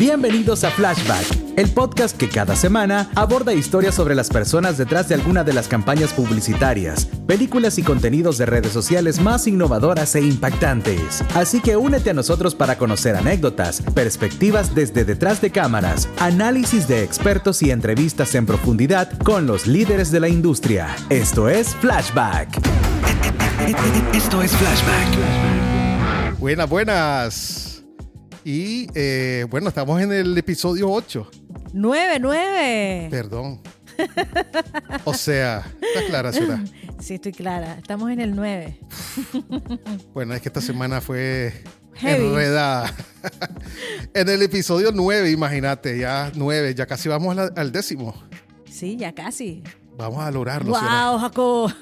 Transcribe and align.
Bienvenidos 0.00 0.64
a 0.64 0.70
Flashback, 0.70 1.58
el 1.58 1.68
podcast 1.68 2.16
que 2.16 2.30
cada 2.30 2.56
semana 2.56 3.10
aborda 3.14 3.52
historias 3.52 3.94
sobre 3.94 4.14
las 4.14 4.30
personas 4.30 4.78
detrás 4.78 5.10
de 5.10 5.14
alguna 5.14 5.44
de 5.44 5.52
las 5.52 5.68
campañas 5.68 6.14
publicitarias, 6.14 7.04
películas 7.26 7.76
y 7.76 7.82
contenidos 7.82 8.38
de 8.38 8.46
redes 8.46 8.72
sociales 8.72 9.20
más 9.20 9.46
innovadoras 9.46 10.14
e 10.14 10.22
impactantes. 10.22 11.22
Así 11.34 11.60
que 11.60 11.76
únete 11.76 12.08
a 12.08 12.14
nosotros 12.14 12.54
para 12.54 12.78
conocer 12.78 13.14
anécdotas, 13.14 13.82
perspectivas 13.92 14.74
desde 14.74 15.04
detrás 15.04 15.42
de 15.42 15.50
cámaras, 15.50 16.08
análisis 16.18 16.88
de 16.88 17.04
expertos 17.04 17.60
y 17.62 17.70
entrevistas 17.70 18.34
en 18.34 18.46
profundidad 18.46 19.18
con 19.18 19.46
los 19.46 19.66
líderes 19.66 20.10
de 20.10 20.20
la 20.20 20.30
industria. 20.30 20.96
Esto 21.10 21.50
es 21.50 21.76
Flashback. 21.76 22.48
Esto 24.14 24.40
es 24.40 24.50
Flashback. 24.52 26.38
Buenas, 26.38 26.70
buenas. 26.70 27.59
Y 28.44 28.88
eh, 28.94 29.46
bueno, 29.50 29.68
estamos 29.68 30.00
en 30.00 30.12
el 30.12 30.36
episodio 30.38 30.90
8. 30.90 31.30
9, 31.72 32.18
9. 32.20 33.08
Perdón. 33.10 33.60
O 35.04 35.12
sea, 35.14 35.70
¿está 35.80 36.06
clara, 36.06 36.32
ciudad? 36.32 36.58
Sí, 37.00 37.14
estoy 37.14 37.32
clara. 37.32 37.76
Estamos 37.78 38.10
en 38.10 38.20
el 38.20 38.34
9. 38.36 38.78
Bueno, 40.12 40.34
es 40.34 40.42
que 40.42 40.48
esta 40.50 40.60
semana 40.60 41.00
fue 41.00 41.52
Heavy. 41.94 42.26
enredada. 42.26 42.94
En 44.14 44.28
el 44.28 44.42
episodio 44.42 44.90
9, 44.92 45.30
imagínate, 45.30 45.98
ya 45.98 46.30
9, 46.34 46.74
ya 46.74 46.84
casi 46.86 47.08
vamos 47.08 47.36
al, 47.38 47.52
al 47.56 47.72
décimo. 47.72 48.14
Sí, 48.70 48.96
ya 48.96 49.14
casi. 49.14 49.62
Vamos 49.96 50.22
a 50.22 50.30
lograrlo. 50.30 50.72
Wow, 50.72 51.18
Jacob. 51.20 51.72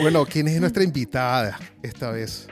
Bueno, 0.00 0.24
¿quién 0.26 0.48
es 0.48 0.60
nuestra 0.60 0.82
invitada 0.82 1.58
esta 1.82 2.10
vez? 2.10 2.48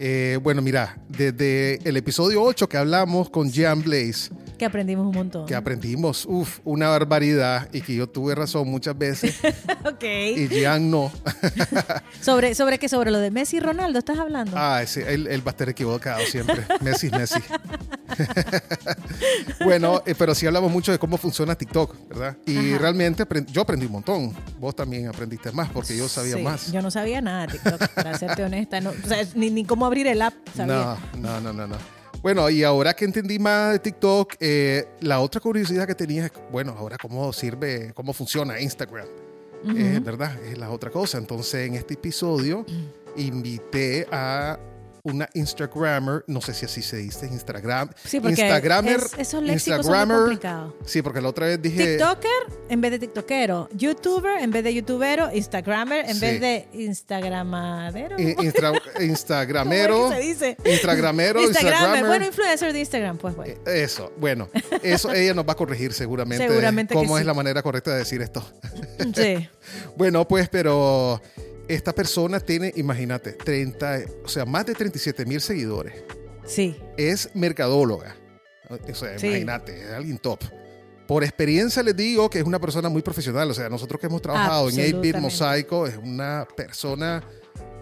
Eh, 0.00 0.38
bueno, 0.42 0.62
mira, 0.62 0.96
desde 1.08 1.80
el 1.88 1.96
episodio 1.96 2.42
8 2.42 2.68
que 2.68 2.76
hablamos 2.76 3.30
con 3.30 3.50
Jean 3.50 3.82
Blaze, 3.82 4.30
que 4.58 4.64
aprendimos 4.66 5.06
un 5.06 5.14
montón. 5.14 5.46
que 5.46 5.54
aprendimos, 5.54 6.26
uff, 6.26 6.58
una 6.64 6.88
barbaridad 6.88 7.68
y 7.72 7.80
que 7.80 7.94
yo 7.94 8.08
tuve 8.08 8.34
razón 8.34 8.68
muchas 8.68 8.96
veces 8.98 9.36
ok. 9.84 10.04
y 10.36 10.48
Jean 10.48 10.90
no. 10.90 11.10
¿Sobre, 12.20 12.54
¿Sobre 12.54 12.78
qué? 12.78 12.88
¿Sobre 12.88 13.10
lo 13.10 13.18
de 13.18 13.30
Messi 13.30 13.56
y 13.58 13.60
Ronaldo 13.60 13.98
estás 13.98 14.18
hablando? 14.18 14.52
Ah, 14.56 14.82
sí, 14.86 15.00
él, 15.06 15.26
él 15.28 15.40
va 15.46 15.50
a 15.50 15.52
estar 15.52 15.68
equivocado 15.68 16.20
siempre. 16.26 16.64
Messi, 16.80 17.08
Messi. 17.10 17.40
bueno, 19.64 20.02
eh, 20.06 20.14
pero 20.16 20.34
sí 20.34 20.46
hablamos 20.46 20.70
mucho 20.70 20.92
de 20.92 20.98
cómo 20.98 21.16
funciona 21.18 21.54
TikTok, 21.54 22.08
¿verdad? 22.08 22.36
Y 22.46 22.56
Ajá. 22.56 22.78
realmente 22.78 23.24
yo 23.52 23.62
aprendí 23.62 23.86
un 23.86 23.92
montón. 23.92 24.34
Vos 24.58 24.74
también 24.74 25.08
aprendiste 25.08 25.52
más 25.52 25.68
porque 25.70 25.96
yo 25.96 26.08
sabía 26.08 26.36
Sí, 26.36 26.42
más. 26.42 26.72
Yo 26.72 26.82
no 26.82 26.90
sabía 26.90 27.20
nada 27.20 27.46
de 27.46 27.52
TikTok, 27.58 27.88
para 27.90 28.18
serte 28.18 28.44
honesta. 28.44 28.80
No, 28.80 28.90
o 28.90 29.06
sea, 29.08 29.18
ni, 29.34 29.50
ni 29.50 29.64
cómo 29.64 29.86
abrir 29.86 30.06
el 30.06 30.20
app, 30.22 30.34
sabía. 30.56 30.96
No, 31.16 31.18
no, 31.20 31.40
no, 31.40 31.52
no, 31.52 31.66
no. 31.68 31.97
Bueno, 32.22 32.50
y 32.50 32.64
ahora 32.64 32.94
que 32.94 33.04
entendí 33.04 33.38
más 33.38 33.72
de 33.72 33.78
TikTok, 33.78 34.34
eh, 34.40 34.88
la 35.00 35.20
otra 35.20 35.40
curiosidad 35.40 35.86
que 35.86 35.94
tenía 35.94 36.26
es, 36.26 36.32
bueno, 36.50 36.74
ahora 36.76 36.96
cómo 37.00 37.32
sirve, 37.32 37.92
cómo 37.94 38.12
funciona 38.12 38.60
Instagram. 38.60 39.06
Eh, 39.76 40.00
¿Verdad? 40.02 40.40
Es 40.44 40.56
la 40.56 40.70
otra 40.70 40.90
cosa. 40.90 41.18
Entonces, 41.18 41.66
en 41.66 41.74
este 41.74 41.94
episodio, 41.94 42.64
invité 43.16 44.06
a 44.10 44.58
una 45.08 45.28
Instagrammer, 45.34 46.24
no 46.26 46.40
sé 46.40 46.54
si 46.54 46.64
así 46.66 46.82
se 46.82 46.98
dice, 46.98 47.26
Instagram. 47.26 47.90
Sí, 48.04 48.20
porque 48.20 48.40
Instagrammer. 48.42 48.96
es- 48.98 49.12
esos 49.18 49.42
léxicos 49.42 49.78
Instagrammer. 49.86 50.38
Sí, 50.86 51.02
porque 51.02 51.20
la 51.20 51.28
otra 51.28 51.46
vez 51.46 51.60
dije. 51.60 51.96
TikToker 51.96 52.30
en 52.68 52.80
vez 52.80 52.90
de 52.92 52.98
TikTokero. 53.00 53.68
YouTuber 53.72 54.40
en 54.40 54.50
vez 54.50 54.64
de 54.64 54.74
YouTubero. 54.74 55.30
Instagrammer 55.34 56.04
en 56.08 56.14
Sí. 56.14 56.20
vez 56.20 56.40
de 56.40 56.68
Instagramadero. 56.74 58.16
eh, 58.18 58.36
instra- 58.38 58.72
Instagramero. 59.00 59.94
¿Cómo 59.94 60.12
es 60.12 60.18
que 60.18 60.22
se 60.24 60.28
dice? 60.28 60.56
Instagramero, 60.70 61.40
Instagrammer. 61.42 62.06
Bueno, 62.06 62.26
influencer 62.26 62.72
de 62.72 62.80
Instagram, 62.80 63.18
pues 63.18 63.34
bueno. 63.36 63.54
Eh, 63.66 63.82
Eso, 63.82 64.12
bueno, 64.18 64.48
eso 64.82 65.12
ella 65.14 65.34
nos 65.34 65.46
va 65.46 65.52
a 65.52 65.56
corregir 65.56 65.92
seguramente. 65.92 66.46
Seguramente 66.46 66.94
que 66.94 66.98
cómo 67.00 67.16
es 67.16 67.22
sí. 67.22 67.26
la 67.26 67.34
manera 67.34 67.62
correcta 67.62 67.92
de 67.92 67.98
decir 67.98 68.22
esto. 68.22 68.44
Sí. 69.14 69.48
Bueno, 69.96 70.26
pues, 70.26 70.48
pero 70.48 71.20
esta 71.68 71.92
persona 71.94 72.40
tiene, 72.40 72.72
imagínate, 72.76 73.32
30, 73.32 74.00
o 74.24 74.28
sea, 74.28 74.44
más 74.44 74.66
de 74.66 74.74
37 74.74 75.24
mil 75.26 75.40
seguidores. 75.40 75.94
Sí. 76.46 76.80
Es 76.96 77.30
mercadóloga. 77.34 78.16
O 78.70 78.94
sea, 78.94 79.18
Sí. 79.18 79.26
imagínate, 79.28 79.82
es 79.82 79.90
alguien 79.92 80.18
top. 80.18 80.40
Por 81.06 81.24
experiencia 81.24 81.82
les 81.82 81.96
digo 81.96 82.28
que 82.28 82.38
es 82.38 82.44
una 82.44 82.58
persona 82.58 82.88
muy 82.90 83.00
profesional. 83.02 83.50
O 83.50 83.54
sea, 83.54 83.68
nosotros 83.70 83.98
que 84.00 84.06
hemos 84.08 84.20
trabajado 84.20 84.68
en 84.68 84.74
8-Bit 84.74 84.84
Absolutamente. 84.84 85.20
Mosaico, 85.20 85.86
es 85.86 85.96
una 85.96 86.46
persona. 86.56 87.22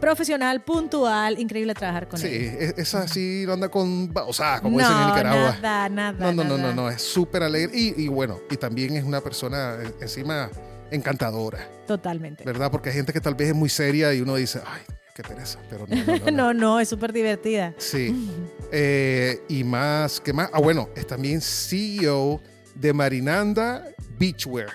Profesional, 0.00 0.62
puntual, 0.62 1.38
increíble 1.38 1.72
trabajar 1.74 2.06
con 2.08 2.20
Sí, 2.20 2.26
él. 2.28 2.56
es- 2.60 2.74
esa 2.76 3.08
sí 3.08 3.44
no 3.46 3.54
anda 3.54 3.68
con. 3.68 4.12
O 4.14 4.32
sea, 4.32 4.60
como 4.60 4.78
no, 4.78 4.84
dicen 4.86 5.00
en 5.02 5.08
Nicaragua. 5.08 5.58
nada, 5.60 5.88
nada. 5.88 6.12
No, 6.12 6.32
no, 6.32 6.44
no, 6.44 6.58
nada. 6.58 6.74
no, 6.74 6.82
no, 6.82 6.90
es 6.90 7.02
súper 7.02 7.42
alegre 7.42 7.76
y, 7.76 8.02
y 8.04 8.08
bueno, 8.08 8.38
y 8.50 8.56
también 8.56 8.94
es 8.96 9.04
una 9.04 9.20
persona 9.20 9.78
eh, 9.82 9.90
encima 10.02 10.50
encantadora, 10.90 11.68
Totalmente. 11.86 12.44
¿verdad? 12.44 12.70
Porque 12.70 12.90
hay 12.90 12.94
gente 12.96 13.12
que 13.12 13.20
tal 13.20 13.34
vez 13.34 13.48
es 13.48 13.54
muy 13.54 13.68
seria 13.68 14.12
y 14.14 14.20
uno 14.20 14.36
dice, 14.36 14.60
ay, 14.66 14.82
qué 15.14 15.22
pereza, 15.22 15.58
pero 15.70 15.86
no, 15.86 15.96
no, 15.96 16.04
no, 16.04 16.18
no. 16.18 16.30
No, 16.32 16.54
no, 16.54 16.80
es 16.80 16.88
súper 16.88 17.12
divertida. 17.12 17.74
Sí. 17.78 18.14
Eh, 18.72 19.44
y 19.48 19.62
más, 19.62 20.20
¿qué 20.20 20.32
más? 20.32 20.50
Ah, 20.52 20.58
bueno, 20.58 20.88
es 20.96 21.06
también 21.06 21.40
CEO 21.40 22.40
de 22.74 22.92
Marinanda 22.92 23.84
Beachwear. 24.18 24.70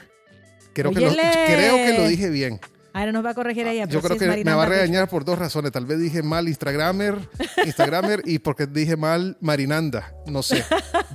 Creo 0.72 0.94
que, 0.94 1.02
lo, 1.02 1.12
creo 1.12 1.76
que 1.76 1.98
lo 1.98 2.08
dije 2.08 2.30
bien. 2.30 2.58
Ahora 2.94 3.12
nos 3.12 3.24
va 3.24 3.30
a 3.30 3.34
corregir 3.34 3.66
ella. 3.68 3.86
Yo 3.86 4.02
pero 4.02 4.16
creo 4.18 4.32
sí 4.32 4.38
que 4.38 4.46
me 4.46 4.54
va 4.54 4.64
a 4.64 4.66
regañar 4.66 5.08
por 5.08 5.24
dos 5.24 5.40
razones. 5.40 5.72
Tal 5.72 5.86
vez 5.86 6.00
dije 6.00 6.22
mal 6.24 6.48
Instagramer, 6.48 7.16
Instagramer 7.66 8.22
y 8.26 8.40
porque 8.40 8.68
dije 8.68 8.98
mal 8.98 9.38
Marinanda. 9.40 10.14
No 10.26 10.44
sé. 10.44 10.64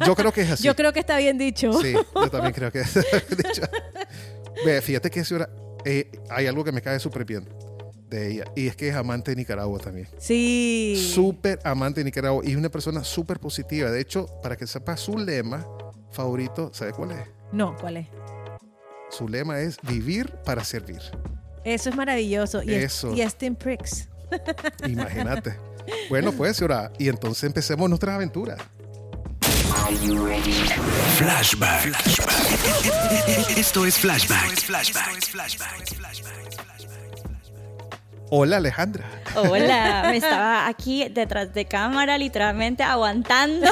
Yo 0.06 0.14
creo 0.14 0.32
que 0.32 0.42
es 0.42 0.50
así. 0.52 0.64
Yo 0.64 0.74
creo 0.74 0.92
que 0.92 1.00
está 1.00 1.18
bien 1.18 1.36
dicho. 1.36 1.72
Sí, 1.80 1.92
yo 1.92 2.30
también 2.30 2.54
creo 2.54 2.72
que 2.72 2.78
de 2.84 3.48
hecho, 3.48 3.62
Ve, 4.64 4.80
fíjate 4.80 5.10
que 5.10 5.24
señora, 5.24 5.48
eh, 5.84 6.10
hay 6.30 6.46
algo 6.46 6.64
que 6.64 6.72
me 6.72 6.80
cae 6.82 6.98
súper 6.98 7.24
bien 7.24 7.48
de 8.08 8.30
ella 8.30 8.44
y 8.54 8.68
es 8.68 8.76
que 8.76 8.88
es 8.88 8.94
amante 8.94 9.32
de 9.32 9.36
Nicaragua 9.36 9.78
también. 9.78 10.08
Sí. 10.18 11.10
Súper 11.14 11.58
amante 11.64 12.00
de 12.00 12.04
Nicaragua 12.04 12.42
y 12.44 12.50
es 12.52 12.56
una 12.56 12.68
persona 12.68 13.02
súper 13.04 13.38
positiva. 13.40 13.90
De 13.90 14.00
hecho, 14.00 14.26
para 14.42 14.56
que 14.56 14.66
sepa 14.66 14.96
su 14.96 15.18
lema 15.18 15.66
favorito, 16.12 16.70
¿sabe 16.72 16.92
cuál 16.92 17.12
es? 17.12 17.18
No, 17.52 17.76
¿cuál 17.76 17.98
es? 17.98 18.06
Su 19.10 19.28
lema 19.28 19.60
es 19.60 19.76
vivir 19.82 20.32
para 20.44 20.64
servir. 20.64 21.00
Eso 21.64 21.90
es 21.90 21.96
maravilloso. 21.96 22.62
Y, 22.62 22.74
es- 22.74 22.84
Eso. 22.94 23.12
y 23.14 23.20
es 23.22 23.34
Tim 23.36 23.54
Pricks. 23.54 24.08
Imagínate. 24.88 25.54
Bueno, 26.08 26.32
pues, 26.32 26.56
señora, 26.56 26.92
y 26.98 27.08
entonces 27.08 27.44
empecemos 27.44 27.88
nuestras 27.88 28.14
aventuras. 28.16 28.58
Flashback. 31.16 31.94
Esto 33.56 33.84
es 33.86 33.96
Flashback. 33.98 34.50
Hola, 38.28 38.56
Alejandra. 38.56 39.04
Hola, 39.36 40.06
me 40.08 40.16
estaba 40.16 40.66
aquí 40.66 41.08
detrás 41.08 41.54
de 41.54 41.64
cámara, 41.66 42.18
literalmente 42.18 42.82
aguantando. 42.82 43.68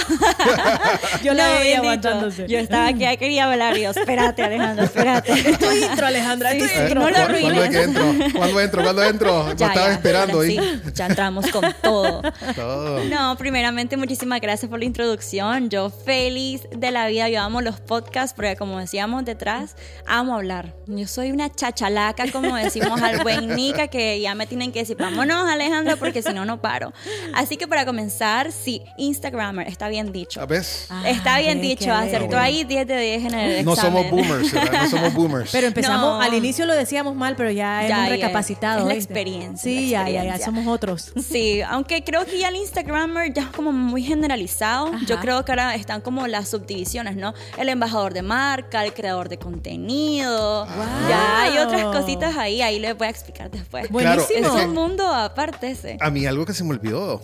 Yo 1.24 1.34
la 1.34 1.48
Lo 1.48 1.54
veía 1.58 1.78
aguantándose. 1.78 2.46
Yo 2.46 2.58
estaba 2.60 2.86
aquí, 2.86 3.04
quería 3.16 3.50
hablar. 3.50 3.76
Y 3.76 3.82
yo, 3.82 3.90
espérate, 3.90 4.44
Alejandro, 4.44 4.84
espérate. 4.84 5.32
Es 5.50 5.58
tu 5.58 5.70
intro, 5.72 6.06
Alejandra. 6.06 6.52
Sí, 6.52 6.58
es 6.58 6.62
tu 6.62 6.68
sí, 6.78 6.82
intro. 6.82 7.00
no 7.00 7.10
lo 7.10 7.16
¿Cu- 7.16 7.22
¿Cuándo 7.24 7.48
arruines. 7.48 7.70
que 7.70 7.82
entro? 7.82 8.04
¿Cuándo 8.38 8.60
entro? 8.60 8.82
¿Cuándo 8.84 9.02
entro? 9.02 9.46
Ya, 9.56 9.66
estaba 9.66 9.86
ya, 9.88 9.92
esperando 9.92 10.34
ahora 10.36 10.48
ahí. 10.48 10.56
sí, 10.58 10.82
ya 10.94 11.06
entramos 11.06 11.46
con 11.48 11.74
todo. 11.82 12.22
Todo. 12.54 13.04
No, 13.06 13.36
primeramente 13.36 13.96
muchísimas 13.96 14.40
gracias 14.40 14.70
por 14.70 14.78
la 14.78 14.84
introducción. 14.84 15.68
Yo 15.68 15.90
feliz 15.90 16.62
de 16.70 16.90
la 16.92 17.08
vida, 17.08 17.28
yo 17.28 17.40
amo 17.42 17.60
los 17.60 17.80
podcasts 17.80 18.34
porque 18.34 18.54
como 18.56 18.78
decíamos 18.78 19.24
detrás, 19.24 19.74
amo 20.06 20.36
hablar. 20.36 20.74
Yo 20.86 21.06
soy 21.08 21.32
una 21.32 21.50
chachalaca, 21.52 22.30
como 22.30 22.54
decimos 22.56 23.02
al 23.02 23.22
buen 23.22 23.48
Nica, 23.56 23.88
que 23.88 24.20
ya 24.20 24.34
me 24.34 24.43
tienen 24.46 24.72
que 24.72 24.80
decir, 24.80 24.96
vámonos 24.98 25.48
Alejandra, 25.48 25.96
porque 25.96 26.22
si 26.22 26.32
no, 26.32 26.44
no 26.44 26.60
paro. 26.60 26.92
Así 27.34 27.56
que 27.56 27.66
para 27.68 27.84
comenzar, 27.86 28.52
sí, 28.52 28.82
Instagrammer, 28.98 29.68
está 29.68 29.88
bien 29.88 30.12
dicho. 30.12 30.40
¿Sabes? 30.40 30.86
Ah, 30.90 31.02
Está 31.08 31.38
bien 31.38 31.60
ve, 31.60 31.68
dicho, 31.68 31.92
acertó 31.92 32.28
bello. 32.28 32.38
ahí 32.40 32.64
10 32.64 32.86
de 32.86 32.96
10 33.00 33.24
en 33.26 33.34
el 33.34 33.50
examen. 33.50 33.64
No 33.64 33.76
somos 33.76 34.10
boomers, 34.10 34.52
¿verdad? 34.52 34.82
No 34.84 34.90
somos 34.90 35.14
boomers. 35.14 35.50
Pero 35.52 35.66
empezamos, 35.66 36.00
No. 36.00 36.20
al 36.20 36.34
inicio 36.34 36.66
lo 36.66 36.74
decíamos 36.74 37.14
mal, 37.14 37.36
pero 37.36 37.50
ya, 37.50 37.82
Ya, 37.82 37.86
hemos 37.86 38.08
ya, 38.08 38.08
recapacitado. 38.08 38.80
es 38.80 38.86
la 38.86 38.94
experiencia, 38.94 39.62
Sí, 39.62 39.86
la 39.86 39.90
ya, 39.90 39.90
ya, 39.90 40.04
ya, 40.04 40.10
experiencia. 40.34 40.44
somos 40.46 40.66
otros. 40.66 41.12
Sí, 41.34 41.62
aunque 41.62 42.04
creo 42.04 42.24
que 42.26 42.38
ya 42.38 42.48
el 42.48 42.56
Instagrammer 42.56 43.32
ya 43.32 43.42
es 43.42 43.48
como 43.48 43.72
muy 43.72 44.02
generalizado. 44.02 44.92
Yo 45.06 45.14
Ajá. 45.14 45.22
creo 45.22 45.44
que 45.44 45.52
ahora 45.52 45.74
están 45.74 46.00
como 46.00 46.26
las 46.26 46.48
subdivisiones, 46.48 47.16
¿no? 47.16 47.34
El 47.58 47.68
embajador 47.68 48.12
de 48.14 48.22
marca, 48.22 48.84
el 48.84 48.92
creador 48.94 49.28
de 49.28 49.38
contenido. 49.38 50.66
Ya 51.08 51.42
hay 51.42 51.58
otras 51.58 51.84
cositas 51.84 52.36
ahí, 52.36 52.62
ahí 52.62 52.78
les 52.78 52.96
voy 52.96 53.06
a 53.06 53.10
explicar 53.10 53.50
después. 53.50 53.88
Claro, 53.88 54.22
Buenísimo. 54.40 54.58
Es 54.58 54.66
un 54.66 54.74
mundo 54.74 55.06
aparte 55.08 55.70
ese. 55.70 55.96
A 56.00 56.10
mí 56.10 56.26
algo 56.26 56.44
que 56.44 56.52
se 56.54 56.64
me 56.64 56.70
olvidó. 56.70 57.20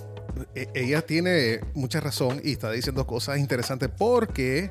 E- 0.55 0.69
Ella 0.75 1.03
tiene 1.03 1.61
mucha 1.75 2.01
razón 2.01 2.41
y 2.45 2.53
está 2.53 2.71
diciendo 2.71 3.07
cosas 3.07 3.39
interesantes 3.39 3.89
porque 3.97 4.71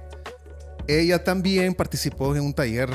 ella 0.88 1.24
también 1.24 1.74
participó 1.76 2.36
en 2.36 2.42
un 2.42 2.54
taller 2.54 2.90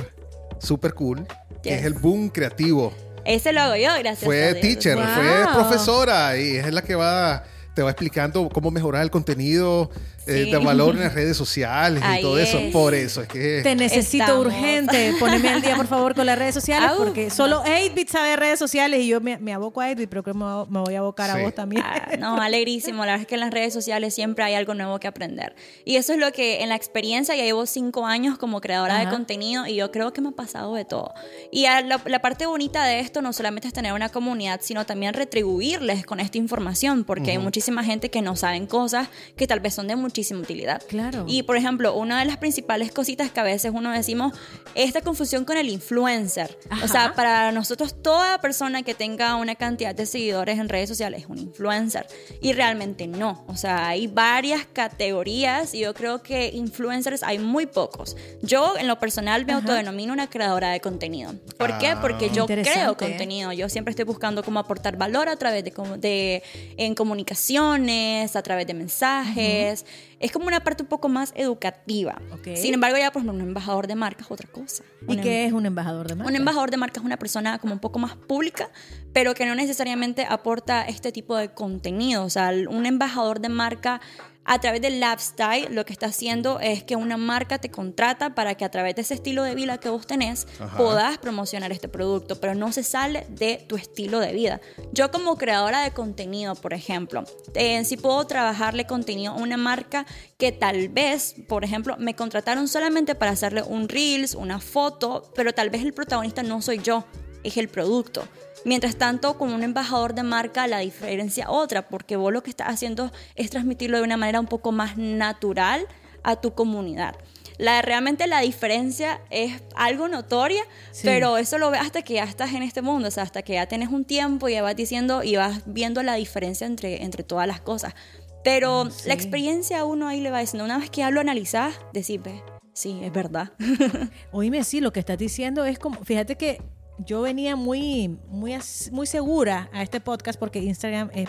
súper 0.58 0.94
cool, 0.94 1.26
que 1.62 1.70
Yes. 1.70 1.80
es 1.80 1.84
el 1.84 1.94
Boom 1.94 2.28
Creativo. 2.30 2.92
Ese 3.24 3.52
lo 3.52 3.60
hago 3.62 3.76
yo, 3.76 3.88
gracias 3.98 4.22
a 4.22 4.26
Fue 4.26 4.52
Dios. 4.54 4.60
teacher, 4.60 4.96
Wow. 4.96 5.04
fue 5.14 5.46
profesora 5.54 6.36
y 6.38 6.56
es 6.56 6.72
la 6.72 6.82
que 6.82 6.94
va 6.94 7.44
te 7.74 7.82
va 7.82 7.90
explicando 7.90 8.48
cómo 8.50 8.70
mejorar 8.70 9.02
el 9.02 9.10
contenido 9.10 9.90
eh, 10.26 10.44
Sí. 10.44 10.50
de 10.50 10.58
valor 10.58 10.94
en 10.96 11.00
las 11.02 11.14
redes 11.14 11.36
sociales 11.36 12.02
y 12.02 12.06
Ahí 12.06 12.22
todo 12.22 12.38
eso. 12.38 12.58
es. 12.58 12.72
Por 12.72 12.94
eso 12.94 13.22
es 13.22 13.28
que... 13.28 13.60
Te 13.62 13.74
necesito 13.74 14.24
Estamos. 14.24 14.46
urgente. 14.46 15.12
Poneme 15.20 15.48
al 15.50 15.62
día, 15.62 15.76
por 15.76 15.86
favor, 15.86 16.14
con 16.14 16.26
las 16.26 16.38
redes 16.38 16.54
sociales, 16.54 16.90
Au. 16.90 16.98
porque 16.98 17.30
solo 17.30 17.62
8-Bit 17.64 18.08
sabe 18.10 18.36
redes 18.36 18.58
sociales 18.58 19.00
y 19.00 19.08
yo 19.08 19.20
me, 19.20 19.38
me 19.38 19.52
aboco 19.52 19.80
a 19.80 19.90
8-Bit, 19.90 20.08
pero 20.08 20.22
creo 20.22 20.34
que 20.34 20.38
me, 20.38 20.44
me 20.68 20.80
voy 20.80 20.94
a 20.94 20.98
abocar 21.00 21.30
Sí. 21.30 21.38
a 21.38 21.42
vos 21.42 21.54
también. 21.54 21.82
Ah, 21.84 22.16
no, 22.18 22.40
alegrísimo. 22.40 23.04
La 23.04 23.12
verdad 23.12 23.20
es 23.22 23.26
que 23.26 23.34
en 23.34 23.40
las 23.40 23.50
redes 23.50 23.72
sociales 23.72 24.14
siempre 24.14 24.44
hay 24.44 24.54
algo 24.54 24.74
nuevo 24.74 24.98
que 25.00 25.08
aprender. 25.08 25.54
Y 25.84 25.96
eso 25.96 26.12
es 26.12 26.18
lo 26.18 26.32
que 26.32 26.62
en 26.62 26.68
la 26.68 26.76
experiencia, 26.76 27.34
ya 27.36 27.44
llevo 27.44 27.66
cinco 27.66 28.06
años 28.06 28.38
como 28.38 28.60
creadora 28.60 28.96
Ajá. 28.96 29.04
de 29.06 29.10
contenido 29.10 29.66
y 29.66 29.76
yo 29.76 29.90
creo 29.90 30.12
que 30.12 30.20
me 30.20 30.28
ha 30.30 30.32
pasado 30.32 30.74
de 30.74 30.84
todo. 30.84 31.12
Y 31.52 31.66
a 31.66 31.80
la, 31.82 32.00
la 32.04 32.20
parte 32.20 32.46
bonita 32.46 32.84
de 32.84 33.00
esto 33.00 33.22
no 33.22 33.32
solamente 33.32 33.68
es 33.68 33.74
tener 33.74 33.92
una 33.92 34.08
comunidad, 34.08 34.60
sino 34.62 34.86
también 34.86 35.14
retribuirles 35.14 36.04
con 36.06 36.20
esta 36.20 36.38
información, 36.38 37.04
porque 37.04 37.32
hay 37.32 37.38
muchísima 37.38 37.84
gente 37.84 38.10
que 38.10 38.22
no 38.22 38.36
saben 38.36 38.66
cosas 38.66 39.08
que 39.36 39.46
tal 39.46 39.60
vez 39.60 39.74
son 39.74 39.86
de 39.86 39.96
muchísima 40.14 40.38
utilidad. 40.38 40.80
Claro. 40.86 41.24
Y 41.26 41.42
por 41.42 41.56
ejemplo, 41.56 41.96
una 41.96 42.20
de 42.20 42.24
las 42.24 42.36
principales 42.36 42.92
cositas 42.92 43.32
que 43.32 43.40
a 43.40 43.42
veces 43.42 43.72
uno 43.74 43.90
decimos, 43.90 44.32
esta 44.76 45.00
confusión 45.00 45.44
con 45.44 45.56
el 45.56 45.68
influencer. 45.68 46.56
Ajá. 46.70 46.84
O 46.84 46.88
sea, 46.88 47.14
para 47.14 47.50
nosotros 47.50 48.00
toda 48.00 48.40
persona 48.40 48.84
que 48.84 48.94
tenga 48.94 49.34
una 49.34 49.56
cantidad 49.56 49.92
de 49.92 50.06
seguidores 50.06 50.60
en 50.60 50.68
redes 50.68 50.88
sociales 50.88 51.22
es 51.22 51.28
un 51.28 51.38
influencer. 51.38 52.06
Y 52.40 52.52
realmente 52.52 53.08
no. 53.08 53.44
O 53.48 53.56
sea, 53.56 53.88
hay 53.88 54.06
varias 54.06 54.64
categorías 54.72 55.74
y 55.74 55.80
yo 55.80 55.94
creo 55.94 56.22
que 56.22 56.50
influencers 56.54 57.24
hay 57.24 57.40
muy 57.40 57.66
pocos. 57.66 58.16
Yo 58.40 58.74
en 58.78 58.86
lo 58.86 59.00
personal 59.00 59.44
me 59.44 59.52
Ajá. 59.52 59.62
autodenomino 59.62 60.12
una 60.12 60.30
creadora 60.30 60.70
de 60.70 60.80
contenido. 60.80 61.34
¿Por 61.58 61.76
qué? 61.78 61.88
Ah. 61.88 62.00
Porque 62.00 62.30
yo 62.30 62.46
creo 62.46 62.96
contenido. 62.96 63.52
Yo 63.52 63.68
siempre 63.68 63.90
estoy 63.90 64.04
buscando 64.04 64.44
cómo 64.44 64.60
aportar 64.60 64.96
valor 64.96 65.28
a 65.28 65.34
través 65.36 65.64
de, 65.64 65.72
de 65.98 66.42
en 66.76 66.94
comunicaciones, 66.94 68.36
a 68.36 68.42
través 68.42 68.68
de 68.68 68.74
mensajes. 68.74 69.84
Es 70.20 70.32
como 70.32 70.46
una 70.46 70.60
parte 70.60 70.82
un 70.82 70.88
poco 70.88 71.08
más 71.08 71.32
educativa. 71.36 72.20
Sin 72.56 72.74
embargo, 72.74 72.96
ya 72.96 73.10
por 73.10 73.22
ejemplo, 73.22 73.42
un 73.42 73.48
embajador 73.48 73.86
de 73.86 73.94
marca 73.94 74.24
es 74.24 74.30
otra 74.30 74.48
cosa. 74.50 74.84
¿Y 75.08 75.16
Un 75.16 75.20
qué 75.20 75.46
es 75.46 75.52
un 75.52 75.66
embajador 75.66 76.08
de 76.08 76.14
marca? 76.14 76.30
un 76.30 76.36
embajador 76.36 76.70
de 76.70 76.76
marca 76.76 77.00
es 77.00 77.06
una 77.06 77.18
persona 77.18 77.58
como 77.58 77.74
un 77.74 77.80
poco 77.80 77.98
más 77.98 78.16
pública, 78.16 78.70
pero 79.12 79.34
que 79.34 79.46
no 79.46 79.54
necesariamente 79.54 80.26
aporta 80.28 80.82
este 80.82 81.12
tipo 81.12 81.36
de 81.36 81.52
contenido. 81.52 82.24
O 82.24 82.30
sea, 82.30 82.52
un 82.68 82.86
embajador 82.86 83.40
de 83.40 83.48
marca 83.48 84.00
a 84.44 84.58
través 84.60 84.80
del 84.82 85.00
lifestyle 85.00 85.74
lo 85.74 85.84
que 85.84 85.92
está 85.92 86.06
haciendo 86.06 86.60
es 86.60 86.84
que 86.84 86.96
una 86.96 87.16
marca 87.16 87.58
te 87.58 87.70
contrata 87.70 88.34
para 88.34 88.54
que 88.54 88.64
a 88.64 88.70
través 88.70 88.94
de 88.94 89.02
ese 89.02 89.14
estilo 89.14 89.42
de 89.42 89.54
vida 89.54 89.78
que 89.78 89.88
vos 89.88 90.06
tenés 90.06 90.46
Ajá. 90.60 90.76
puedas 90.76 91.18
promocionar 91.18 91.72
este 91.72 91.88
producto, 91.88 92.40
pero 92.40 92.54
no 92.54 92.72
se 92.72 92.82
sale 92.82 93.26
de 93.30 93.64
tu 93.68 93.76
estilo 93.76 94.20
de 94.20 94.32
vida. 94.32 94.60
Yo 94.92 95.10
como 95.10 95.36
creadora 95.36 95.82
de 95.82 95.92
contenido, 95.92 96.54
por 96.54 96.74
ejemplo, 96.74 97.24
eh, 97.54 97.84
sí 97.84 97.96
puedo 97.96 98.24
trabajarle 98.26 98.86
contenido 98.86 99.32
a 99.32 99.36
una 99.36 99.56
marca 99.56 100.06
que 100.38 100.52
tal 100.52 100.88
vez, 100.88 101.34
por 101.48 101.64
ejemplo, 101.64 101.96
me 101.98 102.14
contrataron 102.14 102.68
solamente 102.68 103.14
para 103.14 103.32
hacerle 103.32 103.62
un 103.62 103.88
reels, 103.88 104.34
una 104.34 104.60
foto, 104.60 105.32
pero 105.34 105.52
tal 105.52 105.70
vez 105.70 105.82
el 105.82 105.92
protagonista 105.92 106.42
no 106.42 106.60
soy 106.60 106.78
yo, 106.78 107.04
es 107.42 107.56
el 107.56 107.68
producto. 107.68 108.26
Mientras 108.64 108.96
tanto, 108.96 109.36
como 109.36 109.54
un 109.54 109.62
embajador 109.62 110.14
de 110.14 110.22
marca, 110.22 110.66
la 110.66 110.78
diferencia 110.78 111.50
otra, 111.50 111.88
porque 111.88 112.16
vos 112.16 112.32
lo 112.32 112.42
que 112.42 112.50
estás 112.50 112.68
haciendo 112.68 113.12
es 113.34 113.50
transmitirlo 113.50 113.98
de 113.98 114.04
una 114.04 114.16
manera 114.16 114.40
un 114.40 114.46
poco 114.46 114.72
más 114.72 114.96
natural 114.96 115.86
a 116.22 116.36
tu 116.36 116.54
comunidad. 116.54 117.14
La, 117.58 117.82
realmente 117.82 118.26
la 118.26 118.40
diferencia 118.40 119.20
es 119.30 119.62
algo 119.76 120.08
notoria, 120.08 120.62
Sí. 120.90 121.02
pero 121.04 121.36
eso 121.36 121.58
lo 121.58 121.70
ves 121.70 121.82
hasta 121.82 122.02
que 122.02 122.14
ya 122.14 122.24
estás 122.24 122.52
en 122.54 122.62
este 122.64 122.82
mundo, 122.82 123.08
o 123.08 123.10
sea, 123.10 123.22
hasta 123.22 123.42
que 123.42 123.52
ya 123.54 123.66
tienes 123.66 123.90
un 123.90 124.04
tiempo 124.04 124.48
y 124.48 124.52
ya 124.54 124.62
vas 124.62 124.74
diciendo 124.74 125.22
y 125.22 125.36
vas 125.36 125.60
viendo 125.66 126.02
la 126.02 126.14
diferencia 126.14 126.66
entre, 126.66 127.04
entre 127.04 127.22
todas 127.22 127.46
las 127.46 127.60
cosas. 127.60 127.94
Pero 128.42 128.90
sí. 128.90 129.06
la 129.08 129.14
experiencia 129.14 129.80
a 129.80 129.84
uno 129.84 130.08
ahí 130.08 130.20
le 130.20 130.30
va 130.30 130.40
diciendo, 130.40 130.64
una 130.64 130.78
vez 130.78 130.90
que 130.90 131.02
ya 131.02 131.10
lo 131.10 131.20
analizás, 131.20 131.74
decís, 131.92 132.20
ve, 132.20 132.42
sí, 132.72 132.98
es 133.04 133.12
verdad. 133.12 133.52
Oíme, 134.32 134.64
sí, 134.64 134.80
lo 134.80 134.92
que 134.92 135.00
estás 135.00 135.18
diciendo 135.18 135.64
es 135.64 135.78
como, 135.78 136.02
fíjate 136.04 136.36
que 136.36 136.60
yo 136.98 137.22
venía 137.22 137.56
muy, 137.56 138.18
muy, 138.28 138.56
muy 138.92 139.06
segura 139.06 139.68
a 139.72 139.82
este 139.82 140.00
podcast 140.00 140.38
porque 140.38 140.60
Instagram 140.60 141.10
es 141.14 141.28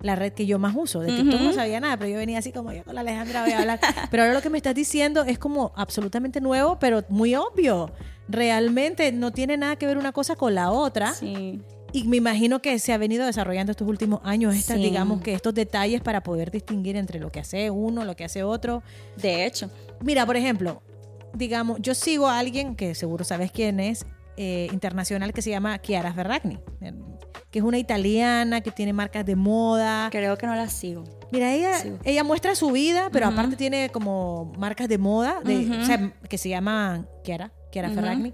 la 0.00 0.16
red 0.16 0.32
que 0.32 0.46
yo 0.46 0.58
más 0.58 0.74
uso. 0.76 1.00
De 1.00 1.14
TikTok 1.16 1.40
no 1.40 1.52
sabía 1.52 1.78
nada, 1.80 1.96
pero 1.96 2.10
yo 2.10 2.16
venía 2.18 2.38
así 2.38 2.50
como 2.52 2.72
yo 2.72 2.82
con 2.84 2.94
la 2.94 3.02
Alejandra 3.02 3.42
voy 3.44 3.52
a 3.52 3.60
hablar. 3.60 3.80
Pero 4.10 4.24
ahora 4.24 4.34
lo 4.34 4.42
que 4.42 4.50
me 4.50 4.58
estás 4.58 4.74
diciendo 4.74 5.22
es 5.22 5.38
como 5.38 5.72
absolutamente 5.76 6.40
nuevo, 6.40 6.78
pero 6.80 7.04
muy 7.08 7.36
obvio. 7.36 7.92
Realmente 8.28 9.12
no 9.12 9.30
tiene 9.30 9.56
nada 9.56 9.76
que 9.76 9.86
ver 9.86 9.98
una 9.98 10.10
cosa 10.12 10.34
con 10.34 10.54
la 10.56 10.70
otra. 10.72 11.14
Sí. 11.14 11.60
Y 11.92 12.04
me 12.04 12.16
imagino 12.16 12.60
que 12.62 12.78
se 12.78 12.92
ha 12.92 12.98
venido 12.98 13.26
desarrollando 13.26 13.70
estos 13.70 13.86
últimos 13.86 14.20
años, 14.24 14.56
estas, 14.56 14.78
Sí. 14.78 14.82
digamos 14.82 15.20
que 15.20 15.34
estos 15.34 15.54
detalles 15.54 16.00
para 16.00 16.22
poder 16.22 16.50
distinguir 16.50 16.96
entre 16.96 17.20
lo 17.20 17.30
que 17.30 17.38
hace 17.40 17.70
uno, 17.70 18.04
lo 18.04 18.16
que 18.16 18.24
hace 18.24 18.42
otro. 18.42 18.82
De 19.16 19.44
hecho. 19.46 19.70
Mira, 20.00 20.26
por 20.26 20.36
ejemplo, 20.36 20.82
digamos, 21.34 21.78
yo 21.80 21.94
sigo 21.94 22.26
a 22.28 22.38
alguien 22.38 22.74
que 22.74 22.94
seguro 22.94 23.24
sabes 23.24 23.52
quién 23.52 23.78
es, 23.78 24.04
eh, 24.36 24.68
internacional, 24.72 25.32
que 25.32 25.42
se 25.42 25.50
llama 25.50 25.78
Chiara 25.80 26.12
Ferragni, 26.12 26.58
eh, 26.80 26.92
que 27.50 27.58
es 27.58 27.64
una 27.64 27.78
italiana 27.78 28.60
que 28.62 28.70
tiene 28.70 28.92
marcas 28.92 29.26
de 29.26 29.36
moda. 29.36 30.08
Creo 30.10 30.36
que 30.38 30.46
no 30.46 30.54
la 30.54 30.68
sigo. 30.68 31.04
Mira, 31.30 31.52
ella, 31.52 31.74
Sí. 31.78 31.92
ella 32.04 32.24
muestra 32.24 32.54
su 32.54 32.70
vida, 32.70 33.08
pero 33.12 33.26
Ujú. 33.28 33.34
aparte 33.34 33.56
tiene 33.56 33.90
como 33.90 34.52
marcas 34.58 34.88
de 34.88 34.98
moda, 34.98 35.40
de, 35.44 35.58
Ujú. 35.66 35.80
o 35.82 35.84
sea, 35.84 36.12
que 36.28 36.38
se 36.38 36.48
llama 36.48 37.06
Chiara, 37.24 37.52
Chiara 37.70 37.88
Ujú. 37.88 37.96
Ferragni. 37.96 38.32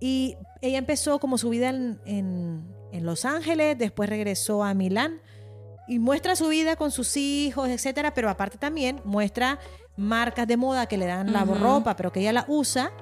Y 0.00 0.36
ella 0.60 0.78
empezó 0.78 1.18
como 1.20 1.38
su 1.38 1.48
vida 1.50 1.70
en, 1.70 2.00
en- 2.06 2.66
en 2.92 3.06
Los 3.06 3.24
Ángeles, 3.24 3.78
después 3.78 4.08
regresó 4.10 4.62
a 4.64 4.74
Milán 4.74 5.20
y 5.88 5.98
muestra 5.98 6.36
su 6.36 6.48
vida 6.48 6.76
con 6.76 6.90
sus 6.90 7.16
hijos, 7.16 7.68
etcétera, 7.68 8.12
pero 8.14 8.28
aparte 8.30 8.58
también 8.58 9.00
muestra 9.04 9.58
marcas 9.96 10.46
de 10.46 10.56
moda 10.56 10.86
que 10.86 10.96
le 10.96 11.06
dan 11.06 11.32
la 11.32 11.42
Ujú. 11.44 11.54
ropa, 11.54 11.96
pero 11.96 12.12
que 12.12 12.20
ella 12.20 12.32
la 12.32 12.44
usa. 12.48 12.92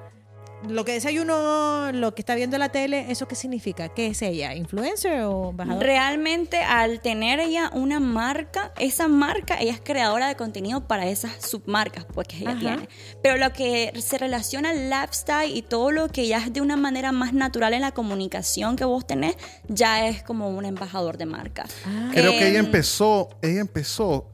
Lo 0.67 0.85
que 0.85 0.93
desayuno, 0.93 1.91
lo 1.91 2.13
que 2.13 2.21
está 2.21 2.35
viendo 2.35 2.55
en 2.55 2.59
la 2.59 2.69
tele, 2.69 3.05
¿eso 3.09 3.27
qué 3.27 3.35
significa? 3.35 3.89
¿Qué 3.89 4.07
es 4.07 4.21
ella? 4.21 4.53
¿Influencer 4.55 5.21
o 5.23 5.49
embajador? 5.49 5.83
Realmente 5.83 6.57
al 6.57 6.99
tener 6.99 7.39
ella 7.39 7.71
una 7.73 7.99
marca, 7.99 8.71
esa 8.79 9.07
marca, 9.07 9.57
ella 9.59 9.73
es 9.73 9.81
creadora 9.81 10.27
de 10.27 10.35
contenido 10.35 10.87
para 10.87 11.07
esas 11.07 11.45
submarcas 11.45 12.05
pues, 12.13 12.27
que 12.27 12.37
ella 12.37 12.51
Ajá. 12.51 12.59
tiene. 12.59 12.89
Pero 13.23 13.37
lo 13.37 13.51
que 13.53 13.91
se 13.99 14.17
relaciona 14.17 14.69
al 14.69 14.89
lifestyle 14.89 15.55
y 15.55 15.61
todo 15.63 15.91
lo 15.91 16.09
que 16.09 16.27
ya 16.27 16.37
es 16.37 16.53
de 16.53 16.61
una 16.61 16.77
manera 16.77 17.11
más 17.11 17.33
natural 17.33 17.73
en 17.73 17.81
la 17.81 17.91
comunicación 17.91 18.75
que 18.75 18.85
vos 18.85 19.05
tenés, 19.07 19.35
ya 19.67 20.07
es 20.07 20.21
como 20.23 20.49
un 20.49 20.65
embajador 20.65 21.17
de 21.17 21.25
marca. 21.25 21.65
Ah. 21.85 22.09
Creo 22.13 22.31
que 22.31 22.47
ella 22.47 22.59
Em, 22.59 22.65
empezó, 22.65 23.29
ella 23.41 23.61
empezó 23.61 24.27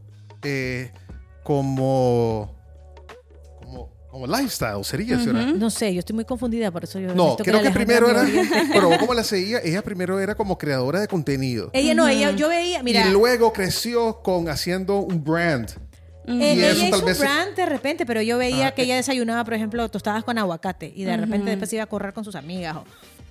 eh, 0.44 0.92
como, 1.44 2.57
como, 4.20 4.38
lifestyle, 4.38 4.84
sería. 4.84 5.18
No 5.18 5.70
sé, 5.70 5.94
yo 5.94 6.00
estoy 6.00 6.16
muy 6.16 6.26
confundida, 6.26 6.72
por 6.72 6.84
eso 6.84 7.00
yo 7.00 7.14
No, 7.16 7.36
creo 7.38 7.60
que 7.60 7.66
la 7.70 7.74
primero 7.74 8.10
era, 8.10 8.24
pero 8.74 8.90
vos 8.90 8.98
como 8.98 9.14
la 9.14 9.24
seguía, 9.24 9.60
ella 9.64 9.82
primero 9.84 10.20
era 10.20 10.36
como 10.36 10.58
creadora 10.58 11.00
de 11.00 11.08
contenido. 11.08 11.70
Ella 11.74 11.94
no, 11.94 12.08
ella, 12.08 12.32
yo 12.32 12.50
veía, 12.50 12.82
mira, 12.84 13.08
y 13.08 13.12
luego 13.12 13.54
creció 13.54 14.22
con 14.22 14.50
haciendo 14.50 14.98
un 15.00 15.24
brand. 15.24 15.70
eh, 16.28 16.34
y 16.34 16.44
ella 16.44 16.70
eso 16.72 16.82
hizo 16.82 16.90
tal 16.92 17.00
un 17.00 17.06
vez- 17.06 17.20
brand 17.20 17.56
de 17.56 17.66
repente, 17.66 18.06
pero 18.06 18.22
yo 18.22 18.38
veía 18.38 18.68
Ah, 18.68 18.72
que 18.72 18.84
ella 18.84 18.96
desayunaba, 18.98 19.44
por 19.46 19.54
ejemplo, 19.54 19.88
tostadas 19.90 20.24
con 20.24 20.38
aguacate 20.38 20.92
y 20.96 21.04
de 21.06 21.16
repente 21.18 21.50
después 21.52 21.72
iba 21.74 21.84
a 21.84 21.88
correr 21.88 22.14
con 22.14 22.24
sus 22.26 22.36
amigas. 22.36 22.78
O 22.78 22.84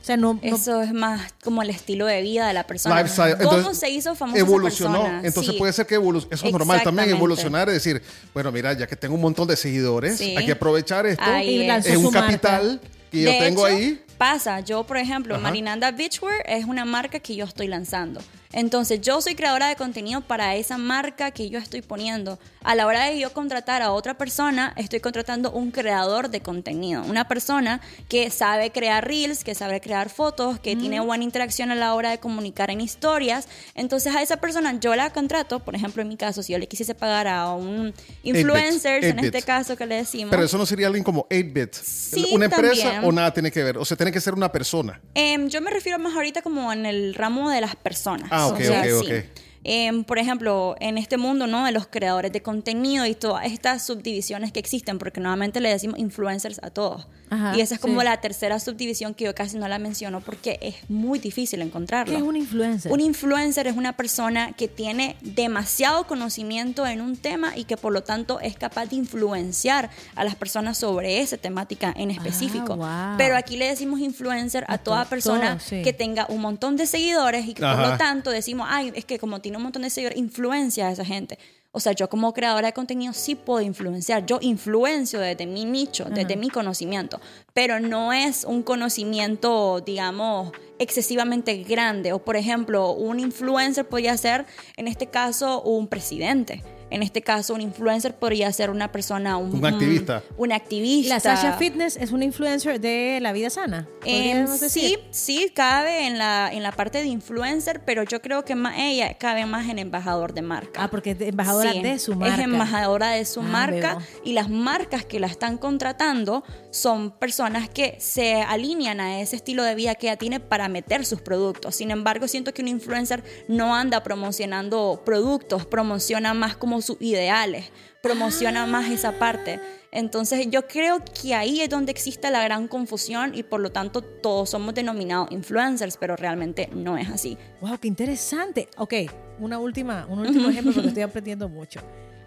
sea, 0.07 0.17
no, 0.17 0.35
no- 0.35 0.41
Eso 0.43 0.83
es 0.83 0.93
más 0.93 1.35
como 1.43 1.63
el 1.63 1.71
estilo 1.71 2.07
de 2.07 2.23
vida 2.23 2.47
de 2.47 2.55
la 2.55 2.67
persona. 2.67 2.97
Lifestyle. 3.03 3.37
¿Cómo 3.39 3.57
Entonces, 3.57 3.79
se 3.79 3.91
hizo 3.91 4.15
famosa 4.15 4.39
esa 4.39 4.47
Evolucionó. 4.47 5.01
persona? 5.03 5.21
Entonces 5.25 5.53
Sí. 5.53 5.59
puede 5.59 5.73
ser 5.73 5.87
que 5.87 5.99
evolu- 5.99 6.27
eso 6.31 6.47
es 6.47 6.53
normal 6.53 6.83
también, 6.85 7.11
evolucionar, 7.11 7.69
es 7.69 7.75
decir, 7.75 8.01
bueno, 8.33 8.53
mira, 8.53 8.73
ya 8.73 8.87
que 8.87 8.95
tengo 8.97 9.15
un 9.17 9.21
montón 9.21 9.49
de 9.49 9.57
seguidores, 9.57 10.17
Sí. 10.19 10.35
hay 10.37 10.47
que 10.47 10.53
aprovechar 10.53 11.07
esto. 11.07 11.23
Ahí 11.25 11.69
es. 11.69 11.97
un 11.97 12.05
marca. 12.05 12.21
capital 12.23 12.81
que 13.11 13.23
yo 13.23 13.31
De 13.31 13.39
tengo 13.39 13.67
hecho, 13.67 13.77
ahí. 13.77 14.03
Pasa, 14.19 14.61
yo 14.61 14.85
por 14.85 14.97
ejemplo, 14.97 15.35
Ajá. 15.35 15.43
Marinanda 15.43 15.91
Beachwear 15.91 16.43
es 16.47 16.65
una 16.65 16.85
marca 16.85 17.21
que 17.21 17.37
yo 17.37 17.45
estoy 17.45 17.69
lanzando. 17.69 18.21
Entonces 18.53 19.01
yo 19.03 19.21
soy 19.21 19.35
creadora 19.35 19.69
de 19.69 19.77
contenido 19.77 20.23
para 20.23 20.55
esa 20.57 20.79
marca 20.79 21.31
que 21.31 21.51
yo 21.51 21.59
estoy 21.59 21.83
poniendo. 21.83 22.39
A 22.63 22.75
la 22.75 22.87
hora 22.87 23.05
de 23.05 23.19
yo 23.19 23.33
contratar 23.33 23.83
a 23.83 23.93
otra 23.93 24.17
persona, 24.17 24.73
estoy 24.77 25.01
contratando 25.01 25.51
un 25.53 25.71
creador 25.71 26.31
de 26.31 26.41
contenido. 26.41 27.03
Una 27.05 27.29
persona 27.29 27.83
que 28.09 28.31
sabe 28.31 28.71
crear 28.71 29.07
reels, 29.07 29.45
que 29.45 29.55
sabe 29.55 29.81
crear 29.81 30.09
fotos, 30.09 30.59
que 30.59 30.75
tiene 30.75 31.01
buena 31.01 31.23
interacción 31.23 31.71
a 31.71 31.75
la 31.75 31.93
hora 31.93 32.11
de 32.11 32.19
comunicar 32.19 32.71
en 32.71 32.81
historias. 32.81 33.47
Entonces 33.75 34.15
a 34.15 34.23
esa 34.23 34.39
persona 34.39 34.79
yo 34.81 34.97
la 34.97 35.11
contrato, 35.11 35.61
por 35.61 35.75
ejemplo 35.75 36.01
en 36.01 36.09
mi 36.09 36.17
caso, 36.17 36.43
si 36.43 36.53
yo 36.53 36.59
le 36.59 36.67
quisiese 36.67 36.95
pagar 36.95 37.29
a 37.29 37.53
un 37.53 37.93
influencer, 38.23 39.05
en 39.05 39.19
8-bit. 39.19 39.35
este 39.35 39.43
caso 39.43 39.77
que 39.77 39.85
le 39.85 39.97
decimos. 39.97 40.31
Pero 40.31 40.45
eso 40.45 40.57
no 40.57 40.65
sería 40.65 40.87
alguien 40.87 41.05
como 41.05 41.29
8-bit. 41.29 41.75
Sí, 41.75 42.27
una 42.33 42.47
empresa 42.47 42.85
también. 42.85 43.05
o 43.05 43.13
nada 43.13 43.35
tiene 43.35 43.51
que 43.51 43.63
ver. 43.63 43.77
O 43.77 43.85
sea, 43.85 43.97
tiene 44.07 44.15
que 44.15 44.21
ser 44.21 44.35
una 44.35 44.53
persona. 44.53 45.01
Em, 45.15 45.49
yo 45.49 45.61
me 45.61 45.71
refiero 45.71 45.99
más 45.99 46.15
ahorita 46.15 46.41
como 46.43 46.73
en 46.73 46.87
el 46.87 47.13
ramo 47.15 47.51
de 47.51 47.61
las 47.61 47.75
personas. 47.75 48.29
Ah, 48.31 48.47
ok, 48.47 48.55
O 48.61 48.63
sea, 48.63 48.81
ok, 48.83 48.87
sí. 49.05 49.13
ok. 49.13 49.25
em, 49.65 50.05
por 50.05 50.19
ejemplo, 50.19 50.77
en 50.79 50.97
este 50.97 51.17
mundo, 51.17 51.49
¿no? 51.49 51.67
De 51.67 51.73
los 51.73 51.89
creadores 51.89 52.31
de 52.33 52.41
contenido 52.41 53.05
y 53.05 53.17
todas 53.17 53.47
estas 53.47 53.85
subdivisiones 53.85 54.53
que 54.53 54.61
existen, 54.61 54.99
porque 54.99 55.21
normalmente 55.21 55.61
le 55.61 55.71
decimos 55.71 55.99
influencers 55.99 56.61
a 56.63 56.71
todos. 56.71 57.09
Ajá, 57.31 57.57
y 57.57 57.61
esa 57.61 57.75
es 57.75 57.81
como 57.81 58.01
sí. 58.01 58.05
la 58.05 58.17
tercera 58.21 58.61
subdivisión 58.61 59.15
que 59.15 59.25
yo 59.25 59.35
casi 59.35 59.57
no 59.59 59.67
la 59.69 59.79
menciono 59.79 60.21
porque 60.21 60.59
es 60.63 60.77
muy 60.89 61.19
difícil 61.19 61.61
encontrarla. 61.63 62.13
¿Qué 62.15 62.19
es 62.21 62.23
un 62.27 62.37
influencer? 62.37 62.93
Un 62.93 63.01
influencer 63.01 63.67
es 63.67 63.77
una 63.77 63.95
persona 63.97 64.53
que 64.53 64.69
tiene 64.69 65.17
demasiado 65.23 66.07
conocimiento 66.07 66.87
en 66.87 67.01
un 67.01 67.17
tema 67.17 67.57
y 67.57 67.65
que 67.65 67.77
por 67.77 67.93
lo 67.93 68.03
tanto 68.03 68.39
es 68.41 68.57
capaz 68.57 68.87
de 68.87 68.97
influenciar 68.97 69.91
a 70.15 70.25
las 70.25 70.35
personas 70.37 70.79
sobre 70.79 71.21
esa 71.21 71.37
temática 71.37 71.93
en 71.97 72.11
específico. 72.11 72.79
Ah, 72.81 73.09
wow. 73.11 73.19
Pero 73.19 73.37
aquí 73.37 73.57
le 73.57 73.67
decimos 73.67 74.01
influencer 74.01 74.65
a, 74.69 74.75
A 74.75 74.79
toda 74.79 75.05
to- 75.05 75.11
persona 75.11 75.59
todo, 75.59 75.61
sí. 75.69 75.83
que 75.83 75.93
tenga 75.93 76.27
un 76.29 76.41
montón 76.41 76.77
de 76.77 76.87
seguidores 76.87 77.47
y 77.47 77.55
que 77.55 77.63
por 77.63 77.79
lo 77.79 77.97
tanto 77.97 78.31
decimos, 78.31 78.67
ay, 78.71 78.93
es 78.95 79.05
que 79.05 79.19
como 79.19 79.41
tiene 79.41 79.57
un 79.57 79.65
montón 79.65 79.83
de 79.83 79.91
seguidores, 79.91 80.19
influencia 80.19 80.89
a 80.89 80.93
esa 80.93 81.05
gente. 81.05 81.39
O 81.77 81.81
sea, 81.81 81.93
yo 81.93 82.09
como 82.09 82.33
creadora 82.33 82.69
de 82.69 82.73
contenido 82.73 83.13
sí 83.13 83.35
puedo 83.35 83.61
influenciar. 83.61 84.25
Yo 84.25 84.39
influencio 84.41 85.21
desde 85.21 85.45
mi 85.45 85.67
nicho, 85.67 86.07
desde 86.07 86.35
mi 86.35 86.49
conocimiento, 86.49 87.21
pero 87.53 87.81
no 87.81 88.15
es 88.15 88.45
un 88.45 88.63
conocimiento, 88.63 89.83
digamos, 89.83 90.53
excesivamente 90.79 91.55
grande. 91.65 92.15
O 92.15 92.19
por 92.19 92.37
ejemplo, 92.37 92.93
un 92.93 93.21
influencer 93.21 93.87
podría 93.87 94.17
ser, 94.17 94.47
en 94.79 94.89
este 94.89 95.09
caso, 95.09 95.61
un 95.61 95.87
presidente. 95.87 96.63
En 96.89 97.03
este 97.03 97.21
caso, 97.21 97.53
un 97.55 97.61
influencer 97.61 98.15
podría 98.15 98.53
ser 98.53 98.71
una 98.71 98.93
persona, 98.93 99.37
un, 99.37 99.55
Un 99.57 99.67
activista. 99.67 100.23
Un 100.37 100.53
activista. 100.53 101.15
La 101.15 101.21
Sasha 101.21 101.55
Fitness 101.55 101.97
es 101.97 102.13
una 102.13 102.25
influencer 102.25 102.81
de 102.81 103.19
la 103.21 103.33
vida 103.33 103.51
sana. 103.51 103.89
Eh, 104.05 104.47
decir. 104.49 104.71
sí, 104.71 104.99
sí, 105.11 105.51
cabe 105.53 106.07
en 106.07 106.17
la, 106.17 106.49
en 106.53 106.63
la 106.63 106.71
parte 106.71 106.99
de 106.99 107.07
influencer, 107.07 107.83
pero 107.85 108.05
yo 108.05 108.23
creo 108.23 108.45
que 108.45 108.55
más 108.55 108.75
ella 108.79 109.15
cabe 109.15 109.47
más 109.47 109.69
en 109.69 109.81
embajador 109.81 110.33
de 110.33 110.43
marca. 110.43 110.85
Ah, 110.85 110.89
porque 110.91 111.11
es 111.11 111.21
embajadora 111.21 111.73
Sí, 111.73 111.83
de 111.83 111.99
su 111.99 112.15
marca. 112.15 112.35
Es 112.37 112.41
embajadora 112.41 113.11
de 113.11 113.25
su 113.25 113.41
Ah, 113.41 113.45
marca 113.45 113.95
veo. 113.97 114.07
y 114.25 114.33
las 114.35 114.49
marcas 114.49 115.05
que 115.05 115.19
la 115.19 115.27
están 115.27 115.59
contratando 115.59 116.45
son 116.71 117.11
personas 117.11 117.69
que 117.69 117.97
se 117.99 118.35
alinean 118.43 119.01
a 119.01 119.21
ese 119.21 119.35
estilo 119.37 119.65
de 119.65 119.75
vida 119.75 119.97
que 119.97 120.07
ella 120.07 120.17
tiene 120.17 120.39
para 120.39 120.69
meter 120.69 121.05
sus 121.05 121.21
productos. 121.21 121.75
Sin 121.75 121.91
embargo, 121.91 122.29
siento 122.29 122.55
que 122.55 122.63
un 122.63 122.69
influencer 122.69 123.25
no 123.49 123.75
anda 123.75 124.05
promocionando 124.05 125.03
productos, 125.05 125.67
promociona 125.67 126.33
más 126.35 126.57
como 126.57 126.76
sus 126.83 126.97
ideales, 127.01 127.71
promociona 128.03 128.67
más 128.67 128.91
esa 128.91 129.19
parte. 129.19 129.61
Entonces 129.93 130.49
yo 130.51 130.67
creo 130.67 131.03
que 131.05 131.35
ahí 131.35 131.61
es 131.61 131.71
donde 131.71 131.91
existe 131.91 132.31
la 132.31 132.43
gran 132.45 132.69
confusión 132.69 133.35
y 133.35 133.43
por 133.43 133.61
lo 133.61 133.73
tanto 133.73 134.03
todos 134.03 134.51
somos 134.51 134.75
denominados 134.75 135.31
influencers, 135.31 135.97
pero 135.97 136.17
realmente 136.17 136.69
no 136.73 136.99
es 136.99 137.09
así. 137.09 137.39
Wow, 137.61 137.79
qué 137.79 137.89
interesante. 137.89 138.69
Ok, 138.77 138.95
una 139.39 139.59
última, 139.59 140.07
un 140.07 140.21
último 140.21 140.51
ejemplo 140.51 140.73
porque 140.73 140.89
estoy 140.89 141.03
aprendiendo 141.03 141.49
mucho. 141.49 141.81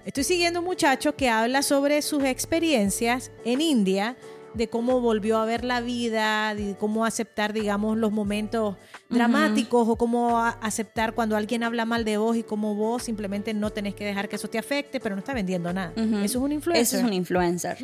Estoy 0.05 0.23
siguiendo 0.23 0.61
un 0.61 0.65
muchacho 0.65 1.15
que 1.15 1.29
habla 1.29 1.61
sobre 1.61 2.01
sus 2.01 2.23
experiencias 2.23 3.31
en 3.45 3.61
India, 3.61 4.17
de 4.59 4.67
cómo 4.67 4.99
volvió 4.99 5.37
a 5.37 5.45
ver 5.45 5.63
la 5.63 5.79
vida, 5.79 6.53
de 6.53 6.75
cómo 6.77 7.05
aceptar, 7.05 7.53
digamos, 7.53 7.97
los 7.97 8.11
momentos 8.11 8.75
dramáticos 9.09 9.87
o 9.87 9.95
cómo 9.95 10.37
aceptar 10.37 11.13
cuando 11.13 11.37
alguien 11.37 11.63
habla 11.63 11.85
mal 11.85 12.03
de 12.03 12.17
vos 12.17 12.35
y 12.35 12.43
cómo 12.43 12.75
vos 12.75 13.03
simplemente 13.03 13.53
no 13.53 13.71
tenés 13.71 13.95
que 13.95 14.05
dejar 14.05 14.27
que 14.27 14.35
eso 14.35 14.49
te 14.49 14.59
afecte, 14.59 14.99
pero 14.99 15.15
no 15.15 15.19
está 15.19 15.33
vendiendo 15.33 15.71
nada. 15.71 15.93
Eso 15.95 16.23
es 16.23 16.35
un 16.35 16.51
influencer. 16.51 16.83
Eso 16.83 16.97
es 16.97 17.03
un 17.03 17.13
influencer. 17.13 17.77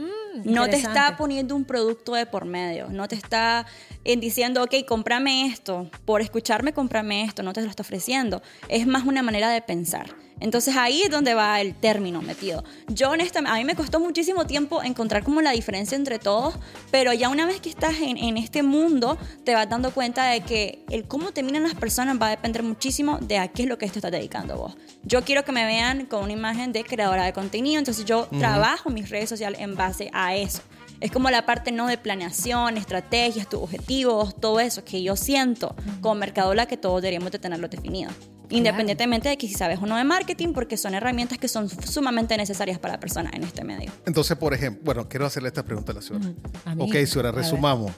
no 0.43 0.67
te 0.67 0.75
está 0.75 1.15
poniendo 1.17 1.55
un 1.55 1.63
producto 1.63 2.13
de 2.13 2.25
por 2.25 2.43
medio. 2.43 2.89
No 2.89 3.07
te 3.07 3.15
está 3.15 3.65
diciendo, 4.03 4.61
ok, 4.61 4.75
cómprame 4.85 5.47
esto. 5.47 5.89
Por 6.03 6.19
escucharme, 6.19 6.73
cómprame 6.73 7.23
esto. 7.23 7.41
No 7.41 7.53
te 7.53 7.61
lo 7.61 7.69
está 7.69 7.83
ofreciendo. 7.83 8.43
Es 8.67 8.85
más 8.85 9.05
una 9.05 9.23
manera 9.23 9.49
de 9.49 9.61
pensar. 9.61 10.24
Entonces 10.39 10.75
ahí 10.75 11.03
es 11.03 11.09
donde 11.09 11.33
va 11.33 11.61
el 11.61 11.73
término 11.73 12.21
metido. 12.21 12.63
Yo 12.87 13.11
honestamente, 13.11 13.55
a 13.55 13.59
mí 13.59 13.65
me 13.65 13.75
costó 13.75 13.99
muchísimo 13.99 14.45
tiempo 14.45 14.83
encontrar 14.83 15.23
como 15.23 15.41
la 15.41 15.51
diferencia 15.51 15.95
entre 15.95 16.19
todos, 16.19 16.55
pero 16.91 17.13
ya 17.13 17.29
una 17.29 17.45
vez 17.45 17.61
que 17.61 17.69
estás 17.69 17.95
en, 18.01 18.17
en 18.17 18.37
este 18.37 18.63
mundo, 18.63 19.17
te 19.43 19.53
vas 19.53 19.69
dando 19.69 19.91
cuenta 19.91 20.25
de 20.27 20.41
que 20.41 20.83
el 20.89 21.05
cómo 21.05 21.31
te 21.31 21.43
miran 21.43 21.63
las 21.63 21.75
personas 21.75 22.19
va 22.21 22.27
a 22.27 22.31
depender 22.31 22.63
muchísimo 22.63 23.19
de 23.19 23.37
a 23.37 23.47
qué 23.47 23.63
es 23.63 23.69
lo 23.69 23.77
que 23.77 23.87
te 23.87 23.99
estás 23.99 24.11
dedicando 24.11 24.57
vos. 24.57 24.75
Yo 25.03 25.23
quiero 25.23 25.43
que 25.45 25.51
me 25.51 25.65
vean 25.65 26.05
con 26.05 26.23
una 26.23 26.33
imagen 26.33 26.71
de 26.71 26.83
creadora 26.83 27.25
de 27.25 27.33
contenido, 27.33 27.79
entonces 27.79 28.05
yo 28.05 28.27
trabajo 28.39 28.89
mis 28.89 29.09
redes 29.09 29.29
sociales 29.29 29.59
en 29.61 29.75
base 29.75 30.09
a 30.13 30.35
eso. 30.35 30.61
Es 31.01 31.11
como 31.11 31.29
la 31.29 31.45
parte 31.45 31.71
no 31.71 31.87
de 31.87 31.97
planeación, 31.97 32.77
estrategias, 32.77 33.49
tus 33.49 33.61
objetivos, 33.61 34.35
todo 34.39 34.59
eso 34.59 34.83
que 34.83 35.03
yo 35.03 35.15
siento 35.15 35.75
como 36.01 36.15
mercadola 36.15 36.65
que 36.67 36.77
todos 36.77 37.01
deberíamos 37.01 37.31
de 37.31 37.39
tenerlo 37.39 37.67
definido. 37.67 38.11
Independientemente 38.49 39.29
de 39.29 39.37
que 39.37 39.47
si 39.47 39.55
sabes 39.55 39.79
o 39.81 39.85
no 39.85 39.97
de 39.97 40.03
marketing, 40.03 40.53
porque 40.53 40.77
son 40.77 40.93
herramientas 40.93 41.37
que 41.37 41.47
son 41.47 41.67
sumamente 41.69 42.37
necesarias 42.37 42.77
para 42.79 42.99
personas 42.99 43.33
en 43.33 43.43
este 43.43 43.63
medio. 43.63 43.91
Entonces, 44.05 44.37
por 44.37 44.53
ejemplo, 44.53 44.83
bueno, 44.85 45.09
quiero 45.09 45.25
hacerle 45.25 45.49
esta 45.49 45.63
pregunta 45.63 45.91
a 45.91 45.95
la 45.95 46.01
señora. 46.01 46.31
A 46.65 46.75
mí. 46.75 46.83
Ok, 46.83 47.05
señora, 47.05 47.31
resumamos. 47.31 47.91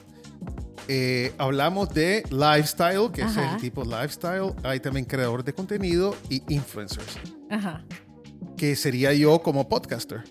Eh, 0.88 1.34
hablamos 1.36 1.90
de 1.90 2.22
lifestyle, 2.30 3.12
que 3.12 3.22
es 3.22 3.36
el 3.36 3.58
tipo 3.60 3.84
lifestyle. 3.84 4.54
Hay 4.62 4.80
también 4.80 5.04
creadores 5.04 5.44
de 5.44 5.52
contenido 5.52 6.16
y 6.30 6.42
influencers, 6.52 7.18
Ajá. 7.50 7.84
que 8.56 8.74
sería 8.74 9.12
yo 9.12 9.40
como 9.42 9.68
podcaster. 9.68 10.24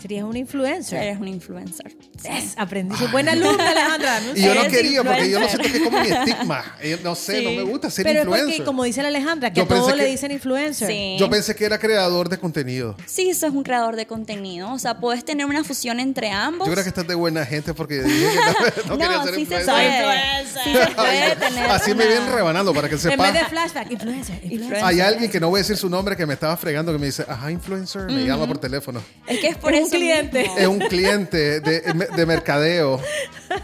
Serías 0.00 0.24
un 0.24 0.36
influencer. 0.36 1.02
Eres 1.02 1.18
un 1.18 1.28
influencer. 1.28 1.96
Yes, 2.22 2.54
aprendí. 2.56 2.94
Soy 2.96 3.08
buena 3.08 3.32
alumna, 3.32 3.70
Alejandra. 3.70 4.20
No 4.20 4.36
Y 4.36 4.42
yo 4.42 4.54
no 4.54 4.68
quería, 4.68 5.02
porque 5.02 5.30
yo 5.30 5.40
influencer. 5.40 5.60
siento 5.60 5.70
que 5.72 5.76
es 5.78 5.84
como 5.84 6.00
mi 6.00 6.08
estigma. 6.08 6.64
Eh, 6.80 6.98
No 7.02 7.14
sé, 7.14 7.38
Sí. 7.38 7.44
no 7.44 7.50
me 7.52 7.62
gusta 7.70 7.90
ser 7.90 8.04
Pero 8.04 8.20
es 8.20 8.24
influencer. 8.26 8.56
porque, 8.56 8.64
como 8.64 8.84
dice 8.84 9.02
la 9.02 9.08
Alejandra, 9.08 9.52
que 9.52 9.60
a 9.62 9.66
todos 9.66 9.96
le 9.96 10.04
dicen 10.06 10.30
influencer. 10.32 10.88
Sí. 10.88 11.16
Yo 11.18 11.28
pensé 11.30 11.54
que 11.54 11.64
era 11.64 11.78
creador 11.78 12.28
de 12.28 12.38
contenido. 12.38 12.96
Sí, 13.06 13.32
sos 13.34 13.52
un 13.52 13.62
creador 13.62 13.96
de 13.96 14.06
contenido. 14.06 14.72
O 14.72 14.78
sea, 14.78 14.98
puedes 14.98 15.24
tener 15.24 15.46
una 15.46 15.64
fusión 15.64 15.98
entre 16.00 16.30
ambos. 16.30 16.66
Yo 16.68 16.72
creo 16.72 16.84
que 16.84 16.88
estás 16.90 17.06
de 17.06 17.14
buena 17.14 17.44
gente 17.46 17.72
porque 17.74 18.02
dije 18.02 18.26
que 18.30 18.82
no, 18.88 18.88
no 18.96 18.98
quería 18.98 19.22
ser 19.24 19.34
sí 19.34 19.46
se 19.46 19.54
influencer. 19.56 20.04
puede. 20.04 20.46
Sí 20.64 20.72
se 20.72 20.94
puede 20.94 21.36
tener. 21.36 21.70
Así 21.70 21.90
me 21.94 22.04
una- 22.04 22.14
vienen 22.14 22.32
rebanando 22.34 22.74
para 22.74 22.88
que 22.88 22.94
En 22.96 23.00
sepa. 23.00 23.22
vez 23.30 23.32
de 23.34 23.44
flashback, 23.46 23.90
influencer. 23.90 24.34
influencer. 24.36 24.52
Influencer. 24.52 24.84
Hay 24.84 25.00
alguien 25.00 25.30
que 25.30 25.40
no 25.40 25.48
voy 25.48 25.58
a 25.58 25.62
decir 25.62 25.76
su 25.76 25.88
nombre 25.88 26.16
que 26.16 26.26
me 26.26 26.34
estaba 26.34 26.56
fregando 26.56 26.92
que 26.92 26.98
me 26.98 27.06
dice, 27.06 27.24
ajá, 27.28 27.50
influencer, 27.50 28.02
me 28.02 28.24
llama 28.26 28.46
por 28.46 28.58
teléfono. 28.58 29.02
Es 29.26 29.38
que 29.38 29.48
es 29.48 29.56
por 29.56 29.72
Es 29.74 29.85
un 29.86 29.98
cliente. 29.98 30.42
mismo. 30.42 30.58
Es 30.58 30.66
un 30.66 30.78
cliente 30.78 31.60
de, 31.60 31.80
de 32.16 32.26
mercadeo. 32.26 33.00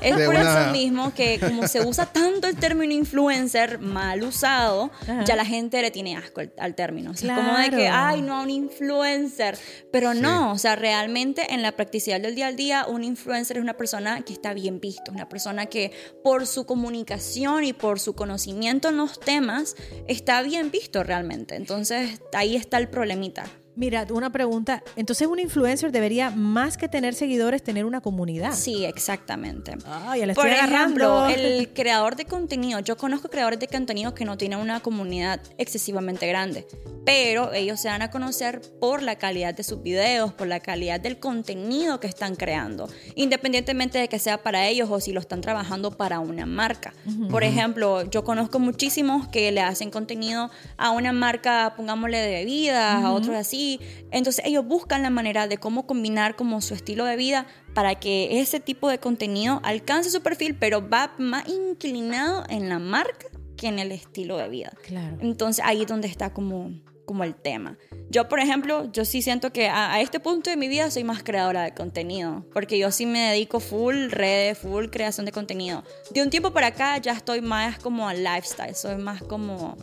Es 0.00 0.16
de 0.16 0.26
por 0.26 0.34
una- 0.36 0.62
eso 0.62 0.72
mismo 0.72 1.12
que 1.14 1.38
como 1.40 1.66
se 1.66 1.80
usa 1.84 2.06
tanto 2.06 2.46
el 2.46 2.56
término 2.56 2.92
influencer 2.92 3.78
mal 3.80 4.22
usado, 4.22 4.90
Ajá. 5.02 5.24
ya 5.24 5.34
la 5.36 5.44
gente 5.44 5.80
le 5.82 5.90
tiene 5.90 6.16
asco 6.16 6.40
al, 6.40 6.52
al 6.58 6.74
término. 6.74 7.10
O 7.10 7.14
sea, 7.14 7.34
es 7.36 7.40
como 7.44 7.58
de 7.58 7.64
que, 7.70 7.76
Claro. 7.86 8.06
ay, 8.16 8.22
no, 8.22 8.42
un 8.42 8.50
influencer. 8.50 9.58
Pero 9.90 10.14
no, 10.14 10.52
o 10.52 10.58
sea, 10.58 10.76
realmente 10.76 11.52
en 11.52 11.62
la 11.62 11.72
practicidad 11.72 12.20
del 12.20 12.34
día 12.34 12.46
al 12.46 12.56
día, 12.56 12.86
un 12.86 13.02
influencer 13.04 13.56
es 13.56 13.62
una 13.62 13.76
persona 13.76 14.22
que 14.22 14.32
está 14.32 14.54
bien 14.54 14.80
visto, 14.80 15.10
una 15.12 15.28
persona 15.28 15.66
que 15.66 15.92
por 16.22 16.46
su 16.46 16.64
comunicación 16.64 17.64
y 17.64 17.72
por 17.72 17.98
su 18.00 18.14
conocimiento 18.14 18.88
en 18.88 18.96
los 18.96 19.18
temas 19.20 19.74
está 20.08 20.42
bien 20.42 20.70
visto 20.70 21.02
realmente. 21.02 21.56
Entonces, 21.56 22.20
ahí 22.32 22.56
está 22.56 22.78
el 22.78 22.88
problemita. 22.88 23.44
Mira, 23.74 24.06
una 24.10 24.30
pregunta. 24.30 24.82
Entonces, 24.96 25.26
un 25.26 25.38
influencer 25.38 25.92
debería, 25.92 26.30
más 26.30 26.76
que 26.76 26.88
tener 26.88 27.14
seguidores, 27.14 27.62
tener 27.62 27.86
una 27.86 28.02
comunidad. 28.02 28.52
Sí, 28.52 28.84
exactamente. 28.84 29.76
Ay, 29.86 30.26
la 30.26 30.34
Por 30.34 30.46
agarrando. 30.46 31.26
ejemplo, 31.26 31.26
el 31.28 31.72
creador 31.72 32.16
de 32.16 32.26
contenido. 32.26 32.80
Yo 32.80 32.98
conozco 32.98 33.30
creadores 33.30 33.58
de 33.60 33.68
contenido 33.68 34.14
que 34.14 34.26
no 34.26 34.36
tienen 34.36 34.58
una 34.58 34.80
comunidad 34.80 35.40
excesivamente 35.56 36.26
grande, 36.26 36.66
pero 37.06 37.54
ellos 37.54 37.80
se 37.80 37.88
dan 37.88 38.02
a 38.02 38.10
conocer 38.10 38.60
por 38.78 39.02
la 39.02 39.16
calidad 39.16 39.54
de 39.54 39.62
sus 39.62 39.82
videos, 39.82 40.34
por 40.34 40.48
la 40.48 40.60
calidad 40.60 41.00
del 41.00 41.18
contenido 41.18 41.98
que 41.98 42.08
están 42.08 42.36
creando, 42.36 42.90
independientemente 43.14 43.98
de 43.98 44.08
que 44.08 44.18
sea 44.18 44.42
para 44.42 44.68
ellos 44.68 44.90
o 44.90 45.00
si 45.00 45.12
lo 45.12 45.20
están 45.20 45.40
trabajando 45.40 45.92
para 45.96 46.20
una 46.20 46.44
marca. 46.44 46.92
Por 47.30 47.42
ejemplo, 47.42 48.02
yo 48.10 48.22
conozco 48.22 48.58
muchísimos 48.58 49.28
que 49.28 49.50
le 49.50 49.62
hacen 49.62 49.90
contenido 49.90 50.50
a 50.76 50.90
una 50.90 51.12
marca, 51.12 51.72
pongámosle 51.74 52.18
de 52.18 52.30
bebidas, 52.32 53.02
a 53.02 53.12
otros 53.12 53.34
así. 53.34 53.61
Entonces 54.10 54.44
ellos 54.44 54.66
buscan 54.66 55.02
la 55.02 55.10
manera 55.10 55.46
de 55.46 55.58
cómo 55.58 55.86
combinar 55.86 56.36
como 56.36 56.60
su 56.60 56.74
estilo 56.74 57.04
de 57.04 57.16
vida 57.16 57.46
para 57.74 57.94
que 57.94 58.40
ese 58.40 58.60
tipo 58.60 58.88
de 58.88 58.98
contenido 58.98 59.60
alcance 59.64 60.10
su 60.10 60.22
perfil, 60.22 60.56
pero 60.58 60.88
va 60.88 61.14
más 61.18 61.48
inclinado 61.48 62.44
en 62.48 62.68
la 62.68 62.78
marca 62.78 63.26
que 63.56 63.68
en 63.68 63.78
el 63.78 63.92
estilo 63.92 64.36
de 64.36 64.48
vida. 64.48 64.72
Claro. 64.86 65.18
Entonces 65.20 65.64
ahí 65.64 65.82
es 65.82 65.86
donde 65.86 66.08
está 66.08 66.32
como, 66.32 66.70
como 67.04 67.24
el 67.24 67.34
tema. 67.34 67.78
Yo, 68.10 68.28
por 68.28 68.40
ejemplo, 68.40 68.90
yo 68.92 69.04
sí 69.04 69.22
siento 69.22 69.52
que 69.52 69.68
a, 69.68 69.92
a 69.94 70.00
este 70.00 70.20
punto 70.20 70.50
de 70.50 70.56
mi 70.56 70.68
vida 70.68 70.90
soy 70.90 71.02
más 71.04 71.22
creadora 71.22 71.62
de 71.62 71.72
contenido, 71.74 72.44
porque 72.52 72.78
yo 72.78 72.90
sí 72.90 73.06
me 73.06 73.30
dedico 73.30 73.58
full 73.60 74.10
redes, 74.10 74.58
full 74.58 74.86
creación 74.86 75.26
de 75.26 75.32
contenido. 75.32 75.82
De 76.10 76.22
un 76.22 76.30
tiempo 76.30 76.52
para 76.52 76.68
acá 76.68 76.98
ya 76.98 77.12
estoy 77.12 77.40
más 77.40 77.78
como 77.78 78.08
al 78.08 78.22
lifestyle, 78.22 78.74
soy 78.74 78.96
más 78.96 79.22
como, 79.22 79.76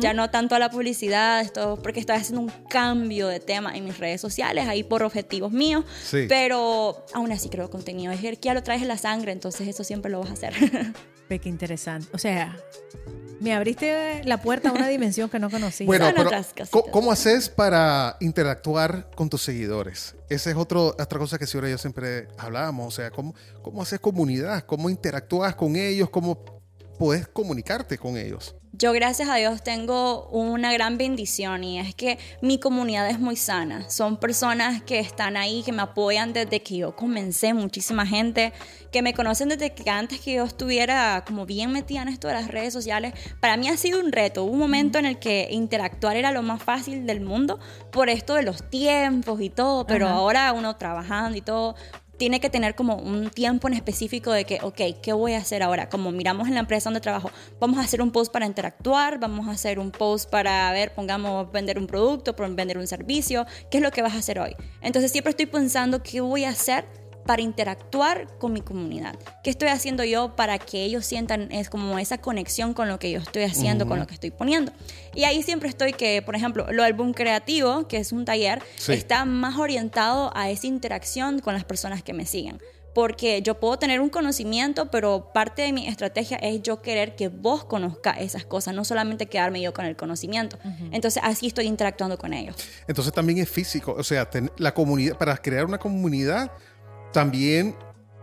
ya 0.00 0.12
no 0.14 0.30
tanto 0.30 0.54
a 0.54 0.58
la 0.58 0.68
publicidad, 0.70 1.40
esto, 1.40 1.78
porque 1.82 2.00
estoy 2.00 2.16
haciendo 2.16 2.40
un 2.40 2.52
cambio 2.68 3.28
de 3.28 3.40
tema 3.40 3.76
en 3.76 3.84
mis 3.84 3.98
redes 3.98 4.20
sociales, 4.20 4.66
ahí 4.68 4.82
por 4.82 5.02
objetivos 5.02 5.52
míos, 5.52 5.84
Sí. 6.02 6.26
pero 6.28 7.04
aún 7.14 7.30
así 7.32 7.48
creo 7.48 7.70
contenido. 7.70 8.12
Es 8.12 8.20
que 8.20 8.36
ya 8.40 8.54
lo 8.54 8.62
traes 8.62 8.82
en 8.82 8.88
la 8.88 8.98
sangre, 8.98 9.32
entonces 9.32 9.66
eso 9.68 9.84
siempre 9.84 10.10
lo 10.10 10.20
vas 10.20 10.30
a 10.30 10.32
hacer. 10.34 10.52
Ve 11.28 11.38
qué 11.40 11.48
interesante. 11.48 12.06
O 12.12 12.18
sea, 12.18 12.56
Me 13.40 13.54
abriste 13.54 14.22
la 14.24 14.40
puerta 14.40 14.70
a 14.70 14.72
una 14.72 14.88
dimensión 14.88 15.28
que 15.28 15.38
no 15.38 15.50
conocía. 15.50 15.86
Bueno, 15.86 16.10
pero. 16.14 16.30
¿cómo, 16.70 16.84
cómo 16.90 17.12
haces 17.12 17.48
para 17.48 18.16
interactuar 18.20 19.10
con 19.14 19.28
tus 19.28 19.42
seguidores? 19.42 20.14
Esa 20.28 20.50
es 20.50 20.56
otro, 20.56 20.88
otra 20.98 21.18
cosa 21.18 21.38
que 21.38 21.46
Ciora 21.46 21.68
y 21.68 21.72
yo 21.72 21.78
siempre 21.78 22.28
hablábamos. 22.38 22.88
O 22.88 22.90
sea, 22.90 23.10
¿cómo, 23.10 23.34
¿cómo 23.62 23.82
haces 23.82 24.00
comunidad? 24.00 24.64
¿Cómo 24.64 24.90
interactúas 24.90 25.54
con 25.54 25.76
ellos? 25.76 26.10
¿Cómo 26.10 26.44
puedes 26.98 27.28
comunicarte 27.28 27.98
con 27.98 28.16
ellos? 28.16 28.54
Yo 28.78 28.92
gracias 28.92 29.30
a 29.30 29.36
Dios 29.36 29.62
tengo 29.62 30.26
una 30.26 30.70
gran 30.70 30.98
bendición 30.98 31.64
y 31.64 31.78
es 31.78 31.94
que 31.94 32.18
mi 32.42 32.58
comunidad 32.58 33.08
es 33.08 33.18
muy 33.18 33.34
sana. 33.34 33.88
Son 33.88 34.18
personas 34.18 34.82
que 34.82 34.98
están 34.98 35.38
ahí, 35.38 35.62
que 35.62 35.72
me 35.72 35.80
apoyan 35.80 36.34
desde 36.34 36.60
que 36.60 36.76
yo 36.76 36.94
comencé, 36.94 37.54
muchísima 37.54 38.06
gente 38.06 38.52
que 38.92 39.00
me 39.00 39.14
conocen 39.14 39.48
desde 39.48 39.72
que 39.72 39.88
antes 39.88 40.20
que 40.20 40.34
yo 40.34 40.44
estuviera 40.44 41.24
como 41.26 41.46
bien 41.46 41.72
metida 41.72 42.02
en 42.02 42.08
esto 42.08 42.28
de 42.28 42.34
las 42.34 42.48
redes 42.48 42.74
sociales. 42.74 43.14
Para 43.40 43.56
mí 43.56 43.68
ha 43.68 43.78
sido 43.78 43.98
un 43.98 44.12
reto. 44.12 44.44
Hubo 44.44 44.52
un 44.52 44.58
momento 44.58 44.98
en 44.98 45.06
el 45.06 45.18
que 45.18 45.48
interactuar 45.50 46.16
era 46.16 46.30
lo 46.30 46.42
más 46.42 46.62
fácil 46.62 47.06
del 47.06 47.22
mundo 47.22 47.58
por 47.90 48.10
esto 48.10 48.34
de 48.34 48.42
los 48.42 48.68
tiempos 48.68 49.40
y 49.40 49.48
todo, 49.48 49.86
pero 49.86 50.06
Ajá. 50.06 50.16
ahora 50.16 50.52
uno 50.52 50.76
trabajando 50.76 51.38
y 51.38 51.40
todo 51.40 51.76
tiene 52.18 52.40
que 52.40 52.50
tener 52.50 52.74
como 52.74 52.96
un 52.96 53.30
tiempo 53.30 53.68
en 53.68 53.74
específico 53.74 54.32
de 54.32 54.44
que, 54.44 54.58
ok, 54.62 54.80
¿qué 55.02 55.12
voy 55.12 55.34
a 55.34 55.38
hacer 55.38 55.62
ahora? 55.62 55.88
Como 55.88 56.10
miramos 56.12 56.48
en 56.48 56.54
la 56.54 56.60
empresa 56.60 56.88
donde 56.88 57.00
trabajo, 57.00 57.30
vamos 57.60 57.78
a 57.78 57.82
hacer 57.82 58.00
un 58.02 58.10
post 58.10 58.32
para 58.32 58.46
interactuar, 58.46 59.18
vamos 59.18 59.48
a 59.48 59.52
hacer 59.52 59.78
un 59.78 59.90
post 59.90 60.30
para 60.30 60.70
ver, 60.72 60.94
pongamos, 60.94 61.50
vender 61.52 61.78
un 61.78 61.86
producto, 61.86 62.34
vender 62.36 62.78
un 62.78 62.86
servicio, 62.86 63.46
¿qué 63.70 63.78
es 63.78 63.82
lo 63.82 63.90
que 63.90 64.02
vas 64.02 64.14
a 64.14 64.18
hacer 64.18 64.38
hoy? 64.38 64.56
Entonces 64.80 65.12
siempre 65.12 65.30
estoy 65.30 65.46
pensando 65.46 66.02
qué 66.02 66.20
voy 66.20 66.44
a 66.44 66.50
hacer 66.50 66.84
para 67.26 67.42
interactuar 67.42 68.28
con 68.38 68.52
mi 68.52 68.60
comunidad. 68.60 69.16
¿Qué 69.42 69.50
estoy 69.50 69.68
haciendo 69.68 70.04
yo 70.04 70.36
para 70.36 70.58
que 70.58 70.84
ellos 70.84 71.04
sientan 71.04 71.50
es 71.52 71.68
como 71.68 71.98
esa 71.98 72.18
conexión 72.18 72.72
con 72.74 72.88
lo 72.88 72.98
que 72.98 73.10
yo 73.10 73.18
estoy 73.18 73.42
haciendo, 73.42 73.86
con 73.86 73.98
lo 73.98 74.06
que 74.06 74.14
estoy 74.14 74.30
poniendo? 74.30 74.72
Y 75.14 75.24
ahí 75.24 75.42
siempre 75.42 75.68
estoy 75.68 75.92
que, 75.92 76.22
por 76.22 76.34
ejemplo, 76.36 76.66
lo 76.72 76.84
del 76.84 76.92
boom 76.94 77.12
creativo, 77.12 77.88
que 77.88 77.98
es 77.98 78.12
un 78.12 78.24
taller, 78.24 78.62
Sí. 78.76 78.92
está 78.92 79.24
más 79.24 79.58
orientado 79.58 80.30
a 80.34 80.50
esa 80.50 80.66
interacción 80.66 81.40
con 81.40 81.54
las 81.54 81.64
personas 81.64 82.02
que 82.02 82.12
me 82.12 82.26
siguen. 82.26 82.60
Porque 82.94 83.42
yo 83.42 83.60
puedo 83.60 83.78
tener 83.78 84.00
un 84.00 84.08
conocimiento, 84.08 84.90
pero 84.90 85.30
parte 85.34 85.60
de 85.60 85.70
mi 85.72 85.86
estrategia 85.86 86.38
es 86.38 86.62
yo 86.62 86.80
querer 86.80 87.14
que 87.14 87.28
vos 87.28 87.62
conozcas 87.66 88.16
esas 88.20 88.46
cosas, 88.46 88.74
no 88.74 88.86
solamente 88.86 89.26
quedarme 89.26 89.60
yo 89.60 89.74
con 89.74 89.84
el 89.84 89.96
conocimiento. 89.96 90.56
Entonces 90.92 91.22
así 91.22 91.46
estoy 91.48 91.66
interactuando 91.66 92.16
con 92.16 92.32
ellos. 92.32 92.56
Entonces 92.88 93.12
también 93.12 93.38
es 93.38 93.50
físico. 93.50 93.94
O 93.98 94.02
sea, 94.02 94.30
la 94.56 94.72
comunidad, 94.72 95.18
para 95.18 95.36
crear 95.36 95.66
una 95.66 95.76
comunidad, 95.76 96.50
también 97.12 97.74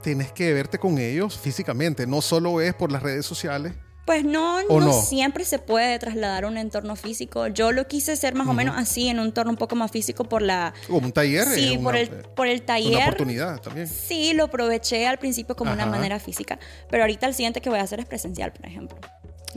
tienes 0.02 0.32
que 0.32 0.54
verte 0.54 0.78
con 0.80 0.98
ellos 0.98 1.38
físicamente. 1.38 2.06
No 2.08 2.22
solo 2.22 2.62
es 2.62 2.74
por 2.74 2.92
las 2.92 3.02
redes 3.04 3.26
sociales. 3.26 3.74
Pues 4.06 4.26
no, 4.26 4.58
¿O 4.68 4.82
no, 4.82 4.88
no? 4.88 4.92
siempre 5.02 5.46
se 5.46 5.60
puede 5.60 5.98
trasladar 5.98 6.44
a 6.44 6.48
un 6.50 6.58
entorno 6.58 6.98
físico. 6.98 7.48
Yo 7.48 7.72
lo 7.72 7.88
quise 7.88 8.12
hacer 8.12 8.36
más 8.36 8.50
o 8.50 8.54
menos 8.54 8.76
así, 8.78 9.08
en 9.08 9.18
un 9.20 9.28
entorno 9.28 9.52
un 9.52 9.58
poco 9.58 9.78
más 9.78 9.92
físico 9.92 10.26
por 10.26 10.42
la... 10.42 10.74
Como 10.88 11.06
un 11.06 11.14
taller. 11.14 11.46
Sí, 11.46 11.72
es 11.76 11.80
por 11.80 11.94
una- 11.94 12.00
el, 12.02 12.10
por 12.10 12.48
el 12.48 12.58
Una 12.58 12.66
taller. 12.66 13.02
oportunidad 13.02 13.62
también. 13.62 13.88
Sí, 13.88 14.34
lo 14.34 14.44
aproveché 14.44 15.08
al 15.08 15.20
principio 15.20 15.56
como 15.56 15.72
una 15.72 15.84
Ajá. 15.84 15.92
manera 15.92 16.20
física, 16.20 16.60
pero 16.90 17.04
ahorita 17.04 17.28
el 17.28 17.34
siguiente 17.34 17.62
que 17.62 17.70
voy 17.70 17.80
a 17.80 17.84
hacer 17.84 18.02
es 18.02 18.06
presencial, 18.06 18.52
por 18.52 18.66
ejemplo. 18.66 18.98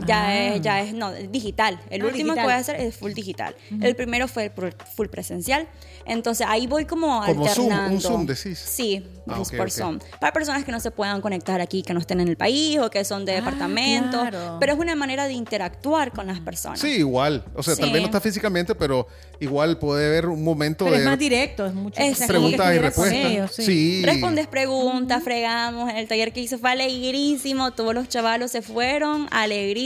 Ya 0.06 0.26
Ah. 0.26 0.34
es, 0.54 0.62
ya 0.62 0.80
es, 0.82 0.92
no, 0.94 1.10
es 1.12 1.30
digital. 1.30 1.80
El 1.90 2.02
Ah, 2.02 2.06
último 2.06 2.34
que 2.34 2.40
digital. 2.40 2.44
voy 2.44 2.52
a 2.52 2.56
hacer 2.56 2.76
es 2.80 2.96
full 2.96 3.12
digital. 3.12 3.54
El 3.80 3.94
primero 3.96 4.28
fue 4.28 4.52
full 4.94 5.06
presencial. 5.08 5.68
Entonces 6.04 6.46
ahí 6.48 6.66
voy 6.66 6.84
como 6.84 7.20
Como 7.24 7.46
Zoom, 7.48 7.66
un 7.66 7.72
alternando. 7.72 8.00
Zoom, 8.00 8.26
decís. 8.26 8.58
Sí, 8.58 9.04
Ah, 9.28 9.34
pues 9.36 9.48
ok, 9.48 9.56
por 9.56 9.66
ok. 9.66 9.72
Zoom. 9.72 9.98
Para 10.20 10.32
personas 10.32 10.64
que 10.64 10.70
no 10.70 10.78
se 10.78 10.90
puedan 10.92 11.20
conectar 11.20 11.60
aquí, 11.60 11.82
que 11.82 11.92
no 11.92 11.98
estén 12.00 12.20
en 12.20 12.28
el 12.28 12.36
país 12.36 12.78
o 12.78 12.90
que 12.90 13.04
son 13.04 13.24
de 13.24 13.32
Ah, 13.32 13.36
departamento. 13.36 14.20
claro. 14.20 14.56
Pero 14.60 14.72
es 14.74 14.78
una 14.78 14.94
manera 14.94 15.26
de 15.26 15.32
interactuar 15.32 16.12
con 16.12 16.26
las 16.28 16.38
personas. 16.40 16.78
Sí, 16.78 16.88
igual. 16.98 17.44
O 17.54 17.62
sea, 17.62 17.74
tal 17.74 17.86
Sí. 17.86 17.92
vez 17.92 18.02
no 18.02 18.06
está 18.06 18.20
físicamente, 18.20 18.74
pero 18.76 19.08
igual 19.40 19.78
puede 19.78 20.06
haber 20.06 20.26
un 20.26 20.44
momento 20.44 20.84
Pero 20.84 20.96
de 20.96 21.02
es 21.02 21.08
más 21.08 21.18
directo, 21.18 21.66
es 21.66 21.74
mucho 21.74 22.00
Es 22.00 22.18
que 22.20 22.26
preguntas 22.26 22.74
y 22.74 22.78
respuestas. 22.78 23.54
sí. 23.54 23.64
sí. 23.64 24.02
Respondes 24.04 24.46
preguntas, 24.46 25.22
fregamos. 25.24 25.92
El 25.92 26.06
taller 26.06 26.32
que 26.32 26.40
hice 26.40 26.56
fue 26.58 26.70
alegrísimo. 26.70 27.72
Todos 27.72 27.94
los 27.94 28.08
chavalos 28.08 28.52
se 28.52 28.62
fueron 28.62 29.26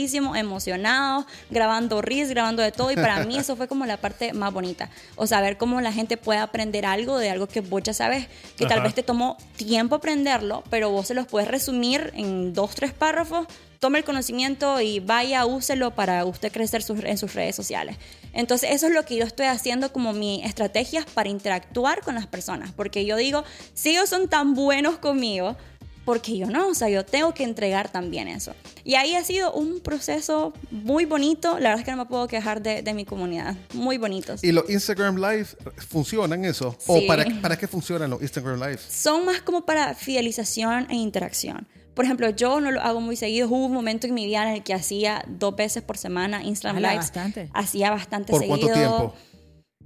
alegrísimos, 0.01 0.35
emocionados, 0.37 1.25
grabando 1.49 2.01
reels, 2.01 2.29
grabando 2.29 2.63
de 2.63 2.71
todo. 2.71 2.91
Y 2.91 2.95
para 2.95 3.23
mí 3.25 3.37
eso 3.37 3.55
fue 3.55 3.67
como 3.67 3.85
la 3.85 3.97
parte 3.97 4.33
más 4.33 4.51
bonita. 4.53 4.89
O 5.15 5.27
sea, 5.27 5.41
ver 5.41 5.57
cómo 5.57 5.79
la 5.81 5.93
gente 5.93 6.17
puede 6.17 6.39
aprender 6.39 6.85
algo 6.85 7.17
de 7.17 7.29
algo 7.29 7.47
que 7.47 7.61
vos 7.61 7.83
ya 7.83 7.93
sabes, 7.93 8.27
que 8.57 8.65
tal 8.65 8.81
vez 8.81 8.93
te 8.95 9.03
tomó 9.03 9.37
tiempo 9.57 9.95
aprenderlo, 9.95 10.63
pero 10.69 10.89
vos 10.89 11.07
se 11.07 11.13
los 11.13 11.27
puedes 11.27 11.47
resumir 11.47 12.11
en 12.15 12.53
dos, 12.53 12.73
tres 12.75 12.93
párrafos. 12.93 13.47
Tome 13.79 13.97
el 13.97 14.03
conocimiento 14.05 14.79
y 14.79 14.99
vaya, 14.99 15.43
úselo 15.47 15.89
para 15.91 16.23
usted 16.25 16.51
crecer 16.51 16.83
sus- 16.83 17.03
en 17.03 17.17
sus 17.17 17.33
redes 17.33 17.55
sociales. 17.55 17.97
Entonces, 18.31 18.69
eso 18.71 18.85
es 18.87 18.93
lo 18.93 19.03
que 19.05 19.15
yo 19.15 19.25
estoy 19.25 19.47
haciendo 19.47 19.91
como 19.91 20.13
mi 20.13 20.43
estrategias 20.43 21.05
para 21.05 21.29
interactuar 21.29 22.01
con 22.01 22.13
las 22.13 22.27
personas. 22.27 22.71
Porque 22.75 23.05
yo 23.05 23.17
digo, 23.17 23.43
si 23.73 23.89
ellos 23.89 24.07
son 24.07 24.27
tan 24.29 24.53
buenos 24.53 24.97
conmigo, 24.99 25.57
porque 26.05 26.37
yo 26.37 26.47
no, 26.47 26.69
o 26.69 26.73
sea, 26.73 26.89
yo 26.89 27.05
tengo 27.05 27.33
que 27.33 27.43
entregar 27.43 27.91
también 27.91 28.27
eso. 28.27 28.53
Y 28.83 28.95
ahí 28.95 29.13
ha 29.15 29.23
sido 29.23 29.53
un 29.53 29.79
proceso 29.81 30.53
muy 30.71 31.05
bonito. 31.05 31.53
La 31.59 31.69
verdad 31.69 31.79
es 31.79 31.85
que 31.85 31.91
no 31.91 31.97
me 31.97 32.05
puedo 32.05 32.27
quejar 32.27 32.61
de, 32.61 32.81
de 32.81 32.93
mi 32.93 33.05
comunidad. 33.05 33.55
Muy 33.73 33.97
bonitos. 33.97 34.43
¿Y 34.43 34.51
los 34.51 34.69
Instagram 34.69 35.17
Live 35.17 35.47
funcionan 35.89 36.43
eso? 36.45 36.75
¿O 36.87 36.99
Sí. 36.99 37.05
para, 37.07 37.25
para 37.41 37.57
qué 37.57 37.67
funcionan 37.67 38.09
los 38.09 38.21
Instagram 38.21 38.59
Live? 38.59 38.79
son 38.89 39.25
más 39.25 39.41
como 39.41 39.65
para 39.65 39.93
fidelización 39.93 40.87
e 40.89 40.95
interacción. 40.95 41.67
Por 41.93 42.05
ejemplo, 42.05 42.29
yo 42.29 42.61
no 42.61 42.71
lo 42.71 42.81
hago 42.81 43.01
muy 43.01 43.15
seguido. 43.17 43.47
Hubo 43.49 43.65
un 43.65 43.73
momento 43.73 44.07
en 44.07 44.13
mi 44.13 44.25
vida 44.25 44.43
en 44.43 44.55
el 44.55 44.63
que 44.63 44.73
hacía 44.73 45.23
dos 45.27 45.55
veces 45.55 45.83
por 45.83 45.97
semana 45.97 46.41
Instagram 46.43 46.81
Lives. 46.81 46.97
bastante. 46.97 47.49
Hacía 47.53 47.91
bastante 47.91 48.31
¿Por 48.31 48.39
seguido. 48.41 48.57
cuánto 48.59 48.73
tiempo? 48.79 49.15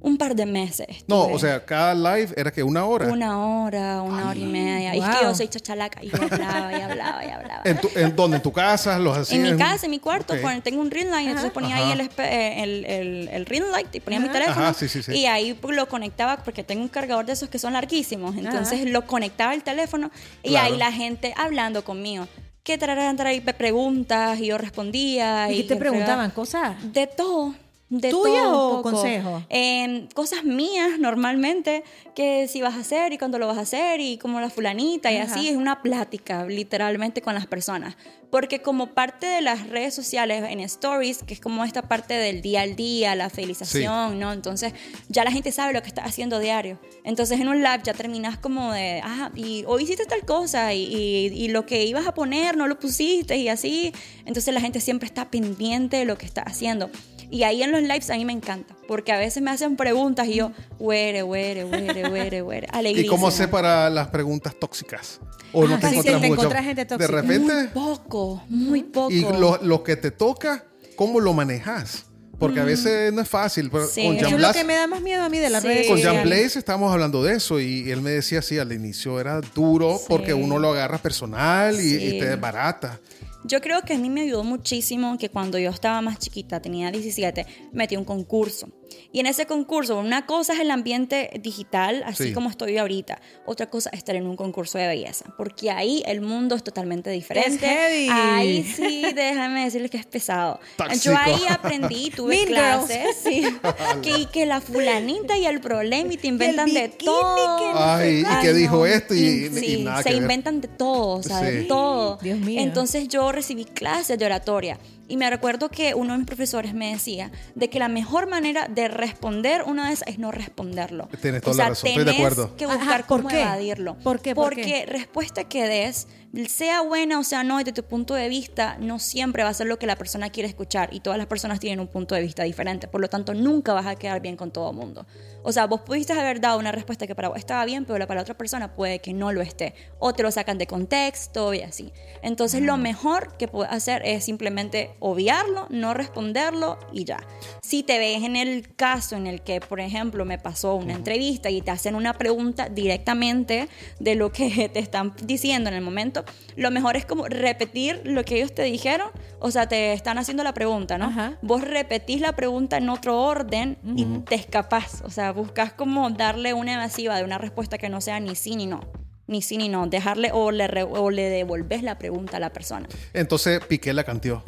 Un 0.06 0.18
par 0.18 0.36
de 0.36 0.46
meses. 0.46 0.88
No, 1.08 1.24
o 1.24 1.40
sea, 1.40 1.66
cada 1.66 1.96
live 1.96 2.32
era 2.38 2.52
que 2.52 2.62
una 2.62 2.86
hora. 2.86 3.08
Una 3.08 3.40
hora, 3.64 4.02
una 4.04 4.30
hora 4.30 4.40
y 4.40 4.46
media. 4.46 4.96
Y 4.96 5.00
es 5.00 5.06
que 5.18 5.24
yo 5.24 5.34
soy 5.34 5.48
chachalaca 5.48 6.04
y 6.04 6.10
yo 6.10 6.18
hablaba 6.22 6.72
y 6.78 6.82
hablaba 6.82 7.26
y 7.26 7.30
hablaba. 7.32 7.62
¿En, 7.66 7.82
tu, 7.82 7.90
en 7.96 8.16
dónde? 8.16 8.38
¿En 8.38 8.44
tu 8.44 8.52
casa? 8.52 9.00
¿Los 9.00 9.18
hacías? 9.18 9.40
En 9.44 9.52
mi 9.52 9.58
casa, 9.58 9.86
en 9.86 9.92
mi 9.92 9.98
cuarto, 10.00 10.36
pon- 10.44 10.62
tengo 10.62 10.80
un 10.80 10.92
ring 10.92 11.10
light, 11.10 11.28
entonces 11.30 11.52
ponía 11.52 11.76
Ajá. 11.78 11.86
ahí 11.86 11.92
el, 11.94 12.02
eh, 12.20 12.64
el, 12.64 12.86
el, 12.86 13.28
el 13.30 13.46
ring 13.48 13.64
light 13.72 13.96
y 13.96 14.00
ponía 14.00 14.20
mi 14.20 14.30
teléfono. 14.30 14.62
Ajá, 14.62 14.74
sí, 14.76 14.88
sí, 14.88 15.02
sí. 15.02 15.12
Y 15.14 15.26
ahí 15.26 15.58
lo 15.70 15.88
conectaba, 15.88 16.38
porque 16.44 16.64
tengo 16.64 16.84
un 16.84 16.90
cargador 16.90 17.26
de 17.26 17.34
esos 17.34 17.50
que 17.50 17.58
son 17.58 17.74
larguísimos. 17.74 18.36
Entonces 18.38 18.86
lo 18.90 19.08
conectaba 19.08 19.54
al 19.54 19.64
teléfono 19.64 20.12
y 20.44 20.50
Claro. 20.50 20.72
ahí 20.74 20.78
la 20.78 20.92
gente 20.92 21.34
hablando 21.36 21.84
conmigo. 21.84 22.28
Que 22.64 22.78
traerán 22.78 23.16
traer 23.16 23.44
preguntas 23.44 24.40
y 24.40 24.48
yo 24.48 24.58
respondía. 24.60 25.52
¿Y 25.52 25.64
qué 25.64 25.70
te 25.70 25.76
preguntaban? 25.76 26.30
¿Cosas? 26.32 26.76
De 26.94 27.08
todo. 27.08 27.54
De 27.88 28.10
¿Tuyas 28.10 28.48
o 28.52 28.82
consejos? 28.82 29.44
Eh, 29.50 30.08
cosas 30.16 30.44
mías 30.44 30.98
normalmente, 31.00 31.84
que 32.16 32.48
si 32.48 32.62
vas 32.62 32.74
a 32.76 32.80
hacer 32.80 33.14
y 33.14 33.20
cuándo 33.20 33.38
lo 33.38 33.46
vas 33.46 33.60
a 33.60 33.62
hacer 33.62 34.02
y 34.02 34.18
como 34.18 34.40
la 34.42 34.50
fulanita 34.50 35.12
y 35.12 35.18
Ajá. 35.18 35.36
así, 35.36 35.50
es 35.50 35.56
una 35.56 35.84
plática 35.84 36.46
literalmente 36.46 37.22
con 37.22 37.36
las 37.36 37.46
personas. 37.46 37.96
Porque 38.32 38.60
como 38.62 38.88
parte 38.88 39.28
de 39.28 39.42
las 39.42 39.70
redes 39.70 39.94
sociales 39.94 40.44
en 40.50 40.60
stories, 40.62 41.22
que 41.24 41.36
es 41.36 41.40
como 41.40 41.64
esta 41.64 41.84
parte 41.84 42.16
del 42.16 42.42
día 42.42 42.62
al 42.64 42.76
día, 42.76 43.16
la 43.16 43.30
fidelización, 43.30 44.20
¿no? 44.20 44.34
Entonces 44.34 44.74
ya 45.08 45.24
la 45.24 45.32
gente 45.32 45.52
sabe 45.52 45.72
lo 45.72 45.82
que 45.84 45.88
estás 45.88 46.08
haciendo 46.08 46.40
diario. 46.40 46.80
Entonces 47.04 47.40
en 47.40 47.48
un 47.48 47.58
live 47.62 47.82
ya 47.84 47.94
terminas 47.94 48.38
como 48.40 48.74
de, 48.74 49.00
ah, 49.04 49.32
y 49.36 49.64
hoy 49.68 49.84
hiciste 49.84 50.06
tal 50.08 50.26
cosa 50.26 50.74
y, 50.74 50.84
y- 50.84 51.28
y 51.46 51.48
lo 51.50 51.66
que 51.68 51.86
ibas 51.86 52.08
a 52.08 52.14
poner 52.16 52.58
no 52.58 52.68
lo 52.68 52.80
pusiste 52.80 53.38
y 53.38 53.48
así. 53.48 53.94
Entonces 54.26 54.54
la 54.54 54.60
gente 54.60 54.82
siempre 54.82 55.06
está 55.06 55.30
pendiente 55.30 55.98
de 55.98 56.06
lo 56.06 56.18
que 56.18 56.26
estás 56.26 56.46
haciendo. 56.48 56.90
Y 57.32 57.44
ahí 57.44 57.64
en 57.64 57.72
los 57.72 57.82
lives 57.82 58.10
a 58.10 58.16
mí 58.16 58.26
me 58.26 58.34
encanta, 58.34 58.76
porque 58.88 59.12
a 59.12 59.18
veces 59.18 59.42
me 59.44 59.52
hacen 59.52 59.76
preguntas 59.76 60.28
y 60.28 60.36
yo, 60.36 60.52
huere, 60.80 61.24
huere, 61.24 61.66
huere, 61.66 62.10
huere, 62.10 62.42
huere. 62.42 62.68
¿Y 62.74 62.78
Alegrísimo. 62.78 63.16
cómo 63.16 63.28
hace 63.28 63.48
para 63.48 63.90
las 63.90 64.08
preguntas 64.10 64.56
tóxicas? 64.60 65.20
¿O 65.52 65.66
no 65.68 65.76
Ah, 65.76 65.80
te 65.80 65.88
sí, 65.90 65.96
encuentras 65.98 66.22
te 66.22 66.28
encuentras 66.28 66.66
gente 66.66 66.86
tóxica. 66.86 67.12
De 67.16 67.22
repente, 67.22 67.54
Muy 67.54 67.68
poco, 67.68 68.44
muy 68.50 68.84
poco. 68.84 69.12
y 69.12 69.22
lo, 69.22 69.58
lo 69.62 69.84
que 69.84 69.96
te 69.96 70.12
toca, 70.12 70.66
¿cómo 70.96 71.20
lo 71.20 71.34
manejas? 71.34 72.06
Porque 72.38 72.60
a 72.60 72.66
veces 72.66 73.14
no 73.14 73.22
es 73.22 73.30
fácil. 73.30 73.70
Pero 73.72 73.86
Mm. 73.86 73.88
Sí. 73.94 74.04
Con 74.08 74.16
Eso 74.18 74.26
Jan 74.26 74.28
es 74.28 74.32
lo 74.34 74.38
Blas, 74.40 74.58
que 74.58 74.64
me 74.66 74.74
da 74.76 74.88
más 74.88 75.02
miedo 75.02 75.24
a 75.24 75.30
mí 75.30 75.38
de 75.40 75.50
las 75.50 75.62
Sí. 75.62 75.70
redes 75.70 75.88
con. 75.88 76.02
Jan 76.02 76.24
Blaze 76.24 76.60
estábamos 76.60 76.92
hablando 76.92 77.24
de 77.24 77.36
eso 77.36 77.62
y 77.62 77.90
él 77.90 78.02
me 78.02 78.10
decía 78.12 78.40
así, 78.40 78.60
al 78.60 78.74
inicio 78.74 79.22
era 79.22 79.40
duro 79.40 79.98
Sí. 80.00 80.04
porque 80.10 80.34
uno 80.34 80.60
lo 80.60 80.72
agarra 80.74 80.98
personal 80.98 81.80
y, 81.80 81.94
y 81.96 82.10
Sí. 82.12 82.20
te 82.20 82.26
desbarata. 82.28 83.00
Yo 83.48 83.62
creo 83.62 83.84
que 83.84 83.94
a 83.94 83.98
mí 84.00 84.10
me 84.10 84.22
ayudó 84.22 84.44
muchísimo 84.44 85.20
que 85.20 85.30
cuando 85.30 85.60
yo 85.60 85.70
estaba 85.70 86.02
más 86.02 86.18
chiquita, 86.18 86.60
tenía 86.60 86.90
17, 86.90 87.46
metí 87.74 87.96
un 87.96 88.04
concurso. 88.04 88.70
Y 89.12 89.20
en 89.22 89.28
ese 89.28 89.46
concurso, 89.46 89.98
una 89.98 90.26
cosa 90.26 90.54
es 90.54 90.60
el 90.60 90.70
ambiente 90.72 91.32
digital, 91.42 92.04
así 92.06 92.26
Sí. 92.26 92.34
como 92.34 92.50
estoy 92.50 92.78
ahorita. 92.78 93.22
Otra 93.46 93.70
cosa 93.70 93.90
es 93.94 94.00
estar 94.00 94.16
en 94.16 94.28
un 94.28 94.36
concurso 94.36 94.78
de 94.78 94.88
belleza, 94.88 95.26
porque 95.38 95.72
ahí 95.72 96.04
el 96.06 96.20
mundo 96.22 96.56
es 96.56 96.64
totalmente 96.64 97.10
diferente. 97.10 97.66
heavy. 97.66 98.10
Ahí 98.12 98.64
sí, 98.64 99.06
déjame 99.16 99.64
decirles 99.66 99.90
que 99.92 99.98
es 99.98 100.06
pesado. 100.06 100.60
Tóxico. 100.76 101.04
Yo 101.06 101.18
ahí 101.18 101.42
aprendí, 101.50 102.10
tuve 102.16 102.36
Mean 102.36 102.48
clases, 102.48 103.16
sí, 103.24 103.44
que, 104.02 104.18
y 104.20 104.26
que 104.28 104.46
la 104.46 104.60
fulanita 104.62 105.38
y 105.38 105.46
el 105.46 105.62
problema 105.62 106.14
y 106.14 106.18
te 106.18 106.28
inventan 106.28 106.74
de 106.74 106.88
bikini 106.90 107.06
todo. 107.06 107.58
que 107.58 107.72
Ay, 107.80 108.24
y 108.30 108.42
que 108.42 108.54
dijo 108.54 108.76
no. 108.78 108.86
esto 108.86 109.14
y, 109.16 109.20
y 109.20 109.50
sí, 109.50 109.84
nada 109.84 109.98
se 110.04 110.10
que 110.10 110.16
ver. 110.16 110.22
inventan 110.24 110.60
de 110.62 110.68
todo, 110.68 111.20
o 111.20 111.24
sea, 111.24 111.42
de 111.42 111.64
todo. 111.64 112.18
Dios 112.22 112.38
mío. 112.40 112.60
Entonces 112.62 113.08
yo 113.08 113.32
recibí 113.32 113.66
clases 113.66 114.20
de 114.20 114.26
oratoria 114.26 114.78
y 115.08 115.18
me 115.18 115.30
recuerdo 115.30 115.70
que 115.70 115.94
uno 115.94 116.14
de 116.14 116.20
mis 116.20 116.28
profesores 116.28 116.74
me 116.74 116.92
decía 116.92 117.32
de 117.56 117.70
que 117.70 117.80
la 117.80 117.88
mejor 117.88 118.28
manera 118.28 118.68
de 118.68 118.88
responder 118.88 119.64
una 119.66 119.90
vez 119.90 120.04
es 120.08 120.20
no 120.20 120.32
responderlo. 120.32 121.08
Tienes 121.22 121.42
toda 121.42 121.52
o 121.52 121.56
sea, 121.56 121.64
la 121.66 121.70
razón, 121.70 121.90
estoy 121.90 122.04
de 122.06 122.12
acuerdo. 122.12 122.56
que 122.56 122.66
Ajá, 122.66 122.76
buscar 122.78 123.08
¿por 123.08 123.18
cómo 123.18 123.30
qué? 123.30 123.42
evadirlo. 123.42 123.96
¿Por 124.04 124.20
qué? 124.22 124.34
¿Por 124.36 124.46
Porque 124.46 124.64
qué? 124.64 124.86
respuesta 124.86 125.44
que 125.44 125.68
des, 125.68 126.08
sea 126.48 126.82
buena 126.82 127.20
o 127.20 127.24
sea 127.24 127.44
no, 127.44 127.58
desde 127.58 127.72
tu 127.72 127.84
punto 127.84 128.14
de 128.14 128.30
vista, 128.30 128.78
no 128.80 129.00
siempre 129.00 129.44
va 129.44 129.50
a 129.50 129.54
ser 129.54 129.68
lo 129.68 129.80
que 129.80 129.88
la 129.88 129.96
persona 129.96 130.30
quiere 130.30 130.50
escuchar 130.50 130.94
y 130.94 131.00
todas 131.00 131.18
las 131.18 131.28
personas 131.28 131.60
tienen 131.60 131.80
un 131.80 131.88
punto 131.88 132.16
de 132.16 132.22
vista 132.22 132.44
diferente. 132.44 132.88
Por 132.88 133.02
lo 133.02 133.08
tanto, 133.08 133.34
nunca 133.34 133.74
vas 133.74 133.86
a 133.86 133.96
quedar 133.96 134.22
bien 134.22 134.36
con 134.36 134.52
todo 134.52 134.72
el 134.72 134.76
mundo. 134.76 135.06
O 135.44 135.52
sea, 135.52 135.68
vos 135.68 135.82
pudiste 135.82 136.12
haber 136.14 136.42
dado 136.42 136.58
una 136.58 136.72
respuesta 136.72 137.06
que 137.06 137.14
para 137.14 137.30
vos 137.30 137.38
estaba 137.38 137.64
bien, 137.66 137.86
pero 137.86 138.08
para 138.08 138.22
otra 138.22 138.36
persona 138.36 138.74
puede 138.74 139.00
que 139.00 139.14
no 139.14 139.32
lo 139.32 139.42
esté. 139.42 139.76
O 140.00 140.12
te 140.12 140.24
lo 140.24 140.32
sacan 140.32 140.58
de 140.58 140.66
contexto 140.66 141.54
y 141.54 141.62
así. 141.62 141.94
Entonces, 142.24 142.64
lo 142.64 142.78
mejor 142.78 143.38
que 143.38 143.48
puedes 143.48 143.72
hacer 143.72 144.02
es 144.06 144.26
simplemente 144.26 144.96
obviarlo, 145.00 145.68
no 145.70 145.94
responderlo 145.94 146.80
y 146.92 147.06
ya. 147.06 147.24
Si 147.62 147.84
te 147.84 148.00
ves 148.00 148.24
en 148.24 148.36
el 148.36 148.76
caso 148.76 149.16
en 149.16 149.28
el 149.28 149.42
que, 149.42 149.62
por 149.62 149.80
ejemplo, 149.80 150.26
me 150.26 150.40
pasó 150.40 150.76
una 150.76 150.94
entrevista 150.94 151.52
y 151.52 151.62
te 151.62 151.70
hacen 151.70 151.94
una 151.94 152.14
pregunta 152.14 152.68
directamente 152.68 153.70
de 154.00 154.16
lo 154.16 154.32
que 154.32 154.70
te 154.74 154.80
están 154.80 155.14
diciendo 155.24 155.70
en 155.70 155.76
el 155.76 155.82
momento, 155.82 156.25
lo 156.56 156.72
mejor 156.72 156.96
es 156.98 157.06
como 157.06 157.28
repetir 157.28 158.02
lo 158.06 158.24
que 158.24 158.38
ellos 158.38 158.54
te 158.54 158.64
dijeron. 158.64 159.10
O 159.40 159.52
sea, 159.52 159.68
te 159.68 159.94
están 159.94 160.18
haciendo 160.18 160.44
la 160.44 160.54
pregunta, 160.54 160.98
¿no? 160.98 161.06
Ajá. 161.06 161.34
Vos 161.42 161.62
repetís 161.62 162.22
la 162.22 162.34
pregunta 162.36 162.78
en 162.78 162.90
otro 162.90 163.22
orden 163.22 163.78
y 163.96 164.06
te 164.20 164.36
escapás. 164.36 165.02
O 165.06 165.10
sea, 165.10 165.32
buscas 165.32 165.74
como 165.74 166.10
darle 166.10 166.54
una 166.54 166.74
evasiva 166.76 167.18
de 167.18 167.24
una 167.24 167.38
respuesta 167.38 167.78
que 167.78 167.90
no 167.90 168.02
sea 168.02 168.20
ni 168.20 168.36
sí 168.36 168.56
ni 168.56 168.66
no. 168.66 168.82
Ni 169.28 169.42
sí 169.42 169.58
ni 169.58 169.70
no. 169.70 169.88
Dejarle 169.88 170.32
o 170.34 170.52
le, 170.52 170.68
re- 170.68 170.84
o 170.84 171.10
le 171.10 171.30
devolves 171.30 171.84
la 171.84 171.98
pregunta 171.98 172.38
a 172.38 172.40
la 172.40 172.52
persona. 172.52 172.88
Entonces 173.14 173.60
Piqué 173.66 173.94
la 173.94 174.04
canteó. 174.04 174.44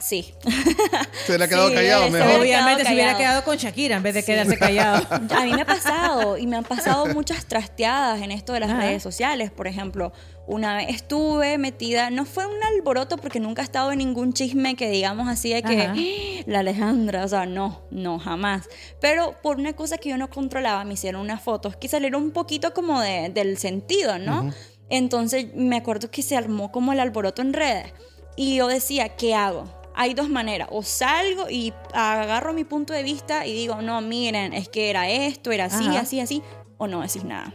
Sí. 0.00 0.32
Se 1.26 1.36
le 1.36 1.44
ha 1.44 1.48
quedado 1.48 1.68
Sí, 1.70 1.74
callado 1.74 2.08
mejor. 2.10 2.28
hubiera 2.40 2.40
Obviamente 2.40 2.84
se 2.84 2.94
hubiera 2.94 3.16
quedado 3.16 3.42
con 3.44 3.56
Shakira 3.56 3.96
en 3.96 4.02
vez 4.04 4.14
de 4.14 4.22
quedarse 4.24 4.56
callado. 4.56 5.04
A 5.10 5.44
mí 5.44 5.52
me 5.52 5.62
ha 5.62 5.66
pasado 5.66 6.38
y 6.38 6.46
me 6.46 6.56
han 6.56 6.64
pasado 6.64 7.06
muchas 7.06 7.46
trasteadas 7.46 8.22
en 8.22 8.30
esto 8.30 8.52
de 8.52 8.60
las 8.60 8.70
Ajá. 8.70 8.80
redes 8.80 9.02
sociales. 9.02 9.50
Por 9.50 9.66
ejemplo, 9.66 10.12
una 10.48 10.76
vez 10.76 10.88
estuve 10.88 11.58
metida, 11.58 12.10
no 12.10 12.24
fue 12.24 12.46
un 12.46 12.56
alboroto 12.74 13.18
porque 13.18 13.38
nunca 13.38 13.62
he 13.62 13.64
estado 13.64 13.92
en 13.92 13.98
ningún 13.98 14.32
chisme 14.32 14.74
que 14.74 14.90
digamos 14.90 15.28
así 15.28 15.52
de 15.52 15.62
que 15.62 15.82
Ajá. 15.82 15.94
"Ah, 15.96 16.42
la 16.46 16.58
Alejandra, 16.60 17.24
o 17.24 17.28
sea, 17.28 17.46
no, 17.46 17.82
no, 17.90 18.18
jamás. 18.18 18.68
Pero 19.00 19.36
por 19.42 19.58
una 19.58 19.74
cosa 19.74 19.98
que 19.98 20.08
yo 20.08 20.16
no 20.16 20.30
controlaba, 20.30 20.82
me 20.84 20.94
hicieron 20.94 21.20
unas 21.20 21.42
fotos 21.42 21.76
que 21.76 21.86
salieron 21.86 22.22
un 22.22 22.30
poquito 22.32 22.72
como 22.74 23.00
de- 23.00 23.28
del 23.28 23.58
sentido, 23.58 24.18
¿no? 24.18 24.50
Entonces 24.88 25.48
me 25.54 25.76
acuerdo 25.76 26.10
que 26.10 26.22
se 26.22 26.36
armó 26.36 26.72
como 26.72 26.92
el 26.92 27.00
alboroto 27.00 27.42
en 27.42 27.52
redes 27.52 27.92
y 28.36 28.56
yo 28.56 28.66
decía, 28.68 29.10
¿qué 29.10 29.34
hago? 29.34 29.64
Hay 29.94 30.14
dos 30.14 30.28
maneras, 30.30 30.68
o 30.70 30.82
salgo 30.82 31.50
y 31.50 31.74
agarro 31.92 32.52
mi 32.54 32.64
punto 32.64 32.92
de 32.92 33.02
vista 33.02 33.46
y 33.46 33.52
digo, 33.52 33.82
no, 33.82 34.00
miren, 34.00 34.54
es 34.54 34.68
que 34.68 34.90
era 34.90 35.10
esto, 35.10 35.50
era 35.50 35.64
así, 35.66 35.84
Ajá. 35.88 36.00
así, 36.00 36.20
así, 36.20 36.42
o 36.78 36.86
no 36.86 37.00
decís 37.02 37.24
nada. 37.24 37.52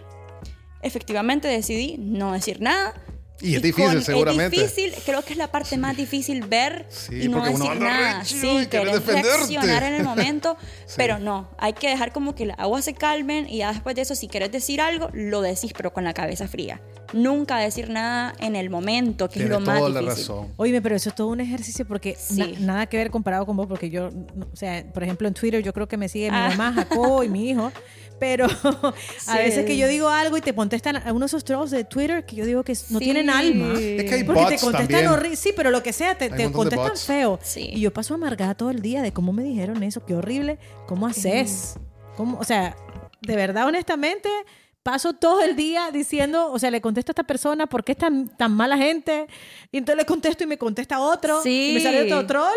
Efectivamente 0.84 1.48
decidí 1.48 1.96
no 1.98 2.34
decir 2.34 2.62
nada. 2.62 2.94
Y 3.42 3.56
es 3.56 3.62
difícil, 3.62 4.02
seguramente. 4.04 4.56
Es 4.64 4.74
difícil, 4.76 4.94
creo 5.06 5.22
que 5.22 5.34
es 5.34 5.38
la 5.38 5.52
parte 5.52 5.76
más 5.78 5.98
difícil 5.98 6.46
ver 6.46 6.86
Sí, 6.90 7.24
y 7.24 7.28
no 7.28 7.40
porque 7.40 7.56
uno 7.56 7.66
decir 7.66 7.72
anda 7.72 7.86
nada. 8.00 8.22
y 8.22 8.26
Sí, 8.26 8.40
quiere 8.40 8.70
querer 8.70 8.94
defenderte. 8.94 9.30
reaccionar 9.38 9.84
en 9.84 9.94
el 9.96 10.04
momento, 10.06 10.56
Sí. 10.86 10.94
pero 10.96 11.20
no, 11.20 11.50
hay 11.58 11.74
que 11.74 11.90
dejar 11.90 12.14
como 12.14 12.36
que 12.36 12.46
las 12.46 12.58
aguas 12.60 12.86
se 12.86 12.94
calmen 12.94 13.50
y 13.50 13.58
ya 13.58 13.74
después 13.74 13.96
de 13.98 14.04
eso, 14.04 14.16
si 14.16 14.30
quieres 14.30 14.50
decir 14.52 14.80
algo, 14.80 15.10
lo 15.14 15.42
decís, 15.42 15.74
pero 15.76 15.92
con 15.92 16.06
la 16.06 16.14
cabeza 16.14 16.48
fría. 16.48 16.80
Nunca 17.12 17.58
decir 17.58 17.90
nada 17.90 18.34
en 18.40 18.56
el 18.56 18.70
momento, 18.70 19.28
que 19.28 19.34
Tienes 19.42 19.52
es 19.52 19.60
lo 19.60 19.66
más 19.66 19.78
toda 19.78 19.90
la 19.90 20.00
difícil. 20.00 20.22
razón. 20.30 20.48
Oye, 20.56 20.82
pero 20.82 20.96
eso 20.96 21.10
es 21.10 21.16
todo 21.16 21.28
un 21.28 21.42
ejercicio 21.42 21.86
porque 21.86 22.16
Sí. 22.18 22.38
na- 22.38 22.60
nada 22.60 22.86
que 22.86 22.96
ver 22.98 23.12
comparado 23.12 23.46
con 23.46 23.58
vos, 23.58 23.68
porque 23.68 23.90
yo, 23.90 24.08
o 24.08 24.56
sea, 24.56 24.86
por 24.94 25.04
ejemplo, 25.04 25.28
en 25.28 25.34
Twitter 25.34 25.62
yo 25.62 25.74
creo 25.74 25.88
que 25.90 25.98
me 25.98 26.08
sigue 26.08 26.32
mi 26.32 26.38
Ah. 26.38 26.50
mamá, 26.56 26.72
Jacob 26.74 27.24
y 27.24 27.28
mi 27.30 27.50
hijo, 27.50 27.72
pero 28.24 28.46
a 28.64 28.94
Sí. 29.20 29.38
veces 29.38 29.66
que 29.66 29.76
yo 29.76 29.86
digo 29.86 30.08
algo 30.08 30.38
y 30.38 30.42
te 30.42 30.56
contestan 30.56 30.96
a 30.96 31.12
uno 31.12 31.20
de 31.20 31.26
esos 31.26 31.44
trolls 31.44 31.72
de 31.72 31.84
Twitter 31.84 32.26
que 32.26 32.38
yo 32.38 32.46
digo 32.46 32.64
que 32.64 32.72
no 32.90 33.00
Sí. 33.00 33.04
tienen 33.04 33.30
alma. 33.30 33.74
Es 33.78 34.06
que 34.06 34.14
hay 34.16 34.24
Porque 34.24 34.46
te 34.46 34.52
bots 34.52 34.62
contestan 34.64 34.88
también. 34.88 35.08
horrible, 35.10 35.36
sí, 35.36 35.52
pero 35.54 35.72
lo 35.72 35.84
que 35.84 35.92
sea, 35.92 36.18
te, 36.18 36.30
te 36.30 36.50
contestan 36.50 36.96
feo. 36.96 37.38
Sí. 37.44 37.70
Y 37.74 37.82
yo 37.82 37.92
paso 37.92 38.14
amargada 38.14 38.56
todo 38.56 38.70
el 38.70 38.82
día 38.82 39.02
de 39.02 39.12
cómo 39.12 39.34
me 39.34 39.44
dijeron 39.44 39.84
eso, 39.84 40.06
qué 40.06 40.16
horrible, 40.16 40.58
cómo 40.88 41.06
haces. 41.06 41.76
¿Cómo? 42.16 42.40
O 42.40 42.46
sea, 42.46 42.78
de 43.22 43.36
verdad, 43.36 43.68
honestamente, 43.68 44.30
paso 44.84 45.12
todo 45.14 45.42
el 45.42 45.56
día 45.58 45.92
diciendo, 45.92 46.50
o 46.52 46.60
sea, 46.60 46.72
le 46.72 46.80
contesto 46.80 47.12
a 47.12 47.14
esta 47.14 47.24
persona, 47.24 47.68
¿por 47.68 47.84
qué 47.84 47.92
es 47.94 47.98
tan, 47.98 48.30
tan 48.38 48.54
mala 48.54 48.78
gente? 48.78 49.28
Y 49.72 49.78
entonces 49.80 49.98
le 49.98 50.06
contesto 50.06 50.44
y 50.46 50.48
me 50.48 50.58
contesta 50.58 51.00
otro. 51.02 51.42
Sí. 51.44 51.72
Y 51.72 51.74
me 51.76 51.82
sale 51.82 52.04
otro 52.04 52.26
troll. 52.26 52.48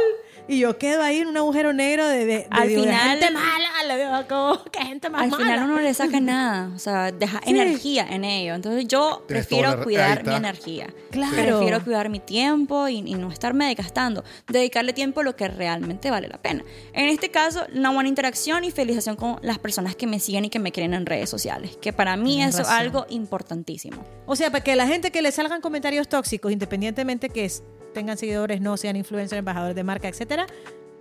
Y 0.48 0.61
yo 0.61 0.78
quedo 0.78 1.02
ahí 1.02 1.18
en 1.18 1.28
un 1.28 1.37
agujero 1.37 1.72
negro 1.72 2.06
de, 2.06 2.18
de, 2.18 2.26
de- 2.26 2.46
Al 2.50 2.68
digo, 2.68 2.82
de 2.82 2.88
final- 2.88 3.18
gente 3.18 3.30
mala. 3.32 3.66
Le 3.87 3.98
digo, 3.98 4.12
como, 4.28 4.64
¿qué 4.72 4.80
gente 4.85 5.11
más 5.11 5.22
Al 5.22 5.30
mala? 5.30 5.44
final 5.44 5.64
uno 5.64 5.74
no 5.76 5.80
le 5.80 5.94
saca 5.94 6.18
nada, 6.20 6.70
o 6.74 6.78
sea, 6.78 7.12
deja 7.12 7.40
Sí. 7.44 7.50
energía 7.50 8.06
en 8.11 8.24
ello. 8.24 8.54
Entonces 8.54 8.87
yo 8.88 9.22
Tienes 9.26 9.46
prefiero 9.46 9.82
cuidar 9.85 10.24
mi 10.26 10.35
energía. 10.35 10.87
Claro. 11.11 11.32
Prefiero 11.59 11.85
cuidar 11.85 12.09
mi 12.09 12.18
tiempo 12.20 12.88
y, 12.88 12.96
y 12.98 13.14
no 13.14 13.30
estarme 13.30 13.66
desgastando. 13.68 14.24
Dedicarle 14.48 14.92
tiempo 14.92 15.20
a 15.20 15.24
lo 15.24 15.37
que 15.37 15.46
realmente 15.48 16.11
vale 16.11 16.26
la 16.28 16.38
pena. 16.42 16.64
En 16.92 17.09
este 17.09 17.30
caso, 17.30 17.64
una 17.74 17.90
buena 17.90 18.09
interacción 18.09 18.64
y 18.64 18.70
felicitación 18.72 19.14
con 19.16 19.38
las 19.42 19.59
personas 19.59 19.94
que 19.94 20.06
me 20.06 20.18
siguen 20.20 20.44
y 20.46 20.50
que 20.50 20.59
me 20.59 20.72
quieren 20.72 20.94
en 20.94 21.06
redes 21.06 21.30
sociales. 21.30 21.76
Que 21.80 21.92
para 21.92 22.16
mí 22.16 22.37
Tienes 22.37 22.54
eso 22.54 22.62
es 22.62 22.68
algo 22.68 23.06
importantísimo. 23.09 24.04
O 24.26 24.35
sea, 24.37 24.50
para 24.50 24.64
que 24.64 24.74
la 24.74 24.87
gente 24.88 25.11
que 25.12 25.22
le 25.22 25.30
salgan 25.30 25.61
comentarios 25.61 26.09
tóxicos, 26.09 26.50
independientemente 26.52 27.28
que 27.30 27.44
es- 27.44 27.62
tengan 27.96 28.16
seguidores, 28.18 28.61
no 28.61 28.76
sean 28.76 28.94
influencers, 28.96 29.38
embajadores 29.38 29.74
de 29.74 29.82
marca, 29.82 30.06
etcétera, 30.09 30.46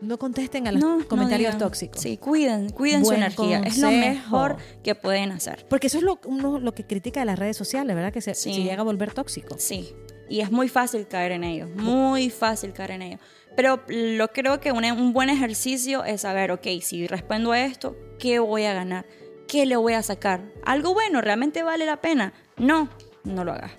no 0.01 0.17
contesten 0.17 0.67
a 0.67 0.71
los 0.71 0.81
No, 0.81 0.99
no 0.99 1.07
comentarios 1.07 1.53
digan. 1.55 1.59
tóxicos. 1.59 2.01
Sí, 2.01 2.17
cuiden, 2.17 2.69
cuiden 2.69 3.01
su 3.01 3.07
Buen 3.07 3.17
energía. 3.23 3.59
Es 3.65 3.77
lo 3.79 3.87
consejo. 3.87 4.09
mejor 4.09 4.57
que 4.83 4.95
pueden 4.95 5.31
hacer. 5.31 5.65
Porque 5.69 5.87
eso 5.87 5.97
es 5.97 6.03
lo, 6.03 6.19
uno 6.25 6.59
lo 6.59 6.73
que 6.73 6.85
critica 6.85 7.19
de 7.19 7.25
las 7.25 7.37
redes 7.39 7.57
sociales, 7.57 7.95
¿verdad? 7.95 8.13
Que 8.13 8.21
se, 8.21 8.33
Sí. 8.33 8.53
se 8.53 8.63
llega 8.63 8.81
a 8.81 8.83
volver 8.83 9.13
tóxico. 9.13 9.55
Sí, 9.57 9.93
y 10.29 10.39
es 10.41 10.51
muy 10.51 10.67
fácil 10.69 11.07
caer 11.07 11.31
en 11.33 11.43
ello, 11.43 11.67
muy 11.75 12.29
fácil 12.29 12.71
caer 12.73 12.91
en 12.91 13.01
ello. 13.01 13.17
Pero 13.55 13.83
lo 13.87 14.27
creo 14.29 14.59
que 14.59 14.71
un, 14.71 14.83
un 14.85 15.13
buen 15.13 15.29
ejercicio 15.29 16.03
es 16.03 16.21
saber, 16.21 16.51
ok, 16.51 16.67
si 16.81 17.07
respondo 17.07 17.51
a 17.53 17.61
esto, 17.61 17.95
¿qué 18.19 18.39
voy 18.39 18.63
a 18.65 18.73
ganar? 18.73 19.05
¿Qué 19.47 19.65
le 19.65 19.75
voy 19.77 19.93
a 19.93 20.01
sacar? 20.03 20.41
¿Algo 20.65 20.93
bueno? 20.93 21.21
¿Realmente 21.21 21.63
vale 21.63 21.85
la 21.85 22.01
pena? 22.01 22.33
No, 22.57 22.89
no 23.23 23.43
lo 23.45 23.53
hagas. 23.53 23.71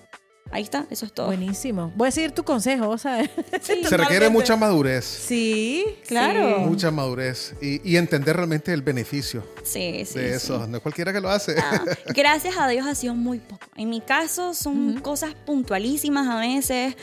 Ahí 0.52 0.62
está, 0.62 0.86
eso 0.90 1.04
es 1.06 1.12
todo. 1.12 1.26
Buenísimo. 1.26 1.92
Voy 1.96 2.08
a 2.08 2.10
seguir 2.12 2.30
tu 2.30 2.44
consejo, 2.44 2.96
¿sabes? 2.98 3.28
Sí. 3.62 3.82
Se 3.84 3.96
requiere 3.96 4.28
mucha 4.28 4.56
madurez. 4.56 5.04
Sí, 5.04 5.84
claro. 6.06 6.60
Mucha 6.60 6.90
madurez. 6.90 7.54
Y, 7.60 7.86
y 7.88 7.96
entender 7.96 8.36
realmente 8.36 8.72
el 8.72 8.80
beneficio 8.82 9.42
Sí, 9.64 10.04
sí. 10.06 10.18
de 10.18 10.28
sí. 10.28 10.34
eso. 10.44 10.66
No 10.68 10.76
es 10.76 10.82
cualquiera 10.82 11.12
que 11.12 11.20
lo 11.20 11.28
hace. 11.28 11.56
Ah, 11.58 11.84
gracias 12.14 12.56
a 12.56 12.68
Dios 12.68 12.86
ha 12.86 12.94
sido 12.94 13.14
muy 13.14 13.38
poco. 13.40 13.66
En 13.76 13.90
mi 13.90 14.00
caso 14.00 14.54
son 14.54 15.00
cosas 15.00 15.34
puntualísimas 15.44 16.28
a 16.28 16.38
veces. 16.38 16.94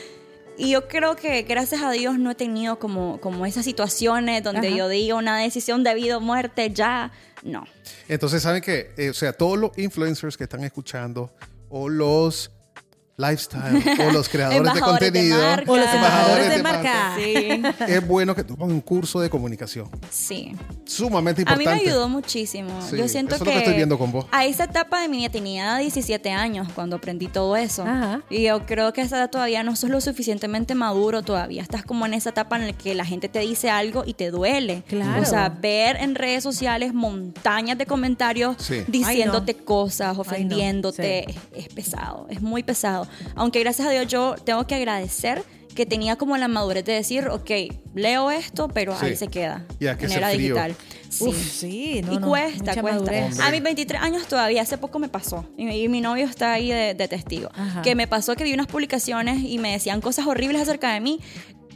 Y 0.58 0.72
yo 0.72 0.88
creo 0.88 1.16
que 1.16 1.42
gracias 1.42 1.82
a 1.82 1.92
Dios 1.92 2.18
no 2.20 2.32
he 2.32 2.36
tenido 2.36 2.80
como, 2.80 3.20
como 3.20 3.46
esas 3.46 3.66
situaciones 3.66 4.42
donde 4.44 4.68
Ajá. 4.70 4.78
yo 4.78 4.88
diga 4.88 5.16
una 5.16 5.38
decisión 5.40 5.84
de 5.84 5.96
vida 5.96 6.18
o 6.18 6.22
muerte 6.22 6.72
ya. 6.72 7.12
No. 7.44 7.66
Entonces, 8.08 8.42
¿saben 8.44 8.62
qué? 8.62 8.92
Eh, 8.96 9.10
o 9.10 9.14
sea, 9.14 9.34
todos 9.34 9.58
los 9.58 9.78
influencers 9.78 10.38
que 10.38 10.44
están 10.46 10.64
escuchando 10.64 11.30
o 11.70 11.90
los 11.90 12.52
lifestyle 13.16 13.84
o 14.08 14.12
los 14.12 14.28
creadores 14.28 14.64
de 14.64 14.70
Embajadores 14.70 15.00
de 15.14 15.20
contenido 15.20 15.38
marca. 15.38 15.72
O 15.72 15.78
los 15.78 15.94
embajadores 15.94 16.50
de 16.50 16.56
embajadores 16.56 17.64
marca. 17.64 17.78
Sí. 17.86 17.86
es 17.94 18.08
bueno 18.08 18.36
que 18.36 18.44
tomen 18.44 18.72
un 18.72 18.82
curso 18.82 19.20
de 19.20 19.30
comunicación. 19.30 19.88
Sí. 20.10 20.56
Sumamente 20.86 21.44
A 21.46 21.56
mí 21.56 21.64
importante. 21.64 21.84
me 21.86 21.90
ayudó 21.92 22.10
muchísimo. 22.10 22.70
Sí, 22.90 22.98
Yo 22.98 23.08
siento 23.08 23.36
eso 23.36 23.44
es 23.44 23.48
que, 23.50 23.54
lo 23.56 23.60
que 23.60 23.64
estoy 23.66 23.76
viendo 23.76 23.98
con 24.00 24.12
vos. 24.12 24.26
a 24.32 24.46
esa 24.46 24.64
etapa 24.66 25.02
de 25.02 25.10
mi 25.10 25.18
vida 25.18 25.30
tenía 25.30 25.78
17 25.78 26.32
años 26.32 26.68
cuando 26.74 26.96
aprendí 26.96 27.28
todo 27.28 27.56
eso. 27.56 27.84
Ajá. 27.84 28.22
Y 28.30 28.44
yo 28.44 28.66
creo 28.66 28.94
que 28.94 29.02
a 29.02 29.04
esa 29.04 29.18
edad 29.18 29.30
todavía 29.30 29.62
no 29.64 29.76
sos 29.76 29.90
lo 29.92 30.02
suficientemente 30.02 30.74
maduro 30.76 31.22
todavía. 31.22 31.62
Estás 31.62 31.84
como 31.84 32.06
en 32.08 32.14
esa 32.16 32.32
etapa 32.32 32.56
en 32.58 32.68
la 32.68 32.74
que 32.74 32.96
la 32.96 33.06
gente 33.06 33.30
te 33.30 33.40
dice 33.40 33.70
algo 33.70 34.04
y 34.06 34.14
te 34.16 34.32
duele. 34.32 34.84
Claro. 34.88 35.22
O 35.22 35.26
sea, 35.26 35.50
ver 35.50 35.98
en 35.98 36.16
redes 36.16 36.44
sociales 36.44 36.94
montañas 36.94 37.78
de 37.78 37.86
comentarios 37.86 38.56
Sí. 38.58 38.84
diciéndote 38.88 39.56
cosas, 39.56 40.10
Ay, 40.10 40.16
no. 40.16 40.22
ofendiéndote. 40.22 41.26
Es 41.56 41.68
pesado, 41.70 42.26
es 42.30 42.42
muy 42.42 42.64
pesado. 42.64 43.03
Aunque 43.36 43.60
gracias 43.60 43.88
a 43.88 43.92
Dios 43.92 44.08
yo 44.08 44.36
tengo 44.44 44.66
que 44.68 44.76
agradecer 44.76 45.44
que 45.76 45.86
tenía 45.88 46.18
como 46.18 46.38
la 46.38 46.48
madurez 46.48 46.86
de 46.86 46.94
decir, 46.94 47.28
ok, 47.30 47.50
leo 47.96 48.30
esto, 48.30 48.68
pero 48.68 48.96
Sí. 49.00 49.06
ahí 49.08 49.16
se 49.16 49.28
queda. 49.28 49.66
Ya, 49.80 49.98
que 49.98 50.06
en 50.06 50.12
era 50.12 50.28
frío. 50.30 50.40
digital. 50.56 50.76
Sí. 51.10 51.24
Uf, 51.26 51.52
sí, 51.52 52.02
no, 52.04 52.14
y 52.14 52.18
no, 52.18 52.28
cuesta, 52.28 52.74
cuesta. 52.80 52.84
madurez. 52.84 53.40
A 53.40 53.50
mis 53.52 53.62
23 53.64 54.02
años 54.02 54.28
todavía, 54.28 54.62
hace 54.62 54.78
poco 54.78 55.00
me 55.00 55.10
pasó. 55.10 55.46
Y, 55.58 55.68
y 55.70 55.88
mi 55.90 56.00
novio 56.02 56.26
está 56.26 56.54
ahí 56.54 56.70
de, 56.70 56.94
de 56.94 57.08
testigo. 57.08 57.50
Ajá. 57.56 57.82
Que 57.82 57.96
me 57.96 58.08
pasó 58.08 58.36
que 58.36 58.44
vi 58.44 58.54
unas 58.54 58.68
publicaciones 58.68 59.40
y 59.44 59.58
me 59.58 59.72
decían 59.72 60.00
cosas 60.02 60.28
horribles 60.28 60.62
acerca 60.62 60.94
de 60.94 61.00
mí. 61.00 61.20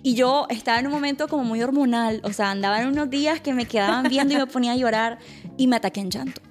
Y 0.03 0.13
yo 0.13 0.45
estaba 0.49 0.79
en 0.79 0.85
un 0.87 0.91
momento 0.93 1.27
como 1.27 1.43
muy 1.43 1.61
hormonal. 1.63 2.21
O 2.23 2.31
sea, 2.33 2.51
andaba 2.51 2.81
en 2.81 2.87
unos 2.89 3.09
días 3.09 3.41
que 3.41 3.53
me 3.53 3.65
quedaban 3.65 4.07
viendo 4.09 4.33
y 4.35 4.37
me 4.37 4.45
ponía 4.47 4.73
a 4.73 4.75
llorar. 4.75 5.17
Y 5.57 5.65
me 5.67 5.75
ataqué 5.75 6.01
en 6.01 6.11
llanto. 6.11 6.41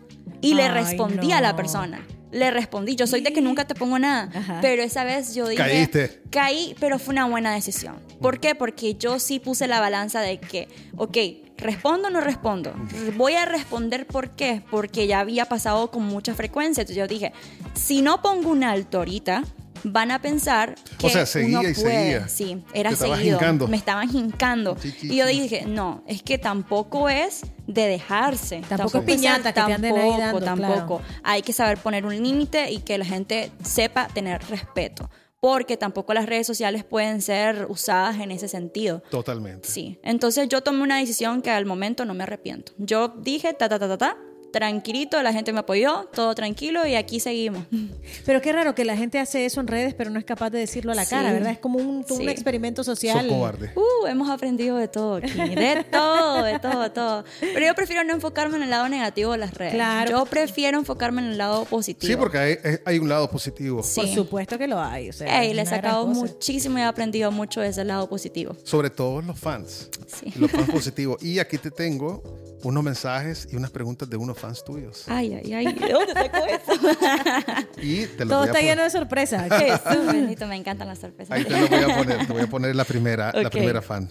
Y 0.41 0.55
le 0.55 0.65
Ay, 0.65 0.71
respondí 0.71 1.31
a 1.33 1.41
la 1.41 1.51
no. 1.53 1.57
persona. 1.57 2.05
Le 2.37 2.51
respondí. 2.51 2.97
Yo 2.97 3.07
soy 3.07 3.21
de 3.21 3.33
que 3.33 3.41
nunca 3.41 3.67
te 3.67 3.75
pongo 3.75 3.99
nada. 3.99 4.31
Ajá. 4.35 4.59
Pero 4.61 4.83
esa 4.83 5.05
vez 5.05 5.35
yo 5.35 5.49
dije. 5.49 5.63
Caíste. 5.63 6.23
Caí, 6.31 6.77
pero 6.81 6.99
fue 6.99 7.13
una 7.13 7.27
buena 7.27 7.55
decisión. 7.55 7.97
¿Por 8.21 8.41
qué? 8.41 8.55
Porque 8.55 8.95
yo 8.95 9.19
sí 9.19 9.41
puse 9.41 9.67
la 9.67 9.81
balanza 9.81 10.21
de 10.21 10.39
que, 10.39 10.69
ok, 10.97 11.17
¿respondo 11.57 12.09
o 12.09 12.11
no 12.11 12.21
respondo? 12.21 12.75
Voy 13.17 13.35
a 13.35 13.45
responder 13.45 14.07
¿por 14.07 14.31
qué? 14.31 14.63
Porque 14.71 15.07
ya 15.07 15.21
había 15.21 15.47
pasado 15.47 15.91
con 15.91 16.05
mucha 16.05 16.35
frecuencia. 16.35 16.83
Entonces 16.83 16.97
yo 16.97 17.07
dije, 17.09 17.33
si 17.75 18.03
no 18.03 18.23
pongo 18.23 18.51
un 18.51 18.65
alto 18.65 18.99
ahorita, 18.99 19.43
van 19.89 20.11
a 20.11 20.21
pensar 20.21 20.75
que 20.99 21.07
O 21.07 21.11
sea, 21.11 21.25
seguía 21.27 21.61
uno 21.61 21.69
y 21.69 21.75
puede. 21.75 21.95
seguía. 21.95 22.29
Sí, 22.29 22.65
era 22.75 22.91
Te 22.91 22.97
seguido. 22.97 23.37
hincando. 23.37 23.69
Me 23.69 23.77
estaban 23.77 24.15
hincando. 24.15 24.77
Sí, 24.81 24.91
sí, 24.91 25.09
Y 25.13 25.17
yo 25.17 25.27
dije, 25.27 25.65
no, 25.67 26.03
es 26.07 26.23
que 26.23 26.39
tampoco 26.39 27.09
es 27.09 27.43
de 27.67 27.87
dejarse. 27.87 28.63
Tampoco 28.69 28.99
es 28.99 29.05
piñata 29.05 29.53
que 29.53 29.61
te 29.63 29.73
anden 29.73 29.97
ahí 29.97 30.11
tampoco, 30.19 30.45
dando, 30.45 30.67
tampoco. 30.69 31.03
Hay 31.23 31.43
que 31.43 31.53
saber 31.53 31.79
poner 31.79 32.05
un 32.05 32.21
límite 32.21 32.71
y 32.73 32.79
que 32.81 32.99
la 32.99 33.05
gente 33.05 33.51
sepa 33.63 34.09
tener 34.09 34.43
respeto. 34.51 35.09
Porque 35.39 35.77
tampoco 35.77 36.13
las 36.15 36.27
redes 36.27 36.47
sociales 36.47 36.83
pueden 36.83 37.23
ser 37.23 37.67
usadas 37.69 38.19
en 38.21 38.31
ese 38.33 38.49
sentido. 38.49 39.03
Totalmente. 39.11 39.69
Sí. 39.69 40.01
Entonces 40.03 40.49
yo 40.49 40.63
tomé 40.63 40.83
una 40.83 40.99
decisión 40.99 41.43
que 41.43 41.51
al 41.51 41.67
momento 41.67 42.05
no 42.05 42.15
me 42.15 42.25
arrepiento. 42.25 42.73
Yo 42.79 43.09
dije, 43.09 43.53
ta, 43.53 43.69
ta, 43.69 43.79
ta, 43.79 43.87
ta, 43.87 43.99
ta, 43.99 44.17
tranquilito, 44.57 45.23
la 45.23 45.33
gente 45.33 45.53
me 45.53 45.61
apoyó, 45.61 46.09
todo 46.15 46.35
tranquilo 46.35 46.87
y 46.87 46.95
aquí 46.95 47.21
seguimos. 47.21 47.65
Pero 48.27 48.41
qué 48.41 48.53
raro 48.53 48.75
que 48.75 48.85
la 48.85 48.97
gente 48.97 49.19
hace 49.19 49.45
eso 49.45 49.61
en 49.61 49.67
redes, 49.67 49.93
pero 49.95 50.11
no 50.11 50.19
es 50.19 50.25
capaz 50.25 50.51
de 50.51 50.59
decirlo 50.59 50.93
a 50.93 50.95
la 50.95 51.05
Sí. 51.05 51.11
cara, 51.11 51.33
¿verdad? 51.33 51.53
Es 51.53 51.59
como 51.59 51.79
un, 51.79 51.97
un 51.99 52.05
Sí. 52.07 52.27
experimento 52.29 52.83
social. 52.83 53.29
cobarde. 53.29 53.71
Uh, 53.77 54.07
hemos 54.07 54.31
aprendido 54.31 54.77
de 54.77 54.89
todo 54.89 55.17
aquí, 55.17 55.29
de 55.31 55.85
todo, 55.93 56.43
de 56.43 56.59
todo, 56.59 56.83
de 56.83 56.91
todo. 56.91 57.25
Pero 57.41 57.67
yo 57.67 57.75
prefiero 57.75 58.03
no 58.05 58.15
enfocarme 58.15 58.57
en 58.57 58.63
el 58.65 58.71
lado 58.71 58.89
negativo 58.89 59.33
de 59.33 59.39
las 59.39 59.53
redes. 59.55 59.75
Claro. 59.75 60.11
Yo 60.11 60.25
prefiero 60.27 60.79
enfocarme 60.79 61.21
en 61.23 61.29
el 61.29 61.39
lado 61.39 61.65
positivo. 61.67 62.11
Sí, 62.11 62.17
porque 62.17 62.39
hay, 62.39 62.57
hay 62.85 62.99
un 62.99 63.09
lado 63.09 63.31
positivo. 63.31 63.83
Sí. 63.83 64.01
Por 64.01 64.09
supuesto 64.09 64.57
que 64.59 64.67
lo 64.67 64.81
hay. 64.81 65.11
O 65.11 65.13
sea, 65.13 65.43
Ey, 65.43 65.53
le 65.55 65.63
he 65.63 65.67
sacado 65.67 66.07
muchísimo 66.07 66.79
y 66.79 66.81
he 66.81 66.85
aprendido 66.85 67.31
mucho 67.31 67.61
de 67.61 67.69
ese 67.69 67.85
lado 67.85 68.09
positivo. 68.09 68.57
Sobre 68.65 68.91
todo 68.91 69.21
los 69.23 69.39
fans. 69.39 69.91
Sí. 70.07 70.33
Los 70.39 70.51
fans 70.51 70.71
positivos. 70.71 71.23
Y 71.23 71.39
aquí 71.39 71.59
te 71.59 71.71
tengo 71.71 72.23
unos 72.67 72.83
mensajes 72.83 73.49
y 73.51 73.57
unas 73.57 73.71
preguntas 73.71 74.11
de 74.11 74.17
unos 74.17 74.39
fans 74.39 74.65
tuyos. 74.65 75.05
Ay, 75.09 75.35
ay, 75.35 75.55
ay, 75.55 75.73
¿de 75.73 75.93
dónde 75.93 76.13
sacó 76.13 76.45
eso? 76.47 76.73
Y 77.81 78.07
te 78.07 78.25
los 78.25 78.29
Todo 78.29 78.39
voy 78.41 78.49
a 78.49 78.51
está 78.51 78.59
poner- 78.59 78.65
lleno 78.65 78.83
de 78.83 78.91
sorpresas. 78.91 79.49
Jesús 79.61 80.07
bendito, 80.07 80.47
me 80.47 80.57
encantan 80.57 80.89
las 80.89 80.99
sorpresas. 80.99 81.31
Ahí 81.37 81.45
te 81.45 81.51
lo 81.51 81.69
voy 81.69 81.91
a 81.93 81.97
poner. 81.97 82.27
Te 82.27 82.33
voy 82.33 82.43
a 82.43 82.47
poner 82.47 82.75
la 82.77 82.85
primera, 82.85 83.33
la 83.33 83.51
primera 83.51 83.83
fan. 83.83 84.09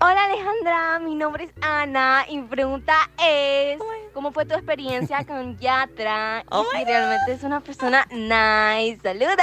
Hola 0.00 0.24
Alejandra, 0.24 0.98
mi 1.00 1.14
nombre 1.14 1.44
es 1.44 1.50
Ana 1.60 2.24
y 2.28 2.38
mi 2.38 2.48
pregunta 2.48 2.94
es 3.24 3.78
¿cómo 4.16 4.32
fue 4.32 4.46
tu 4.46 4.54
experiencia 4.54 5.26
con 5.26 5.58
Yatra? 5.58 6.42
Oh 6.50 6.64
y 6.72 6.78
my 6.78 6.80
si 6.80 6.86
realmente 6.86 7.32
es 7.34 7.42
una 7.42 7.60
persona 7.60 8.06
nice. 8.10 8.98
Saludos. 9.02 9.36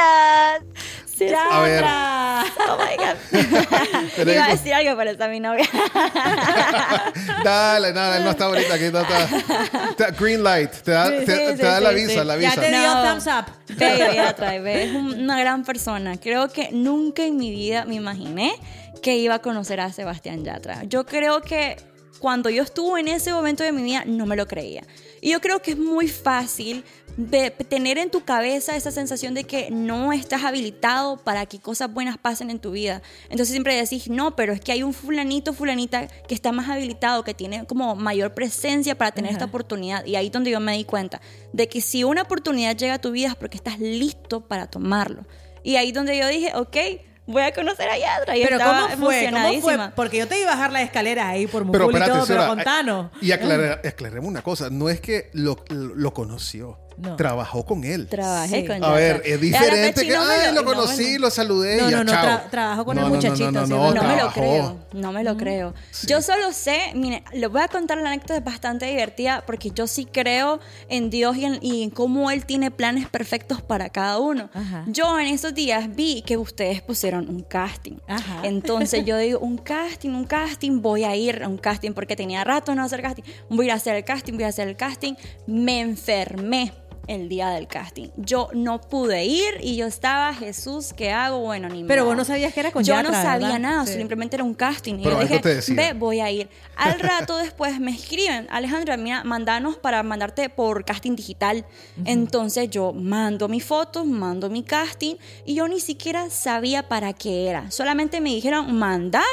Sí, 1.05 1.27
A 1.31 1.59
ver. 1.61 1.83
Oh 1.85 2.77
my 2.79 2.95
God. 2.97 4.27
Iba 4.33 4.45
a 4.45 4.49
decir 4.49 4.73
algo, 4.73 4.97
pero 4.97 5.11
está 5.11 5.27
mi 5.27 5.39
novia. 5.39 5.69
Dale, 7.43 7.93
nada, 7.93 8.17
él 8.17 8.23
no 8.23 8.31
está 8.31 8.45
ahorita 8.45 8.73
aquí. 8.73 8.85
No 8.91 9.01
está. 9.01 10.11
Green 10.19 10.43
light. 10.43 10.71
Te 10.71 10.89
da, 10.91 11.05
Sí, 11.07 11.13
te, 11.25 11.49
sí, 11.51 11.55
te 11.57 11.63
da 11.63 11.77
sí, 11.77 11.83
la 11.83 11.89
visa, 11.91 12.21
sí. 12.21 12.27
la 12.27 12.37
Ya 12.37 12.49
visa. 12.49 12.61
te 12.61 12.69
dio 12.69 12.79
No. 12.95 13.03
thumbs 13.11 13.27
up. 13.27 13.45
Bello 13.77 14.11
Yatra, 14.11 14.55
es 14.55 14.91
un- 14.95 15.21
una 15.21 15.39
gran 15.39 15.63
persona. 15.63 16.17
Creo 16.17 16.49
que 16.49 16.69
nunca 16.71 17.23
en 17.23 17.37
mi 17.37 17.51
vida 17.51 17.85
me 17.85 17.93
imaginé 17.93 18.55
que 19.03 19.15
iba 19.17 19.35
a 19.35 19.39
conocer 19.39 19.81
a 19.81 19.91
Sebastián 19.91 20.43
Yatra. 20.43 20.81
Yo 20.85 21.05
creo 21.05 21.41
que 21.41 21.77
cuando 22.23 22.49
yo 22.49 22.63
estuve 22.63 23.01
en 23.01 23.09
ese 23.09 23.33
momento 23.33 23.65
de 23.65 23.73
mi 23.73 23.83
vida 23.83 24.05
no 24.05 24.25
me 24.25 24.37
lo 24.37 24.47
creía. 24.47 24.83
Y 25.19 25.31
yo 25.33 25.41
creo 25.41 25.61
que 25.61 25.71
es 25.71 25.77
muy 25.77 26.07
fácil 26.07 26.85
de 27.17 27.51
tener 27.51 27.97
en 27.97 28.09
tu 28.09 28.23
cabeza 28.23 28.77
esa 28.77 28.91
sensación 28.91 29.33
de 29.33 29.43
que 29.43 29.69
no 29.71 30.13
estás 30.13 30.45
habilitado 30.45 31.17
para 31.17 31.45
que 31.47 31.59
cosas 31.59 31.93
buenas 31.93 32.17
pasen 32.17 32.49
en 32.49 32.59
tu 32.59 32.71
vida. 32.71 33.01
Entonces 33.25 33.49
siempre 33.49 33.75
decís, 33.75 34.07
no, 34.09 34.37
pero 34.37 34.53
es 34.53 34.61
que 34.61 34.71
hay 34.71 34.83
un 34.83 34.93
fulanito, 34.93 35.51
fulanita 35.51 36.07
que 36.07 36.33
está 36.33 36.53
más 36.53 36.69
habilitado, 36.69 37.25
que 37.25 37.33
tiene 37.33 37.65
como 37.65 37.93
mayor 37.97 38.33
presencia 38.33 38.97
para 38.97 39.11
tener 39.11 39.33
esta 39.33 39.43
oportunidad. 39.43 40.05
Y 40.05 40.15
ahí 40.15 40.27
es 40.27 40.31
donde 40.31 40.51
yo 40.51 40.61
me 40.61 40.77
di 40.77 40.85
cuenta 40.85 41.19
de 41.51 41.67
que 41.67 41.81
si 41.81 42.05
una 42.05 42.21
oportunidad 42.21 42.77
llega 42.77 42.93
a 42.93 43.01
tu 43.01 43.11
vida 43.11 43.27
es 43.27 43.35
porque 43.35 43.57
estás 43.57 43.81
listo 43.81 44.39
para 44.39 44.67
tomarlo. 44.67 45.25
Y 45.61 45.75
ahí 45.75 45.89
es 45.89 45.93
donde 45.93 46.17
yo 46.17 46.25
dije, 46.29 46.53
ok, 46.55 46.77
voy 47.25 47.41
a 47.41 47.53
conocer 47.53 47.89
a 47.89 47.97
Yatra. 47.97 48.37
Y 48.37 48.43
Pero 48.43 48.57
estaba 48.57 48.89
¿cómo 48.89 49.05
fue? 49.05 49.29
¿Cómo 49.31 49.61
fue? 49.61 49.77
Porque 49.95 50.17
yo 50.17 50.27
te 50.27 50.39
iba 50.39 50.51
a 50.51 50.55
bajar 50.55 50.71
la 50.71 50.81
escalera 50.81 51.29
ahí 51.29 51.47
por 51.47 51.69
Pero 51.71 51.85
Mucul 51.85 52.01
y 52.01 52.05
todo, 52.05 52.25
pero 52.25 52.41
Sora, 52.41 52.47
contanos. 52.47 53.11
Y 53.21 53.31
aclaremos 53.31 54.29
una 54.29 54.41
cosa. 54.41 54.69
No 54.69 54.89
es 54.89 55.01
que 55.01 55.29
lo, 55.33 55.63
lo 55.69 56.13
conoció. 56.13 56.79
No. 56.97 57.15
Trabajó 57.15 57.65
con 57.65 57.83
él. 57.83 58.07
Trabajé 58.07 58.61
Sí. 58.61 58.67
con 58.67 58.75
A 58.77 58.79
Yatra. 58.79 58.93
ver, 58.93 59.21
es 59.25 59.33
a 59.33 59.37
diferente 59.41 60.05
que, 60.05 60.15
ay, 60.15 60.53
lo 60.53 60.63
conocí, 60.63 61.17
lo 61.17 61.29
saludé 61.29 61.77
No, 61.77 61.87
y 61.87 61.91
ya, 61.91 61.97
no, 61.97 62.03
no, 62.03 62.11
chao. 62.11 62.23
tra- 62.25 62.49
trabajó 62.49 62.85
con 62.85 62.97
el 62.97 63.03
No, 63.03 63.09
no, 63.09 63.15
no, 63.15 63.21
muchachito, 63.21 63.51
No, 63.51 63.59
no, 63.61 63.65
sí, 63.67 63.73
no, 63.73 63.83
¿verdad? 63.93 64.01
No 64.03 64.07
me 64.15 64.21
lo 64.21 64.31
creo, 64.31 64.77
no 64.93 65.11
me 65.11 65.23
lo 65.23 65.37
creo. 65.37 65.73
Yo 66.07 66.21
solo 66.21 66.51
sé, 66.53 66.91
mire, 66.95 67.23
les 67.33 67.49
voy 67.49 67.61
a 67.61 67.67
contar 67.67 67.97
la 67.97 68.09
anécdota 68.09 68.37
es 68.37 68.43
bastante 68.43 68.85
divertida 68.85 69.43
porque 69.45 69.71
yo 69.71 69.87
sí 69.87 70.05
creo 70.05 70.59
en 70.89 71.09
Dios 71.09 71.35
y 71.37 71.45
en, 71.45 71.59
y 71.61 71.83
en 71.83 71.89
cómo 71.89 72.29
Él 72.31 72.45
tiene 72.45 72.71
planes 72.71 73.07
perfectos 73.09 73.61
para 73.61 73.89
cada 73.89 74.19
uno. 74.19 74.49
Ajá. 74.53 74.83
Yo 74.87 75.19
en 75.19 75.27
esos 75.27 75.53
días 75.53 75.93
vi 75.95 76.21
que 76.21 76.37
ustedes 76.37 76.81
pusieron 76.81 77.29
un 77.29 77.41
casting. 77.41 77.97
Ajá. 78.07 78.41
Entonces 78.43 79.03
yo 79.05 79.17
digo, 79.17 79.39
un 79.39 79.57
casting, 79.57 80.11
un 80.11 80.25
casting, 80.25 80.81
voy 80.81 81.03
a 81.03 81.15
ir 81.15 81.43
a 81.43 81.47
un 81.47 81.57
casting 81.57 81.91
porque 81.93 82.15
tenía 82.15 82.43
rato 82.43 82.73
no 82.75 82.83
hacer 82.83 83.01
casting. 83.01 83.23
Voy 83.49 83.65
a 83.65 83.67
ir 83.67 83.71
a 83.71 83.75
hacer 83.75 83.95
el 83.95 84.03
casting, 84.03 84.33
voy 84.33 84.43
a 84.43 84.47
hacer 84.47 84.67
el 84.67 84.75
casting. 84.75 85.13
Me 85.47 85.79
enfermé 85.81 86.73
el 87.07 87.27
día 87.29 87.49
del 87.49 87.67
casting. 87.67 88.09
Yo 88.15 88.49
no 88.53 88.79
pude 88.81 89.25
ir 89.25 89.55
y 89.61 89.75
yo 89.75 89.85
estaba, 89.87 90.33
Jesús, 90.33 90.93
¿qué 90.93 91.11
hago? 91.11 91.39
Bueno, 91.39 91.67
ni 91.69 91.83
Pero 91.83 92.03
modo. 92.03 92.11
vos 92.11 92.17
no 92.17 92.25
sabías 92.25 92.53
que 92.53 92.59
era 92.61 92.71
con 92.71 92.83
Yo 92.83 92.95
Yatra, 92.95 93.09
no 93.11 93.21
sabía 93.21 93.47
¿verdad? 93.47 93.59
nada, 93.59 93.85
Sí. 93.85 93.93
simplemente 93.95 94.35
era 94.35 94.43
un 94.43 94.53
casting. 94.53 94.95
Y 94.95 95.03
Pero 95.03 95.21
yo 95.21 95.27
dije, 95.27 95.39
te 95.39 95.73
ve, 95.73 95.93
voy 95.93 96.19
a 96.21 96.31
ir. 96.31 96.49
Al 96.75 96.99
rato 96.99 97.37
después 97.37 97.79
me 97.79 97.91
escriben, 97.91 98.47
Alejandra, 98.49 98.95
mira, 98.97 99.23
mandanos 99.23 99.77
para 99.77 100.01
mandarte 100.03 100.49
por 100.49 100.85
casting 100.85 101.15
digital. 101.15 101.65
Entonces 102.05 102.69
yo 102.69 102.93
mando 102.93 103.47
mis 103.47 103.63
fotos, 103.65 104.05
mando 104.05 104.49
mi 104.49 104.63
casting 104.63 105.15
y 105.45 105.55
yo 105.55 105.67
ni 105.67 105.79
siquiera 105.79 106.29
sabía 106.29 106.87
para 106.87 107.13
qué 107.13 107.47
era. 107.47 107.69
Solamente 107.71 108.21
me 108.21 108.29
dijeron, 108.29 108.73
mandalo. 108.77 109.25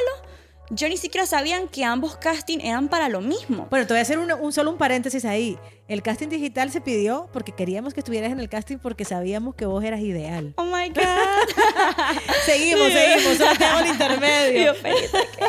Yo 0.72 0.88
ni 0.88 0.96
siquiera 0.96 1.26
sabían 1.26 1.66
que 1.68 1.84
ambos 1.84 2.16
casting 2.16 2.58
eran 2.60 2.88
para 2.88 3.08
lo 3.08 3.20
mismo. 3.20 3.66
Bueno, 3.70 3.86
te 3.86 3.92
voy 3.92 3.98
a 3.98 4.02
hacer 4.02 4.18
un, 4.20 4.30
un- 4.32 4.52
solo 4.52 4.70
un 4.70 4.78
paréntesis 4.78 5.24
ahí. 5.24 5.58
El 5.88 6.02
casting 6.02 6.28
digital 6.28 6.70
se 6.70 6.80
pidió 6.80 7.28
porque 7.32 7.50
queríamos 7.52 7.92
que 7.92 8.00
estuvieras 8.00 8.30
en 8.30 8.38
el 8.38 8.48
casting 8.48 8.76
porque 8.78 9.04
sabíamos 9.04 9.56
que 9.56 9.66
vos 9.66 9.82
eras 9.82 10.00
ideal. 10.00 10.54
Oh 10.56 10.64
my 10.64 10.88
God. 10.90 11.02
Seguimos, 12.46 12.92
seguimos, 12.92 13.36
solo 13.36 13.56
te 13.58 13.64
hago 13.64 13.80
el 13.80 13.86
intermedio. 13.88 14.66
yo, 14.66 14.74
"Feliz, 14.76 15.10
¿qué?". 15.10 15.44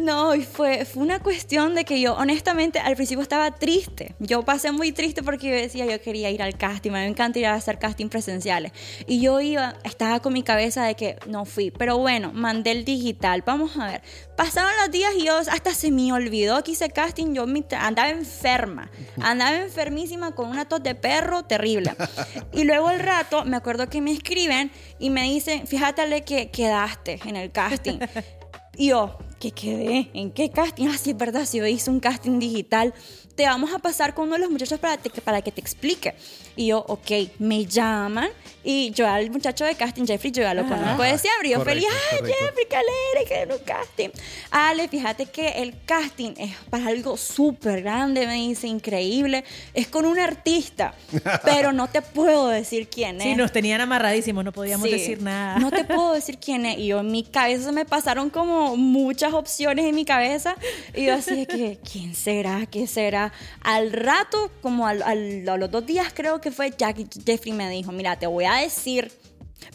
No, 0.00 0.34
y 0.34 0.42
fue, 0.42 0.84
fue 0.84 1.02
una 1.02 1.20
cuestión 1.20 1.74
de 1.74 1.84
que 1.84 2.00
yo, 2.00 2.14
honestamente, 2.14 2.78
al 2.78 2.96
principio 2.96 3.22
estaba 3.22 3.50
triste. 3.50 4.14
Yo 4.18 4.42
pasé 4.42 4.72
muy 4.72 4.92
triste 4.92 5.22
porque 5.22 5.48
yo 5.48 5.54
decía, 5.54 5.84
yo 5.84 6.00
quería 6.00 6.30
ir 6.30 6.42
al 6.42 6.56
casting, 6.56 6.90
me 6.90 7.06
encanta 7.06 7.38
ir 7.38 7.46
a 7.46 7.54
hacer 7.54 7.78
casting 7.78 8.08
presenciales. 8.08 8.72
Y 9.06 9.20
yo 9.20 9.40
iba, 9.40 9.74
estaba 9.84 10.20
con 10.20 10.32
mi 10.32 10.42
cabeza 10.42 10.84
de 10.84 10.94
que 10.94 11.16
no 11.26 11.44
fui. 11.44 11.70
Pero 11.70 11.98
bueno, 11.98 12.32
mandé 12.32 12.70
el 12.70 12.84
digital. 12.84 13.42
Vamos 13.44 13.76
a 13.76 13.86
ver. 13.86 14.02
Pasaron 14.36 14.70
los 14.80 14.90
días 14.90 15.12
y 15.18 15.24
yo 15.24 15.36
hasta 15.36 15.74
se 15.74 15.90
me 15.90 16.12
olvidó 16.12 16.62
que 16.64 16.72
hice 16.72 16.88
casting. 16.90 17.34
Yo 17.34 17.44
andaba 17.78 18.08
enferma. 18.08 18.90
Andaba 19.20 19.56
enfermísima 19.56 20.34
con 20.34 20.48
una 20.48 20.66
tos 20.66 20.82
de 20.82 20.94
perro 20.94 21.44
terrible. 21.44 21.94
Y 22.52 22.64
luego 22.64 22.88
al 22.88 23.00
rato, 23.00 23.44
me 23.44 23.56
acuerdo 23.56 23.88
que 23.88 24.00
me 24.00 24.12
escriben 24.12 24.72
y 24.98 25.10
me 25.10 25.22
dicen, 25.24 25.66
fíjate 25.66 26.22
que 26.22 26.50
quedaste 26.50 27.20
en 27.24 27.36
el 27.36 27.52
casting. 27.52 27.98
Y 28.76 28.88
yo, 28.88 29.18
¿qué 29.40 29.50
quedé? 29.50 30.10
¿En 30.14 30.30
qué 30.30 30.50
casting? 30.50 30.86
Ah, 30.88 30.96
sí, 30.96 31.10
es 31.10 31.16
verdad, 31.16 31.44
si 31.46 31.58
yo 31.58 31.66
hice 31.66 31.90
un 31.90 31.98
casting 31.98 32.38
digital, 32.38 32.94
te 33.34 33.46
vamos 33.46 33.72
a 33.72 33.78
pasar 33.78 34.14
con 34.14 34.26
uno 34.26 34.34
de 34.34 34.40
los 34.40 34.50
muchachos 34.50 34.78
para, 34.78 34.98
te- 34.98 35.08
para 35.22 35.40
que 35.40 35.50
te 35.50 35.60
explique. 35.60 36.14
Y 36.56 36.66
yo, 36.66 36.84
ok, 36.86 37.10
me 37.38 37.64
llaman 37.64 38.28
y 38.62 38.90
yo 38.90 39.08
al 39.08 39.30
muchacho 39.30 39.64
de 39.64 39.74
casting, 39.76 40.04
Jeffrey, 40.04 40.30
yo 40.30 40.42
ya 40.42 40.52
lo 40.52 40.66
conozco 40.68 41.02
de 41.02 41.16
siempre. 41.16 41.48
Y 41.48 41.52
yo 41.52 41.58
Correcto, 41.58 41.80
feliz, 41.80 41.86
ay, 42.12 42.18
correcto. 42.18 42.38
Jeffrey, 42.44 42.66
qué 42.68 42.76
alegre, 42.76 43.28
que 43.28 43.40
en 43.42 43.52
un 43.52 43.58
casting. 43.64 44.08
Ale, 44.50 44.88
fíjate 44.88 45.26
que 45.26 45.48
el 45.62 45.74
casting 45.86 46.32
es 46.36 46.54
para 46.68 46.88
algo 46.88 47.16
súper 47.16 47.80
grande, 47.82 48.26
me 48.26 48.34
dice, 48.34 48.66
increíble. 48.66 49.44
Es 49.72 49.86
con 49.88 50.04
un 50.04 50.18
artista, 50.18 50.92
pero 51.44 51.72
no 51.72 51.88
te 51.88 52.02
puedo 52.02 52.48
decir 52.48 52.88
quién 52.90 53.16
es. 53.16 53.22
Sí, 53.22 53.34
nos 53.36 53.52
tenían 53.52 53.80
amarradísimos, 53.80 54.44
no 54.44 54.52
podíamos 54.52 54.86
Sí. 54.86 54.92
decir 54.92 55.22
nada. 55.22 55.58
No 55.58 55.70
te 55.70 55.84
puedo 55.84 56.12
decir 56.12 56.36
quién 56.38 56.66
es. 56.66 56.76
Y 56.78 56.88
yo 56.88 57.00
en 57.00 57.10
mi 57.10 57.22
cabeza 57.22 57.64
se 57.64 57.72
me 57.72 57.86
pasaron 57.86 58.28
como 58.28 58.76
muchas 58.76 59.29
opciones 59.34 59.84
en 59.86 59.94
mi 59.94 60.04
cabeza. 60.04 60.56
Y 60.94 61.06
yo 61.06 61.14
así 61.14 61.34
de 61.36 61.46
que, 61.46 61.78
¿quién 61.90 62.14
será? 62.14 62.66
¿Qué 62.66 62.86
será? 62.86 63.32
Al 63.62 63.92
rato, 63.92 64.50
como 64.62 64.86
al- 64.86 65.02
a 65.02 65.14
los 65.56 65.70
dos 65.70 65.86
días 65.86 66.12
creo 66.14 66.40
que 66.40 66.50
fue, 66.50 66.72
Jackie 66.76 67.06
Jeffrey 67.24 67.52
me 67.52 67.68
dijo, 67.70 67.92
mira, 67.92 68.18
te 68.18 68.26
voy 68.26 68.44
a 68.44 68.54
decir 68.56 69.12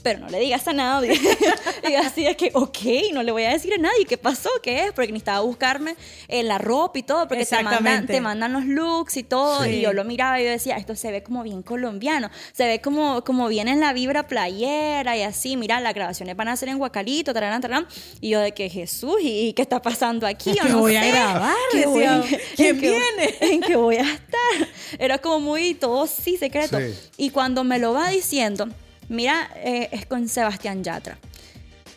pero 0.04 0.20
no 0.20 0.30
le 0.30 0.40
digas 0.40 0.68
a 0.68 0.74
nadie. 0.74 1.20
y 1.90 1.94
así 1.96 2.24
de 2.24 2.36
que, 2.36 2.52
ok, 2.54 2.78
no 3.14 3.24
le 3.24 3.32
voy 3.32 3.44
a 3.44 3.50
decir 3.52 3.74
a 3.74 3.78
nadie 3.78 4.06
qué 4.06 4.18
pasó, 4.18 4.50
qué 4.62 4.86
es, 4.86 4.92
porque 4.92 5.12
necesitaba 5.12 5.40
buscarme 5.42 5.96
eh, 6.28 6.44
la 6.44 6.58
ropa 6.58 7.00
y 7.00 7.04
todo, 7.04 7.28
porque 7.28 7.46
te 7.46 7.64
mandan, 7.64 8.06
te 8.06 8.22
mandan 8.22 8.54
los 8.54 8.66
looks 8.66 9.18
y 9.18 9.24
todo. 9.24 9.64
Sí. 9.64 9.70
Y 9.72 9.82
yo 9.82 9.94
lo 9.94 10.04
miraba 10.04 10.40
y 10.40 10.44
yo 10.44 10.50
decía, 10.50 10.78
esto 10.78 10.96
se 10.96 11.12
ve 11.12 11.24
como 11.24 11.44
bien 11.44 11.64
colombiano, 11.64 12.30
se 12.54 12.66
ve 12.68 12.82
como, 12.82 13.24
como 13.24 13.48
bien 13.48 13.68
en 13.68 13.80
la 13.80 13.94
vibra 13.94 14.28
playera 14.28 15.18
y 15.18 15.22
así. 15.24 15.58
Mira, 15.58 15.80
las 15.80 15.94
grabaciones 15.94 16.36
van 16.36 16.48
a 16.50 16.56
ser 16.56 16.70
en 16.70 16.78
Guacalito, 16.78 17.34
tararán, 17.34 17.62
tararán. 17.62 17.88
Y 18.22 18.30
yo 18.30 18.40
de 18.40 18.54
que 18.54 18.70
Jesús, 18.70 19.18
¿y 19.22 19.54
qué 19.54 19.62
está 19.64 19.82
pasando 19.82 20.28
aquí? 20.28 20.54
Yo 20.54 20.64
¿Qué 20.64 20.70
no 20.70 20.80
voy 20.80 20.96
a 20.96 21.02
sé. 21.02 21.12
grabar? 21.12 21.56
¿Qué 21.72 21.86
voy- 21.88 22.04
en 22.04 22.22
¿quién 22.56 22.80
qué- 22.80 22.90
viene? 22.92 23.36
en 23.42 23.62
que 23.62 23.76
voy 23.76 23.96
a 23.98 24.02
estar. 24.14 24.68
Era 25.00 25.18
como 25.18 25.40
muy 25.40 25.74
todo 25.74 26.06
sí 26.08 26.38
secreto. 26.38 26.78
Sí. 26.80 26.94
Y 27.18 27.30
cuando 27.32 27.64
me 27.64 27.80
lo 27.80 27.94
va 27.94 28.10
diciendo, 28.10 28.68
mira, 29.10 29.50
eh, 29.58 29.90
es 29.92 30.06
con 30.06 30.28
Sebastián 30.28 30.84
Yatra. 30.84 31.18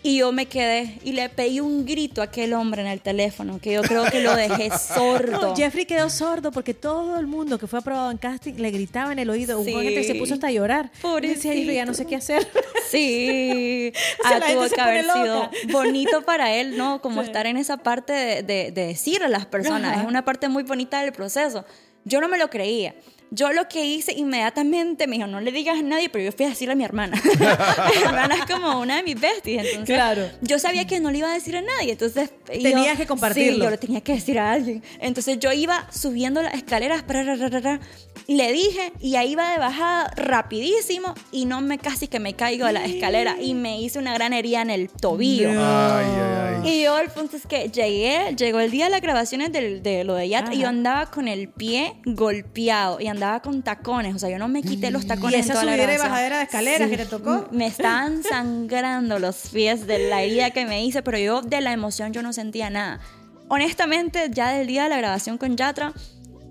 Y 0.01 0.19
yo 0.19 0.31
me 0.31 0.47
quedé 0.47 1.01
y 1.03 1.11
le 1.11 1.29
pedí 1.29 1.59
un 1.59 1.85
grito 1.85 2.21
a 2.21 2.27
aquel 2.27 2.55
hombre 2.55 2.83
en 2.83 2.87
el 2.89 3.01
teléfono, 3.01 3.59
que 3.61 3.73
yo 3.73 3.83
creo 3.83 4.05
que 4.05 4.21
lo 4.21 4.35
dejé 4.37 4.71
sordo. 4.79 5.41
No, 5.49 5.57
Jeffrey 5.57 5.87
quedó 5.87 6.09
sordo 6.09 6.53
porque 6.53 6.73
todo 6.73 7.19
el 7.19 7.27
mundo 7.27 7.59
que 7.59 7.67
fue 7.67 7.81
aprobado 7.81 8.11
en 8.13 8.17
casting 8.17 8.55
le 8.55 8.71
gritaba 8.71 9.11
en 9.13 9.19
el 9.19 9.29
oído. 9.29 9.63
Sí. 9.65 9.73
Hubo 9.73 9.83
gente 9.83 10.05
se 10.05 10.15
puso 10.15 10.35
hasta 10.35 10.47
a 10.47 10.51
llorar. 10.53 10.93
Pobrecito. 11.03 11.39
Decía, 11.39 11.53
"Jeffrey, 11.53 11.75
ya 11.75 11.85
no 11.85 11.95
sé 11.95 12.07
qué 12.07 12.17
hacer. 12.17 12.47
Sí, 12.91 13.93
O 14.25 14.29
sea, 14.29 14.39
ah, 14.39 14.53
tuvo 14.53 14.67
que 14.71 14.81
haber 14.81 15.05
sido 15.05 15.35
loca. 15.43 15.51
bonito 15.71 16.23
para 16.23 16.55
él, 16.55 16.79
¿no? 16.79 17.03
Como 17.03 17.21
estar 17.21 17.45
en 17.47 17.59
esa 17.59 17.77
parte 17.77 18.15
de, 18.15 18.43
de, 18.43 18.71
de 18.71 18.87
decirle 18.87 19.27
a 19.27 19.29
las 19.29 19.45
personas. 19.45 19.93
Ajá. 19.93 20.03
Es 20.03 20.09
una 20.09 20.25
parte 20.25 20.49
muy 20.49 20.63
bonita 20.63 21.03
del 21.03 21.13
proceso. 21.13 21.67
Yo 22.05 22.23
no 22.23 22.29
me 22.29 22.39
lo 22.39 22.49
creía. 22.49 22.95
Yo 23.31 23.53
lo 23.53 23.69
que 23.69 23.85
hice 23.85 24.13
inmediatamente, 24.13 25.07
me 25.07 25.17
dijo, 25.17 25.27
no 25.29 25.41
le 25.41 25.53
digas 25.53 25.79
a 25.79 25.83
nadie, 25.83 26.09
pero 26.09 26.25
yo 26.25 26.33
fui 26.33 26.47
a 26.47 26.49
decirle 26.49 26.73
a 26.73 26.77
mi 26.77 26.85
hermana. 26.85 27.21
mi 27.95 28.03
hermana 28.03 28.35
es 28.37 28.47
como 28.47 28.81
una 28.81 28.97
de 28.97 29.03
mis 29.03 29.21
besties, 29.21 29.61
entonces 29.65 29.85
Claro. 29.95 30.23
yo 30.41 30.59
sabía 30.59 30.87
que 30.87 30.99
no 31.01 31.11
le 31.11 31.19
iba 31.19 31.31
a 31.31 31.35
decir 31.35 31.57
a 31.57 31.61
nadie, 31.63 31.93
entonces 31.93 32.31
y 32.53 32.63
yo- 32.63 32.71
Tenías 32.71 32.97
que 32.97 33.07
compartirlo. 33.07 33.55
Sí, 33.59 33.63
yo 33.65 33.71
lo 33.71 33.79
tenía 33.79 34.01
que 34.01 34.15
decir 34.15 34.39
a 34.39 34.53
alguien. 34.53 34.83
Entonces 35.01 35.39
yo 35.39 35.53
iba 35.53 35.87
subiendo 35.93 36.41
las 36.43 36.55
escaleras, 36.55 37.03
pra, 37.03 37.23
ra, 37.23 37.35
ra, 37.37 37.49
ra, 37.49 37.61
ra, 37.61 37.81
y 38.27 38.35
le 38.37 38.51
dije, 38.53 38.93
y 39.01 39.17
ahí 39.17 39.33
iba 39.33 39.51
de 39.53 39.59
bajada 39.59 40.11
rapidísimo, 40.17 41.15
y 41.33 41.45
no 41.45 41.61
me 41.61 41.79
casi 41.79 42.09
que 42.09 42.21
me 42.21 42.35
caigo 42.35 42.67
de 42.67 42.73
la 42.73 42.85
escalera, 42.85 43.37
y 43.41 43.55
me 43.55 43.81
hice 43.81 43.99
una 43.99 44.15
gran 44.15 44.33
herida 44.33 44.63
en 44.63 44.71
el 44.71 44.89
tobillo. 44.89 45.51
Ay, 45.51 45.57
ay, 45.57 46.63
ay. 46.65 46.71
Y 46.71 46.83
yo 46.85 46.99
el 46.99 47.09
punto 47.11 47.37
es 47.37 47.47
que 47.47 47.69
llegué, 47.71 48.35
llegó 48.37 48.61
el 48.61 48.71
día 48.71 48.87
de 48.87 48.91
las 48.91 49.01
grabaciones 49.01 49.53
del- 49.53 49.83
de 49.83 50.05
lo 50.05 50.15
de 50.15 50.29
Yatra 50.29 50.55
y 50.55 50.59
yo 50.59 50.69
andaba 50.69 51.11
con 51.11 51.29
el 51.29 51.49
pie 51.49 51.95
golpeado 52.05 53.01
y 53.01 53.07
andaba 53.07 53.18
con 53.43 53.63
tacones, 53.63 54.15
o 54.15 54.19
sea, 54.19 54.29
yo 54.31 54.39
no 54.39 54.49
me 54.49 54.63
quité 54.63 54.91
los 54.91 55.05
Y 55.05 55.09
tacones. 55.09 55.35
en 55.35 55.41
esa 55.41 55.53
toda 55.55 55.65
la 55.65 55.73
subida 55.73 55.83
y 55.83 55.87
grabación. 55.87 56.11
bajadera 56.11 56.37
de 56.39 56.43
escaleras 56.45 56.91
que 56.91 56.97
te 56.97 57.07
tocó. 57.07 57.49
Me 57.51 57.67
estaban 57.67 58.23
sangrando 58.29 59.19
los 59.19 59.37
pies 59.53 59.87
de 59.87 60.09
la 60.09 60.23
herida 60.23 60.51
que 60.51 60.65
me 60.67 60.85
hice, 60.85 61.03
pero 61.03 61.19
yo 61.19 61.43
de 61.43 61.61
la 61.61 61.73
emoción 61.73 62.13
yo 62.13 62.23
no 62.23 62.33
sentía 62.33 62.71
nada. 62.71 63.01
Honestamente, 63.49 64.29
ya 64.33 64.51
del 64.53 64.67
día 64.67 64.85
de 64.85 64.89
la 64.91 64.99
grabación 64.99 65.39
con 65.39 65.57
Yatra, 65.57 65.93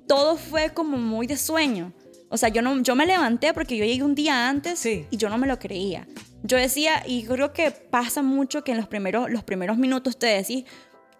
todo 0.07 0.35
fue 0.37 0.71
como 0.73 0.97
muy 0.97 1.27
de 1.27 1.37
sueño. 1.37 1.93
O 2.29 2.37
sea, 2.37 2.49
yo, 2.49 2.61
no, 2.61 2.81
yo 2.81 2.95
me 2.95 3.05
levanté 3.05 3.53
porque 3.53 3.77
yo 3.77 3.85
llegué 3.85 4.03
un 4.03 4.15
día 4.15 4.49
antes 4.49 4.79
Sí. 4.79 5.05
y 5.09 5.17
yo 5.17 5.29
no 5.29 5.37
me 5.37 5.47
lo 5.47 5.59
creía. 5.59 6.07
Yo 6.43 6.57
decía, 6.57 7.03
y 7.05 7.23
creo 7.23 7.53
que 7.53 7.71
pasa 7.71 8.21
mucho 8.21 8.63
que 8.63 8.71
en 8.71 8.77
los 8.77 8.87
primeros, 8.87 9.29
los 9.29 9.43
primeros 9.43 9.77
minutos 9.77 10.17
te 10.19 10.27
decís 10.27 10.65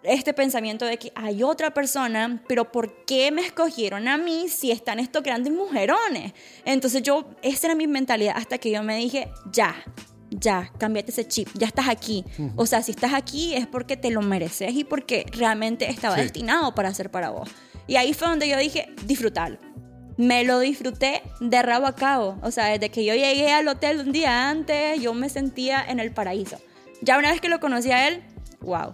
este 0.02 0.32
pensamiento 0.32 0.84
de 0.84 0.96
que 0.98 1.12
hay 1.14 1.42
otra 1.42 1.72
persona, 1.74 2.42
pero 2.48 2.70
¿por 2.70 3.04
qué 3.04 3.30
me 3.30 3.42
escogieron 3.42 4.08
a 4.08 4.16
mí 4.16 4.48
si 4.48 4.70
están 4.70 4.98
estos 5.00 5.22
grandes 5.22 5.52
mujerones? 5.52 6.32
Entonces 6.64 7.02
yo, 7.02 7.28
esa 7.42 7.68
era 7.68 7.74
mi 7.74 7.86
mentalidad 7.86 8.34
hasta 8.36 8.58
que 8.58 8.70
yo 8.70 8.82
me 8.82 8.96
dije, 8.96 9.28
ya, 9.52 9.74
ya, 10.30 10.70
cambiate 10.78 11.10
ese 11.10 11.26
chip, 11.26 11.48
ya 11.54 11.66
estás 11.66 11.88
aquí. 11.88 12.24
O 12.56 12.66
sea, 12.66 12.82
si 12.82 12.92
estás 12.92 13.12
aquí 13.14 13.54
es 13.54 13.66
porque 13.66 13.96
te 13.96 14.10
lo 14.10 14.22
mereces 14.22 14.72
y 14.74 14.84
porque 14.84 15.26
realmente 15.32 15.90
estaba 15.90 16.16
Sí. 16.16 16.22
destinado 16.22 16.74
para 16.74 16.92
ser 16.94 17.10
para 17.10 17.30
vos. 17.30 17.48
Y 17.86 17.96
ahí 17.96 18.12
fue 18.14 18.28
donde 18.28 18.48
yo 18.48 18.56
dije, 18.58 18.90
disfrutarlo. 19.06 19.58
Me 20.18 20.44
lo 20.44 20.58
disfruté 20.60 21.22
de 21.40 21.62
rabo 21.62 21.86
a 21.86 21.94
cabo. 21.94 22.38
O 22.42 22.50
sea, 22.50 22.66
desde 22.66 22.90
que 22.90 23.04
yo 23.04 23.14
llegué 23.14 23.50
al 23.52 23.66
hotel 23.68 24.00
un 24.00 24.12
día 24.12 24.50
antes, 24.50 25.00
yo 25.00 25.14
me 25.14 25.28
sentía 25.28 25.82
en 25.88 26.00
el 26.00 26.12
paraíso. 26.12 26.58
Ya 27.02 27.18
una 27.18 27.30
vez 27.30 27.40
que 27.40 27.48
lo 27.48 27.60
conocí 27.60 27.90
a 27.92 28.08
él, 28.08 28.22
wow. 28.60 28.92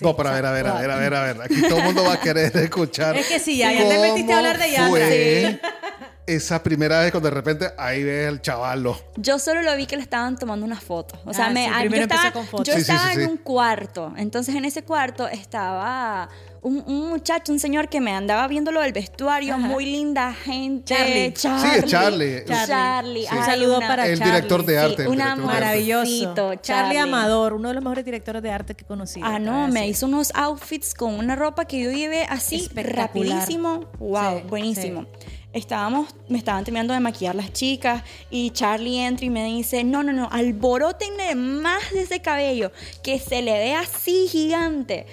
No, 0.00 0.16
pero 0.16 0.28
a 0.28 0.32
ver, 0.32 0.46
a 0.46 0.52
ver, 0.52 0.66
a 0.66 0.74
ver, 0.74 0.90
a 0.90 0.96
ver, 0.96 1.14
a 1.14 1.22
ver. 1.24 1.42
Aquí 1.42 1.62
todo 1.68 1.78
el 1.78 1.84
mundo 1.84 2.04
va 2.04 2.14
a 2.14 2.20
querer 2.20 2.56
escuchar. 2.56 3.16
Es 3.16 3.26
que 3.26 3.38
sí, 3.38 3.56
ya- 3.58 3.72
ya 3.72 3.88
te 3.88 3.98
metiste 3.98 4.32
a 4.32 4.36
hablar 4.38 4.58
de 4.58 4.76
fue 4.88 5.60
Esa 6.26 6.62
primera 6.62 7.00
vez 7.00 7.10
cuando 7.10 7.30
de 7.30 7.34
repente 7.34 7.70
ahí 7.78 8.04
ves 8.04 8.28
el 8.28 8.42
chavalo. 8.42 9.00
Yo 9.16 9.38
solo 9.38 9.62
lo 9.62 9.74
vi 9.76 9.86
que 9.86 9.96
le 9.96 10.02
estaban 10.02 10.36
tomando 10.36 10.66
unas 10.66 10.82
fotos. 10.84 11.18
O 11.24 11.32
sea, 11.32 11.46
Ah, 11.46 11.50
me, 11.50 11.64
sí, 11.64 11.70
ah, 11.74 11.84
yo 11.86 11.94
estaba, 11.96 12.32
con 12.32 12.46
fotos. 12.46 12.66
yo 12.68 12.74
Sí, 12.74 12.84
sí, 12.84 12.90
estaba 12.92 13.08
sí, 13.12 13.14
en 13.20 13.24
sí. 13.24 13.30
un 13.30 13.36
cuarto. 13.38 14.12
Entonces, 14.18 14.54
en 14.54 14.66
ese 14.66 14.82
cuarto 14.84 15.26
estaba 15.26 16.28
un, 16.62 16.82
un 16.86 17.08
muchacho, 17.10 17.52
un 17.52 17.58
señor 17.58 17.88
que 17.88 18.00
me 18.00 18.12
andaba 18.12 18.46
viendo 18.48 18.70
lo 18.72 18.80
del 18.80 18.92
vestuario. 18.92 19.54
Ajá. 19.54 19.66
Muy 19.66 19.86
linda 19.86 20.32
gente. 20.34 20.94
Charlie. 20.94 21.34
Sí, 21.36 21.68
es 21.78 21.84
Charlie. 21.86 22.44
Charlie. 22.46 23.26
Sí. 23.26 23.36
Un 23.36 23.44
saludo 23.44 23.78
una- 23.78 23.88
para 23.88 24.06
El 24.06 24.18
Charlie. 24.18 24.32
director 24.34 24.64
de 24.64 24.78
arte. 24.78 25.02
el 25.02 25.08
una 25.08 25.24
director 25.34 25.36
de 25.36 25.50
arte. 25.52 25.60
Maravilloso. 25.60 26.34
Charlie. 26.34 26.58
Charlie 26.62 26.98
Amador, 26.98 27.52
uno 27.54 27.68
de 27.68 27.74
los 27.74 27.82
mejores 27.84 28.04
directores 28.04 28.42
de 28.42 28.50
arte 28.50 28.74
que 28.74 28.84
he 28.84 28.86
conocido. 28.86 29.26
Ah, 29.26 29.38
no, 29.38 29.68
me 29.68 29.86
hizo 29.88 30.06
unos 30.06 30.32
outfits 30.34 30.94
con 30.94 31.14
una 31.14 31.36
ropa 31.36 31.64
que 31.66 31.80
yo 31.82 31.90
llevé 31.92 32.24
así 32.24 32.68
rapidísimo. 32.74 33.86
Wow, 33.98 34.38
Sí, 34.38 34.44
buenísimo. 34.48 35.06
Estábamos, 35.52 36.14
me 36.28 36.36
estaban 36.38 36.62
terminando 36.62 36.92
de 36.92 37.00
maquillar 37.00 37.34
las 37.34 37.52
chicas 37.54 38.02
y 38.30 38.50
Charlie 38.50 39.00
entra 39.00 39.24
y 39.24 39.30
me 39.30 39.44
dice, 39.46 39.82
no, 39.82 40.02
no, 40.02 40.12
no, 40.12 40.28
alborotenle 40.30 41.34
más 41.36 41.90
de 41.92 42.02
ese 42.02 42.20
cabello, 42.20 42.70
que 43.02 43.18
se 43.18 43.40
le 43.40 43.52
ve 43.54 43.74
así 43.74 44.28
gigante. 44.28 45.06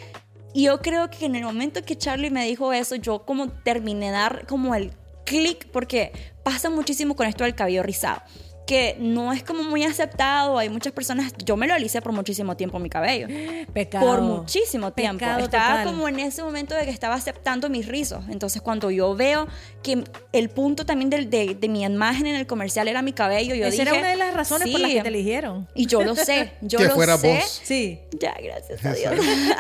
Y 0.55 0.63
yo 0.63 0.79
creo 0.79 1.09
que 1.09 1.25
en 1.25 1.35
el 1.35 1.43
momento 1.43 1.83
que 1.83 1.97
Charlie 1.97 2.31
me 2.31 2.45
dijo 2.45 2.71
eso, 2.71 2.95
yo 2.95 3.25
como 3.25 3.49
terminé 3.49 4.09
dar 4.09 4.47
como 4.47 4.73
el 4.73 4.93
clic, 5.25 5.67
porque 5.69 6.13
pasa 6.45 6.69
muchísimo 6.69 7.17
con 7.17 7.27
esto 7.27 7.43
del 7.43 7.55
cabello 7.55 7.83
rizado, 7.83 8.21
que 8.65 8.95
no 8.99 9.31
es 9.33 9.43
como 9.43 9.63
muy 9.63 9.83
aceptado, 9.83 10.57
hay 10.57 10.69
muchas 10.69 10.91
personas, 10.93 11.31
yo 11.45 11.55
me 11.55 11.67
lo 11.67 11.73
alicé 11.73 12.01
por 12.01 12.11
muchísimo 12.13 12.57
tiempo 12.57 12.79
mi 12.79 12.89
cabello. 12.89 13.27
Pecado. 13.73 14.05
Por 14.05 14.21
muchísimo 14.21 14.91
tiempo. 14.91 15.19
Pecado 15.19 15.39
estaba 15.43 15.69
total. 15.79 15.85
como 15.85 16.07
en 16.07 16.19
ese 16.19 16.41
momento 16.43 16.73
de 16.75 16.83
que 16.85 16.89
estaba 16.89 17.15
aceptando 17.15 17.69
mis 17.69 17.87
rizos. 17.87 18.23
Entonces, 18.29 18.61
cuando 18.61 18.89
yo 18.91 19.15
veo 19.15 19.47
que 19.83 20.03
el 20.31 20.49
punto 20.49 20.85
también 20.85 21.09
del- 21.09 21.29
de, 21.29 21.55
de 21.55 21.67
mi 21.69 21.83
imagen 21.83 22.27
en 22.27 22.35
el 22.35 22.47
comercial 22.47 22.87
era 22.87 23.01
mi 23.01 23.13
cabello, 23.13 23.53
yo 23.55 23.65
Esa 23.67 23.71
dije. 23.71 23.81
era 23.83 23.93
una 23.99 24.09
de 24.09 24.15
las 24.15 24.33
razones 24.33 24.69
por 24.71 24.79
las 24.81 24.89
"Sí". 24.89 24.95
que 24.97 25.01
te 25.03 25.07
eligieron. 25.09 25.67
Y 25.75 25.85
yo 25.85 26.03
lo 26.03 26.15
sé. 26.15 26.51
Yo 26.61 26.79
Que 26.79 26.85
lo 26.85 26.95
fuera 26.95 27.17
sé. 27.17 27.27
vos. 27.35 27.61
Sí. 27.63 27.99
Ya, 28.19 28.33
gracias 28.41 28.83
a 28.85 28.93
Dios. 28.93 29.13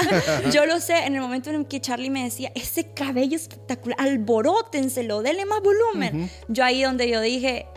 yo 0.53 0.65
lo 0.65 0.79
sé 0.79 1.05
en 1.05 1.15
el 1.15 1.21
momento 1.21 1.49
en 1.51 1.65
que 1.65 1.79
Charlie 1.79 2.09
me 2.09 2.23
decía, 2.23 2.51
ese 2.55 2.91
cabello 2.93 3.35
espectacular, 3.35 3.97
alborótenselo, 3.99 5.21
denle 5.21 5.45
más 5.45 5.61
volumen. 5.61 6.29
Yo 6.47 6.63
ahí 6.63 6.81
donde 6.83 7.09
yo 7.09 7.21
dije, 7.21 7.67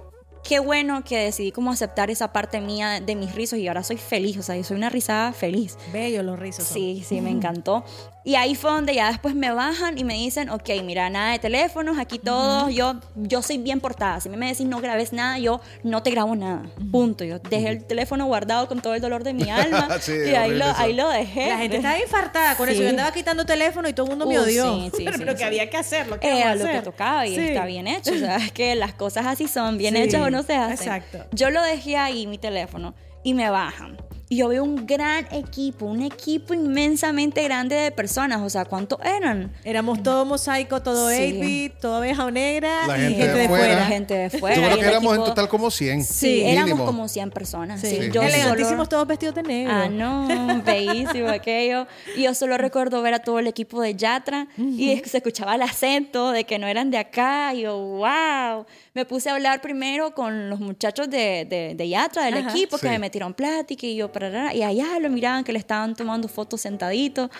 qué 0.42 0.59
bueno 0.59 1.03
que 1.05 1.18
decidí 1.18 1.53
como 1.53 1.70
aceptar 1.70 2.11
esa 2.11 2.33
parte 2.33 2.61
mía 2.61 3.01
de 3.01 3.14
mis 3.14 3.35
rizos 3.35 3.59
y 3.59 3.68
ahora 3.68 3.83
soy 3.83 3.96
feliz, 3.96 4.37
o 4.38 4.42
sea, 4.42 4.57
yo 4.57 4.64
soy 4.64 4.77
una 4.77 4.90
rizada 4.90 5.33
feliz. 5.33 5.77
Bello 5.92 6.22
los 6.22 6.38
rizos. 6.38 6.64
son. 6.64 6.74
Sí, 6.74 7.05
sí, 7.07 7.20
me 7.20 7.31
encantó. 7.31 7.85
Y 8.28 8.34
ahí 8.34 8.54
fue 8.54 8.70
donde 8.70 8.94
ya 8.94 9.08
después 9.08 9.34
me 9.34 9.50
bajan 9.52 9.96
y 9.96 10.04
me 10.04 10.12
dicen, 10.12 10.50
ok, 10.50 10.68
mira, 10.84 11.08
nada 11.08 11.32
de 11.32 11.38
teléfonos, 11.38 11.96
aquí 11.96 12.18
todo, 12.18 12.68
yo, 12.68 12.96
yo 13.16 13.40
soy 13.40 13.56
bien 13.56 13.80
portada. 13.80 14.20
Si 14.20 14.28
me 14.28 14.48
decís 14.48 14.66
no 14.66 14.82
grabes 14.82 15.14
nada, 15.14 15.38
yo 15.38 15.62
no 15.82 16.02
te 16.02 16.10
grabo 16.10 16.36
nada. 16.36 16.64
Punto. 16.92 17.24
Yo 17.24 17.38
dejé 17.38 17.68
el 17.70 17.84
teléfono 17.86 18.26
guardado 18.26 18.68
con 18.68 18.82
todo 18.82 18.92
el 18.94 19.00
dolor 19.00 19.24
de 19.24 19.32
mi 19.32 19.48
alma 19.50 19.88
Sí, 19.98 20.12
y 20.12 20.34
ahí 20.34 20.50
lo, 20.54 20.66
eso. 20.66 20.74
ahí 20.76 20.92
lo 20.92 21.08
dejé. 21.08 21.48
La 21.48 21.56
gente 21.56 21.76
estaba 21.76 21.98
infartada 21.98 22.54
con 22.58 22.68
eso. 22.68 22.76
Sí. 22.76 22.84
Yo 22.84 22.90
andaba 22.90 23.12
quitando 23.12 23.46
teléfono 23.46 23.88
y 23.88 23.94
todo 23.94 24.04
el 24.04 24.10
mundo 24.10 24.26
me 24.26 24.38
Uh, 24.38 24.42
odió. 24.42 24.74
sí, 24.74 24.90
sí, 24.98 25.02
pero 25.06 25.12
sí, 25.16 25.18
pero 25.20 25.32
sí. 25.32 25.38
que 25.38 25.44
había 25.44 25.70
que 25.70 25.76
hacerlo. 25.78 26.20
¿qué 26.20 26.26
Era 26.26 26.36
vamos 26.50 26.50
a 26.50 26.54
lo 26.56 26.64
que 26.64 26.70
hacer? 26.70 26.84
tocaba 26.84 27.26
y 27.26 27.34
Sí. 27.34 27.40
está 27.40 27.64
bien 27.64 27.86
hecho. 27.86 28.12
O 28.12 28.18
sea, 28.18 28.36
es 28.36 28.52
que 28.52 28.74
las 28.74 28.92
cosas 28.92 29.24
así 29.24 29.48
son, 29.48 29.78
bien 29.78 29.94
Sí, 29.94 30.02
hechas 30.02 30.20
o 30.20 30.28
no 30.30 30.42
se 30.42 30.54
hacen. 30.54 30.72
exacto. 30.92 31.24
Yo 31.32 31.48
lo 31.48 31.62
dejé 31.62 31.96
ahí, 31.96 32.26
mi 32.26 32.36
teléfono, 32.36 32.94
y 33.24 33.32
me 33.32 33.48
bajan. 33.48 33.96
Y 34.30 34.36
yo 34.36 34.48
veo 34.48 34.62
un 34.62 34.84
gran 34.86 35.26
equipo, 35.32 35.86
un 35.86 36.02
equipo 36.02 36.52
inmensamente 36.52 37.42
grande 37.44 37.76
de 37.76 37.90
personas. 37.90 38.42
O 38.42 38.50
sea, 38.50 38.66
¿cuántos 38.66 38.98
eran? 39.02 39.50
Éramos 39.64 40.02
todo 40.02 40.26
mosaico, 40.26 40.82
todo 40.82 41.08
Sí. 41.08 41.14
8-bit, 41.32 41.80
todo 41.80 41.96
abeja 41.96 42.30
negra 42.30 42.86
La 42.86 42.98
y 42.98 43.00
gente 43.00 43.14
gente, 43.16 43.26
de 43.32 43.38
de 43.38 43.44
afuera. 43.46 43.64
fuera. 43.64 43.80
La 43.80 43.86
gente 43.86 44.14
de 44.14 44.30
fuera. 44.30 44.56
Yo 44.56 44.62
creo 44.62 44.78
que 44.78 44.86
éramos 44.86 45.14
en 45.14 45.20
equipo- 45.20 45.28
total 45.30 45.48
como 45.48 45.70
100. 45.70 46.04
Sí, 46.04 46.42
éramos 46.42 46.64
mínimo. 46.70 46.84
como 46.84 47.08
100 47.08 47.30
personas. 47.30 47.80
Sí. 47.80 47.88
Sí, 47.88 48.10
yo 48.12 48.20
Elegantísimos 48.22 48.68
solo- 48.70 48.86
todos 48.86 49.06
vestidos 49.06 49.34
de 49.34 49.42
negro. 49.44 49.72
Ah, 49.74 49.88
no, 49.88 50.28
bellísimo 50.64 51.28
aquello. 51.30 51.86
Y 52.14 52.24
yo 52.24 52.34
solo 52.34 52.58
recuerdo 52.58 53.00
ver 53.00 53.14
a 53.14 53.20
todo 53.20 53.38
el 53.38 53.46
equipo 53.46 53.80
de 53.80 53.94
Yatra 53.94 54.48
y 54.58 55.00
se 55.06 55.16
escuchaba 55.18 55.54
el 55.54 55.62
acento 55.62 56.32
de 56.32 56.44
que 56.44 56.58
no 56.58 56.66
eran 56.66 56.90
de 56.90 56.98
acá. 56.98 57.54
Y 57.54 57.62
yo, 57.62 57.78
wow. 57.78 58.66
Me 58.92 59.04
puse 59.06 59.30
a 59.30 59.34
hablar 59.34 59.60
primero 59.62 60.12
con 60.14 60.50
los 60.50 60.60
muchachos 60.60 61.08
de, 61.08 61.46
de, 61.48 61.74
de 61.76 61.88
Yatra, 61.88 62.24
del 62.26 62.38
Ajá. 62.38 62.50
equipo, 62.50 62.76
que 62.76 62.88
Sí. 62.88 62.92
me 62.92 62.98
metieron 62.98 63.32
plática 63.32 63.86
y 63.86 63.96
yo, 63.96 64.10
parará, 64.18 64.54
y 64.54 64.62
allá 64.62 64.98
lo 64.98 65.11
miraban 65.11 65.44
que 65.44 65.52
le 65.52 65.59
estaban 65.59 65.94
tomando 65.94 66.28
fotos 66.28 66.61
sentaditos. 66.62 67.31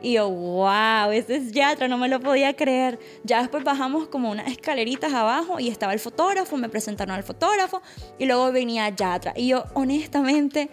Y 0.00 0.12
yo, 0.12 0.30
wow, 0.30 1.10
ese 1.10 1.36
es 1.36 1.50
Yatra, 1.50 1.88
no 1.88 1.98
me 1.98 2.08
lo 2.08 2.20
podía 2.20 2.54
creer. 2.54 3.00
Ya 3.24 3.40
después 3.40 3.64
bajamos 3.64 4.06
como 4.06 4.30
unas 4.30 4.48
escaleritas 4.48 5.12
abajo 5.12 5.58
y 5.58 5.68
estaba 5.68 5.92
el 5.92 5.98
fotógrafo, 5.98 6.56
me 6.56 6.68
presentaron 6.68 7.16
al 7.16 7.24
fotógrafo 7.24 7.82
y 8.16 8.26
luego 8.26 8.52
venía 8.52 8.88
Yatra. 8.90 9.32
Y 9.36 9.48
yo, 9.48 9.64
honestamente, 9.74 10.68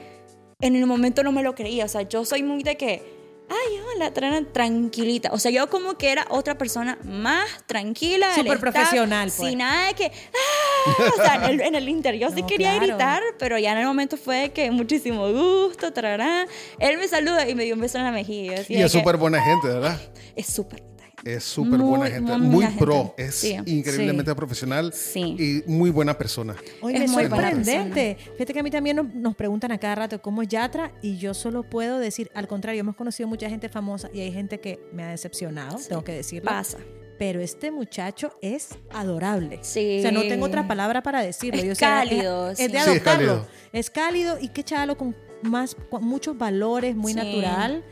en 0.61 0.75
el 0.75 0.85
momento 0.85 1.23
no 1.23 1.31
me 1.31 1.41
lo 1.41 1.55
creía. 1.55 1.85
O 1.85 1.87
sea, 1.87 2.03
yo 2.03 2.23
soy 2.23 2.43
muy 2.43 2.61
de 2.61 2.77
que, 2.77 3.24
ay, 3.49 3.79
hola, 3.95 4.13
tra- 4.13 4.45
tranquilita. 4.51 5.29
O 5.31 5.39
sea, 5.39 5.51
yo 5.51 5.69
como 5.69 5.97
que 5.97 6.11
era 6.11 6.25
otra 6.29 6.57
persona 6.57 6.97
más 7.03 7.47
tranquila. 7.65 8.33
Súper 8.35 8.59
profesional, 8.59 9.31
pues. 9.35 9.49
Sin 9.49 9.59
nada 9.59 9.87
de 9.87 9.93
que, 9.93 10.05
¡ah! 10.05 11.03
O 11.13 11.21
sea, 11.21 11.35
en 11.35 11.43
el, 11.43 11.61
en 11.61 11.75
el 11.75 11.89
interior 11.89 12.31
sí 12.33 12.41
No, 12.45 12.47
quería 12.47 12.71
claro. 12.71 12.85
gritar, 12.87 13.23
pero 13.39 13.57
ya 13.57 13.71
en 13.73 13.79
el 13.79 13.85
momento 13.85 14.17
fue 14.17 14.37
de 14.37 14.51
que 14.51 14.71
muchísimo 14.71 15.31
gusto, 15.31 15.91
tarará. 15.93 16.47
Él 16.79 16.97
me 16.97 17.07
saluda 17.07 17.47
y 17.47 17.55
me 17.55 17.63
dio 17.63 17.75
un 17.75 17.81
beso 17.81 17.97
en 17.97 18.03
la 18.05 18.11
mejilla. 18.11 18.63
Y 18.67 18.81
es 18.81 18.91
súper 18.91 19.17
buena 19.17 19.41
gente, 19.41 19.67
¿verdad? 19.67 19.99
Es 20.35 20.47
súper. 20.47 20.83
Es 21.25 21.43
súper 21.43 21.79
buena 21.79 22.05
gente, 22.05 22.31
muy 22.37 22.39
muy, 22.47 22.55
buena 22.65 22.77
pro, 22.77 22.93
gente. 23.17 23.25
es 23.25 23.35
Sí. 23.35 23.57
increíblemente 23.65 24.33
profesional 24.35 24.93
Sí. 24.93 25.63
y 25.67 25.69
muy 25.69 25.89
buena 25.89 26.15
persona. 26.17 26.55
Oye, 26.81 27.03
Es 27.03 27.09
muy 27.11 27.23
sorprendente. 27.23 28.15
Fíjate 28.33 28.53
que 28.53 28.59
a 28.59 28.63
mí 28.63 28.69
también 28.69 28.95
nos, 28.97 29.13
nos 29.13 29.35
preguntan 29.35 29.71
a 29.71 29.79
cada 29.79 29.95
rato 29.95 30.21
cómo 30.21 30.43
es 30.43 30.47
Yatra 30.49 30.93
y 31.01 31.17
yo 31.17 31.33
solo 31.33 31.63
puedo 31.63 31.97
decir, 31.97 32.29
al 32.35 32.47
contrario, 32.47 32.79
hemos 32.81 32.95
conocido 32.95 33.27
mucha 33.27 33.49
gente 33.49 33.69
famosa 33.69 34.07
y 34.13 34.19
hay 34.21 34.31
gente 34.31 34.59
que 34.59 34.79
me 34.93 35.03
ha 35.03 35.09
decepcionado, 35.09 35.77
tengo 35.89 36.03
que 36.03 36.11
decirlo. 36.11 36.49
Pasa. 36.49 36.77
Pero 37.17 37.39
este 37.41 37.71
muchacho 37.71 38.31
es 38.41 38.69
adorable. 38.91 39.59
Sí. 39.63 39.97
O 39.99 40.01
sea, 40.03 40.11
no 40.11 40.21
tengo 40.23 40.45
otra 40.45 40.67
palabra 40.67 41.01
para 41.01 41.23
decirlo. 41.23 41.59
Es 41.59 41.65
Yo, 41.65 41.71
o 41.71 41.75
sea, 41.75 41.89
cálido, 42.01 42.51
Es, 42.51 42.57
sí. 42.59 42.65
es 42.65 42.71
de 42.71 42.77
Sí, 42.77 42.83
es 42.83 42.87
adoptarlo. 42.91 43.27
cálido. 43.27 43.47
Es 43.73 43.89
cálido 43.89 44.37
y 44.39 44.49
qué 44.49 44.63
chalo 44.63 44.95
con 44.97 45.15
más 45.41 45.75
con 45.89 46.03
muchos 46.03 46.37
valores, 46.37 46.95
muy 46.95 47.13
Sí. 47.13 47.17
natural, 47.19 47.83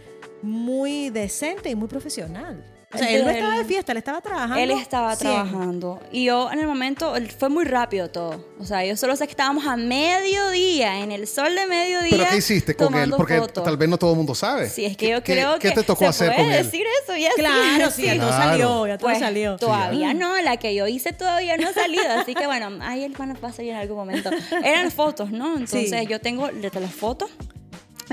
muy 0.44 1.10
decente 1.10 1.70
y 1.70 1.76
muy 1.76 1.88
profesional. 1.88 2.64
O 2.94 2.98
sea, 2.98 3.10
Él- 3.10 3.24
no 3.24 3.30
estaba 3.32 3.58
de 3.58 3.66
fiesta, 3.66 3.92
él 3.92 3.98
estaba 3.98 4.22
trabajando. 4.22 4.56
Él 4.58 4.72
estaba 4.72 5.16
100. 5.16 5.32
trabajando. 5.32 6.00
Y 6.12 6.26
yo 6.26 6.52
en 6.52 6.60
el 6.60 6.68
momento, 6.68 7.14
fue 7.40 7.50
muy 7.50 7.66
rápido 7.66 8.10
todo. 8.10 8.46
O 8.60 8.66
sea, 8.66 8.86
yo 8.86 8.96
solo 8.96 9.16
sé 9.16 9.26
que 9.26 9.32
estábamos 9.32 9.66
a 9.66 9.76
mediodía, 9.78 11.00
en 11.00 11.12
el 11.12 11.28
sol 11.28 11.54
de 11.56 11.66
mediodía. 11.68 12.10
¿Pero 12.12 12.26
qué 12.30 12.38
hiciste 12.38 12.76
con 12.76 12.94
él? 12.96 13.12
Porque 13.16 13.40
fotos. 13.40 13.64
tal 13.64 13.78
vez 13.78 13.90
no 13.90 13.98
todo 13.98 14.12
el 14.12 14.18
mundo 14.18 14.36
sabe. 14.36 14.70
Sí, 14.70 14.86
es 14.86 14.96
que 14.98 15.06
¿Qué- 15.08 15.12
yo 15.12 15.24
qué- 15.24 15.34
creo 15.34 15.54
¿Qué 15.60 15.70
que 15.70 15.76
te 15.76 15.84
tocó 15.84 16.00
se 16.02 16.08
hacer 16.08 16.28
puede 16.34 16.44
con 16.44 16.52
él? 16.54 16.64
decir 16.64 16.86
eso, 17.04 17.18
ya 17.18 17.30
Claro, 17.36 17.92
sí, 17.92 18.04
ya 18.04 18.16
todo 18.18 18.28
Claro. 18.28 18.44
salió, 18.44 18.88
ya 18.88 18.98
todo 18.98 19.08
Pues, 19.10 19.20
salió. 19.20 19.58
Todavía 19.58 20.14
no, 20.14 20.40
la 20.42 20.58
que 20.58 20.76
yo 20.76 20.88
hice 20.88 21.14
todavía 21.14 21.58
no 21.58 21.70
ha 21.70 21.74
salido, 21.74 22.04
así 22.20 22.34
que 22.36 22.46
bueno, 22.46 22.70
ahí 22.82 23.04
el 23.04 23.14
van 23.14 23.32
a 23.32 23.52
salir 23.54 23.72
en 23.72 23.78
algún 23.78 23.98
momento. 23.98 24.30
Eran 24.64 24.92
fotos, 24.92 25.32
¿no? 25.32 25.54
Entonces 25.58 25.90
Sí. 25.90 26.08
yo 26.08 26.20
tengo 26.22 26.48
de 26.48 26.70
las 26.80 26.94
fotos. 26.94 27.30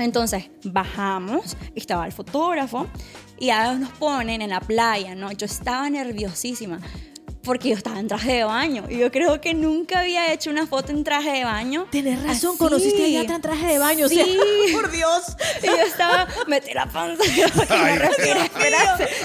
Entonces 0.03 0.49
bajamos, 0.63 1.55
estaba 1.75 2.05
el 2.05 2.11
fotógrafo 2.11 2.87
y 3.39 3.49
ahora 3.49 3.73
nos 3.75 3.89
ponen 3.91 4.41
en 4.41 4.49
la 4.49 4.59
playa, 4.59 5.15
¿no? 5.15 5.31
Yo 5.31 5.45
estaba 5.45 5.89
nerviosísima 5.89 6.79
porque 7.43 7.69
yo 7.69 7.75
estaba 7.75 7.99
en 7.99 8.07
traje 8.07 8.33
de 8.33 8.43
baño 8.43 8.83
y 8.87 8.97
yo 8.97 9.11
creo 9.11 9.41
que 9.41 9.53
nunca 9.53 10.01
había 10.01 10.31
hecho 10.31 10.51
una 10.51 10.67
foto 10.67 10.91
en 10.91 11.03
traje 11.03 11.31
de 11.31 11.43
baño. 11.43 11.87
Tienes 11.89 12.21
razón, 12.21 12.51
así. 12.51 12.57
conociste 12.59 13.03
a 13.03 13.07
Yatra 13.07 13.35
en 13.37 13.41
traje 13.41 13.65
de 13.65 13.79
baño. 13.79 14.05
o 14.05 14.09
sea, 14.09 14.23
Sí. 14.25 14.37
por 14.73 14.91
Dios. 14.91 15.23
Y 15.63 15.65
yo 15.65 15.75
estaba, 15.75 16.27
metí 16.47 16.73
la 16.73 16.85
panza 16.85 17.23
para 17.67 17.95
no. 17.95 18.11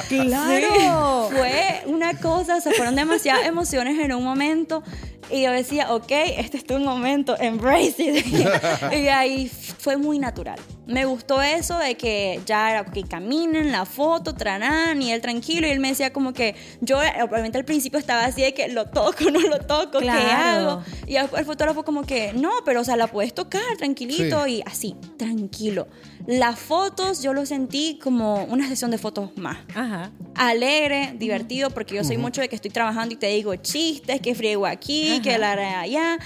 Claro. 0.09 1.29
Sí, 1.31 1.37
fue 1.37 1.83
una 1.87 2.19
cosa, 2.19 2.61
se 2.61 2.73
fueron 2.73 2.97
demasiadas 2.97 3.47
emociones 3.47 3.99
en 3.99 4.15
un 4.15 4.25
momento. 4.25 4.83
Y 5.31 5.43
yo 5.43 5.51
decía, 5.51 5.93
ok, 5.93 6.11
este 6.39 6.57
es 6.59 6.65
tu 6.65 6.79
momento, 6.79 7.37
embrace 7.39 8.03
it. 8.03 8.27
y 8.93 9.09
ahí 9.09 9.49
fue 9.79 9.97
muy 9.97 10.19
natural. 10.19 10.59
Me 10.87 11.05
gustó 11.05 11.43
eso 11.43 11.77
de 11.79 11.97
que 11.97 12.41
ya 12.47 12.71
era 12.71 12.85
que 12.85 13.03
caminen, 13.03 13.73
la 13.73 13.85
foto, 13.85 14.35
tranán, 14.35 15.03
y 15.03 15.11
él 15.11 15.21
tranquilo. 15.21 15.67
Y 15.67 15.71
él 15.71 15.81
me 15.81 15.89
decía 15.89 16.13
como 16.13 16.33
que 16.33 16.55
yo, 16.81 17.03
eh, 17.03 17.13
obviamente 17.29 17.59
al 17.59 17.65
principio 17.65 17.99
estaba 17.99 18.25
así 18.25 18.43
de 18.43 18.55
que 18.55 18.69
lo 18.69 18.87
toco, 18.87 19.25
no 19.33 19.41
lo 19.41 19.59
toco, 19.59 19.99
¿qué 19.99 20.05
Claro. 20.05 20.71
hago? 20.71 20.83
Y 21.09 21.15
después 21.15 21.41
el 21.41 21.47
fotógrafo 21.47 21.85
como 21.85 22.05
que, 22.05 22.33
no, 22.35 22.51
pero 22.65 22.83
o 22.83 22.85
sea, 22.85 22.97
la 22.97 23.09
puedes 23.09 23.35
tocar 23.35 23.61
tranquilito 23.79 24.45
Sí. 24.45 24.53
y 24.59 24.63
así, 24.65 24.95
tranquilo. 25.19 25.89
Las 26.29 26.59
fotos 26.59 27.23
yo 27.23 27.33
lo 27.33 27.47
sentí 27.47 27.99
como 28.03 28.45
una 28.45 28.69
sesión 28.69 28.91
de 28.91 28.99
fotos 28.99 29.31
más. 29.37 29.59
Ajá. 29.75 30.11
Alegre, 30.35 31.15
divertido, 31.19 31.71
porque 31.71 31.95
yo 31.97 32.05
soy 32.05 32.17
mucho 32.19 32.41
de 32.41 32.49
que 32.49 32.57
estoy 32.57 32.71
trabajando 32.71 33.15
y 33.15 33.17
te 33.17 33.29
digo 33.29 33.55
chistes, 33.57 34.21
que 34.21 34.35
friego 34.35 34.67
aquí, 34.67 35.16
que 35.21 35.39
la 35.39 35.53
haré 35.53 35.67
allá. 35.67 36.19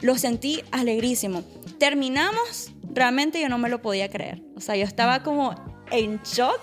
Lo 0.00 0.18
sentí 0.18 0.62
alegrísimo. 0.72 1.42
Terminamos, 1.78 2.72
realmente 2.92 3.40
yo 3.40 3.48
no 3.48 3.58
me 3.58 3.68
lo 3.68 3.82
podía 3.82 4.08
creer. 4.08 4.42
O 4.56 4.60
sea, 4.60 4.76
yo 4.76 4.84
estaba 4.84 5.22
como 5.22 5.54
en 5.90 6.20
shock. 6.22 6.60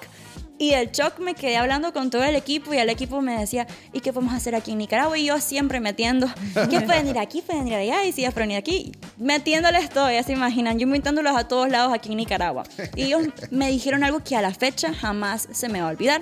Y 0.59 0.69
del 0.69 0.91
shock 0.91 1.19
me 1.19 1.33
quedé 1.33 1.57
hablando 1.57 1.91
con 1.93 2.09
todo 2.09 2.23
el 2.23 2.35
equipo 2.35 2.73
y 2.73 2.77
el 2.77 2.89
equipo 2.89 3.21
me 3.21 3.37
decía, 3.37 3.67
¿y 3.91 3.99
qué 3.99 4.13
podemos 4.13 4.33
hacer 4.35 4.55
aquí 4.55 4.71
en 4.71 4.77
Nicaragua? 4.77 5.17
Y 5.17 5.25
yo 5.25 5.41
siempre 5.41 5.79
metiendo, 5.79 6.27
¿qué 6.69 6.79
pueden 6.81 7.07
ir 7.07 7.17
aquí? 7.17 7.41
¿Pueden 7.41 7.67
ir 7.67 7.73
allá? 7.73 8.05
Y 8.05 8.13
si 8.13 8.25
pueden 8.29 8.51
ir 8.51 8.57
aquí, 8.57 8.91
metiéndoles 9.17 9.89
todo, 9.89 10.11
ya 10.11 10.21
se 10.23 10.31
imaginan, 10.31 10.77
yo 10.77 10.85
invitándolos 10.85 11.35
a 11.35 11.47
todos 11.47 11.69
lados 11.69 11.91
aquí 11.91 12.11
en 12.11 12.17
Nicaragua. 12.17 12.63
Y 12.95 13.03
ellos 13.03 13.27
me 13.49 13.69
dijeron 13.69 14.03
algo 14.03 14.23
que 14.23 14.35
a 14.35 14.41
la 14.41 14.53
fecha 14.53 14.93
jamás 14.93 15.49
se 15.51 15.69
me 15.69 15.81
va 15.81 15.87
a 15.87 15.91
olvidar. 15.91 16.21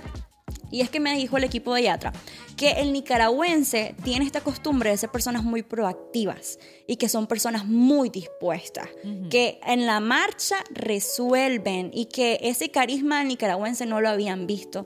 Y 0.71 0.81
es 0.81 0.89
que 0.89 0.99
me 0.99 1.15
dijo 1.15 1.37
el 1.37 1.43
equipo 1.43 1.73
de 1.73 1.83
Yatra 1.83 2.13
que 2.55 2.73
el 2.73 2.93
nicaragüense 2.93 3.95
tiene 4.03 4.25
esta 4.25 4.41
costumbre 4.41 4.91
de 4.91 4.97
ser 4.97 5.09
personas 5.09 5.43
muy 5.43 5.63
proactivas 5.63 6.59
y 6.85 6.97
que 6.97 7.09
son 7.09 7.27
personas 7.27 7.65
muy 7.65 8.09
dispuestas, 8.09 8.87
que 9.29 9.59
en 9.65 9.85
la 9.85 9.99
marcha 9.99 10.57
resuelven 10.69 11.91
y 11.93 12.05
que 12.05 12.39
ese 12.41 12.69
carisma 12.69 13.19
del 13.19 13.29
nicaragüense 13.29 13.85
no 13.85 14.01
lo 14.01 14.09
habían 14.09 14.47
visto. 14.47 14.85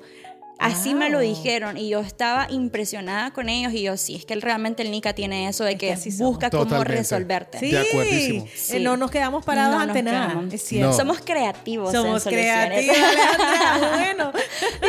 Así 0.58 0.94
me 0.96 1.10
lo 1.10 1.20
Wow. 1.20 1.28
dijeron 1.28 1.78
y 1.78 1.90
yo 1.90 2.00
estaba 2.00 2.48
impresionada 2.50 3.32
con 3.32 3.50
ellos 3.50 3.74
y 3.74 3.82
yo 3.84 3.98
sí, 3.98 4.16
es 4.16 4.26
que 4.26 4.36
realmente 4.36 4.84
el 4.84 4.92
Nica 4.92 5.14
tiene 5.14 5.48
eso 5.50 5.64
de 5.64 5.74
Es 5.74 5.78
que 5.78 5.88
que, 5.96 6.10
busca 6.24 6.50
cómo 6.50 6.64
Totalmente. 6.64 6.94
resolverte. 6.96 7.60
Sí. 7.60 7.72
De 7.72 7.80
acuerdísimo. 7.80 8.46
Eh, 8.70 8.80
No 8.80 8.96
nos 8.98 9.12
quedamos 9.12 9.44
parados 9.46 9.76
No 9.76 9.82
ante 9.82 10.02
nos 10.02 10.14
nada. 10.14 10.28
quedamos. 10.30 10.54
Es 10.54 10.62
cierto. 10.64 10.92
No. 10.92 10.94
Somos 10.98 11.20
creativos. 11.22 11.94
en 11.94 12.02
Somos 12.02 12.24
soluciones. 12.24 12.86
creativos. 12.86 12.98
Bueno. 14.00 14.32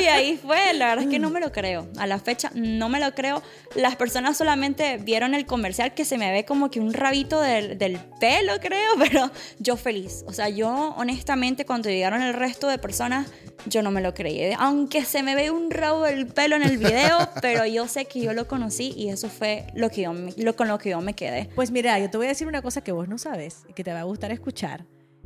Y 0.01 0.05
ahí 0.07 0.37
fue, 0.41 0.73
la 0.75 0.87
verdad 0.89 1.05
es 1.05 1.11
que 1.11 1.19
no 1.19 1.31
me 1.31 1.41
lo 1.41 1.51
creo. 1.53 1.89
A 1.99 2.07
la 2.07 2.19
fecha 2.19 2.51
no 2.55 2.89
me 2.89 3.01
lo 3.01 3.15
creo. 3.15 3.43
Las 3.75 3.97
personas 3.97 4.37
solamente 4.37 4.99
vieron 4.99 5.35
el 5.35 5.47
comercial 5.47 5.95
que 5.95 6.05
se 6.05 6.19
me 6.19 6.31
ve 6.33 6.45
como 6.45 6.71
que 6.71 6.81
un 6.81 6.93
rabito 6.93 7.41
del, 7.41 7.79
del 7.79 7.99
pelo, 8.21 8.55
creo, 8.61 8.93
pero 8.99 9.31
yo 9.59 9.77
feliz. 9.77 10.25
O 10.27 10.33
sea, 10.33 10.49
yo 10.49 10.95
honestamente 10.97 11.65
cuando 11.67 11.89
llegaron 11.89 12.23
el 12.23 12.35
resto 12.35 12.69
de 12.69 12.79
personas, 12.79 13.27
yo 13.67 13.83
no 13.83 13.91
me 13.91 14.01
lo 14.01 14.15
creí. 14.15 14.53
Aunque 14.59 15.05
se 15.05 15.23
me 15.23 15.35
ve 15.35 15.51
un 15.57 15.71
rabo 15.71 16.03
del 16.05 16.27
pelo 16.27 16.57
en 16.57 16.63
el 16.63 16.77
video, 16.79 17.17
pero 17.43 17.67
yo 17.67 17.89
sé 17.89 18.05
que 18.05 18.21
yo 18.21 18.33
lo 18.33 18.47
conocí 18.47 18.93
y 18.97 19.09
eso 19.09 19.29
fue 19.29 19.67
lo 19.75 19.91
que 19.91 20.03
yo, 20.03 20.13
me- 20.13 20.33
lo, 20.37 20.55
con 20.57 20.69
lo 20.69 20.79
que 20.79 20.91
yo 20.91 21.01
me 21.01 21.15
quedé. 21.15 21.49
Pues 21.55 21.71
mira, 21.71 21.99
yo 21.99 22.11
te 22.11 22.17
voy 22.17 22.27
a 22.27 22.31
decir 22.31 22.47
una 22.47 22.63
cosa 22.63 22.81
que 22.83 22.93
vos 22.93 23.09
no 23.09 23.19
sabes 23.19 23.65
y 23.69 23.73
que 23.73 23.83
te 23.85 23.93
va 23.93 24.01
a 24.01 24.05
gustar 24.05 24.31
escuchar. 24.33 24.85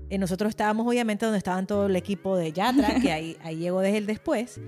Eh, 0.08 0.18
nosotros 0.18 0.50
estábamos 0.50 0.86
obviamente 0.86 1.24
donde 1.24 1.38
estaban 1.38 1.66
todo 1.66 1.86
el 1.86 1.94
equipo 1.96 2.36
de 2.36 2.52
Yatra, 2.52 3.00
que 3.00 3.12
ahí, 3.12 3.36
ahí 3.42 3.56
llegó 3.56 3.80
desde 3.80 3.98
el 3.98 4.06
después. 4.06 4.60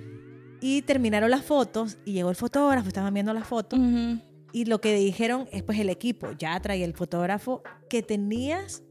Y 0.60 0.82
terminaron 0.82 1.30
las 1.30 1.44
fotos 1.44 1.98
y 2.04 2.12
llegó 2.12 2.30
el 2.30 2.36
fotógrafo, 2.36 2.86
estaban 2.86 3.12
viendo 3.12 3.32
las 3.34 3.46
fotos. 3.48 3.78
Ujú. 3.78 4.20
Y 4.52 4.66
lo 4.66 4.80
que 4.80 4.94
dijeron 4.94 5.48
es 5.50 5.62
pues 5.64 5.78
el 5.80 5.88
equipo, 5.88 6.30
Yatra 6.32 6.76
y 6.76 6.84
el 6.84 6.94
fotógrafo, 6.94 7.62
que 7.90 8.02
tenías, 8.02 8.82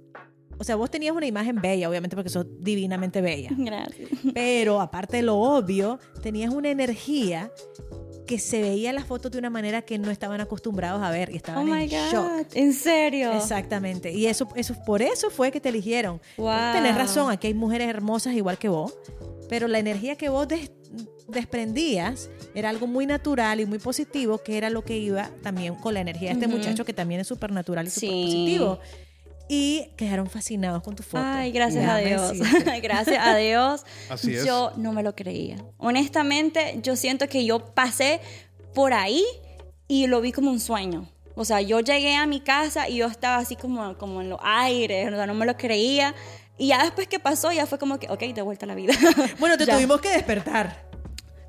o 0.61 0.63
sea, 0.63 0.75
vos 0.75 0.91
tenías 0.91 1.15
una 1.15 1.25
imagen 1.25 1.59
bella, 1.59 1.89
obviamente 1.89 2.15
porque 2.15 2.29
sos 2.29 2.45
divinamente 2.59 3.19
bella. 3.19 3.49
Gracias. 3.57 4.09
Pero 4.33 4.79
aparte 4.79 5.17
de 5.17 5.23
lo 5.23 5.37
obvio, 5.37 5.99
tenías 6.21 6.53
una 6.53 6.69
energía 6.69 7.51
que 8.27 8.37
se 8.39 8.61
veía 8.61 8.89
en 8.91 8.95
las 8.95 9.05
fotos 9.05 9.31
de 9.31 9.39
una 9.39 9.49
manera 9.49 9.81
que 9.81 9.97
no 9.97 10.11
estaban 10.11 10.39
acostumbrados 10.39 11.01
a 11.01 11.09
ver 11.09 11.29
y 11.31 11.33
Oh 11.33 11.35
estaban 11.37 11.65
my 11.65 11.83
en 11.83 11.89
God. 11.89 12.11
shock. 12.13 12.47
¿En 12.53 12.73
serio? 12.73 13.33
Exactamente. 13.33 14.11
Y 14.11 14.27
eso, 14.27 14.47
eso 14.55 14.75
por 14.85 15.01
eso 15.01 15.29
fue 15.31 15.51
que 15.51 15.59
te 15.59 15.69
eligieron. 15.69 16.21
Wow. 16.37 16.73
Tenés 16.73 16.95
razón, 16.95 17.31
aquí 17.31 17.47
hay 17.47 17.53
mujeres 17.55 17.89
hermosas 17.89 18.33
igual 18.35 18.57
que 18.59 18.69
vos, 18.69 18.93
pero 19.49 19.67
la 19.67 19.79
energía 19.79 20.15
que 20.15 20.29
vos 20.29 20.47
des- 20.47 20.71
desprendías 21.27 22.29
era 22.53 22.69
algo 22.69 22.87
muy 22.87 23.05
natural 23.05 23.59
y 23.59 23.65
muy 23.65 23.79
positivo, 23.79 24.37
que 24.37 24.57
era 24.57 24.69
lo 24.69 24.83
que 24.83 24.97
iba 24.97 25.29
también 25.41 25.75
con 25.75 25.93
la 25.93 26.01
energía 26.01 26.29
de 26.29 26.33
este 26.35 26.47
muchacho 26.47 26.85
que 26.85 26.93
también 26.93 27.21
es 27.21 27.27
súper 27.27 27.51
natural 27.51 27.87
y 27.87 27.89
súper 27.89 28.09
Sí. 28.09 28.23
positivo. 28.25 28.79
Y 29.53 29.89
quedaron 29.97 30.29
fascinados 30.29 30.81
con 30.81 30.95
tu 30.95 31.03
foto. 31.03 31.21
Ay, 31.25 31.51
gracias 31.51 31.85
a 31.85 31.97
Dios. 31.97 32.37
gracias 32.81 33.17
a 33.19 33.35
Dios. 33.35 33.83
Así 34.09 34.33
es. 34.33 34.45
Yo 34.45 34.71
no 34.77 34.93
me 34.93 35.03
lo 35.03 35.13
creía. 35.13 35.57
Honestamente, 35.77 36.79
yo 36.81 36.95
siento 36.95 37.27
que 37.27 37.43
yo 37.43 37.59
pasé 37.73 38.21
por 38.73 38.93
ahí 38.93 39.25
y 39.89 40.07
lo 40.07 40.21
vi 40.21 40.31
como 40.31 40.51
un 40.51 40.61
sueño. 40.61 41.05
O 41.35 41.43
sea, 41.43 41.59
yo 41.59 41.81
llegué 41.81 42.15
a 42.15 42.25
mi 42.27 42.39
casa 42.39 42.87
y 42.87 42.95
yo 42.95 43.07
estaba 43.07 43.39
así 43.39 43.57
como, 43.57 43.97
como 43.97 44.21
en 44.21 44.29
los 44.29 44.39
aires, 44.41 45.11
o 45.11 45.15
sea, 45.17 45.27
no 45.27 45.33
me 45.33 45.45
lo 45.45 45.57
creía. 45.57 46.15
Y 46.57 46.67
ya 46.67 46.83
después 46.83 47.09
que 47.09 47.19
pasó, 47.19 47.51
ya 47.51 47.65
fue 47.65 47.77
como 47.77 47.99
que, 47.99 48.07
ok, 48.09 48.21
de 48.33 48.41
vuelta 48.41 48.65
a 48.65 48.67
la 48.67 48.75
vida. 48.75 48.93
Bueno, 49.37 49.57
te 49.57 49.65
Ya. 49.67 49.75
tuvimos 49.75 49.99
que 49.99 50.11
despertar. 50.11 50.90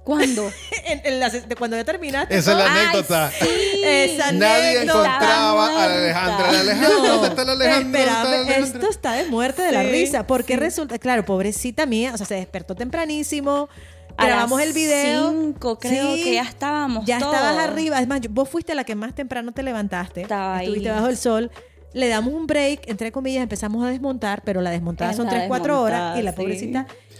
¿Cuándo? 0.04 0.50
En- 0.84 1.00
en 1.04 1.20
la 1.20 1.28
ses- 1.30 1.46
de 1.46 1.54
cuando 1.54 1.76
ya 1.76 1.84
terminaste. 1.84 2.36
Esa 2.36 2.52
es 2.52 2.58
la. 2.58 2.64
Ay, 2.74 2.86
anécdota. 2.86 3.30
sí. 3.38 3.46
Esa 3.84 4.32
Nadie 4.32 4.78
anécdota. 4.80 5.06
encontraba 5.08 5.66
a. 5.68 5.84
Alejandra. 5.84 6.48
Alejandra, 6.60 7.08
¿dónde 7.08 7.28
está 7.28 7.44
la 7.44 7.52
Alejandra? 7.52 8.00
espera, 8.00 8.22
¿Dónde 8.22 8.22
está 8.22 8.30
la 8.30 8.36
Alejandra? 8.56 8.78
esto 8.78 8.90
está 8.90 9.12
de 9.12 9.24
muerte 9.26 9.62
de 9.62 9.72
la 9.72 9.82
risa. 9.84 10.26
Porque 10.26 10.56
resulta, 10.56 10.98
claro, 10.98 11.24
pobrecita 11.24 11.86
mía, 11.86 12.10
o 12.14 12.16
sea, 12.16 12.26
se 12.26 12.34
despertó 12.34 12.74
tempranísimo, 12.74 13.68
A 14.16 14.26
Grabamos 14.26 14.58
las 14.58 14.68
el 14.68 14.74
video. 14.74 15.30
cinco, 15.30 15.78
creo 15.78 16.16
Sí, 16.16 16.24
que 16.24 16.34
ya 16.34 16.42
estábamos 16.42 17.06
Ya 17.06 17.18
todos. 17.18 17.34
estabas 17.34 17.58
arriba. 17.58 18.00
Es 18.00 18.08
más, 18.08 18.20
vos 18.28 18.48
fuiste 18.48 18.74
la 18.74 18.84
que 18.84 18.94
más 18.94 19.14
temprano 19.14 19.52
te 19.52 19.62
levantaste. 19.62 20.22
Estaba 20.22 20.56
ahí. 20.58 20.66
Estuviste 20.66 20.90
bajo 20.90 21.06
el 21.08 21.16
sol. 21.16 21.50
Le 21.94 22.08
damos 22.08 22.32
un 22.32 22.46
break, 22.46 22.88
entre 22.88 23.12
comillas, 23.12 23.42
empezamos 23.42 23.84
a 23.84 23.88
desmontar, 23.90 24.42
pero 24.44 24.62
la 24.62 24.70
desmontada 24.70 25.10
Es 25.10 25.16
son 25.18 25.26
la 25.26 25.32
3, 25.32 25.44
4 25.48 25.80
horas 25.80 26.18
y 26.18 26.22
la 26.22 26.32
sí. 26.32 26.36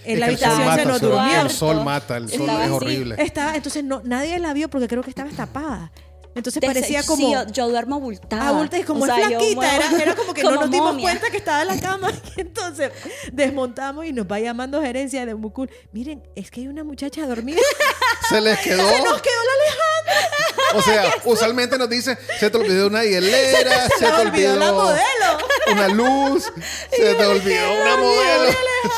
En 0.04 0.20
la 0.20 0.26
el 0.28 0.38
sol 0.38 0.50
se 0.56 0.64
mata, 0.64 0.84
nos 0.84 0.94
el 0.94 1.00
sol- 1.00 1.10
durmió. 1.10 1.40
El 1.42 1.50
sol 1.50 1.84
mata, 1.84 2.16
el 2.16 2.28
sol 2.28 2.40
Estaba 2.40 2.64
es 2.64 2.70
horrible. 2.70 3.14
Estaba, 3.18 3.54
entonces 3.56 3.84
no, 3.84 4.02
nadie 4.04 4.38
la 4.38 4.52
vio 4.52 4.68
porque 4.68 4.88
creo 4.88 5.02
que 5.02 5.10
estaba 5.10 5.30
tapada. 5.30 5.90
Entonces 6.34 6.62
parecía 6.64 7.02
como... 7.02 7.26
Sí, 7.26 7.32
yo, 7.32 7.46
yo 7.52 7.68
duermo 7.68 7.96
abultada. 7.96 8.48
Abulta 8.48 8.78
y 8.78 8.84
como 8.84 9.02
O 9.04 9.06
sea, 9.06 9.16
es 9.16 9.30
yo 9.30 9.38
flaquita, 9.38 9.76
era, 9.76 10.02
era 10.02 10.14
como 10.14 10.32
que 10.34 10.42
no 10.44 10.52
nos 10.52 10.70
dimos 10.70 10.92
momia. 10.92 11.02
cuenta 11.04 11.30
que 11.30 11.36
estaba 11.36 11.62
en 11.62 11.68
la 11.68 11.80
cama. 11.80 12.10
Entonces 12.36 12.90
desmontamos 13.32 14.06
y 14.06 14.12
nos 14.12 14.26
va 14.26 14.40
llamando 14.40 14.80
gerencia 14.80 15.26
de 15.26 15.34
Mucul. 15.34 15.70
Miren, 15.92 16.22
es 16.34 16.50
que 16.50 16.60
hay 16.60 16.68
una 16.68 16.84
muchacha 16.84 17.26
dormida. 17.26 17.60
Se 18.28 18.40
les 18.40 18.58
quedó. 18.60 18.88
Se 18.88 19.02
nos 19.02 19.20
quedó 19.20 19.34
la 19.44 19.52
Alejandra. 19.62 20.38
O 20.74 20.82
sea, 20.82 21.14
usualmente 21.24 21.76
nos 21.76 21.88
dice, 21.90 22.16
se 22.38 22.48
te 22.48 22.56
olvidó 22.56 22.86
una 22.86 23.04
hielera, 23.04 23.88
se, 23.88 23.98
Se 23.98 24.06
te 24.06 24.12
olvidó 24.12 24.52
olvidó 24.52 24.56
la 24.56 24.72
modelo. 24.72 25.38
una 25.70 25.88
luz, 25.88 26.50
se 26.90 27.14
te 27.14 27.26
olvidó 27.26 27.74
una 27.82 27.96
modelo. 27.96 28.50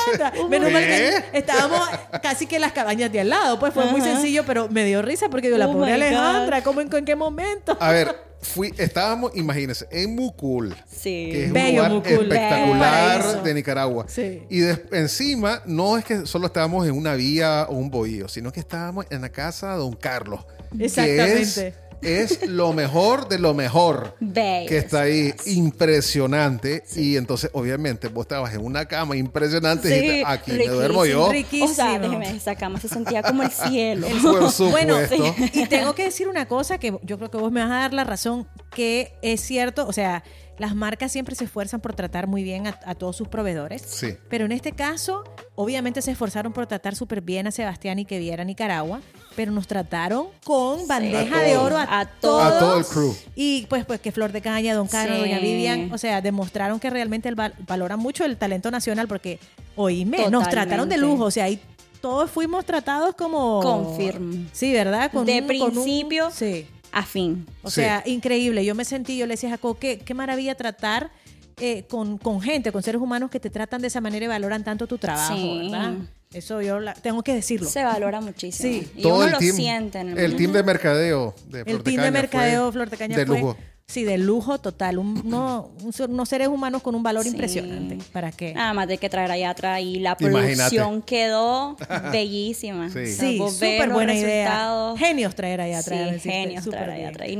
Alejandra. 0.07 0.32
Menos 0.49 0.70
mal 0.72 0.82
que 0.85 1.24
estábamos 1.32 1.89
casi 2.22 2.47
que 2.47 2.57
en 2.57 2.61
las 2.62 2.72
cabañas 2.72 3.11
de 3.11 3.20
al 3.20 3.28
lado. 3.30 3.59
Pues 3.59 3.74
fue 3.74 3.87
muy 3.87 4.01
sencillo, 4.03 4.45
pero 4.47 4.68
me 4.68 4.85
dio 4.85 5.03
risa 5.03 5.28
porque 5.28 5.49
digo, 5.49 5.59
la 5.59 5.66
Oh 5.68 5.72
pobre. 5.72 5.93
Alejandra, 5.95 6.62
¿cómo 6.62 6.80
en, 6.80 6.95
en 6.95 7.05
qué 7.05 7.16
momento? 7.16 7.23
A 7.80 7.90
ver, 7.90 8.14
fui, 8.40 8.72
estábamos, 8.78 9.32
imagínense, 9.34 9.86
en 9.90 10.14
Mucul. 10.14 10.74
Sí. 10.88 11.28
que 11.32 11.44
es 11.46 11.52
Bello 11.52 11.82
un 11.82 11.88
lugar 11.88 11.92
Mucul. 11.92 12.32
espectacular 12.32 13.22
Bello. 13.26 13.42
de 13.42 13.54
Nicaragua. 13.54 14.06
Sí. 14.08 14.42
Y 14.50 14.62
encima, 14.92 15.62
no 15.66 15.96
es 15.98 16.04
que 16.04 16.26
solo 16.26 16.46
estábamos 16.46 16.86
en 16.86 16.96
una 16.96 17.14
vía 17.14 17.66
o 17.68 17.74
un 17.74 17.90
bohío, 17.90 18.28
sino 18.28 18.52
que 18.52 18.60
estábamos 18.60 19.06
en 19.10 19.22
la 19.22 19.28
casa 19.30 19.72
de 19.72 19.78
Don 19.78 19.94
Carlos. 19.94 20.44
que 20.76 20.84
Exactamente. 20.86 21.74
Es, 22.05 22.46
lo 22.48 22.72
mejor 22.72 23.28
de 23.28 23.38
lo 23.38 23.55
mejor 23.55 24.16
que 24.34 24.78
está 24.78 25.02
ahí, 25.02 25.34
impresionante. 25.46 26.84
Y 26.96 27.16
entonces, 27.16 27.50
obviamente, 27.52 28.09
vos 28.09 28.24
estabas 28.24 28.55
en 28.55 28.64
una 28.64 28.86
cama 28.86 29.16
impresionante 29.16 29.88
y 29.88 30.00
dijiste, 30.00 30.24
aquí 30.26 30.52
me 30.52 30.68
duermo 30.68 31.05
yo. 31.05 31.30
riquísimo. 31.30 31.70
O 31.70 31.74
sea, 31.74 31.98
déjeme, 31.98 32.30
esa 32.30 32.55
cama 32.55 32.80
se 32.80 32.88
sentía 32.88 33.22
como 33.22 33.42
el 33.42 33.50
cielo. 33.50 34.07
Por 34.22 34.50
supuesto. 34.52 34.70
Bueno, 34.70 34.98
y 35.52 35.66
tengo 35.66 35.94
que 35.94 36.05
decir 36.05 36.28
una 36.28 36.46
cosa 36.46 36.78
que 36.78 36.96
yo 37.02 37.18
creo 37.18 37.30
que 37.30 37.38
vos 37.38 37.52
me 37.52 37.61
vas 37.61 37.70
a 37.70 37.76
dar 37.76 37.94
la 37.94 38.05
razón, 38.05 38.46
que 38.70 39.14
es 39.22 39.40
cierto, 39.40 39.86
o 39.86 39.92
sea, 39.92 40.24
las 40.59 40.74
marcas 40.74 41.11
siempre 41.11 41.34
se 41.34 41.44
esfuerzan 41.44 41.80
por 41.80 41.94
tratar 41.94 42.26
muy 42.26 42.44
bien 42.44 42.66
a, 42.66 42.78
a 42.84 42.94
todos 42.94 43.16
sus 43.16 43.28
proveedores. 43.28 43.82
Sí. 43.82 44.16
Pero 44.28 44.44
en 44.44 44.52
este 44.52 44.72
caso, 44.72 45.24
obviamente 45.57 46.00
se 46.02 46.12
esforzaron 46.12 46.52
por 46.52 46.66
tratar 46.66 46.94
súper 46.94 47.20
bien 47.20 47.46
a 47.46 47.50
Sebastián 47.50 47.98
y 47.98 48.05
que 48.05 48.18
viera 48.18 48.44
Nicaragua, 48.44 49.00
pero 49.37 49.53
nos 49.53 49.66
trataron 49.66 50.26
con 50.45 50.87
bandeja 50.87 51.41
de 51.43 51.57
oro 51.57 51.76
a, 51.76 52.01
A 52.01 52.07
todos. 52.07 52.43
A 52.43 52.59
todo 52.59 52.78
el 52.78 52.85
crew. 52.85 53.14
Y 53.35 53.66
pues, 53.68 53.85
pues 53.85 54.01
que 54.01 54.12
Flor 54.12 54.32
de 54.32 54.41
Caña, 54.41 54.74
Don 54.74 54.87
Carlos, 54.89 55.16
Sí. 55.16 55.22
Doña 55.22 55.39
Vivian, 55.41 55.93
o 55.93 55.99
sea, 55.99 56.20
demostraron 56.20 56.80
que 56.80 56.91
realmente 56.91 57.28
el 57.28 57.35
val- 57.35 57.55
valoran 57.66 57.99
mucho 57.99 58.24
el 58.24 58.37
talento 58.37 58.70
nacional 58.70 59.09
porque, 59.09 59.39
oíme, 59.76 60.16
nos 60.18 60.24
Totalmente. 60.26 60.51
trataron 60.51 60.89
de 60.89 60.97
lujo, 60.99 61.24
o 61.24 61.30
sea, 61.30 61.45
ahí 61.45 61.61
todos 62.01 62.30
fuimos 62.30 62.64
tratados 62.66 63.14
como... 63.14 63.61
Confirmo. 63.61 64.47
Sí, 64.53 64.72
¿verdad? 64.72 65.11
Con 65.12 65.24
De 65.26 65.41
un- 65.41 65.47
con 65.47 65.57
un- 65.57 65.70
principio 65.72 66.30
sí. 66.30 66.66
A 66.93 67.03
fin. 67.03 67.45
O 67.62 67.70
Sí. 67.70 67.76
sea, 67.80 68.03
increíble. 68.07 68.64
Yo 68.64 68.74
me 68.76 68.85
sentí, 68.85 69.16
yo 69.16 69.26
le 69.26 69.32
decía 69.35 69.49
a 69.49 69.53
Jacob, 69.53 69.76
qué, 69.80 69.99
qué 69.99 70.14
maravilla 70.14 70.55
tratar 70.55 71.11
eh, 71.59 71.84
con, 71.88 72.18
con 72.18 72.40
gente, 72.40 72.72
con 72.72 72.82
seres 72.82 73.00
humanos 73.00 73.30
que 73.30 73.40
te 73.40 73.50
tratan 73.50 73.80
de 73.80 73.88
esa 73.88 74.00
manera 74.00 74.24
y 74.24 74.28
valoran 74.28 74.64
tanto 74.64 74.86
tu 74.86 74.98
trabajo, 74.98 75.34
Sí. 75.36 75.68
¿verdad? 75.70 75.92
Eso 76.32 76.61
yo 76.61 76.80
la- 76.80 76.94
tengo 76.94 77.22
que 77.22 77.32
decirlo. 77.32 77.68
Se 77.68 77.84
valora 77.84 78.20
muchísimo. 78.20 78.68
Sí. 78.72 78.90
Y 78.96 79.02
Todo 79.02 79.16
uno 79.16 79.24
el 79.26 79.30
lo 79.32 79.38
team, 79.38 79.55
siente 79.57 80.00
en 80.00 80.09
el, 80.11 80.18
el 80.18 80.36
team 80.36 80.52
de 80.52 80.62
mercadeo 80.64 81.34
de 81.48 81.61
El 81.61 81.64
Flor 81.66 81.82
team 81.84 81.96
de 81.96 82.02
Caña 82.02 82.11
mercadeo 82.11 82.72
Flor 82.72 82.90
de 82.90 82.96
Caña 82.96 83.16
de 83.16 83.26
fue, 83.26 83.38
lujo. 83.40 83.57
Sí, 83.87 84.03
de 84.05 84.18
lujo 84.18 84.59
total. 84.59 84.99
Un- 84.99 85.22
uno- 85.24 85.70
unos 86.09 86.28
seres 86.28 86.49
humanos 86.49 86.82
con 86.82 86.95
un 86.95 87.03
valor 87.03 87.22
Sí. 87.24 87.30
impresionante. 87.30 87.99
¿Para 88.12 88.32
qué? 88.32 88.53
Nada 88.55 88.72
más 88.74 88.89
de 88.89 88.99
que 88.99 89.09
traer 89.09 89.30
allá 89.30 89.51
atrás 89.51 89.80
y 89.82 90.01
la 90.01 90.16
Imagínate. 90.18 90.55
producción 90.57 91.03
quedó 91.03 91.76
bellísima. 92.12 92.91
Sí. 92.91 93.39
Súper 93.39 93.91
buena 93.91 94.14
idea. 94.14 94.95
Genios 94.97 95.35
traer 95.35 95.61
allá 95.61 95.78
atrás. 95.78 96.11
Sí, 96.22 96.28
genios 96.30 96.64
traer 96.64 96.91
allá 96.91 97.09
atrás. 97.11 97.28
Y 97.28 97.37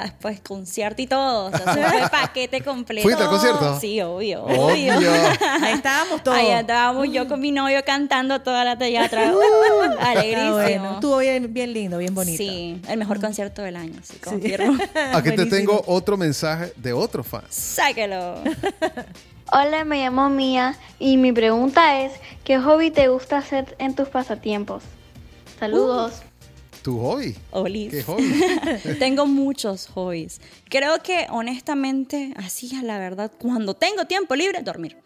después 0.00 0.40
concierto 0.40 1.00
y 1.00 1.06
todo. 1.06 1.46
O 1.46 1.50
sea, 1.56 1.72
fue 1.72 2.08
paquete 2.10 2.60
completo. 2.60 3.02
¿Fuiste 3.08 3.22
al 3.22 3.28
concierto? 3.30 3.80
Sí, 3.80 4.00
obvio. 4.02 4.44
Obvio. 4.44 4.96
Obvio. 4.98 5.10
Ahí 5.62 5.74
estábamos 5.74 6.22
todos. 6.22 6.36
Ahí 6.36 6.50
estábamos 6.50 7.08
yo 7.10 7.28
con 7.28 7.40
mi 7.40 7.52
novio 7.52 7.80
cantando 7.86 8.40
toda 8.42 8.64
la 8.64 8.72
allá 8.72 9.04
atrás. 9.04 9.32
Uh, 9.34 9.38
Ah, 10.00 10.10
alegrísimo. 10.10 10.52
bueno. 10.54 10.94
Estuvo 10.94 11.18
bien, 11.18 11.52
bien 11.54 11.72
lindo, 11.72 11.98
bien 11.98 12.14
bonito. 12.14 12.36
Sí, 12.36 12.80
el 12.88 12.98
mejor 12.98 13.20
concierto 13.20 13.62
del 13.62 13.76
año, 13.76 13.94
sí, 14.02 14.16
confirmo. 14.18 14.76
Aquí 15.12 15.30
te 15.32 15.46
tengo 15.46 15.83
otro 15.86 16.16
mensaje 16.16 16.72
de 16.76 16.92
otro 16.92 17.22
fan. 17.22 17.44
Sáquelo. 17.48 18.36
Hola, 19.52 19.84
me 19.84 19.98
llamo 19.98 20.30
Mía 20.30 20.76
y 20.98 21.16
mi 21.16 21.32
pregunta 21.32 22.00
es, 22.02 22.12
¿qué 22.44 22.58
hobby 22.58 22.90
te 22.90 23.08
gusta 23.08 23.38
hacer 23.38 23.76
en 23.78 23.94
tus 23.94 24.08
pasatiempos? 24.08 24.82
Saludos. 25.58 26.22
Tu 26.82 26.98
hobby. 26.98 27.36
Olis. 27.50 27.90
¿Qué 27.90 28.02
hobby? 28.02 28.96
tengo 28.98 29.26
muchos 29.26 29.86
hobbies. 29.88 30.40
Creo 30.68 31.02
que 31.02 31.26
honestamente, 31.30 32.34
así 32.36 32.74
a 32.76 32.82
la 32.82 32.98
verdad, 32.98 33.30
cuando 33.38 33.74
tengo 33.74 34.06
tiempo 34.06 34.34
libre, 34.34 34.62
dormir. 34.62 35.03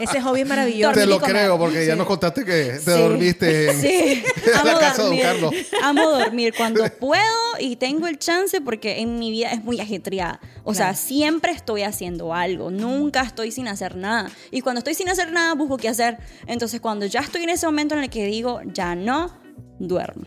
Ese 0.00 0.20
hobby 0.20 0.40
es 0.42 0.46
maravilloso. 0.48 0.92
Te 0.94 1.00
Dormir 1.06 1.20
lo 1.20 1.26
creo 1.26 1.58
porque 1.58 1.86
ya 1.86 1.92
Sí. 1.92 1.98
nos 1.98 2.06
contaste 2.06 2.44
que 2.44 2.52
te 2.52 2.78
Sí. 2.80 2.90
dormiste 2.90 3.70
en, 3.70 3.80
Sí, 3.80 4.24
en 4.46 4.52
la 4.52 4.60
amo 4.60 4.78
casa 4.80 4.96
de 4.96 5.02
dormir. 5.04 5.22
Carlos. 5.22 5.54
Amo 5.82 6.10
dormir 6.10 6.54
cuando 6.56 6.84
puedo 7.00 7.22
y 7.58 7.76
tengo 7.76 8.06
el 8.06 8.18
chance 8.18 8.60
porque 8.60 9.00
en 9.00 9.18
mi 9.18 9.30
vida 9.30 9.52
es 9.52 9.62
muy 9.64 9.80
ajetreada. 9.80 10.40
O 10.64 10.74
sea, 10.74 10.94
siempre 10.94 11.52
estoy 11.52 11.82
haciendo 11.82 12.34
algo, 12.34 12.70
nunca 12.70 13.22
estoy 13.22 13.50
sin 13.52 13.68
hacer 13.68 13.96
nada. 13.96 14.30
Y 14.50 14.60
cuando 14.60 14.80
estoy 14.80 14.94
sin 14.94 15.08
hacer 15.08 15.32
nada, 15.32 15.54
busco 15.54 15.76
qué 15.78 15.88
hacer. 15.88 16.18
Entonces, 16.46 16.80
cuando 16.80 17.06
ya 17.06 17.20
estoy 17.20 17.44
en 17.44 17.50
ese 17.50 17.66
momento 17.66 17.94
en 17.94 18.02
el 18.02 18.10
que 18.10 18.26
digo, 18.26 18.60
ya 18.74 18.94
no, 18.94 19.32
duermo. 19.78 20.24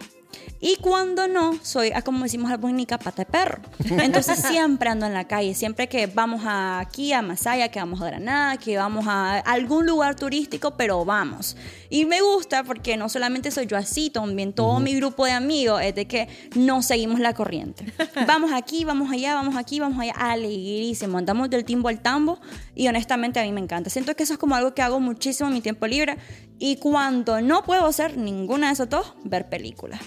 Y 0.61 0.75
cuando 0.75 1.27
no, 1.27 1.57
soy, 1.63 1.91
ah, 1.95 2.01
como 2.01 2.23
decimos 2.23 2.51
al 2.51 2.57
bonica, 2.57 2.97
pata 2.97 3.23
de 3.23 3.31
perro. 3.31 3.61
Entonces 3.89 4.39
siempre 4.39 4.89
ando 4.89 5.05
en 5.05 5.13
la 5.13 5.25
calle, 5.25 5.53
siempre 5.53 5.87
que 5.87 6.07
vamos 6.07 6.41
a, 6.45 6.79
aquí 6.79 7.13
a 7.13 7.21
Masaya, 7.21 7.69
que 7.69 7.79
vamos 7.79 8.01
a 8.01 8.05
Granada, 8.05 8.57
que 8.57 8.75
vamos 8.77 9.05
a 9.07 9.39
algún 9.39 9.85
lugar 9.85 10.15
turístico, 10.15 10.75
pero 10.75 11.05
vamos. 11.05 11.55
Y 11.89 12.05
me 12.05 12.21
gusta 12.21 12.63
porque 12.63 12.97
no 12.97 13.07
solamente 13.07 13.51
soy 13.51 13.67
yo 13.67 13.77
así, 13.77 14.09
también 14.09 14.51
todo 14.51 14.79
mi 14.81 14.93
grupo 14.95 15.25
de 15.25 15.31
amigos 15.31 15.81
es 15.81 15.95
de 15.95 16.07
que 16.07 16.27
no 16.55 16.81
seguimos 16.81 17.19
la 17.19 17.33
corriente. 17.33 17.85
Vamos 18.27 18.51
aquí, 18.53 18.85
vamos 18.85 19.11
allá, 19.11 19.33
vamos 19.33 19.55
aquí, 19.55 19.79
vamos 19.79 19.99
allá, 19.99 20.13
alegrísimo. 20.13 21.17
Andamos 21.17 21.49
del 21.49 21.63
timbo 21.63 21.89
al 21.89 21.99
tambo 21.99 22.39
y 22.75 22.87
honestamente 22.87 23.39
a 23.39 23.43
mí 23.43 23.51
me 23.51 23.61
encanta. 23.61 23.89
Siento 23.89 24.15
que 24.15 24.23
eso 24.23 24.33
es 24.33 24.39
como 24.39 24.55
algo 24.55 24.73
que 24.73 24.81
hago 24.81 24.99
muchísimo 24.99 25.49
en 25.49 25.55
mi 25.55 25.61
tiempo 25.61 25.87
libre 25.87 26.17
y 26.59 26.77
cuando 26.77 27.41
no 27.41 27.63
puedo 27.63 27.85
hacer 27.85 28.17
ninguna 28.17 28.67
de 28.67 28.73
esos 28.73 28.89
dos, 28.89 29.13
ver 29.23 29.49
películas. 29.49 29.99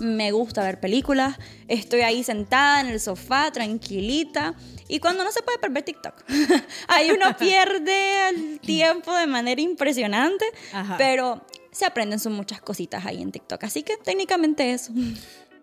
Me 0.00 0.30
gusta 0.32 0.62
ver 0.62 0.80
películas, 0.80 1.36
estoy 1.66 2.00
ahí 2.00 2.22
sentada 2.22 2.80
en 2.80 2.88
el 2.88 3.00
sofá, 3.00 3.50
tranquilita. 3.50 4.54
Y 4.86 5.00
cuando 5.00 5.24
no 5.24 5.32
se 5.32 5.42
puede 5.42 5.58
perder 5.58 5.82
TikTok, 5.84 6.24
ahí 6.88 7.10
uno 7.10 7.36
pierde 7.38 8.28
el 8.28 8.60
tiempo 8.60 9.14
de 9.14 9.26
manera 9.26 9.60
impresionante, 9.60 10.44
Ajá. 10.72 10.96
pero 10.96 11.44
se 11.70 11.84
aprenden 11.84 12.18
son 12.18 12.32
muchas 12.34 12.60
cositas 12.60 13.04
ahí 13.06 13.22
en 13.22 13.32
TikTok. 13.32 13.64
Así 13.64 13.82
que 13.82 13.96
técnicamente 13.96 14.72
eso. 14.72 14.92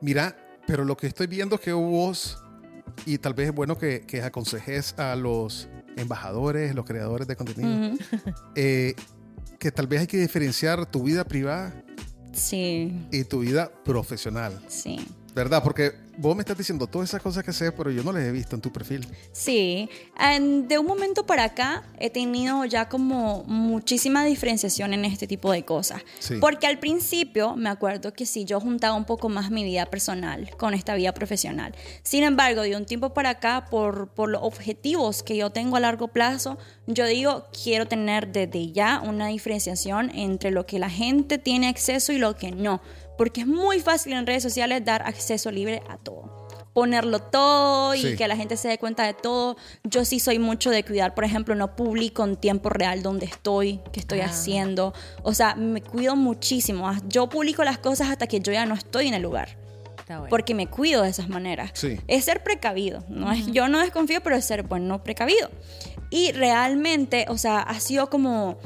Mira, 0.01 0.35
pero 0.67 0.83
lo 0.83 0.97
que 0.97 1.07
estoy 1.07 1.27
viendo 1.27 1.55
es 1.55 1.61
que 1.61 1.73
vos, 1.73 2.37
y 3.05 3.17
tal 3.17 3.33
vez 3.33 3.49
es 3.49 3.55
bueno 3.55 3.77
que, 3.77 4.01
que 4.01 4.21
aconsejes 4.21 4.97
a 4.97 5.15
los 5.15 5.69
embajadores, 5.97 6.75
los 6.75 6.85
creadores 6.85 7.27
de 7.27 7.35
contenido, 7.35 7.97
eh, 8.55 8.95
que 9.59 9.71
tal 9.71 9.87
vez 9.87 10.01
hay 10.01 10.07
que 10.07 10.17
diferenciar 10.17 10.85
tu 10.85 11.03
vida 11.03 11.23
privada 11.23 11.73
Sí, 12.35 12.91
y 13.11 13.23
tu 13.23 13.39
vida 13.39 13.71
profesional, 13.83 14.61
sí. 14.67 14.99
¿Verdad? 15.35 15.61
Porque 15.61 15.91
vos 16.17 16.33
me 16.33 16.43
estás 16.43 16.57
diciendo 16.57 16.87
todas 16.87 17.09
esas 17.09 17.21
cosas 17.21 17.43
que 17.43 17.51
sé, 17.51 17.69
pero 17.73 17.91
yo 17.91 18.03
no 18.03 18.13
las 18.13 18.23
he 18.23 18.31
visto 18.31 18.55
en 18.55 18.61
tu 18.61 18.71
perfil. 18.71 19.05
Sí, 19.33 19.89
de 20.17 20.79
un 20.79 20.85
momento 20.85 21.25
para 21.25 21.43
acá 21.43 21.83
he 21.99 22.09
tenido 22.09 22.63
ya 22.63 22.87
como 22.87 23.43
muchísima 23.43 24.23
diferenciación 24.23 24.93
en 24.93 25.03
este 25.03 25.27
tipo 25.27 25.51
de 25.51 25.65
cosas. 25.65 26.01
Sí. 26.19 26.35
Porque 26.39 26.67
al 26.67 26.79
principio 26.79 27.57
me 27.57 27.69
acuerdo 27.69 28.13
que 28.13 28.25
sí, 28.25 28.45
yo 28.45 28.61
juntaba 28.61 28.95
un 28.95 29.03
poco 29.03 29.27
más 29.27 29.51
mi 29.51 29.65
vida 29.65 29.85
personal 29.87 30.49
con 30.57 30.73
esta 30.73 30.95
vida 30.95 31.13
profesional. 31.13 31.75
Sin 32.03 32.23
embargo, 32.23 32.61
de 32.61 32.77
un 32.77 32.85
tiempo 32.85 33.13
para 33.13 33.31
acá, 33.31 33.67
por, 33.69 34.07
por 34.07 34.29
los 34.29 34.41
objetivos 34.41 35.21
que 35.21 35.35
yo 35.35 35.49
tengo 35.49 35.75
a 35.75 35.81
largo 35.81 36.07
plazo, 36.07 36.57
yo 36.87 37.05
digo, 37.07 37.47
quiero 37.51 37.87
tener 37.87 38.31
desde 38.31 38.71
ya 38.71 39.01
una 39.03 39.27
diferenciación 39.27 40.11
entre 40.11 40.51
lo 40.51 40.65
que 40.65 40.79
la 40.79 40.89
gente 40.89 41.37
tiene 41.37 41.67
acceso 41.67 42.13
y 42.13 42.19
lo 42.19 42.37
que 42.37 42.51
no. 42.51 42.79
Porque 43.17 43.41
es 43.41 43.47
muy 43.47 43.79
fácil 43.79 44.13
en 44.13 44.25
redes 44.27 44.43
sociales 44.43 44.83
dar 44.85 45.01
acceso 45.03 45.51
libre 45.51 45.81
a 45.89 45.97
todo. 45.97 46.33
ponerlo 46.73 47.19
todo 47.21 47.95
y 47.95 48.01
Sí. 48.01 48.15
que 48.17 48.27
la 48.27 48.35
gente 48.35 48.57
se 48.57 48.67
dé 48.67 48.77
cuenta 48.77 49.05
de 49.05 49.13
todo. 49.13 49.55
Yo 49.85 50.03
sí 50.03 50.19
soy 50.19 50.39
mucho 50.39 50.71
de 50.71 50.83
cuidar, 50.83 51.15
por 51.15 51.23
ejemplo, 51.23 51.55
no 51.55 51.73
publico 51.77 52.25
en 52.25 52.35
tiempo 52.35 52.67
real 52.69 53.01
dónde 53.01 53.25
estoy, 53.27 53.79
qué 53.93 54.01
estoy 54.01 54.19
Ah. 54.19 54.25
haciendo. 54.25 54.93
O 55.23 55.33
sea, 55.33 55.55
me 55.55 55.79
cuido 55.81 56.17
muchísimo. 56.17 56.91
Yo 57.07 57.29
publico 57.29 57.63
las 57.63 57.77
cosas 57.77 58.09
hasta 58.09 58.27
que 58.27 58.41
yo 58.41 58.51
ya 58.51 58.65
no 58.65 58.73
estoy 58.75 59.07
en 59.07 59.13
el 59.13 59.21
lugar. 59.21 59.55
Está 59.99 60.17
bueno. 60.19 60.29
Porque 60.29 60.53
me 60.53 60.67
cuido 60.67 61.03
de 61.03 61.09
esas 61.11 61.29
maneras. 61.29 61.71
Sí. 61.75 61.97
Es 62.07 62.25
ser 62.25 62.43
precavido. 62.43 63.05
No 63.07 63.31
es, 63.31 63.45
yo 63.47 63.69
no 63.69 63.79
desconfío, 63.79 64.19
pero 64.21 64.35
es 64.35 64.43
ser, 64.43 64.63
bueno, 64.63 65.01
precavido. 65.01 65.49
Y 66.09 66.33
realmente, 66.33 67.25
o 67.29 67.37
sea, 67.37 67.61
ha 67.61 67.79
sido 67.79 68.09
como 68.09 68.57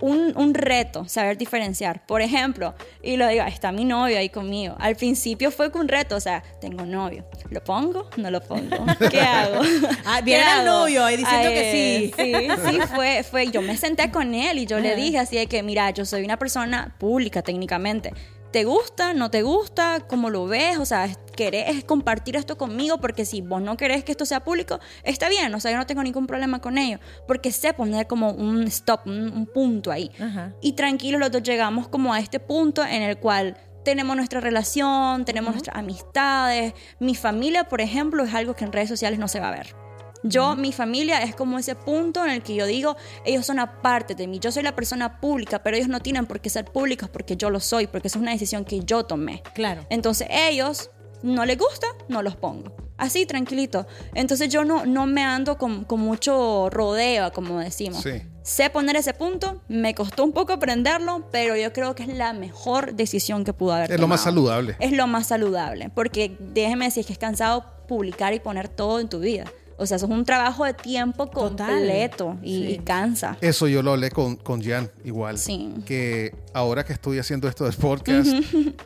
un, 0.00 0.32
un 0.36 0.54
reto 0.54 1.08
saber 1.08 1.38
diferenciar. 1.38 2.04
Por 2.06 2.20
ejemplo, 2.20 2.74
y 3.02 3.16
lo 3.16 3.26
digo, 3.28 3.44
está 3.44 3.72
mi 3.72 3.84
novio 3.84 4.18
ahí 4.18 4.28
conmigo. 4.28 4.76
Al 4.78 4.96
principio 4.96 5.50
fue 5.50 5.70
un 5.74 5.88
reto, 5.88 6.16
o 6.16 6.20
sea, 6.20 6.42
tengo 6.60 6.84
novio. 6.84 7.24
¿Lo 7.50 7.62
pongo? 7.62 8.08
¿No 8.16 8.30
lo 8.30 8.40
pongo? 8.40 8.84
¿Qué 9.10 9.20
hago? 9.20 9.60
Ah, 10.04 10.18
¿Qué 10.18 10.24
viene 10.24 10.44
el 10.60 10.66
novio 10.66 11.04
ahí 11.04 11.16
diciendo 11.16 11.48
que 11.48 11.60
Ay, 11.60 12.12
sí. 12.16 12.22
Sí, 12.22 12.48
sí, 12.70 12.80
fue, 12.94 13.22
fue. 13.22 13.50
Yo 13.50 13.62
me 13.62 13.76
senté 13.76 14.10
con 14.10 14.34
él 14.34 14.58
y 14.58 14.66
yo 14.66 14.78
le 14.80 14.88
Ajá. 14.92 14.96
dije 14.96 15.18
así 15.18 15.36
de 15.36 15.46
que, 15.46 15.62
mira, 15.62 15.90
yo 15.90 16.04
soy 16.04 16.24
una 16.24 16.38
persona 16.38 16.94
pública 16.98 17.42
técnicamente. 17.42 18.12
¿Te 18.52 18.64
gusta? 18.64 19.12
¿No 19.12 19.30
te 19.30 19.42
gusta? 19.42 20.00
¿Cómo 20.08 20.30
lo 20.30 20.46
ves? 20.46 20.78
O 20.78 20.84
sea, 20.84 21.08
¿querés 21.36 21.84
compartir 21.84 22.36
esto 22.36 22.56
conmigo? 22.56 22.98
Porque 22.98 23.24
si 23.24 23.40
vos 23.40 23.60
no 23.60 23.76
querés 23.76 24.04
que 24.04 24.12
esto 24.12 24.24
sea 24.24 24.44
público, 24.44 24.80
está 25.02 25.28
bien. 25.28 25.54
O 25.54 25.60
sea, 25.60 25.72
yo 25.72 25.76
no 25.76 25.86
tengo 25.86 26.02
ningún 26.02 26.26
problema 26.26 26.60
con 26.60 26.78
ello. 26.78 26.98
Porque 27.26 27.52
sé 27.52 27.74
poner 27.74 28.06
como 28.06 28.30
un 28.30 28.62
stop, 28.64 29.06
un, 29.06 29.32
un 29.32 29.46
punto 29.46 29.90
ahí. 29.90 30.10
Ajá. 30.18 30.54
Y 30.60 30.72
tranquilos, 30.72 31.20
los 31.20 31.30
dos 31.30 31.42
llegamos 31.42 31.88
como 31.88 32.14
a 32.14 32.20
este 32.20 32.40
punto 32.40 32.82
en 32.84 33.02
el 33.02 33.18
cual 33.18 33.56
tenemos 33.84 34.16
nuestra 34.16 34.40
relación, 34.40 35.24
tenemos 35.24 35.52
nuestras 35.52 35.76
amistades. 35.76 36.74
Mi 36.98 37.14
familia, 37.14 37.68
por 37.68 37.80
ejemplo, 37.80 38.24
es 38.24 38.34
algo 38.34 38.54
que 38.56 38.64
en 38.64 38.72
redes 38.72 38.88
sociales 38.88 39.18
no 39.18 39.28
se 39.28 39.38
va 39.38 39.48
a 39.48 39.52
ver. 39.52 39.85
Yo, 40.22 40.56
mi 40.56 40.72
familia 40.72 41.22
es 41.22 41.34
como 41.34 41.58
ese 41.58 41.74
punto 41.74 42.24
en 42.24 42.30
el 42.30 42.42
que 42.42 42.54
yo 42.54 42.66
digo, 42.66 42.96
ellos 43.24 43.46
son 43.46 43.58
aparte 43.58 44.14
de 44.14 44.26
mí. 44.26 44.38
Yo 44.38 44.52
soy 44.52 44.62
la 44.62 44.74
persona 44.74 45.20
pública, 45.20 45.62
pero 45.62 45.76
ellos 45.76 45.88
no 45.88 46.00
tienen 46.00 46.26
por 46.26 46.40
qué 46.40 46.50
ser 46.50 46.64
públicos 46.64 47.08
porque 47.08 47.36
yo 47.36 47.50
lo 47.50 47.60
soy, 47.60 47.86
porque 47.86 48.08
esa 48.08 48.18
es 48.18 48.22
una 48.22 48.32
decisión 48.32 48.64
que 48.64 48.80
yo 48.80 49.04
tomé. 49.04 49.42
Claro. 49.54 49.86
Entonces 49.90 50.28
ellos 50.30 50.90
no 51.22 51.44
les 51.44 51.58
gusta, 51.58 51.86
no 52.08 52.22
los 52.22 52.36
pongo. 52.36 52.74
Así, 52.98 53.26
tranquilito. 53.26 53.86
Entonces 54.14 54.48
yo 54.48 54.64
no, 54.64 54.86
no 54.86 55.06
me 55.06 55.22
ando 55.22 55.58
con, 55.58 55.84
con 55.84 56.00
mucho 56.00 56.70
rodeo, 56.70 57.32
como 57.32 57.58
decimos. 57.58 58.02
Sí. 58.02 58.22
Sé 58.42 58.70
poner 58.70 58.96
ese 58.96 59.12
punto, 59.12 59.60
me 59.68 59.94
costó 59.94 60.24
un 60.24 60.32
poco 60.32 60.52
aprenderlo, 60.52 61.28
pero 61.30 61.56
yo 61.56 61.72
creo 61.72 61.94
que 61.94 62.04
es 62.04 62.08
la 62.08 62.32
mejor 62.32 62.94
decisión 62.94 63.44
que 63.44 63.52
pudo 63.52 63.72
haber 63.72 63.92
Es 63.92 64.00
lo 64.00 64.08
más 64.08 64.22
saludable. 64.22 64.76
Es 64.78 64.92
lo 64.92 65.06
más 65.06 65.26
saludable, 65.26 65.90
porque 65.90 66.36
déjeme 66.38 66.86
decir 66.86 67.04
que 67.04 67.12
es 67.12 67.18
cansado 67.18 67.66
publicar 67.88 68.34
y 68.34 68.40
poner 68.40 68.68
todo 68.68 69.00
en 69.00 69.08
tu 69.08 69.18
vida. 69.18 69.44
O 69.78 69.84
sea, 69.86 69.96
eso 69.98 70.06
es 70.06 70.12
un 70.12 70.24
trabajo 70.24 70.64
de 70.64 70.72
tiempo 70.74 71.26
Total. 71.26 71.68
completo 71.68 72.36
y, 72.42 72.56
Sí. 72.56 72.66
y 72.74 72.78
cansa. 72.78 73.36
Eso 73.40 73.68
yo 73.68 73.82
lo 73.82 73.92
hablé 73.92 74.10
con, 74.10 74.36
con 74.36 74.62
Jan 74.62 74.90
igual. 75.04 75.36
Sí. 75.38 75.74
Que 75.84 76.34
ahora 76.54 76.84
que 76.84 76.92
estoy 76.94 77.18
haciendo 77.18 77.46
esto 77.48 77.64
del 77.64 77.74
podcast 77.74 78.28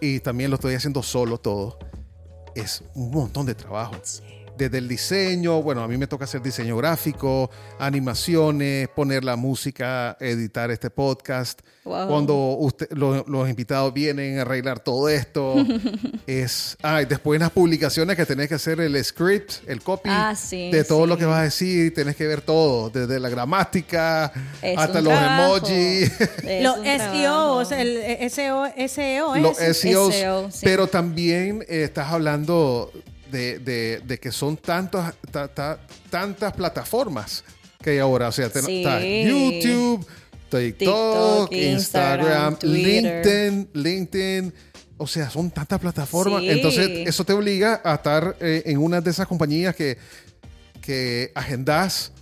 y 0.00 0.18
también 0.20 0.50
lo 0.50 0.56
estoy 0.56 0.74
haciendo 0.74 1.02
solo 1.02 1.38
todo, 1.38 1.78
es 2.56 2.82
un 2.94 3.10
montón 3.12 3.46
de 3.46 3.54
trabajo. 3.54 3.94
Desde 4.60 4.76
el 4.76 4.88
diseño, 4.88 5.62
bueno, 5.62 5.82
a 5.82 5.88
mí 5.88 5.96
me 5.96 6.06
toca 6.06 6.24
hacer 6.24 6.42
diseño 6.42 6.76
gráfico, 6.76 7.48
animaciones, 7.78 8.88
poner 8.88 9.24
la 9.24 9.36
música, 9.36 10.18
editar 10.20 10.70
este 10.70 10.90
podcast. 10.90 11.60
Wow. 11.84 12.08
Cuando 12.08 12.34
usted- 12.58 12.88
lo- 12.92 13.24
los 13.26 13.48
invitados 13.48 13.94
vienen 13.94 14.38
a 14.38 14.42
arreglar 14.42 14.80
todo 14.80 15.08
esto, 15.08 15.54
es. 16.26 16.76
Ah, 16.82 17.00
y 17.00 17.06
después 17.06 17.36
en 17.38 17.40
las 17.42 17.50
publicaciones 17.52 18.16
que 18.16 18.26
tenés 18.26 18.48
que 18.48 18.56
hacer 18.56 18.80
el 18.82 19.02
script, 19.02 19.66
el 19.66 19.80
copy 19.80 20.10
Ah, 20.12 20.34
sí, 20.36 20.70
de 20.70 20.84
todo 20.84 21.06
lo 21.06 21.16
que 21.16 21.24
vas 21.24 21.38
a 21.40 21.42
decir, 21.44 21.94
tenés 21.94 22.16
que 22.16 22.26
ver 22.26 22.42
todo, 22.42 22.90
desde 22.90 23.18
la 23.18 23.30
gramática 23.30 24.30
Es 24.60 24.76
hasta 24.76 25.00
los 25.00 25.14
trabajo. 25.14 25.56
emojis. 25.56 26.12
Es 26.44 26.62
Los 26.62 26.78
un 26.80 26.84
SEO, 26.84 26.98
trabajo. 26.98 27.54
o 27.56 27.64
sea, 27.64 27.80
el 27.80 27.96
eh, 27.96 28.28
SEO, 28.28 28.64
SEO 28.88 29.34
es. 29.36 29.42
los 29.42 29.56
SEOs, 29.56 30.14
SEO, 30.14 30.50
sí. 30.50 30.60
pero 30.64 30.86
también 30.86 31.62
eh, 31.68 31.84
estás 31.84 32.12
hablando 32.12 32.92
de, 33.30 33.58
de- 33.58 34.00
de 34.04 34.18
que 34.18 34.30
son 34.32 34.56
tantos, 34.56 35.04
ta- 35.30 35.48
ta- 35.48 35.78
tantas 36.10 36.52
plataformas 36.52 37.44
que 37.82 37.90
hay 37.90 37.98
ahora. 37.98 38.28
O 38.28 38.32
sea, 38.32 38.48
Sí. 38.50 38.78
está 38.82 39.00
YouTube, 39.00 40.06
TikTok, 40.50 40.78
TikTok, 40.78 41.52
Instagram. 41.52 42.56
LinkedIn, 42.62 43.68
LinkedIn. 43.72 44.54
O 44.98 45.06
sea, 45.06 45.30
son 45.30 45.50
tantas 45.50 45.78
plataformas. 45.80 46.42
Sí. 46.42 46.50
Entonces, 46.50 46.90
eso 47.08 47.24
te 47.24 47.32
obliga 47.32 47.80
a 47.84 47.94
estar 47.94 48.36
eh, 48.40 48.62
en 48.66 48.78
una 48.78 49.00
de 49.00 49.10
esas 49.10 49.26
compañías 49.26 49.74
que, 49.74 49.96
que 50.82 51.32
agendas 51.34 52.12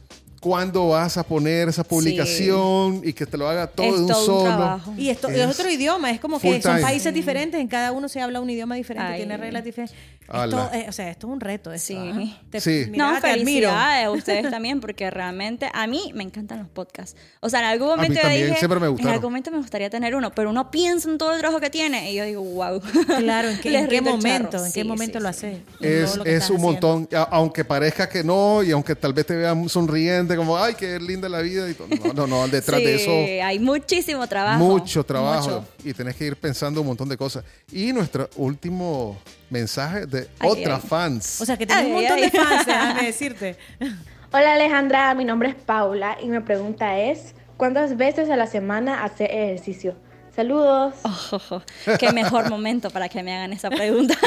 cuándo 0.40 0.88
vas 0.90 1.16
a 1.16 1.24
poner 1.24 1.68
esa 1.68 1.82
publicación 1.82 3.00
y 3.04 3.12
que 3.12 3.26
te 3.26 3.36
lo 3.36 3.48
haga 3.48 3.66
todo 3.66 3.86
Es 3.86 3.94
de 3.94 4.00
un 4.02 4.06
todo 4.06 4.24
solo. 4.24 4.80
Y 4.96 5.08
esto 5.08 5.28
Es 5.28 5.36
es 5.38 5.46
otro 5.58 5.68
idioma, 5.68 6.12
es 6.12 6.20
como 6.20 6.38
que 6.38 6.52
son 6.62 6.74
time. 6.74 6.80
países 6.82 7.12
diferentes, 7.12 7.60
en 7.60 7.66
cada 7.66 7.90
uno 7.90 8.08
se 8.08 8.20
habla 8.20 8.40
un 8.40 8.48
idioma 8.48 8.76
diferente, 8.76 9.12
Ay. 9.12 9.18
tiene 9.20 9.36
reglas 9.36 9.64
diferentes. 9.64 9.96
Esto, 10.30 10.70
eh, 10.74 10.86
o 10.88 10.92
sea, 10.92 11.10
esto 11.10 11.26
es 11.26 11.32
un 11.32 11.40
reto. 11.40 11.72
Esto, 11.72 11.86
Sí. 11.86 11.96
¿ah? 11.96 12.42
Te, 12.50 12.60
Sí. 12.60 12.86
mira, 12.90 13.06
no, 13.12 13.14
te 13.14 13.20
felicidades 13.28 14.06
a 14.06 14.10
ustedes 14.10 14.50
también, 14.50 14.80
porque 14.80 15.10
realmente 15.10 15.70
a 15.72 15.86
mí 15.86 16.10
me 16.14 16.22
encantan 16.22 16.58
los 16.58 16.68
podcasts. 16.68 17.16
O 17.40 17.48
sea, 17.48 17.60
en 17.60 17.66
algún 17.66 17.88
mí 17.88 17.94
momento 17.96 18.14
yo 18.16 18.20
también, 18.22 18.46
dije, 18.48 18.58
siempre 18.58 18.78
me 18.80 18.86
en 18.86 18.92
gustaron. 18.92 19.14
algún 19.14 19.30
momento 19.32 19.50
me 19.50 19.58
gustaría 19.58 19.88
tener 19.90 20.14
uno, 20.14 20.30
pero 20.34 20.50
uno 20.50 20.70
piensa 20.70 21.08
en 21.10 21.16
todo 21.18 21.32
el 21.32 21.38
trabajo 21.40 21.60
que 21.60 21.70
tiene 21.70 22.12
y 22.12 22.16
yo 22.16 22.24
digo, 22.24 22.42
wow. 22.42 22.80
Claro, 23.18 23.48
¿en 23.48 23.58
qué, 23.60 23.68
en 23.78 23.88
qué 23.88 24.00
momento? 24.02 24.58
¿En 24.58 24.72
qué 24.72 24.82
Sí, 24.82 24.86
momento 24.86 25.18
sí, 25.18 25.22
lo 25.22 25.32
sí. 25.32 25.46
haces? 25.46 25.58
Es, 25.80 26.48
lo 26.48 26.54
un 26.56 26.60
montón, 26.60 27.08
a- 27.14 27.22
aunque 27.30 27.64
parezca 27.64 28.08
que 28.08 28.22
no, 28.22 28.62
y 28.62 28.70
aunque 28.70 28.94
tal 28.94 29.12
vez 29.14 29.24
te 29.26 29.34
vean 29.34 29.68
sonriente, 29.68 30.36
como, 30.36 30.58
ay, 30.58 30.74
qué 30.74 30.98
linda 31.00 31.28
la 31.28 31.40
vida. 31.40 31.68
y 31.70 31.74
todo. 31.74 31.88
no, 31.88 32.12
no, 32.12 32.26
no, 32.26 32.48
detrás 32.48 32.80
de 32.80 32.94
eso, 32.96 33.44
hay 33.46 33.58
muchísimo 33.58 34.26
trabajo. 34.26 34.62
mucho 34.62 35.04
trabajo. 35.04 35.48
Mucho. 35.50 35.64
Y 35.84 35.94
tenés 35.94 36.16
que 36.16 36.26
ir 36.26 36.36
pensando 36.36 36.80
un 36.82 36.86
montón 36.88 37.08
de 37.08 37.16
cosas. 37.16 37.44
Y 37.72 37.92
nuestro 37.92 38.28
último 38.36 39.16
mensaje 39.50 40.06
de 40.06 40.28
Ay, 40.38 40.48
otra 40.50 40.76
ay. 40.76 40.82
fans. 40.86 41.40
O 41.40 41.44
sea, 41.46 41.56
que 41.56 41.66
tienes 41.66 41.86
un 41.86 41.96
Ay, 41.96 42.00
montón 42.02 42.16
ay. 42.18 42.22
de 42.22 42.30
fans, 42.30 42.66
déjame 42.66 43.02
decirte. 43.06 43.56
Hola 44.32 44.52
Alejandra, 44.54 45.14
mi 45.14 45.24
nombre 45.24 45.48
es 45.50 45.54
Paula 45.54 46.18
y 46.22 46.26
mi 46.28 46.40
pregunta 46.40 46.98
es, 46.98 47.34
¿cuántas 47.56 47.96
veces 47.96 48.28
a 48.28 48.36
la 48.36 48.46
semana 48.46 49.02
hace 49.04 49.24
ejercicio? 49.24 49.96
Saludos. 50.36 50.94
Oh, 51.02 51.62
qué 51.98 52.12
mejor 52.12 52.48
momento 52.50 52.90
para 52.90 53.08
que 53.08 53.22
me 53.22 53.34
hagan 53.34 53.52
esa 53.52 53.70
pregunta. 53.70 54.14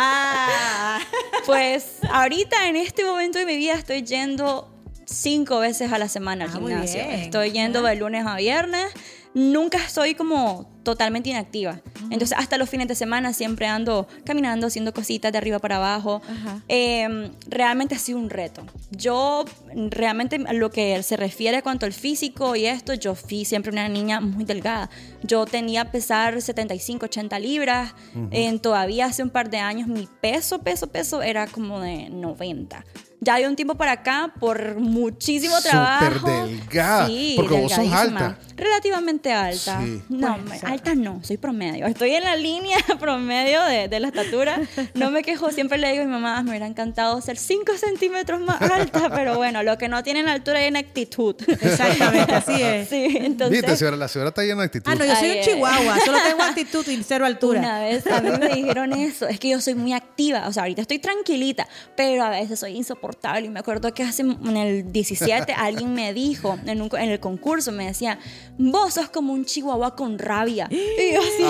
Ah, 0.00 0.98
Pues 1.46 1.98
ahorita 2.10 2.68
en 2.68 2.76
este 2.76 3.04
momento 3.04 3.38
de 3.38 3.46
mi 3.46 3.56
vida 3.56 3.74
estoy 3.74 4.02
yendo 4.02 4.68
cinco 5.04 5.58
veces 5.60 5.92
a 5.92 5.98
la 5.98 6.08
semana 6.08 6.44
al 6.46 6.50
Ah, 6.50 6.54
gimnasio. 6.54 7.00
Estoy 7.02 7.52
yendo 7.52 7.82
de 7.82 7.96
lunes 7.96 8.26
a 8.26 8.36
viernes. 8.36 8.86
Nunca 9.34 9.78
estoy 9.78 10.14
como 10.14 10.68
totalmente 10.82 11.28
inactiva. 11.28 11.80
Entonces 12.10 12.32
hasta 12.38 12.56
los 12.56 12.70
fines 12.70 12.88
de 12.88 12.94
semana 12.94 13.34
siempre 13.34 13.66
ando 13.66 14.08
caminando, 14.24 14.68
haciendo 14.68 14.94
cositas 14.94 15.30
de 15.32 15.38
arriba 15.38 15.58
para 15.58 15.76
abajo. 15.76 16.22
Eh, 16.68 17.30
realmente 17.46 17.94
ha 17.94 17.98
sido 17.98 18.18
un 18.18 18.30
reto. 18.30 18.64
Yo 18.90 19.44
realmente 19.90 20.42
a 20.46 20.52
lo 20.54 20.70
que 20.70 21.02
se 21.02 21.16
refiere 21.16 21.58
a 21.58 21.62
cuanto 21.62 21.84
al 21.84 21.92
físico 21.92 22.56
y 22.56 22.64
esto, 22.64 22.94
yo 22.94 23.14
fui 23.14 23.44
siempre 23.44 23.70
una 23.70 23.88
niña 23.88 24.20
muy 24.20 24.44
delgada. 24.44 24.88
Yo 25.22 25.44
tenía 25.44 25.82
a 25.82 25.90
pesar 25.90 26.40
75, 26.40 27.04
80 27.04 27.38
libras. 27.38 27.94
Eh, 28.30 28.58
todavía 28.58 29.06
hace 29.06 29.22
un 29.22 29.30
par 29.30 29.50
de 29.50 29.58
años 29.58 29.88
mi 29.88 30.08
peso, 30.20 30.60
peso, 30.62 30.86
peso 30.86 31.20
era 31.20 31.46
como 31.46 31.80
de 31.80 32.08
90. 32.08 32.84
Ya 33.20 33.36
de 33.36 33.48
un 33.48 33.56
tiempo 33.56 33.74
para 33.74 33.92
acá, 33.92 34.32
por 34.38 34.76
muchísimo 34.76 35.56
Súper 35.56 35.70
trabajo. 35.70 36.30
delgada, 36.46 37.08
porque 37.36 37.60
vos 37.60 37.72
sos 37.72 37.92
alta. 37.92 38.38
Relativamente 38.56 39.32
alta. 39.32 39.80
Sí. 39.82 40.02
No, 40.08 40.38
me- 40.38 40.58
alta 40.68 40.94
no, 40.94 41.20
soy 41.24 41.36
promedio. 41.36 41.86
Estoy 41.86 42.14
en 42.14 42.24
la 42.24 42.36
línea 42.36 42.76
promedio 43.00 43.62
de, 43.64 43.88
de 43.88 44.00
la 44.00 44.08
estatura. 44.08 44.60
No 44.94 45.10
me 45.10 45.22
quejo, 45.22 45.50
siempre 45.50 45.78
le 45.78 45.90
digo 45.90 46.02
a 46.02 46.06
mi 46.06 46.12
mamá, 46.12 46.42
me 46.42 46.50
hubiera 46.50 46.66
encantado 46.66 47.20
ser 47.20 47.36
5 47.38 47.72
centímetros 47.76 48.40
más 48.40 48.60
alta, 48.62 49.10
pero 49.14 49.36
bueno, 49.36 49.62
lo 49.64 49.78
que 49.78 49.88
no 49.88 50.02
tiene 50.04 50.20
en 50.20 50.28
altura 50.28 50.60
es 50.62 50.68
en 50.68 50.76
actitud. 50.76 51.34
Exactamente, 51.48 52.34
así 52.34 52.52
es. 52.62 52.88
Sí, 52.88 53.16
entonces... 53.20 53.62
Viste, 53.62 53.76
señora, 53.76 53.96
la 53.96 54.08
señora 54.08 54.28
está 54.28 54.42
llena 54.42 54.60
de 54.62 54.66
actitud. 54.66 54.90
Ah, 54.92 54.94
no, 54.94 55.04
yo 55.04 55.16
soy 55.16 55.28
Ay, 55.30 55.38
un 55.38 55.44
chihuahua, 55.44 55.98
solo 56.04 56.18
tengo 56.24 56.42
actitud 56.42 56.86
y 56.88 57.02
cero 57.02 57.26
altura. 57.26 57.60
Una 57.60 57.80
vez 57.80 58.06
a 58.06 58.20
mí 58.20 58.30
me 58.38 58.48
dijeron 58.54 58.92
eso, 58.92 59.26
es 59.28 59.38
que 59.40 59.50
yo 59.50 59.60
soy 59.60 59.74
muy 59.74 59.92
activa, 59.92 60.46
o 60.48 60.52
sea, 60.52 60.62
ahorita 60.62 60.82
estoy 60.82 60.98
tranquilita, 61.00 61.66
pero 61.96 62.22
a 62.24 62.30
veces 62.30 62.58
soy 62.60 62.76
insoportable. 62.76 63.07
Y 63.42 63.48
me 63.48 63.60
acuerdo 63.60 63.92
que 63.94 64.02
hace 64.02 64.22
en 64.22 64.56
el 64.56 64.92
17 64.92 65.52
alguien 65.56 65.94
me 65.94 66.12
dijo 66.14 66.58
en, 66.66 66.82
un- 66.82 66.90
en 66.98 67.10
el 67.10 67.20
concurso, 67.20 67.72
me 67.72 67.86
decía, 67.86 68.18
vos 68.58 68.94
sos 68.94 69.08
como 69.10 69.32
un 69.32 69.44
chihuahua 69.44 69.94
con 69.96 70.18
rabia. 70.18 70.68
Y 70.70 71.14
yo 71.14 71.20
así, 71.20 71.42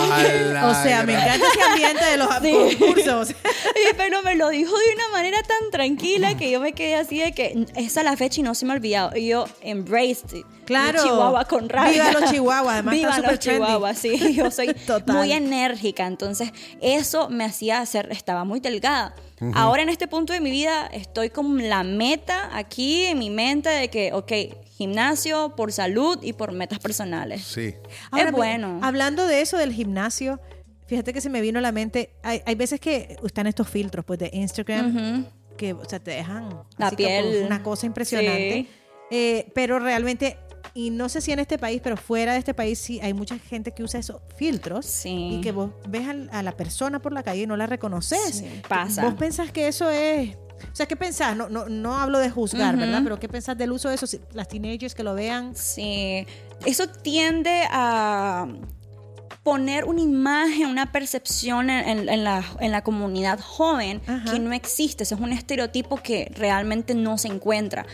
O 0.64 0.82
sea, 0.82 1.02
me 1.04 1.14
encanta 1.14 1.46
ese 1.52 1.62
ambiente 1.62 2.04
de 2.04 2.16
los 2.16 2.28
Sí. 2.42 2.76
concursos. 2.78 3.30
Y, 3.90 3.94
pero 3.96 4.22
me 4.22 4.34
lo 4.34 4.48
dijo 4.48 4.70
de 4.76 4.94
una 4.94 5.08
manera 5.12 5.38
tan 5.42 5.70
tranquila 5.70 6.36
que 6.36 6.50
yo 6.50 6.60
me 6.60 6.72
quedé 6.72 6.96
así 6.96 7.18
de 7.18 7.32
que 7.32 7.66
esa 7.76 8.00
es 8.00 8.04
la 8.04 8.16
fecha 8.16 8.40
y 8.40 8.42
no 8.42 8.54
se 8.54 8.64
me 8.66 8.72
ha 8.72 8.76
olvidado. 8.76 9.16
Y 9.16 9.28
yo 9.28 9.46
embraced 9.62 10.32
it. 10.36 10.46
Claro. 10.64 11.02
Chihuahua 11.02 11.44
con 11.46 11.68
rabia. 11.68 12.08
Viva 12.08 12.20
los 12.20 12.30
chihuahuas, 12.30 12.74
además 12.74 12.94
Viva 12.94 13.10
están 13.10 13.30
los 13.30 13.38
chihuahuas, 13.38 13.98
sí. 13.98 14.34
Yo 14.34 14.50
soy 14.50 14.74
Total. 14.74 15.16
muy 15.16 15.32
enérgica. 15.32 16.06
Entonces, 16.06 16.50
eso 16.80 17.28
me 17.30 17.44
hacía 17.44 17.80
hacer, 17.80 18.08
estaba 18.10 18.44
muy 18.44 18.60
delgada. 18.60 19.14
Ahora 19.54 19.82
en 19.82 19.88
este 19.88 20.08
punto 20.08 20.32
de 20.32 20.40
mi 20.40 20.50
vida 20.50 20.86
estoy 20.86 21.30
con 21.30 21.68
la 21.68 21.84
meta 21.84 22.50
aquí 22.56 23.04
en 23.04 23.18
mi 23.18 23.30
mente 23.30 23.68
de 23.68 23.88
que, 23.88 24.12
ok, 24.12 24.32
gimnasio 24.76 25.54
por 25.56 25.72
salud 25.72 26.18
y 26.22 26.32
por 26.32 26.52
metas 26.52 26.78
personales. 26.78 27.42
Sí. 27.44 27.74
Ahora, 28.10 28.26
es 28.26 28.32
bueno. 28.32 28.80
Hablando 28.82 29.26
de 29.26 29.40
eso 29.40 29.56
del 29.56 29.72
gimnasio, 29.72 30.40
fíjate 30.86 31.12
que 31.12 31.20
se 31.20 31.30
me 31.30 31.40
vino 31.40 31.58
a 31.58 31.62
la 31.62 31.72
mente, 31.72 32.10
hay, 32.22 32.42
hay 32.46 32.54
veces 32.54 32.80
que 32.80 33.16
están 33.24 33.46
estos 33.46 33.68
filtros 33.68 34.04
pues 34.04 34.18
de 34.18 34.30
Instagram 34.32 34.96
Ujú. 35.22 35.26
que 35.56 35.72
o 35.72 35.84
sea, 35.88 35.98
te 36.00 36.12
dejan 36.12 36.62
La 36.76 36.90
piel. 36.90 37.44
una 37.46 37.62
cosa 37.62 37.86
impresionante. 37.86 38.52
Sí. 38.52 38.68
Eh, 39.10 39.50
pero 39.54 39.78
realmente, 39.78 40.36
y 40.78 40.90
no 40.90 41.08
sé 41.08 41.20
si 41.20 41.32
en 41.32 41.40
este 41.40 41.58
país, 41.58 41.80
pero 41.82 41.96
fuera 41.96 42.34
de 42.34 42.38
este 42.38 42.54
país 42.54 42.78
sí 42.78 43.00
hay 43.00 43.12
mucha 43.12 43.36
gente 43.36 43.72
que 43.72 43.82
usa 43.82 43.98
esos 43.98 44.20
filtros 44.36 44.86
Sí. 44.86 45.30
y 45.32 45.40
que 45.40 45.50
vos 45.50 45.70
ves 45.88 46.06
a 46.30 46.42
la 46.44 46.52
persona 46.52 47.00
por 47.02 47.12
la 47.12 47.24
calle 47.24 47.42
y 47.42 47.46
no 47.48 47.56
la 47.56 47.66
reconoces. 47.66 48.36
Sí, 48.36 48.46
pasa. 48.68 49.02
Vos 49.04 49.14
pensás 49.14 49.50
que 49.50 49.66
eso 49.66 49.90
es... 49.90 50.36
O 50.36 50.74
sea, 50.74 50.86
¿qué 50.86 50.94
pensás? 50.94 51.36
No, 51.36 51.48
no, 51.48 51.68
no 51.68 51.96
hablo 51.98 52.18
de 52.20 52.30
juzgar. 52.30 52.76
¿verdad? 52.76 53.00
Pero 53.02 53.18
¿qué 53.18 53.28
pensás 53.28 53.58
del 53.58 53.72
uso 53.72 53.88
de 53.88 53.96
eso? 53.96 54.06
Las 54.34 54.46
teenagers 54.46 54.94
que 54.94 55.02
lo 55.02 55.14
vean. 55.14 55.54
Sí, 55.56 56.24
eso 56.64 56.86
tiende 56.88 57.62
a 57.70 58.46
poner 59.42 59.84
una 59.86 60.00
imagen, 60.02 60.66
una 60.66 60.92
percepción 60.92 61.70
en, 61.70 61.88
en- 61.88 62.08
en 62.08 62.24
la, 62.24 62.44
en 62.60 62.70
la 62.72 62.82
comunidad 62.82 63.40
joven 63.40 64.00
Ajá. 64.06 64.32
que 64.32 64.38
no 64.38 64.52
existe. 64.52 65.04
Eso 65.04 65.14
es 65.14 65.20
un 65.20 65.32
estereotipo 65.32 65.96
que 65.96 66.30
realmente 66.36 66.94
no 66.94 67.16
se 67.18 67.28
encuentra. 67.28 67.86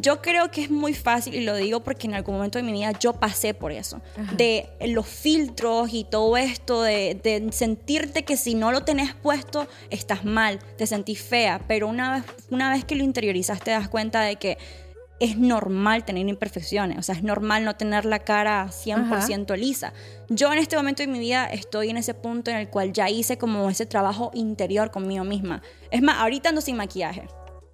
Yo 0.00 0.22
creo 0.22 0.50
que 0.50 0.62
es 0.62 0.70
muy 0.70 0.94
fácil, 0.94 1.34
y 1.34 1.44
lo 1.44 1.54
digo 1.56 1.80
porque 1.80 2.06
en 2.06 2.14
algún 2.14 2.36
momento 2.36 2.58
de 2.58 2.62
mi 2.64 2.72
vida 2.72 2.92
yo 2.98 3.12
pasé 3.14 3.52
por 3.54 3.72
eso, 3.72 4.00
de 4.36 4.68
los 4.86 5.06
filtros 5.06 5.92
y 5.92 6.04
todo 6.04 6.36
esto, 6.36 6.82
de, 6.82 7.18
de 7.22 7.52
sentirte 7.52 8.24
que 8.24 8.36
si 8.36 8.54
no 8.54 8.72
lo 8.72 8.84
tenés 8.84 9.14
puesto 9.14 9.68
estás 9.90 10.24
mal, 10.24 10.58
te 10.78 10.86
sentís 10.86 11.20
fea, 11.22 11.60
pero 11.68 11.88
una 11.88 12.14
vez, 12.16 12.24
una 12.50 12.70
vez 12.70 12.84
que 12.84 12.94
lo 12.94 13.04
interiorizas 13.04 13.60
te 13.60 13.70
das 13.72 13.88
cuenta 13.88 14.20
de 14.22 14.36
que 14.36 14.56
es 15.22 15.38
normal 15.38 16.04
tener 16.04 16.26
imperfecciones, 16.26 16.98
o 16.98 17.02
sea, 17.02 17.14
es 17.14 17.22
normal 17.22 17.64
no 17.64 17.76
tener 17.76 18.04
la 18.04 18.18
cara 18.18 18.66
100% 18.66 19.56
lisa. 19.56 19.92
Yo 20.28 20.52
en 20.52 20.58
este 20.58 20.76
momento 20.76 21.04
de 21.04 21.06
mi 21.06 21.20
vida 21.20 21.46
estoy 21.46 21.90
en 21.90 21.96
ese 21.96 22.12
punto 22.12 22.50
en 22.50 22.56
el 22.56 22.68
cual 22.68 22.92
ya 22.92 23.08
hice 23.08 23.38
como 23.38 23.70
ese 23.70 23.86
trabajo 23.86 24.32
interior 24.34 24.90
conmigo 24.90 25.24
misma. 25.24 25.62
Es 25.92 26.02
más, 26.02 26.16
ahorita 26.18 26.48
ando 26.48 26.60
sin 26.60 26.76
maquillaje. 26.76 27.28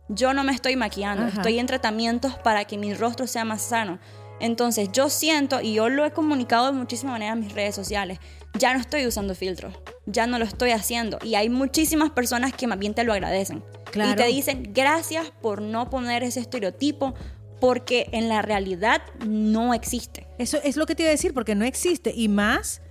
Yo 0.09 0.35
no 0.35 0.45
me 0.45 0.53
estoy 0.53 0.77
maquillando, 0.77 1.25
Ajá. 1.25 1.37
estoy 1.37 1.59
en 1.59 1.67
tratamientos 1.67 2.35
para 2.37 2.65
que 2.65 2.77
mi 2.77 2.93
rostro 2.93 3.27
sea 3.27 3.47
más 3.47 3.63
sano. 3.63 3.99
Entonces 4.41 4.91
yo 4.93 5.09
siento, 5.09 5.61
y 5.61 5.75
yo 5.75 5.89
lo 5.89 6.05
he 6.05 6.13
comunicado 6.13 6.67
de 6.67 6.73
muchísimas 6.73 7.15
maneras 7.15 7.37
en 7.37 7.45
mis 7.45 7.53
redes 7.53 7.75
sociales, 7.75 8.19
ya 8.59 8.73
no 8.75 8.81
estoy 8.81 9.07
usando 9.07 9.35
filtros, 9.35 9.75
ya 10.07 10.27
no 10.27 10.39
lo 10.39 10.45
estoy 10.45 10.71
haciendo. 10.71 11.19
Y 11.23 11.35
hay 11.35 11.49
muchísimas 11.49 12.11
personas 12.11 12.53
que 12.53 12.67
más 12.67 12.79
bien 12.79 12.95
te 12.95 13.05
lo 13.05 13.13
agradecen. 13.13 13.65
Claro. 13.91 14.13
Y 14.13 14.17
te 14.17 14.27
dicen 14.27 14.71
gracias 14.75 15.31
por 15.43 15.63
no 15.63 15.91
poner 15.91 16.23
ese 16.23 16.41
estereotipo, 16.41 17.15
porque 17.61 18.09
en 18.13 18.29
la 18.29 18.43
realidad 18.43 19.03
no 19.27 19.75
existe. 19.75 20.27
Eso 20.39 20.59
es 20.63 20.77
lo 20.77 20.87
que 20.87 20.95
te 20.95 21.03
iba 21.03 21.09
a 21.09 21.13
decir, 21.13 21.35
porque 21.35 21.55
no 21.55 21.65
existe. 21.65 22.13
Y 22.15 22.29
más, 22.29 22.83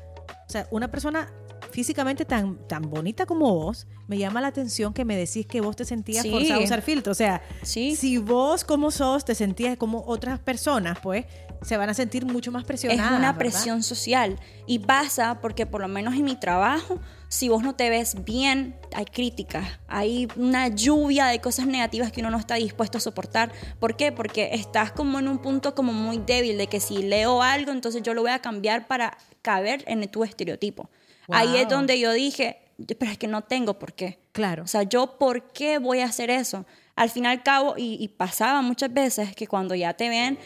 o 0.47 0.49
sea, 0.49 0.67
una 0.71 0.89
persona 0.89 1.31
físicamente 1.71 2.25
tan, 2.25 2.57
tan 2.67 2.89
bonita 2.89 3.25
como 3.25 3.53
vos, 3.53 3.87
me 4.07 4.17
llama 4.17 4.39
la 4.41 4.47
atención 4.47 4.93
que 4.93 5.03
me 5.05 5.15
decís 5.17 5.45
que 5.45 5.59
vos 5.61 5.75
te 5.75 5.85
sentías 5.85 6.23
Sí. 6.23 6.31
forzada 6.31 6.59
a 6.61 6.63
usar 6.63 6.81
filtro. 6.81 7.11
O 7.11 7.15
sea, 7.15 7.41
Sí. 7.61 7.95
si 7.95 8.17
vos 8.17 8.63
como 8.63 8.89
sos 8.91 9.25
te 9.25 9.35
sentías 9.35 9.77
como 9.77 10.03
otras 10.07 10.39
personas, 10.39 10.97
pues 11.01 11.25
se 11.61 11.75
van 11.75 11.89
a 11.89 11.93
sentir 11.93 12.25
mucho 12.25 12.51
más 12.51 12.61
Es 12.61 12.67
presionadas. 12.67 13.09
una 13.11 13.19
¿verdad? 13.19 13.37
presión 13.37 13.83
social 13.83 14.39
y 14.67 14.79
pasa 14.79 15.39
porque 15.41 15.65
por 15.65 15.81
lo 15.81 15.87
menos 15.87 16.13
en 16.13 16.23
mi 16.23 16.35
trabajo, 16.39 16.99
si 17.29 17.49
vos 17.49 17.63
no 17.63 17.75
te 17.75 17.89
ves 17.89 18.23
bien, 18.23 18.75
hay 18.95 19.05
críticas, 19.05 19.67
hay 19.87 20.27
una 20.37 20.67
lluvia 20.69 21.25
de 21.25 21.41
cosas 21.41 21.65
negativas 21.67 22.11
que 22.11 22.21
uno 22.21 22.29
no 22.29 22.37
está 22.37 22.55
dispuesto 22.55 22.99
a 22.99 23.01
soportar. 23.01 23.51
¿Por 23.79 23.97
qué? 23.97 24.11
Porque 24.11 24.51
estás 24.53 24.91
como 24.91 25.19
en 25.19 25.27
un 25.27 25.39
punto 25.39 25.75
como 25.75 25.91
muy 25.93 26.19
débil 26.19 26.57
de 26.57 26.67
que 26.67 26.79
si 26.79 26.97
leo 27.03 27.41
algo, 27.41 27.71
entonces 27.71 28.03
yo 28.03 28.13
lo 28.13 28.21
voy 28.21 28.31
a 28.31 28.39
cambiar 28.39 28.87
para 28.87 29.17
caber 29.41 29.83
en 29.87 30.07
tu 30.09 30.23
estereotipo. 30.23 30.89
Ahí 31.29 31.57
es 31.57 31.67
donde 31.67 31.99
yo 31.99 32.11
dije, 32.13 32.57
pero 32.99 33.11
es 33.11 33.17
que 33.17 33.27
no 33.27 33.41
tengo 33.43 33.77
por 33.79 33.93
qué. 33.93 34.19
Claro. 34.31 34.63
O 34.63 34.67
sea, 34.67 34.83
yo, 34.83 35.17
¿por 35.17 35.51
qué 35.51 35.77
voy 35.79 35.99
a 35.99 36.05
hacer 36.05 36.29
eso? 36.29 36.65
Al 36.95 37.09
fin 37.09 37.25
y 37.25 37.27
al 37.27 37.43
cabo, 37.43 37.75
y, 37.77 37.97
y 38.03 38.07
pasaba 38.07 38.61
muchas 38.61 38.93
veces 38.93 39.35
que 39.35 39.47
cuando 39.47 39.75
ya 39.75 39.93
te 39.93 40.09
ven, 40.09 40.37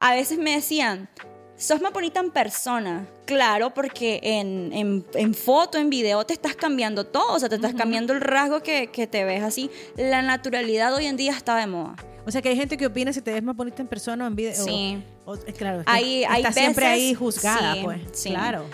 a 0.00 0.14
veces 0.14 0.38
me 0.38 0.52
decían, 0.54 1.08
sos 1.56 1.80
más 1.80 1.92
bonita 1.92 2.20
en 2.20 2.30
persona. 2.30 3.06
Claro, 3.26 3.74
porque 3.74 4.20
en, 4.22 4.70
en, 4.72 5.06
en 5.14 5.34
foto, 5.34 5.76
en 5.78 5.90
video, 5.90 6.24
te 6.24 6.34
estás 6.34 6.54
cambiando 6.54 7.04
todo. 7.06 7.34
O 7.34 7.38
sea, 7.38 7.48
te 7.48 7.56
estás 7.56 7.74
cambiando 7.74 8.12
el 8.12 8.20
rasgo 8.20 8.62
que, 8.62 8.88
que 8.88 9.06
te 9.06 9.24
ves 9.24 9.42
así. 9.42 9.70
La 9.96 10.22
naturalidad 10.22 10.94
hoy 10.94 11.06
en 11.06 11.16
día 11.16 11.32
está 11.32 11.56
de 11.56 11.66
moda. 11.66 11.96
O 12.26 12.30
sea, 12.30 12.42
que 12.42 12.50
hay 12.50 12.56
gente 12.56 12.76
que 12.76 12.86
opina 12.86 13.12
si 13.12 13.22
te 13.22 13.32
ves 13.32 13.42
más 13.42 13.56
bonita 13.56 13.80
en 13.82 13.88
persona 13.88 14.24
o 14.24 14.28
en 14.28 14.36
video. 14.36 14.64
Sí. 14.64 15.02
O- 15.24 15.32
o- 15.32 15.36
claro, 15.56 15.80
es 15.80 15.86
que 15.86 15.90
Hay- 15.92 16.24
hay 16.24 16.42
está 16.42 16.52
siempre 16.52 16.86
veces- 16.86 17.02
ahí 17.02 17.14
juzgada, 17.14 17.74
sí, 17.74 17.80
pues. 17.82 18.00
sí. 18.12 18.28
Claro. 18.30 18.64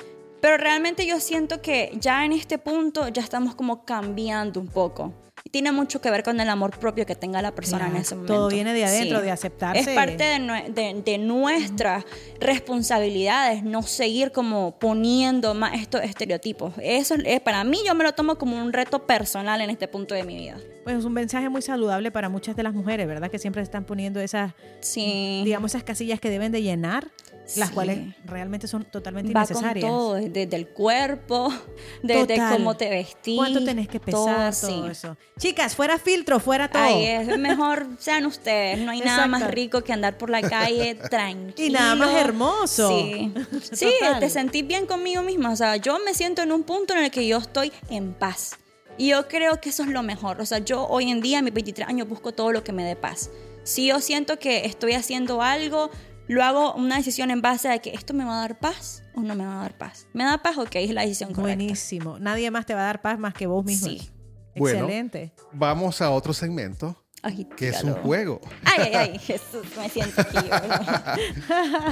Pero 0.44 0.58
realmente 0.58 1.06
yo 1.06 1.20
siento 1.20 1.62
que 1.62 1.90
ya 1.98 2.22
en 2.26 2.32
este 2.32 2.58
punto 2.58 3.08
ya 3.08 3.22
estamos 3.22 3.54
como 3.54 3.86
cambiando 3.86 4.60
un 4.60 4.66
poco. 4.68 5.14
Y 5.42 5.48
tiene 5.48 5.72
mucho 5.72 6.02
que 6.02 6.10
ver 6.10 6.22
con 6.22 6.38
el 6.38 6.48
amor 6.50 6.78
propio 6.78 7.06
que 7.06 7.14
tenga 7.16 7.40
la 7.40 7.54
persona 7.54 7.86
en 7.88 7.96
ese 7.96 8.14
momento. 8.14 8.34
todo 8.34 8.48
viene 8.48 8.74
de 8.74 8.84
adentro, 8.84 9.22
de 9.22 9.30
aceptarse. 9.30 9.80
Es 9.80 9.88
parte 9.96 10.22
de, 10.22 10.38
de- 10.74 11.02
de 11.02 11.18
nuestras 11.18 12.04
responsabilidades 12.40 13.62
no 13.62 13.82
seguir 13.82 14.32
como 14.32 14.78
poniendo 14.78 15.54
más 15.54 15.80
estos 15.80 16.02
estereotipos. 16.02 16.74
Eso 16.82 17.14
es, 17.24 17.40
para 17.40 17.64
mí 17.64 17.78
yo 17.86 17.94
me 17.94 18.04
lo 18.04 18.12
tomo 18.12 18.36
como 18.36 18.60
un 18.60 18.72
reto 18.74 19.06
personal 19.06 19.62
en 19.62 19.70
este 19.70 19.88
punto 19.88 20.14
de 20.14 20.24
mi 20.24 20.36
vida. 20.36 20.56
Pues 20.84 20.96
es 20.98 21.04
un 21.06 21.12
mensaje 21.14 21.48
muy 21.48 21.62
saludable 21.62 22.10
para 22.10 22.28
muchas 22.28 22.54
de 22.54 22.62
las 22.62 22.74
mujeres, 22.74 23.06
¿verdad? 23.06 23.30
Que 23.30 23.38
siempre 23.38 23.62
están 23.62 23.84
poniendo 23.84 24.20
esas, 24.20 24.52
Sí. 24.80 25.40
digamos, 25.44 25.70
esas 25.72 25.84
casillas 25.84 26.20
que 26.20 26.28
deben 26.28 26.52
de 26.52 26.60
llenar, 26.62 27.08
las 27.56 27.68
Sí. 27.68 27.74
cuales 27.74 27.98
realmente 28.24 28.66
son 28.66 28.84
totalmente 28.84 29.32
Va 29.32 29.42
con 29.44 29.50
innecesarias. 29.56 29.86
todo, 29.90 30.14
desde 30.14 30.56
el 30.56 30.68
cuerpo, 30.68 31.52
desde 32.02 32.34
Total. 32.36 32.52
cómo 32.56 32.76
te 32.76 32.88
vestís. 32.88 33.36
¿Cuánto 33.36 33.64
tenés 33.64 33.88
que 33.88 34.00
pesar? 34.00 34.52
todo, 34.52 34.68
Todo, 34.70 34.84
sí. 34.84 34.90
eso. 34.90 35.16
Chicas, 35.38 35.76
fuera 35.76 35.98
filtro, 35.98 36.40
fuera 36.40 36.70
todo. 36.70 36.82
Ay, 36.82 37.04
es 37.06 37.38
mejor 37.38 37.86
sean 37.98 38.26
ustedes. 38.26 38.78
No 38.80 38.92
hay 38.92 39.00
nada 39.00 39.26
más 39.26 39.40
Exacto. 39.42 39.54
rico 39.56 39.80
que 39.82 39.92
andar 39.92 40.16
por 40.16 40.30
la 40.30 40.40
calle 40.42 40.94
tranquilo. 40.94 41.54
Y 41.68 41.70
nada 41.70 41.94
más 41.94 42.14
hermoso. 42.14 42.88
Sí. 42.88 43.32
Sí, 43.72 43.92
te 44.20 44.30
sentís 44.30 44.66
bien 44.66 44.86
conmigo 44.86 45.22
misma. 45.22 45.50
O 45.52 45.56
sea, 45.56 45.76
yo 45.76 45.98
me 46.04 46.14
siento 46.14 46.42
en 46.42 46.52
un 46.52 46.62
punto 46.62 46.94
en 46.94 47.04
el 47.04 47.10
que 47.10 47.26
yo 47.26 47.38
estoy 47.38 47.72
en 47.90 48.14
paz. 48.14 48.56
Y 48.96 49.08
yo 49.08 49.26
creo 49.28 49.60
que 49.60 49.70
eso 49.70 49.82
es 49.82 49.88
lo 49.88 50.02
mejor. 50.02 50.40
O 50.40 50.46
sea, 50.46 50.58
yo 50.60 50.86
hoy 50.86 51.10
en 51.10 51.20
día, 51.20 51.40
a 51.40 51.42
mis 51.42 51.52
23 51.52 51.88
años, 51.88 52.08
busco 52.08 52.32
todo 52.32 52.52
lo 52.52 52.62
que 52.62 52.72
me 52.72 52.84
dé 52.84 52.94
paz. 52.96 53.28
Si 53.64 53.88
yo 53.88 54.00
siento 54.00 54.38
que 54.38 54.66
estoy 54.66 54.92
haciendo 54.92 55.42
algo, 55.42 55.90
lo 56.26 56.42
hago 56.42 56.74
una 56.74 56.96
decisión 56.96 57.30
en 57.30 57.42
base 57.42 57.70
a 57.70 57.78
que 57.78 57.90
esto 57.90 58.14
me 58.14 58.24
va 58.24 58.38
a 58.38 58.40
dar 58.40 58.58
paz 58.58 59.02
o 59.14 59.20
no 59.20 59.34
me 59.34 59.44
va 59.44 59.58
a 59.58 59.62
dar 59.62 59.76
paz. 59.76 60.06
¿Me 60.12 60.24
da 60.24 60.38
paz? 60.38 60.58
Ok, 60.58 60.76
es 60.76 60.90
la 60.90 61.02
decisión 61.02 61.32
correcta. 61.32 61.56
Buenísimo. 61.56 62.18
Nadie 62.18 62.50
más 62.50 62.66
te 62.66 62.74
va 62.74 62.80
a 62.82 62.84
dar 62.84 63.02
paz 63.02 63.18
más 63.18 63.34
que 63.34 63.46
vos 63.46 63.64
mismo. 63.64 63.88
Sí. 63.88 64.10
Bueno. 64.56 64.80
Excelente. 64.80 65.32
Vamos 65.52 66.00
a 66.00 66.10
otro 66.10 66.32
segmento, 66.32 67.04
Ay, 67.22 67.46
que 67.56 67.68
es 67.70 67.82
un 67.82 67.94
juego. 67.94 68.40
Ay, 68.64 68.82
ay, 68.84 68.94
ay, 68.94 69.18
Jesús, 69.18 69.66
me 69.78 69.88
siento 69.88 70.20
aquí. 70.20 70.36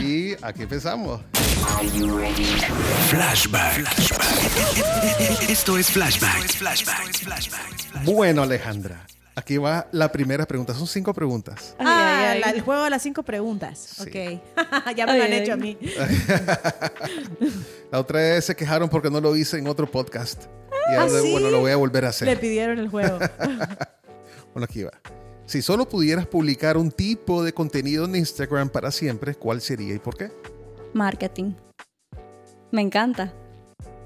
Y 0.05 0.37
aquí 0.43 0.63
empezamos. 0.63 1.23
Flashback. 3.09 3.79
Esto 5.49 5.79
es 5.79 5.91
Flashback. 5.91 6.49
Flashback. 6.51 8.05
Bueno, 8.05 8.43
Alejandra, 8.43 9.07
aquí 9.35 9.57
va 9.59 9.89
la 9.93 10.11
primera 10.13 10.47
pregunta. 10.47 10.75
Son 10.75 10.87
cinco 10.87 11.13
preguntas. 11.15 11.75
Ay, 11.79 11.87
ah, 11.89 12.21
ay, 12.21 12.27
ay. 12.35 12.41
la- 12.41 12.51
el 12.51 12.61
juego 12.63 12.85
de 12.85 12.91
las 12.91 13.03
cinco 13.03 13.23
preguntas. 13.23 13.79
Sí. 13.79 14.03
Ok. 14.03 14.41
ya 14.97 15.07
me 15.07 15.19
lo 15.19 15.25
han 15.25 15.33
ay. 15.33 15.39
hecho 15.39 15.53
a 15.55 15.57
mí. 15.57 15.79
La 17.91 18.01
otra 18.01 18.21
vez 18.21 18.45
se 18.47 18.57
quejaron 18.57 18.89
porque 18.89 19.11
no 19.11 19.21
lo 19.21 19.37
hice 19.37 19.59
en 19.59 19.67
otro 19.69 19.91
podcast. 19.91 20.45
Y 20.91 20.95
¿Ah, 20.95 21.03
ahora, 21.03 21.21
sí? 21.21 21.31
bueno, 21.33 21.51
lo 21.51 21.61
voy 21.61 21.71
a 21.73 21.77
volver 21.77 22.05
a 22.05 22.09
Le 22.09 22.11
hacer. 22.11 22.41
pidieron 22.41 22.79
el 22.79 22.89
juego. 22.89 23.19
Bueno, 24.55 24.67
aquí 24.69 24.83
va. 24.83 24.91
Si 25.47 25.63
solo 25.63 25.89
pudieras 25.89 26.27
publicar 26.27 26.77
un 26.77 26.91
tipo 26.91 27.43
de 27.43 27.55
contenido 27.55 28.05
en 28.05 28.17
Instagram 28.17 28.69
para 28.69 28.91
siempre, 28.91 29.35
¿cuál 29.35 29.63
sería 29.63 29.95
y 29.95 29.99
por 29.99 30.15
qué? 30.15 30.31
Marketing. 30.93 31.55
Me 32.71 32.83
encanta. 32.83 33.33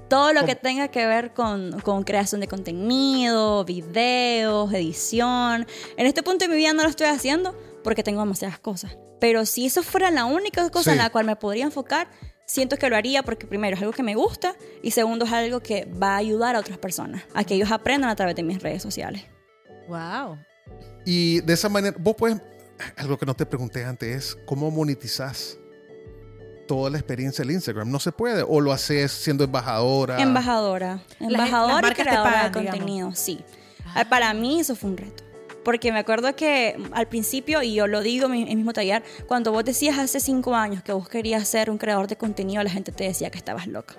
Todo 0.09 0.33
lo 0.33 0.45
que 0.45 0.55
tenga 0.55 0.87
que 0.87 1.05
ver 1.05 1.33
con, 1.33 1.79
con 1.81 2.03
creación 2.03 2.41
de 2.41 2.47
contenido, 2.47 3.65
videos, 3.65 4.73
edición. 4.73 5.67
En 5.97 6.05
este 6.05 6.23
punto 6.23 6.45
de 6.45 6.49
mi 6.49 6.55
vida 6.55 6.73
no 6.73 6.83
lo 6.83 6.89
estoy 6.89 7.07
haciendo 7.07 7.57
porque 7.83 8.03
tengo 8.03 8.21
demasiadas 8.21 8.59
cosas. 8.59 8.97
Pero 9.19 9.45
si 9.45 9.65
eso 9.65 9.83
fuera 9.83 10.11
la 10.11 10.25
única 10.25 10.69
cosa 10.69 10.91
en 10.91 10.99
la 10.99 11.09
cual 11.09 11.25
me 11.25 11.35
podría 11.35 11.65
enfocar, 11.65 12.07
siento 12.45 12.77
que 12.77 12.89
lo 12.89 12.95
haría 12.95 13.23
porque 13.23 13.45
primero 13.45 13.75
es 13.75 13.81
algo 13.81 13.93
que 13.93 14.03
me 14.03 14.15
gusta 14.15 14.55
y 14.81 14.91
segundo 14.91 15.25
es 15.25 15.31
algo 15.31 15.59
que 15.59 15.85
va 15.85 16.13
a 16.13 16.17
ayudar 16.17 16.55
a 16.55 16.59
otras 16.59 16.77
personas, 16.77 17.23
a 17.33 17.43
que 17.43 17.55
ellos 17.55 17.71
aprendan 17.71 18.09
a 18.09 18.15
través 18.15 18.35
de 18.35 18.43
mis 18.43 18.61
redes 18.61 18.81
sociales. 18.81 19.23
wow. 19.87 20.37
Y 21.05 21.39
de 21.41 21.53
esa 21.53 21.69
manera, 21.69 21.95
vos 21.99 22.15
puedes, 22.17 22.41
algo 22.97 23.17
que 23.17 23.25
no 23.25 23.33
te 23.33 23.45
pregunté 23.45 23.85
antes 23.85 24.15
es, 24.15 24.37
¿cómo 24.45 24.69
monetizás 24.69 25.57
toda 26.67 26.89
la 26.89 26.97
experiencia 26.97 27.43
del 27.43 27.53
Instagram? 27.53 27.89
No 27.89 27.99
se 27.99 28.11
puede, 28.11 28.43
o 28.47 28.59
lo 28.61 28.71
haces 28.71 29.11
siendo 29.11 29.43
embajadora. 29.43 30.21
Embajadora. 30.21 30.99
las 31.19 31.31
Embajadora 31.31 31.73
y 31.79 31.81
marcas 31.81 31.97
te 31.97 32.03
creadora 32.03 32.31
pagan, 32.31 32.51
de 32.51 32.59
digamos. 32.59 32.79
contenido, 32.79 33.15
sí. 33.15 33.39
Ah, 33.95 34.05
Para 34.07 34.33
mí 34.33 34.59
eso 34.59 34.75
fue 34.75 34.89
un 34.91 34.97
reto. 34.97 35.23
Porque 35.63 35.91
me 35.91 35.99
acuerdo 35.99 36.33
que 36.35 36.77
al 36.93 37.07
principio, 37.07 37.61
y 37.61 37.73
yo 37.73 37.87
lo 37.87 38.01
digo 38.01 38.27
en 38.27 38.31
mi 38.31 38.41
en 38.43 38.47
mi 38.49 38.55
mismo 38.57 38.71
taller, 38.73 39.03
cuando 39.27 39.51
vos 39.51 39.65
decías 39.65 39.97
hace 39.97 40.19
cinco 40.19 40.55
años 40.55 40.81
que 40.83 40.93
vos 40.93 41.09
querías 41.09 41.45
ser 41.47 41.69
un 41.69 41.77
creador 41.77 42.07
de 42.07 42.15
contenido, 42.15 42.63
la 42.63 42.69
gente 42.69 42.91
te 42.93 43.03
decía 43.05 43.29
que 43.31 43.37
estabas 43.37 43.67
loca. 43.67 43.95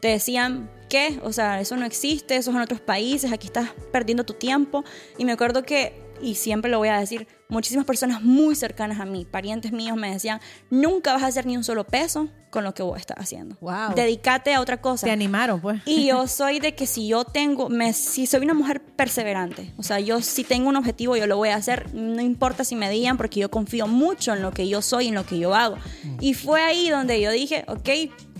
Te 0.00 0.08
decían, 0.08 0.70
¿qué? 0.90 1.18
O 1.22 1.32
sea, 1.32 1.58
eso 1.60 1.74
no 1.76 1.86
existe, 1.86 2.36
eso 2.36 2.50
es 2.50 2.56
en 2.56 2.62
otros 2.62 2.80
países, 2.82 3.32
aquí 3.32 3.46
estás 3.46 3.70
perdiendo 3.92 4.24
tu 4.24 4.34
tiempo. 4.34 4.84
Y 5.16 5.24
me 5.24 5.32
acuerdo 5.32 5.62
que, 5.62 5.94
y 6.20 6.34
siempre 6.34 6.70
lo 6.70 6.78
voy 6.78 6.88
a 6.88 6.98
decir, 7.00 7.26
muchísimas 7.48 7.86
personas 7.86 8.22
muy 8.22 8.54
cercanas 8.54 9.00
a 9.00 9.04
mí, 9.04 9.24
parientes 9.24 9.72
míos, 9.72 9.96
me 9.96 10.10
decían, 10.10 10.40
nunca 10.70 11.12
vas 11.12 11.22
a 11.22 11.26
hacer 11.26 11.46
ni 11.46 11.56
un 11.56 11.64
solo 11.64 11.84
peso 11.84 12.28
con 12.50 12.64
lo 12.64 12.74
que 12.74 12.82
vos 12.82 12.98
estás 12.98 13.18
haciendo. 13.18 13.56
Wow. 13.60 13.94
Dedícate 13.94 14.54
a 14.54 14.60
otra 14.60 14.80
cosa. 14.80 15.06
Te 15.06 15.12
animaron, 15.12 15.60
pues. 15.60 15.82
Y 15.84 16.06
yo 16.06 16.26
soy 16.28 16.58
de 16.58 16.74
que 16.74 16.86
si 16.86 17.08
yo 17.08 17.24
tengo, 17.24 17.68
me, 17.68 17.92
si 17.92 18.26
soy 18.26 18.42
una 18.42 18.54
mujer 18.54 18.82
perseverante, 18.82 19.74
o 19.76 19.82
sea, 19.82 20.00
yo 20.00 20.20
si 20.22 20.44
tengo 20.44 20.68
un 20.68 20.76
objetivo, 20.76 21.16
yo 21.16 21.26
lo 21.26 21.36
voy 21.36 21.50
a 21.50 21.56
hacer, 21.56 21.94
no 21.94 22.22
importa 22.22 22.64
si 22.64 22.76
me 22.76 22.90
digan, 22.90 23.16
porque 23.16 23.40
yo 23.40 23.50
confío 23.50 23.86
mucho 23.86 24.32
en 24.34 24.42
lo 24.42 24.52
que 24.52 24.68
yo 24.68 24.82
soy, 24.82 25.08
en 25.08 25.14
lo 25.14 25.26
que 25.26 25.38
yo 25.38 25.54
hago. 25.54 25.76
Y 26.20 26.34
fue 26.34 26.62
ahí 26.62 26.88
donde 26.88 27.20
yo 27.20 27.30
dije, 27.30 27.64
ok, 27.68 27.88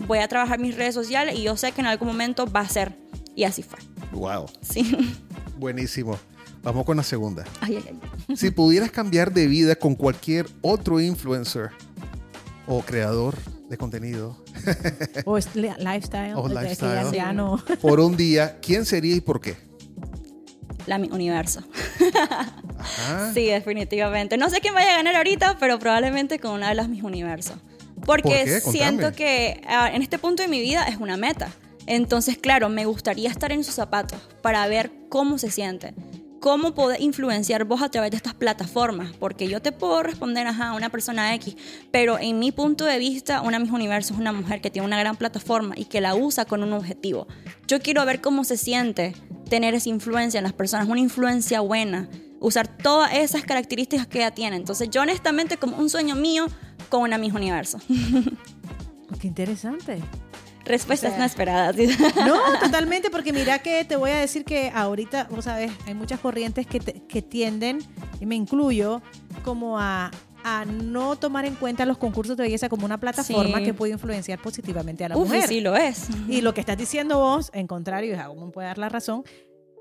voy 0.07 0.19
a 0.19 0.27
trabajar 0.27 0.59
mis 0.59 0.75
redes 0.75 0.95
sociales 0.95 1.35
y 1.37 1.43
yo 1.43 1.55
sé 1.57 1.71
que 1.71 1.81
en 1.81 1.87
algún 1.87 2.07
momento 2.07 2.45
va 2.51 2.61
a 2.61 2.69
ser. 2.69 2.97
Y 3.35 3.43
así 3.43 3.61
fue. 3.61 3.79
Wow, 4.11 4.47
Sí. 4.61 4.97
buenísimo. 5.57 6.17
Vamos 6.63 6.85
con 6.85 6.97
la 6.97 7.03
segunda. 7.03 7.43
Ay, 7.61 7.77
ay, 7.77 7.99
ay. 8.27 8.35
Si 8.37 8.51
pudieras 8.51 8.91
cambiar 8.91 9.31
de 9.33 9.47
vida 9.47 9.75
con 9.75 9.95
cualquier 9.95 10.47
otro 10.61 10.99
influencer 10.99 11.69
o 12.67 12.81
creador 12.81 13.35
de 13.69 13.77
contenido 13.77 14.37
O 15.25 15.37
es 15.37 15.53
li- 15.55 15.69
lifestyle. 15.79 16.33
o 16.35 16.47
lifestyle 16.47 17.11
ya, 17.13 17.31
no. 17.33 17.61
por 17.81 17.99
un 17.99 18.15
día, 18.17 18.59
¿quién 18.61 18.85
sería 18.85 19.15
y 19.15 19.21
por 19.21 19.39
qué? 19.41 19.55
La 20.85 20.97
mi 20.97 21.09
universo. 21.11 21.61
Ajá. 22.77 23.33
Sí, 23.33 23.45
definitivamente. 23.47 24.37
No 24.37 24.49
sé 24.49 24.61
quién 24.61 24.73
vaya 24.73 24.93
a 24.93 24.97
ganar 24.97 25.15
ahorita, 25.15 25.57
pero 25.59 25.79
probablemente 25.79 26.39
con 26.39 26.51
una 26.51 26.69
de 26.69 26.75
las 26.75 26.87
mis 26.89 27.03
universos. 27.03 27.57
Porque 28.05 28.61
¿Por 28.63 28.71
siento 28.71 29.11
que 29.11 29.61
ah, 29.67 29.89
en 29.93 30.01
este 30.01 30.17
punto 30.17 30.43
de 30.43 30.47
mi 30.49 30.61
vida 30.61 30.83
es 30.85 30.97
una 30.97 31.17
meta. 31.17 31.49
Entonces, 31.87 32.37
claro, 32.37 32.69
me 32.69 32.85
gustaría 32.85 33.29
estar 33.29 33.51
en 33.51 33.63
sus 33.63 33.75
zapatos 33.75 34.19
para 34.41 34.65
ver 34.67 34.91
cómo 35.09 35.37
se 35.37 35.51
siente. 35.51 35.93
¿Cómo 36.39 36.73
poder 36.73 37.01
influenciar 37.01 37.65
vos 37.65 37.81
a 37.81 37.89
través 37.89 38.11
de 38.11 38.17
estas 38.17 38.33
plataformas? 38.33 39.11
Porque 39.19 39.47
yo 39.47 39.61
te 39.61 39.71
puedo 39.71 40.03
responder, 40.03 40.45
ajá, 40.45 40.69
a 40.69 40.73
una 40.73 40.89
persona 40.89 41.33
X, 41.35 41.55
pero 41.91 42.19
en 42.19 42.39
mi 42.39 42.51
punto 42.51 42.85
de 42.85 42.99
vista, 42.99 43.41
una 43.41 43.57
mis 43.59 43.71
universos 43.71 44.11
es 44.11 44.17
una 44.17 44.31
mujer 44.31 44.61
que 44.61 44.69
tiene 44.69 44.85
una 44.85 44.99
gran 44.99 45.15
plataforma 45.15 45.73
y 45.77 45.85
que 45.85 45.99
la 45.99 46.15
usa 46.15 46.45
con 46.45 46.63
un 46.63 46.73
objetivo. 46.73 47.27
Yo 47.67 47.79
quiero 47.79 48.05
ver 48.05 48.21
cómo 48.21 48.43
se 48.43 48.57
siente 48.57 49.15
tener 49.49 49.73
esa 49.73 49.89
influencia 49.89 50.37
en 50.37 50.43
las 50.43 50.53
personas, 50.53 50.87
una 50.87 50.99
influencia 50.99 51.61
buena, 51.61 52.07
usar 52.39 52.67
todas 52.67 53.13
esas 53.13 53.43
características 53.43 54.05
que 54.07 54.19
ella 54.19 54.31
tiene. 54.31 54.57
Entonces, 54.57 54.89
yo 54.89 55.01
honestamente, 55.01 55.57
como 55.57 55.77
un 55.77 55.89
sueño 55.89 56.15
mío, 56.15 56.45
con 56.89 57.01
una 57.01 57.17
mis 57.17 57.33
universo. 57.33 57.79
Qué 59.19 59.27
interesante. 59.27 59.99
Respuestas 60.67 61.09
O 61.09 61.11
sea, 61.13 61.19
no 61.19 61.25
esperadas. 61.25 61.75
No, 62.25 62.35
totalmente, 62.61 63.09
porque 63.09 63.33
mira 63.33 63.59
que 63.59 63.85
te 63.85 63.95
voy 63.95 64.11
a 64.11 64.17
decir 64.17 64.43
que 64.45 64.71
ahorita, 64.73 65.27
vos 65.31 65.45
sabes, 65.45 65.71
hay 65.85 65.93
muchas 65.93 66.19
corrientes 66.19 66.67
que, 66.67 66.79
te- 66.79 67.01
que 67.07 67.21
tienden, 67.21 67.79
y 68.19 68.25
me 68.25 68.35
incluyo, 68.35 69.01
como 69.43 69.79
a, 69.79 70.11
a 70.43 70.65
no 70.65 71.15
tomar 71.15 71.45
en 71.45 71.55
cuenta 71.55 71.85
los 71.85 71.97
concursos 71.97 72.35
de 72.37 72.43
belleza 72.43 72.69
como 72.69 72.85
una 72.85 72.99
plataforma 72.99 73.57
Sí. 73.59 73.63
que 73.65 73.73
puede 73.73 73.93
influenciar 73.93 74.39
positivamente 74.41 75.03
a 75.05 75.09
la 75.09 75.17
Uf, 75.17 75.25
y 75.29 75.33
mujer. 75.35 75.47
sí 75.49 75.61
lo 75.61 75.75
es. 75.75 76.07
Y 76.27 76.41
lo 76.41 76.53
que 76.53 76.61
estás 76.61 76.77
diciendo 76.77 77.19
vos, 77.19 77.49
en 77.53 77.67
contrario, 77.67 78.15
y 78.15 78.19
aún 78.19 78.45
me 78.45 78.51
puede 78.51 78.67
dar 78.67 78.77
la 78.77 78.89
razón, 78.89 79.23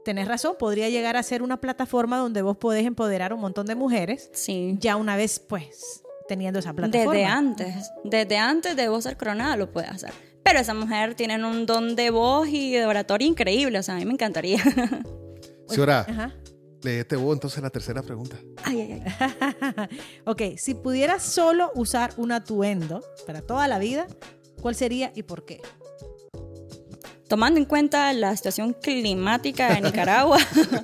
tenés 0.05 0.29
razón, 0.29 0.55
podría 0.59 0.89
llegar 0.89 1.17
a 1.17 1.23
ser 1.25 1.43
una 1.43 1.57
plataforma 1.61 2.17
donde 2.19 2.41
vos 2.43 2.57
podés 2.57 2.87
empoderar 2.87 3.33
a 3.33 3.35
un 3.35 3.41
montón 3.41 3.67
de 3.67 3.75
mujeres, 3.75 4.31
Sí. 4.35 4.77
ya 4.79 4.95
una 4.97 5.17
vez, 5.17 5.41
pues, 5.41 6.03
teniendo 6.29 6.59
esa 6.61 6.73
plataforma. 6.75 7.13
Desde 7.13 7.25
antes, 7.27 7.91
desde 8.05 8.39
antes 8.39 8.77
de 8.77 8.89
vos 8.89 9.03
ser 9.05 9.17
coronada 9.17 9.57
lo 9.57 9.71
puede 9.73 9.89
hacer. 9.89 10.13
Pero 10.47 10.61
esa 10.61 10.75
mujer 10.75 11.17
tiene 11.17 11.45
un 11.45 11.67
don 11.67 11.97
de 11.97 12.11
voz 12.11 12.47
y 12.47 12.71
de 12.71 12.87
oratoria 12.87 13.27
increíble, 13.27 13.81
o 13.81 13.83
sea, 13.83 13.97
a 13.97 13.99
mí 13.99 14.05
me 14.05 14.13
encantaría. 14.13 14.63
Señora, 15.69 16.07
Ajá. 16.09 16.33
léete 16.85 17.17
vos 17.17 17.35
entonces 17.35 17.61
la 17.61 17.71
tercera 17.71 18.01
pregunta. 18.01 18.37
Ay, 18.63 18.81
ay, 18.81 19.03
ay. 19.19 19.89
ok, 20.25 20.43
si 20.57 20.75
pudieras 20.75 21.25
solo 21.25 21.73
usar 21.75 22.13
un 22.17 22.31
atuendo 22.31 23.03
para 23.27 23.43
toda 23.43 23.67
la 23.67 23.81
vida, 23.81 24.07
¿cuál 24.63 24.77
sería 24.77 25.11
y 25.17 25.25
por 25.25 25.45
qué? 25.45 25.61
Tomando 27.29 27.59
en 27.59 27.67
cuenta 27.67 28.13
la 28.13 28.37
situación 28.37 28.73
climática 28.73 29.75
de 29.75 29.81
Nicaragua, 29.81 30.39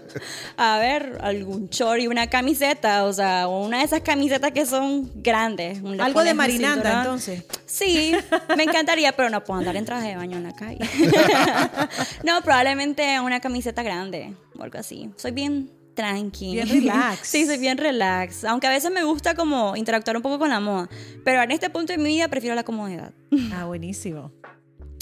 a 0.57 0.79
ver, 0.79 1.19
algún 1.21 1.69
short 1.69 2.01
y 2.01 2.09
una 2.09 2.27
camiseta, 2.27 3.05
o 3.05 3.13
sea, 3.13 3.47
una 3.47 3.79
de 3.79 3.85
esas 3.85 4.01
camisetas 4.01 4.51
que 4.51 4.67
son 4.67 5.11
grandes. 5.23 5.81
Algo 6.01 6.25
de 6.25 6.35
marinanda, 6.35 6.83
cinturón. 6.83 7.01
entonces. 7.01 7.45
Sí, 7.67 8.13
me 8.57 8.65
encantaría, 8.65 9.13
pero 9.13 9.31
no 9.31 9.45
puedo 9.45 9.61
andar 9.61 9.77
en 9.77 9.85
traje 9.85 10.09
de 10.09 10.17
baño 10.17 10.37
en 10.37 10.43
la 10.43 10.53
calle. 10.53 10.81
no, 12.25 12.43
probablemente 12.43 13.21
una 13.21 13.41
camiseta 13.41 13.83
grande 13.83 14.35
o 14.59 14.63
algo 14.63 14.79
así. 14.79 15.11
Soy 15.17 15.31
bien 15.31 15.71
tranqui. 15.95 16.53
Bien 16.55 16.69
relax. 16.69 17.21
Sí, 17.23 17.47
soy 17.47 17.59
bien 17.59 17.79
relax. 17.79 18.45
Aunque 18.45 18.67
a 18.67 18.71
veces 18.71 18.91
me 18.91 19.05
gusta 19.05 19.35
como 19.35 19.77
interactuar 19.77 20.17
un 20.17 20.23
poco 20.23 20.39
con 20.39 20.51
la 20.51 20.61
moda. 20.61 20.89
Pero 21.25 21.43
en 21.43 21.51
este 21.51 21.71
punto 21.71 21.93
de 21.93 21.99
mi 21.99 22.09
vida 22.11 22.29
prefiero 22.29 22.55
la 22.55 22.65
comodidad. 22.65 23.13
Ah, 23.53 23.65
buenísimo. 23.65 24.33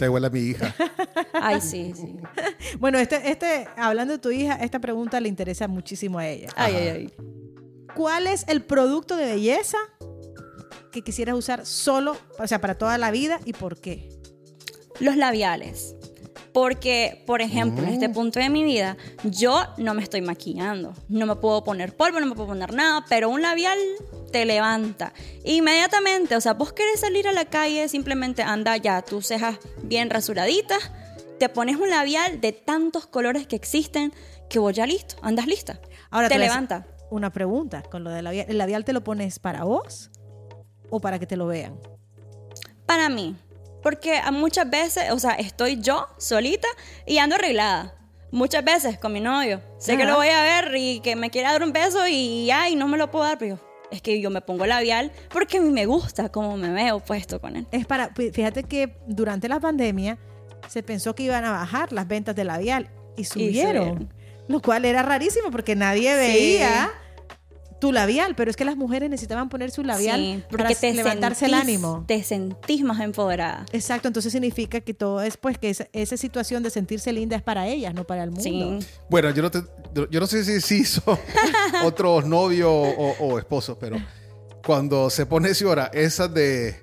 Te 0.00 0.06
igual 0.06 0.24
a 0.24 0.30
mi 0.30 0.40
hija. 0.40 0.74
Ay, 1.34 1.60
sí, 1.60 1.92
sí. 1.94 2.16
Bueno, 2.78 2.98
este, 2.98 3.30
este, 3.30 3.68
hablando 3.76 4.14
de 4.14 4.18
tu 4.18 4.30
hija, 4.30 4.54
esta 4.54 4.78
pregunta 4.78 5.20
le 5.20 5.28
interesa 5.28 5.68
muchísimo 5.68 6.18
a 6.18 6.26
ella. 6.26 6.48
Ay, 6.56 6.74
ay, 6.74 6.88
ay. 6.88 7.12
¿Cuál 7.94 8.26
es 8.26 8.46
el 8.48 8.62
producto 8.62 9.14
de 9.16 9.26
belleza 9.26 9.76
que 10.90 11.02
quisieras 11.02 11.36
usar 11.36 11.66
solo, 11.66 12.16
o 12.38 12.46
sea, 12.46 12.62
para 12.62 12.78
toda 12.78 12.96
la 12.96 13.10
vida 13.10 13.40
y 13.44 13.52
por 13.52 13.78
qué? 13.78 14.08
Los 15.00 15.18
labiales. 15.18 15.96
Porque, 16.52 17.22
por 17.26 17.42
ejemplo, 17.42 17.84
en 17.84 17.94
este 17.94 18.08
punto 18.08 18.40
de 18.40 18.50
mi 18.50 18.64
vida, 18.64 18.96
yo 19.22 19.62
no 19.76 19.94
me 19.94 20.02
estoy 20.02 20.20
maquillando. 20.20 20.94
No 21.08 21.26
me 21.26 21.36
puedo 21.36 21.62
poner 21.62 21.96
polvo, 21.96 22.18
no 22.18 22.26
me 22.26 22.34
puedo 22.34 22.48
poner 22.48 22.74
nada, 22.74 23.04
pero 23.08 23.28
un 23.28 23.42
labial 23.42 23.78
te 24.32 24.44
levanta. 24.44 25.12
Inmediatamente, 25.44 26.34
o 26.36 26.40
sea, 26.40 26.54
vos 26.54 26.72
querés 26.72 27.00
salir 27.00 27.28
a 27.28 27.32
la 27.32 27.44
calle, 27.44 27.88
simplemente 27.88 28.42
anda 28.42 28.76
ya, 28.76 29.02
tus 29.02 29.26
cejas 29.28 29.58
bien 29.82 30.10
rasuraditas, 30.10 30.90
te 31.38 31.48
pones 31.48 31.76
un 31.76 31.88
labial 31.88 32.40
de 32.40 32.52
tantos 32.52 33.06
colores 33.06 33.46
que 33.46 33.56
existen 33.56 34.12
que 34.48 34.58
vos 34.58 34.74
ya 34.74 34.86
listo, 34.86 35.16
andas 35.22 35.46
lista. 35.46 35.80
Ahora 36.10 36.28
te 36.28 36.34
hacer 36.34 36.48
levanta. 36.48 36.86
Una 37.10 37.30
pregunta 37.30 37.82
con 37.82 38.04
lo 38.04 38.10
del 38.10 38.24
labial. 38.24 38.46
¿El 38.48 38.58
labial 38.58 38.84
te 38.84 38.92
lo 38.92 39.02
pones 39.02 39.38
para 39.38 39.64
vos 39.64 40.10
o 40.90 41.00
para 41.00 41.18
que 41.18 41.26
te 41.26 41.36
lo 41.36 41.46
vean? 41.46 41.76
Para 42.86 43.08
mí. 43.08 43.36
Porque 43.82 44.20
muchas 44.32 44.68
veces, 44.68 45.10
o 45.10 45.18
sea, 45.18 45.32
estoy 45.32 45.80
yo 45.80 46.06
solita 46.18 46.68
y 47.06 47.18
ando 47.18 47.36
arreglada. 47.36 47.94
Muchas 48.32 48.62
veces 48.64 48.98
con 48.98 49.12
mi 49.12 49.20
novio. 49.20 49.60
Sé 49.78 49.96
que 49.96 50.04
lo 50.04 50.14
voy 50.16 50.28
a 50.28 50.42
ver 50.42 50.74
y 50.76 51.00
que 51.00 51.16
me 51.16 51.30
quiere 51.30 51.48
dar 51.48 51.62
un 51.64 51.72
beso 51.72 52.06
y 52.06 52.50
ay, 52.50 52.76
no 52.76 52.86
me 52.86 52.96
lo 52.96 53.10
puedo 53.10 53.24
dar, 53.24 53.38
pero 53.38 53.56
yo, 53.56 53.62
es 53.90 54.00
que 54.02 54.20
yo 54.20 54.30
me 54.30 54.40
pongo 54.40 54.66
labial 54.66 55.10
porque 55.30 55.58
a 55.58 55.60
mí 55.60 55.70
me 55.70 55.86
gusta 55.86 56.28
cómo 56.28 56.56
me 56.56 56.70
veo 56.70 57.00
puesto 57.00 57.40
con 57.40 57.56
él. 57.56 57.66
Es 57.72 57.86
para, 57.86 58.10
fíjate 58.14 58.62
que 58.62 58.96
durante 59.08 59.48
la 59.48 59.58
pandemia 59.58 60.16
se 60.68 60.82
pensó 60.84 61.14
que 61.16 61.24
iban 61.24 61.44
a 61.44 61.50
bajar 61.50 61.92
las 61.92 62.06
ventas 62.06 62.36
de 62.36 62.44
labial 62.44 62.88
y 63.16 63.24
subieron. 63.24 63.84
subieron. 63.88 64.14
Lo 64.46 64.60
cual 64.62 64.84
era 64.84 65.02
rarísimo 65.02 65.50
porque 65.50 65.74
nadie 65.74 66.10
Sí. 66.12 66.18
veía 66.32 66.90
tu 67.80 67.92
labial, 67.92 68.34
pero 68.36 68.50
es 68.50 68.56
que 68.56 68.64
las 68.64 68.76
mujeres 68.76 69.10
necesitaban 69.10 69.48
poner 69.48 69.70
su 69.70 69.82
labial 69.82 70.20
Sí, 70.20 70.44
para 70.56 70.68
te 70.72 70.94
levantarse 70.94 71.46
el 71.46 71.54
ánimo. 71.54 72.04
Te 72.06 72.22
sentís 72.22 72.82
más 72.84 73.00
empoderada. 73.00 73.64
Exacto, 73.72 74.06
entonces 74.08 74.30
significa 74.32 74.80
que 74.80 74.94
todo 74.94 75.22
es 75.22 75.36
pues 75.36 75.58
que 75.58 75.70
esa, 75.70 75.88
esa 75.92 76.16
situación 76.16 76.62
de 76.62 76.70
sentirse 76.70 77.12
linda 77.12 77.36
es 77.36 77.42
para 77.42 77.66
ellas, 77.66 77.94
no 77.94 78.04
para 78.04 78.22
el 78.24 78.30
mundo. 78.30 78.42
Sí. 78.44 78.78
Bueno, 79.08 79.30
yo 79.30 79.42
no, 79.42 79.50
te- 79.50 79.64
yo 80.10 80.20
no 80.20 80.26
sé 80.26 80.44
si 80.44 80.60
si 80.60 80.80
hizo 80.82 81.02
otros 81.84 82.26
novios 82.26 82.70
o, 82.70 83.16
o 83.18 83.38
esposos, 83.38 83.76
pero 83.80 83.96
cuando 84.64 85.08
se 85.10 85.26
pone 85.26 85.54
Ciora, 85.54 85.90
esas 85.94 86.32
de 86.34 86.76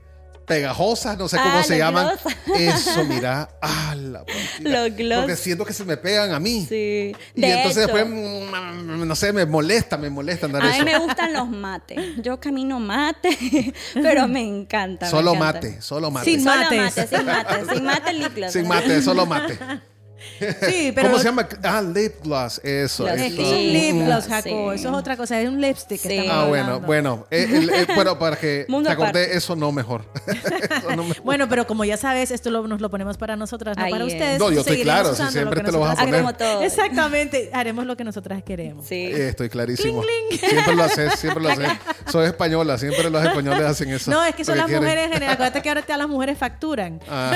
pegajosas, 0.47 1.17
no 1.17 1.27
sé 1.27 1.37
cómo 1.37 1.57
Ah, 1.59 1.63
se 1.63 1.77
llaman. 1.77 2.07
gloss. 2.07 2.59
Eso, 2.59 3.03
mira. 3.03 3.49
Ah, 3.61 3.95
la. 3.95 4.23
Los 4.61 4.95
gloss. 4.95 5.19
Porque 5.19 5.35
siento 5.35 5.65
que 5.65 5.73
se 5.73 5.83
me 5.83 5.97
pegan 5.97 6.31
a 6.33 6.39
mí. 6.39 6.65
Sí. 6.67 7.13
Y 7.35 7.41
De 7.41 7.51
entonces 7.53 7.83
hecho, 7.85 7.93
después, 7.95 8.07
no 8.09 9.15
sé, 9.15 9.33
me 9.33 9.45
molesta, 9.45 9.97
me 9.97 10.09
molesta 10.09 10.45
andar 10.45 10.63
a 10.63 10.69
eso. 10.69 10.79
mí 10.85 10.91
me 10.91 10.97
gustan 10.99 11.33
los 11.33 11.49
mates. 11.49 11.99
Yo 12.17 12.39
camino 12.39 12.79
mate, 12.79 13.73
pero 13.93 14.27
me 14.27 14.41
encanta. 14.41 15.05
me 15.07 15.11
Solo 15.11 15.33
encanta. 15.35 15.53
mate, 15.53 15.81
solo 15.81 16.11
mate. 16.11 16.25
Sin 16.31 16.43
mate, 16.45 16.91
sin 17.07 17.25
mate, 17.25 17.65
sin 17.73 17.83
mate 17.83 18.13
lip 18.13 18.35
gloss. 18.35 18.53
Sin 18.53 18.67
mate, 18.67 19.01
solo 19.01 19.25
mate. 19.25 19.57
Sí, 20.39 20.91
pero 20.95 21.07
¿Cómo 21.09 21.17
se 21.19 21.25
llama? 21.25 21.47
Ah, 21.63 21.81
lip 21.81 22.15
gloss. 22.23 22.59
Eso. 22.63 23.03
Los. 23.07 23.13
Es 23.17 23.33
que 23.33 23.41
es 23.41 23.47
un 23.51 23.73
lip 23.73 23.91
Sí, 23.93 23.99
gloss, 24.05 24.23
sí. 24.25 24.29
Jacobo. 24.29 24.73
Eso 24.73 24.89
es 24.89 24.95
otra 24.95 25.17
cosa. 25.17 25.39
Es 25.41 25.47
un 25.47 25.61
lipstick 25.61 26.01
que 26.01 26.09
Sí. 26.09 26.17
estamos 26.17 26.43
Ah, 26.43 26.47
bueno, 26.47 26.63
hablando. 26.65 26.87
bueno. 26.87 27.27
Eh, 27.31 27.47
el- 27.51 27.69
eh, 27.69 27.87
bueno, 27.95 28.17
para 28.19 28.35
que 28.35 28.65
Mundo 28.67 28.87
te 28.89 28.93
acordé, 28.93 29.35
eso 29.35 29.55
no 29.55 29.71
mejor. 29.71 30.05
Eso 30.27 30.95
no 30.95 31.03
mejor. 31.03 31.23
Bueno, 31.23 31.47
pero 31.49 31.65
como 31.67 31.85
ya 31.85 31.97
sabes, 31.97 32.31
esto 32.31 32.49
lo- 32.49 32.67
nos 32.67 32.81
lo 32.81 32.89
ponemos 32.89 33.17
para 33.17 33.35
nosotras, 33.35 33.77
no 33.77 33.83
Ahí 33.83 33.91
para 33.91 34.05
es. 34.05 34.13
ustedes. 34.13 34.39
No, 34.39 34.51
yo 34.51 34.59
estoy 34.59 34.77
Seguiremos 34.77 35.01
claro, 35.01 35.07
si 35.09 35.13
usando 35.13 35.31
siempre 35.31 35.55
lo 35.59 35.61
que 35.61 35.65
te 35.65 35.71
lo 35.71 35.79
vas 35.79 35.99
a 35.99 36.03
poner. 36.05 36.25
Ah, 36.25 36.33
todo. 36.33 36.61
Exactamente. 36.63 37.49
Haremos 37.53 37.85
lo 37.85 37.95
que 37.97 38.03
nosotras 38.03 38.43
queremos. 38.43 38.85
Sí. 38.85 38.95
Eh, 38.95 39.29
estoy 39.29 39.49
clarísimo. 39.49 40.03
Siempre 40.39 40.75
lo 40.75 40.83
haces, 40.83 41.13
siempre 41.19 41.43
lo 41.43 41.49
haces. 41.49 41.69
Soy 42.11 42.25
española, 42.27 42.77
siempre 42.77 43.09
los 43.09 43.23
españoles 43.25 43.63
hacen 43.63 43.89
eso. 43.89 44.11
No, 44.11 44.23
es 44.23 44.35
que 44.35 44.43
son 44.45 44.57
las 44.57 44.67
quieren- 44.67 44.83
mujeres 44.83 45.05
en 45.05 45.13
general. 45.13 45.33
Acuérdate 45.33 45.61
que 45.61 45.69
ahora 45.69 45.83
las 45.97 46.07
mujeres 46.07 46.37
facturan. 46.37 46.99
Ajá. 47.09 47.31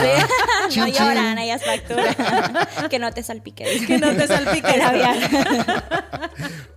no 0.63 0.69
Chin, 0.69 0.86
chin. 0.86 0.93
lloran, 0.93 1.38
ellas 1.38 1.61
facturan. 1.65 2.15
Que 2.89 2.99
no 2.99 3.11
te 3.11 3.24
salpique. 3.24 3.65
Que 3.88 3.97
no 3.97 4.15
te 4.15 4.28
salpique 4.28 4.69
El. 4.69 4.82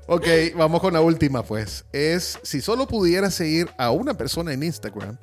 Ok, 0.07 0.27
vamos 0.55 0.81
con 0.81 0.93
la 0.93 1.01
última, 1.01 1.43
pues. 1.43 1.85
Es 1.93 2.39
si 2.43 2.61
solo 2.61 2.87
pudiera 2.87 3.31
seguir 3.31 3.71
a 3.79 3.91
una 3.91 4.15
persona 4.15 4.53
en 4.53 4.63
Instagram 4.63 5.17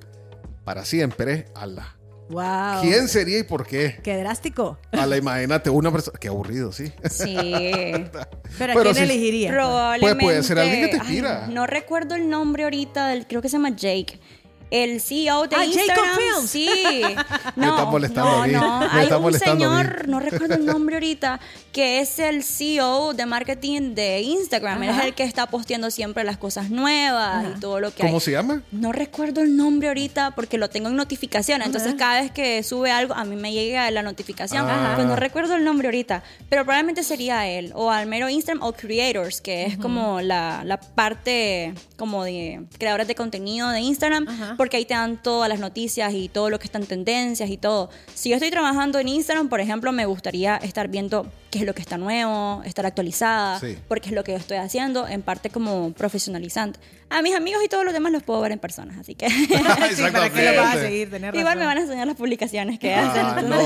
para 0.64 0.86
siempre, 0.86 1.46
ala. 1.56 1.96
Wow. 2.30 2.82
¿Quién 2.82 3.10
sería 3.10 3.40
y 3.40 3.44
por 3.44 3.68
qué? 3.68 4.00
Qué 4.02 4.16
drástico. 4.18 4.80
Ala, 4.94 5.18
imagínate, 5.18 5.70
una 5.70 5.92
persona. 5.92 6.18
Qué 6.20 6.30
aburrido, 6.30 6.72
sí. 6.72 6.92
Sí. 7.10 7.36
Pero 8.58 8.80
¿a 8.80 8.84
quién 8.84 8.96
si- 8.96 9.02
elegiría? 9.04 9.52
Probablemente. 9.52 10.24
Puede- 10.24 10.38
puede 10.40 10.44
ser 10.44 10.60
alguien 10.60 10.90
que 10.90 10.98
te 10.98 11.02
Ay, 11.06 11.22
no 11.54 11.68
recuerdo 11.68 12.16
el 12.16 12.30
nombre 12.30 12.64
ahorita 12.64 13.10
del, 13.10 13.28
creo 13.28 13.42
que 13.42 13.50
se 13.50 13.58
llama 13.58 13.76
Jake. 13.76 14.20
El 14.72 15.02
CEO 15.02 15.48
de 15.48 15.56
Ah, 15.56 15.60
Jacob 15.60 15.74
Instagram. 15.78 16.18
Films. 16.18 16.50
Sí. 16.50 16.70
Me 17.56 17.66
No, 17.68 17.72
está 17.72 17.86
molestando 17.86 18.32
no, 18.32 18.44
a 18.44 18.48
mí. 18.48 18.54
no. 18.54 18.80
Me 18.80 18.86
Hay 18.92 19.04
está 19.04 19.18
un 19.18 19.24
molestando 19.24 19.66
señor, 19.66 20.08
no 20.08 20.20
recuerdo 20.20 20.56
el 20.56 20.66
nombre 20.66 20.96
ahorita, 20.96 21.40
que 21.74 22.00
es 22.00 22.18
el 22.20 22.44
CEO 22.44 23.14
de 23.14 23.26
marketing 23.26 23.94
de 23.96 24.22
Instagram. 24.22 24.82
Él 24.84 24.90
es 24.90 24.96
Ajá. 24.96 25.06
el 25.08 25.14
que 25.14 25.24
está 25.24 25.48
posteando 25.48 25.92
siempre 25.92 26.24
las 26.24 26.38
cosas 26.38 26.70
nuevas 26.70 27.46
y 27.56 27.60
todo 27.60 27.80
lo 27.82 27.94
que 27.94 28.02
¿Cómo 28.04 28.16
hay. 28.16 28.22
se 28.22 28.32
llama? 28.32 28.62
No 28.72 28.92
recuerdo 28.94 29.42
el 29.42 29.56
nombre 29.58 29.90
ahorita 29.90 30.32
porque 30.32 30.58
lo 30.58 30.70
tengo 30.70 30.88
en 30.90 30.96
notificación. 30.96 31.62
Entonces, 31.62 31.96
cada 31.98 32.22
vez 32.22 32.32
que 32.32 32.64
sube 32.64 32.92
algo, 32.92 33.14
a 33.14 33.26
mí 33.26 33.36
me 33.36 33.52
llega 33.52 33.92
la 33.92 34.02
notificación. 34.04 34.66
Ah. 34.70 34.94
Pues 34.96 35.06
no 35.06 35.16
recuerdo 35.18 35.56
el 35.56 35.66
nombre 35.66 35.90
ahorita. 35.90 36.24
Pero 36.50 36.64
probablemente 36.64 37.04
sería 37.04 37.46
él. 37.48 37.72
O 37.76 37.92
al 37.92 38.08
mero 38.08 38.30
Instagram 38.30 38.64
o 38.66 38.72
Creators, 38.72 39.42
que 39.42 39.66
es 39.66 39.78
como 39.78 40.22
la, 40.22 40.64
la 40.64 40.80
parte 40.80 41.74
como 41.98 42.24
de 42.24 42.62
creadores 42.80 43.08
de 43.08 43.16
contenido 43.16 43.70
de 43.70 43.82
Instagram. 43.82 44.26
Porque 44.62 44.78
ahí 44.78 44.86
te 44.86 44.94
dan 44.94 45.18
todas 45.24 45.50
las 45.50 45.60
noticias 45.60 46.14
y 46.14 46.30
todo 46.30 46.52
lo 46.52 46.60
que 46.60 46.66
está 46.66 46.78
en 46.78 46.86
tendencias 46.86 47.50
y 47.50 47.58
todo. 47.58 47.90
Si 48.14 48.30
yo 48.30 48.36
estoy 48.36 48.52
trabajando 48.52 49.00
en 49.00 49.08
Instagram, 49.08 49.50
por 49.50 49.60
ejemplo, 49.60 49.92
me 49.92 50.06
gustaría 50.06 50.58
estar 50.58 50.88
viendo 50.88 51.26
qué 51.50 51.58
es 51.60 51.66
lo 51.66 51.74
que 51.74 51.82
está 51.82 51.98
nuevo, 51.98 52.62
estar 52.64 52.86
actualizada, 52.86 53.60
Sí. 53.60 53.76
porque 53.88 54.10
es 54.10 54.16
lo 54.16 54.24
que 54.24 54.34
yo 54.34 54.38
estoy 54.38 54.58
haciendo, 54.58 55.08
en 55.08 55.24
parte 55.24 55.50
como 55.50 55.94
profesionalizante. 55.94 56.80
A 57.10 57.24
mis 57.24 57.34
amigos 57.36 57.64
y 57.66 57.70
todos 57.70 57.84
los 57.86 57.92
demás 57.92 58.12
los 58.12 58.22
puedo 58.22 58.40
ver 58.42 58.52
en 58.52 58.60
personas, 58.60 59.00
así 59.00 59.16
que 59.16 59.28
sí, 59.32 59.48
¿para 60.14 60.30
qué 60.30 60.52
lo 60.52 60.62
vas 60.62 60.76
a 60.76 60.80
seguir? 60.82 61.10
Tenés 61.10 61.34
igual 61.34 61.46
razón. 61.46 61.60
me 61.60 61.66
van 61.66 61.78
a 61.80 61.82
enseñar 61.82 62.06
las 62.06 62.16
publicaciones 62.18 62.78
que 62.78 62.94
Ah, 62.94 63.34
hacen. 63.34 63.50
no. 63.50 63.58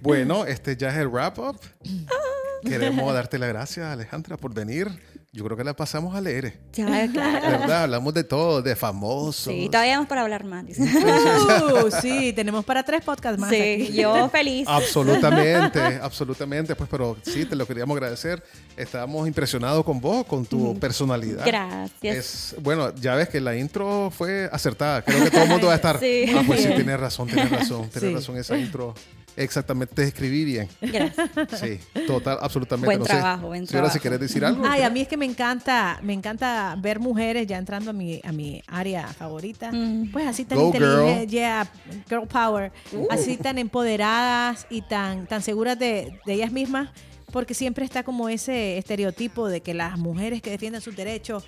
Bueno, 0.00 0.46
este 0.46 0.76
ya 0.76 0.88
es 0.88 0.96
el 0.96 1.08
wrap 1.10 1.38
up. 1.38 1.60
Queremos 2.64 3.12
darte 3.14 3.38
las 3.38 3.48
gracias, 3.50 3.86
Alejandra, 3.86 4.36
por 4.36 4.52
venir. 4.52 4.88
Yo 5.34 5.42
creo 5.44 5.56
que 5.56 5.64
la 5.64 5.74
pasamos 5.74 6.14
a 6.14 6.20
leer. 6.20 6.60
Ya, 6.74 7.10
claro. 7.10 7.48
¿Verdad? 7.60 7.84
Hablamos 7.84 8.12
de 8.12 8.22
todo, 8.22 8.60
de 8.60 8.76
famosos. 8.76 9.50
Sí, 9.50 9.66
todavía 9.70 9.94
vamos 9.94 10.06
para 10.10 10.20
hablar 10.20 10.44
más. 10.44 10.66
dice. 10.66 10.82
Uh, 10.82 11.90
sí, 12.02 12.34
tenemos 12.34 12.66
para 12.66 12.82
tres 12.82 13.02
podcasts 13.02 13.40
más. 13.40 13.48
Sí, 13.48 13.56
aquí. 13.56 13.92
yo 13.94 14.28
feliz. 14.28 14.68
Absolutamente, 14.68 15.80
absolutamente. 16.02 16.76
Pues, 16.76 16.86
pero 16.90 17.16
sí, 17.22 17.46
te 17.46 17.56
lo 17.56 17.66
queríamos 17.66 17.96
agradecer. 17.96 18.42
Estábamos 18.76 19.26
impresionados 19.26 19.82
con 19.86 20.02
vos, 20.02 20.26
con 20.26 20.44
tu 20.44 20.78
personalidad. 20.78 21.46
Gracias. 21.46 22.52
Es, 22.52 22.56
bueno, 22.60 22.94
ya 22.96 23.14
ves 23.14 23.30
que 23.30 23.40
la 23.40 23.56
intro 23.56 24.10
fue 24.10 24.50
acertada. 24.52 25.00
Creo 25.00 25.24
que 25.24 25.30
todo 25.30 25.44
el 25.44 25.48
mundo 25.48 25.68
va 25.68 25.72
a 25.72 25.76
estar. 25.76 25.98
Sí. 25.98 26.26
Ah, 26.36 26.42
pues 26.46 26.62
sí, 26.62 26.68
tienes 26.74 27.00
razón, 27.00 27.28
tienes 27.28 27.50
razón, 27.50 27.88
tienes 27.88 28.10
Sí. 28.10 28.14
razón. 28.16 28.36
Esa 28.36 28.58
intro 28.58 28.94
exactamente 29.36 29.94
te 29.94 30.04
escribí 30.04 30.44
bien. 30.44 30.68
Gracias. 30.80 31.30
Sí, 31.60 31.78
total, 32.06 32.38
absolutamente. 32.40 32.86
Buen 32.86 32.98
no 33.00 33.04
sé, 33.04 33.12
trabajo, 33.12 33.46
buen 33.48 33.66
señora, 33.66 33.90
si 33.90 33.98
querés 34.00 34.20
decir 34.20 34.44
algo. 34.44 34.64
Ay, 34.66 34.82
a 34.82 34.90
mí 34.90 35.00
es 35.00 35.08
que 35.08 35.16
me 35.16 35.24
encanta, 35.26 35.98
me 36.02 36.12
encanta 36.12 36.76
ver 36.78 37.00
mujeres 37.00 37.46
ya 37.46 37.58
entrando 37.58 37.90
a 37.90 37.92
mi, 37.92 38.20
a 38.24 38.32
mi 38.32 38.62
área 38.66 39.06
favorita. 39.08 39.70
Mm. 39.72 40.10
Pues 40.12 40.26
así 40.26 40.44
tan 40.44 40.58
inteligentes, 40.60 41.20
girl. 41.20 41.28
yeah, 41.30 41.70
girl 42.08 42.26
power, 42.26 42.72
así 43.10 43.36
tan 43.36 43.58
empoderadas 43.58 44.66
y 44.70 44.82
tan, 44.82 45.26
tan 45.26 45.42
seguras 45.42 45.78
de, 45.78 46.18
de 46.26 46.32
ellas 46.34 46.52
mismas, 46.52 46.90
porque 47.30 47.54
siempre 47.54 47.84
está 47.84 48.02
como 48.02 48.28
ese 48.28 48.78
estereotipo 48.78 49.48
de 49.48 49.60
que 49.62 49.74
las 49.74 49.98
mujeres 49.98 50.42
que 50.42 50.50
defienden 50.50 50.80
sus 50.82 50.94
derechos 50.96 51.44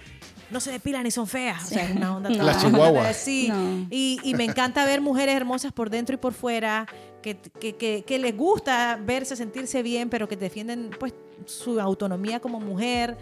no 0.51 0.61
se 0.61 0.70
depilan 0.70 1.07
y 1.07 1.11
son 1.11 1.26
feas. 1.26 1.64
O 1.64 1.66
sea, 1.66 1.85
es 1.85 1.97
una 1.97 2.16
onda 2.16 2.30
Las 2.30 2.62
chihuahuas. 2.62 3.16
Sí, 3.24 3.49
No. 3.49 3.87
y, 3.91 4.20
y 4.22 4.35
me 4.35 4.45
encanta 4.45 4.85
ver 4.87 5.01
mujeres 5.01 5.35
hermosas 5.35 5.72
por 5.72 5.91
dentro 5.91 6.14
y 6.14 6.18
por 6.18 6.32
fuera, 6.32 6.87
que, 7.25 7.37
que, 7.37 7.75
que, 7.75 8.05
que 8.07 8.18
les 8.18 8.37
gusta 8.37 9.01
verse, 9.03 9.35
sentirse 9.35 9.83
bien, 9.83 10.11
pero 10.11 10.29
que 10.29 10.37
defienden 10.37 10.91
pues 11.01 11.14
su 11.47 11.81
autonomía 11.81 12.39
como 12.39 12.61
mujer. 12.61 13.16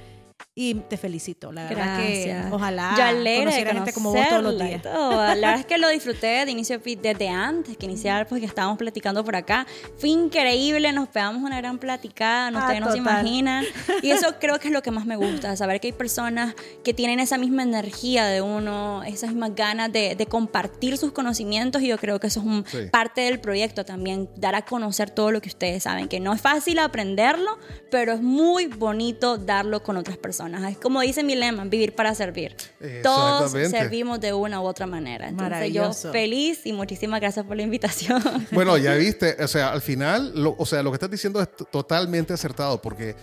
Y 0.55 0.75
te 0.75 0.99
felicito, 0.99 1.51
la 1.51 1.63
verdad 1.67 1.97
que 1.97 2.25
Gracias. 2.27 2.53
ojalá 2.53 2.95
Yo 2.95 3.05
alegre 3.05 3.33
de 3.33 3.45
conociera 3.45 3.73
gente 3.73 3.93
como 3.95 4.13
vos 4.13 4.29
todos 4.29 4.43
los 4.43 4.59
días. 4.59 4.83
todo. 4.83 5.13
La 5.13 5.35
verdad 5.35 5.61
es 5.61 5.65
que 5.65 5.79
lo 5.79 5.89
disfruté 5.89 6.45
de 6.45 6.51
inicio 6.51 6.79
desde 6.79 7.29
antes 7.31 7.79
que 7.79 7.87
iniciar, 7.87 8.27
porque 8.29 8.45
estábamos 8.45 8.77
platicando 8.77 9.25
por 9.25 9.35
acá. 9.35 9.67
Fue 9.97 10.11
increíble, 10.11 10.93
nos 10.93 11.09
pegamos 11.09 11.43
una 11.43 11.57
gran 11.57 11.79
platicada, 11.79 12.51
no, 12.51 12.59
Ah, 12.59 12.63
ustedes 12.65 12.81
no 12.83 12.93
se 12.93 12.99
imaginan. 12.99 13.65
Y 14.03 14.11
eso 14.11 14.35
creo 14.39 14.59
que 14.59 14.69
es 14.69 14.75
lo 14.75 14.83
que 14.83 14.91
más 14.91 15.07
me 15.07 15.17
gusta, 15.17 15.57
saber 15.57 15.81
que 15.81 15.87
hay 15.89 15.93
personas 15.93 16.55
que 16.85 16.93
tienen 16.93 17.19
esa 17.19 17.39
misma 17.39 17.63
energía 17.63 18.27
de 18.27 18.43
uno, 18.43 19.03
esas 19.05 19.31
mismas 19.31 19.55
ganas 19.55 19.91
de, 19.91 20.17
de 20.17 20.27
compartir 20.27 20.99
sus 20.99 21.13
conocimientos 21.13 21.81
y 21.81 21.87
yo 21.89 21.97
creo 21.97 22.21
que 22.21 22.27
eso 22.27 22.41
es 22.41 22.47
un, 22.47 22.65
Sí. 22.67 22.79
parte 22.93 23.23
del 23.23 23.41
proyecto 23.41 23.87
también, 23.87 24.29
dar 24.37 24.55
a 24.55 24.63
conocer 24.67 25.09
todo 25.11 25.31
lo 25.31 25.41
que 25.41 25.49
ustedes 25.49 25.85
saben, 25.85 26.09
que 26.09 26.21
no 26.21 26.35
es 26.35 26.43
fácil 26.43 26.79
aprenderlo, 26.79 27.59
pero 27.91 28.13
es 28.13 28.21
muy 28.21 28.67
bonito 28.67 29.39
darlo 29.39 29.83
con 29.83 29.97
otras 29.97 30.19
personas. 30.19 30.42
Es 30.47 30.79
como 30.79 31.01
dice 31.01 31.23
mi 31.23 31.35
lema, 31.35 31.65
vivir 31.65 31.95
para 31.95 32.15
servir. 32.15 32.57
Todos 33.03 33.53
servimos 33.53 34.21
de 34.21 34.33
una 34.33 34.61
u 34.61 34.65
otra 34.65 34.87
manera. 34.87 35.29
Entonces 35.29 35.51
Maravilloso. 35.53 36.09
yo 36.09 36.13
feliz 36.13 36.61
y 36.65 36.73
muchísimas 36.73 37.21
gracias 37.21 37.45
por 37.47 37.57
la 37.57 37.63
invitación. 37.63 38.23
Bueno, 38.53 38.77
ya 38.79 38.95
viste, 38.95 39.37
o 39.43 39.49
sea, 39.49 39.73
al 39.73 39.81
final, 39.83 40.33
lo, 40.35 40.55
o 40.59 40.67
sea, 40.67 40.83
lo 40.83 40.91
que 40.91 40.97
estás 40.97 41.11
diciendo 41.11 41.41
es 41.41 41.49
totalmente 41.71 42.33
acertado 42.33 42.81
porque, 42.81 43.15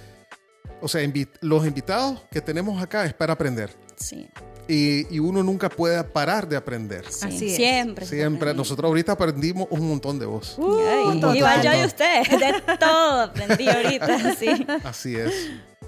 o 0.82 0.88
sea, 0.88 1.02
invi- 1.04 1.30
los 1.42 1.66
invitados 1.66 2.22
que 2.32 2.42
tenemos 2.42 2.82
acá 2.82 3.06
es 3.06 3.14
para 3.14 3.34
aprender 3.34 3.70
Sí, 3.96 4.30
y, 4.68 5.14
y 5.14 5.20
uno 5.20 5.44
nunca 5.44 5.68
puede 5.68 6.02
parar 6.06 6.48
de 6.48 6.56
aprender. 6.56 7.04
sí, 7.12 7.26
Así 7.28 7.50
es. 7.50 7.56
siempre. 7.58 8.06
Siempre, 8.06 8.54
nosotros 8.54 8.88
ahorita 8.88 9.12
aprendimos 9.14 9.68
un 9.72 9.90
montón 9.90 10.18
de 10.20 10.26
vos. 10.26 10.56
Ay, 10.58 10.64
Un 10.64 11.04
montón. 11.06 11.36
igual 11.36 11.62
yo 11.62 11.74
y 11.74 11.86
usted, 11.86 12.24
de 12.68 12.78
todo 12.78 13.22
aprendí 13.24 13.68
ahorita, 13.68 14.36
sí. 14.36 14.66
Así 14.84 15.16
es. 15.16 15.34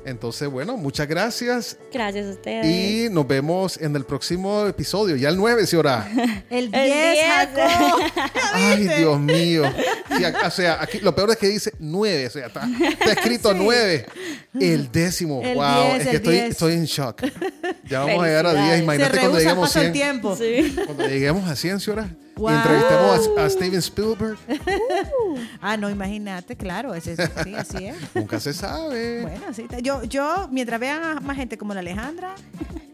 Entonces, 0.06 0.50
bueno, 0.50 0.78
muchas 0.78 1.08
gracias 1.08 1.78
Gracias 1.94 2.26
a 2.28 2.30
ustedes. 2.32 2.66
y 2.66 3.10
nos 3.12 3.28
vemos 3.28 3.78
en 3.78 3.96
el 3.96 4.04
próximo 4.04 4.66
episodio, 4.68 5.16
ya 5.16 5.30
el 5.30 5.38
9, 5.38 5.66
señora. 5.68 6.10
El 6.50 6.72
10, 6.72 6.84
El 6.84 6.92
10. 7.14 7.26
Jacob. 7.26 8.02
Ay, 8.54 8.88
Dios 8.98 9.20
mío. 9.20 9.64
Sí, 10.18 10.24
o 10.46 10.52
sea, 10.52 10.82
aquí 10.82 11.00
lo 11.00 11.14
peor 11.16 11.32
es 11.32 11.38
que 11.38 11.48
dice 11.48 11.72
9, 11.80 12.28
o 12.28 12.30
sea, 12.30 12.48
está, 12.48 12.68
está 12.90 13.12
escrito 13.14 13.54
9. 13.54 14.06
El 14.60 14.92
décimo, 14.92 15.42
El 15.44 15.56
wow, 15.56 15.84
10, 15.94 16.02
es 16.02 16.08
que 16.08 16.16
estoy, 16.18 16.34
10. 16.34 16.50
estoy 16.50 16.74
en 16.74 16.86
shock. 16.86 17.22
Ya 17.92 18.00
vamos 18.00 18.24
a 18.24 18.28
llegar 18.28 18.46
a 18.48 18.54
10, 18.54 18.62
Felicidades. 18.64 18.78
Se 18.78 18.84
imagínate 18.84 19.20
cuando 19.20 19.38
lleguemos 19.40 19.58
a 19.58 19.62
paso 19.62 19.80
del 19.80 19.92
100. 19.94 19.94
tiempo. 19.94 20.36
Sí. 20.36 20.76
Cuando 20.86 21.08
lleguemos 21.08 21.50
a 21.50 21.56
100, 21.56 21.80
señora, 21.80 22.10
Wow. 22.38 22.50
y 22.50 22.54
entrevistemos 22.56 23.30
a, 23.38 23.46
a 23.46 23.50
Steven 23.50 23.80
Spielberg, 23.80 24.38
Ah, 25.62 25.78
no, 25.78 25.90
imagínate, 25.90 26.56
claro, 26.56 26.96
ese, 26.96 27.16
sí, 27.16 27.54
así 27.56 27.86
es. 27.88 27.96
nunca 28.16 28.40
se 28.40 28.54
sabe. 28.54 29.22
Bueno, 29.22 29.54
sí. 29.54 29.68
Yo, 29.84 30.04
yo, 30.04 30.48
mientras 30.52 30.80
vean 30.80 31.04
a 31.04 31.20
más 31.20 31.36
gente 31.38 31.58
como 31.58 31.74
la 31.74 31.82
Alejandra, 31.82 32.36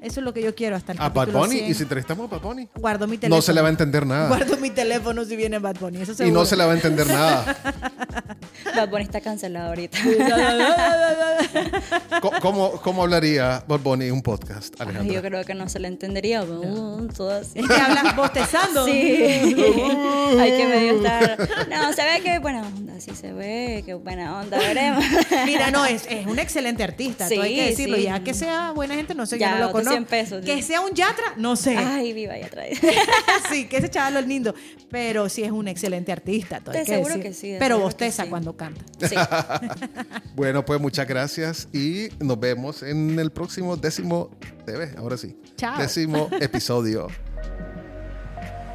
eso 0.07 0.19
es 0.19 0.23
lo 0.25 0.33
que 0.33 0.41
yo 0.41 0.55
quiero 0.55 0.75
hasta 0.75 0.91
el 0.93 1.01
a 1.01 1.09
Bad 1.09 1.29
Bunny, 1.29 1.59
100. 1.59 1.71
y 1.71 1.73
si 1.73 1.83
entrevistamos 1.83 2.25
a 2.31 2.35
Bad 2.35 2.41
Bunny, 2.41 2.67
Guardo 2.75 3.07
mi 3.07 3.17
teléfono. 3.17 3.35
no 3.37 3.41
se 3.41 3.53
le 3.53 3.61
va 3.61 3.67
a 3.67 3.71
entender 3.71 4.05
nada. 4.05 4.27
Guardo 4.29 4.57
mi 4.57 4.69
teléfono 4.71 5.23
si 5.25 5.35
viene 5.35 5.59
Bad 5.59 5.77
Bunny, 5.79 6.01
eso 6.01 6.23
Y 6.25 6.31
no 6.31 6.45
se 6.45 6.55
le 6.55 6.65
va 6.65 6.71
a 6.71 6.75
entender 6.75 7.07
nada. 7.07 7.55
Bad 8.75 8.89
Bunny 8.89 9.03
está 9.03 9.21
cancelado 9.21 9.69
ahorita. 9.69 9.97
¿Cómo, 12.41 12.71
cómo 12.81 13.03
hablaría 13.03 13.63
Bad 13.67 13.79
Bunny 13.79 14.05
en 14.05 14.13
un 14.13 14.21
podcast, 14.21 14.75
Ay, 14.79 14.87
Alejandra? 14.87 15.13
yo 15.15 15.21
creo 15.21 15.45
que 15.45 15.53
no 15.53 15.69
se 15.69 15.79
le 15.79 15.87
entendería. 15.87 16.43
uh, 16.43 17.07
todo 17.15 17.31
así. 17.31 17.59
Es 17.59 17.67
que 17.67 17.73
hablas 17.73 18.15
bostezando. 18.15 18.85
Sí. 18.85 18.91
Hay 20.39 20.51
que 20.51 20.67
medio 20.69 20.95
estar. 20.97 21.37
No, 21.69 21.93
se 21.93 22.03
ve 22.03 22.21
que 22.23 22.39
buena 22.39 22.61
onda, 22.61 22.99
sí 22.99 23.11
se 23.15 23.33
ve, 23.33 23.83
que 23.85 23.93
buena 23.93 24.39
onda, 24.39 24.57
veremos. 24.57 25.03
Mira, 25.45 25.71
no, 25.71 25.85
es, 25.85 26.05
es 26.09 26.25
un 26.25 26.39
excelente 26.39 26.83
artista, 26.83 27.27
todo 27.29 27.41
hay 27.41 27.55
que 27.55 27.63
Sí, 27.63 27.69
decirlo. 27.71 27.97
sí. 27.97 28.03
Ya 28.03 28.23
que 28.23 28.33
sea 28.33 28.71
buena 28.71 28.95
gente, 28.95 29.13
no 29.15 29.25
sé, 29.25 29.37
Ya, 29.37 29.51
yo 29.51 29.57
no 29.59 29.65
lo 29.67 29.71
conozco. 29.71 29.96
100 29.97 30.05
pesos, 30.05 30.45
que 30.45 30.61
sea 30.61 30.81
un 30.81 30.93
yatra, 30.93 31.33
no 31.37 31.55
sé. 31.55 31.77
Ay, 31.77 32.13
viva 32.13 32.37
y 32.37 32.43
atrae. 32.43 32.75
sí, 33.51 33.67
que 33.67 33.77
ese 33.77 33.89
chaval 33.89 34.17
es 34.17 34.27
lindo. 34.27 34.53
Pero 34.89 35.27
sí 35.29 35.43
es 35.43 35.51
un 35.51 35.67
excelente 35.67 36.11
artista, 36.11 36.59
todo 36.61 36.75
hay 36.75 36.85
que 36.85 36.93
seguro 36.93 37.15
decir. 37.15 37.23
que 37.23 37.33
sí, 37.33 37.51
de 37.51 37.59
Pero 37.59 37.79
bosteza 37.79 38.23
sí. 38.23 38.29
cuando 38.29 38.55
canta. 38.55 38.83
Sí. 39.07 39.15
Bueno, 40.35 40.63
pues 40.63 40.79
muchas 40.79 41.07
gracias 41.07 41.67
y 41.73 42.09
nos 42.19 42.39
vemos 42.39 42.83
en 42.83 43.17
el 43.17 43.31
próximo 43.31 43.75
décimo 43.75 44.29
TV, 44.65 44.93
ahora 44.97 45.17
sí. 45.17 45.35
Chao. 45.55 45.79
Décimo 45.79 46.29
episodio. 46.39 47.07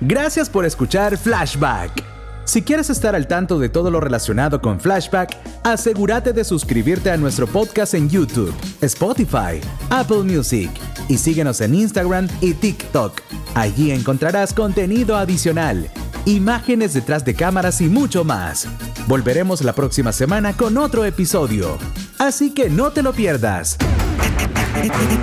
Gracias 0.01 0.51
por 0.51 0.65
escuchar 0.65 1.17
Flashback. 1.17 2.12
Si 2.45 2.63
quieres 2.63 2.91
estar 2.91 3.15
al 3.15 3.29
tanto 3.29 3.59
de 3.59 3.69
todo 3.69 3.91
lo 3.91 4.01
relacionado 4.01 4.61
con 4.61 4.81
Flashback, 4.81 5.37
asegúrate 5.63 6.33
de 6.33 6.45
suscribirte 6.45 7.11
a 7.11 7.17
nuestro 7.17 7.47
podcast 7.47 7.95
en 7.95 8.11
YouTube, 8.11 8.53
Spotify, 8.81 9.61
Apple 9.91 10.25
Music 10.25 10.71
y 11.09 11.19
síguenos 11.19 11.61
en 11.61 11.75
Instagram 11.75 12.29
y 12.41 12.55
TikTok. 12.55 13.21
Allí 13.55 13.93
encontrarás 13.93 14.53
contenido 14.53 15.17
adicional, 15.17 15.89
imágenes 16.27 16.95
detrás 16.95 17.25
de 17.25 17.35
cámaras 17.35 17.81
y 17.81 17.89
mucho 17.89 18.25
más. 18.25 18.67
Volveremos 19.07 19.63
la 19.63 19.73
próxima 19.73 20.13
semana 20.13 20.57
con 20.57 20.77
otro 20.79 21.05
episodio. 21.05 21.79
Así 22.19 22.53
que 22.53 22.69
no 22.69 22.91
te 22.91 23.03
lo 23.03 23.13
pierdas. 23.13 23.77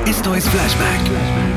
Esto 0.05 0.35
es 0.35 0.45
Flashback. 0.45 1.48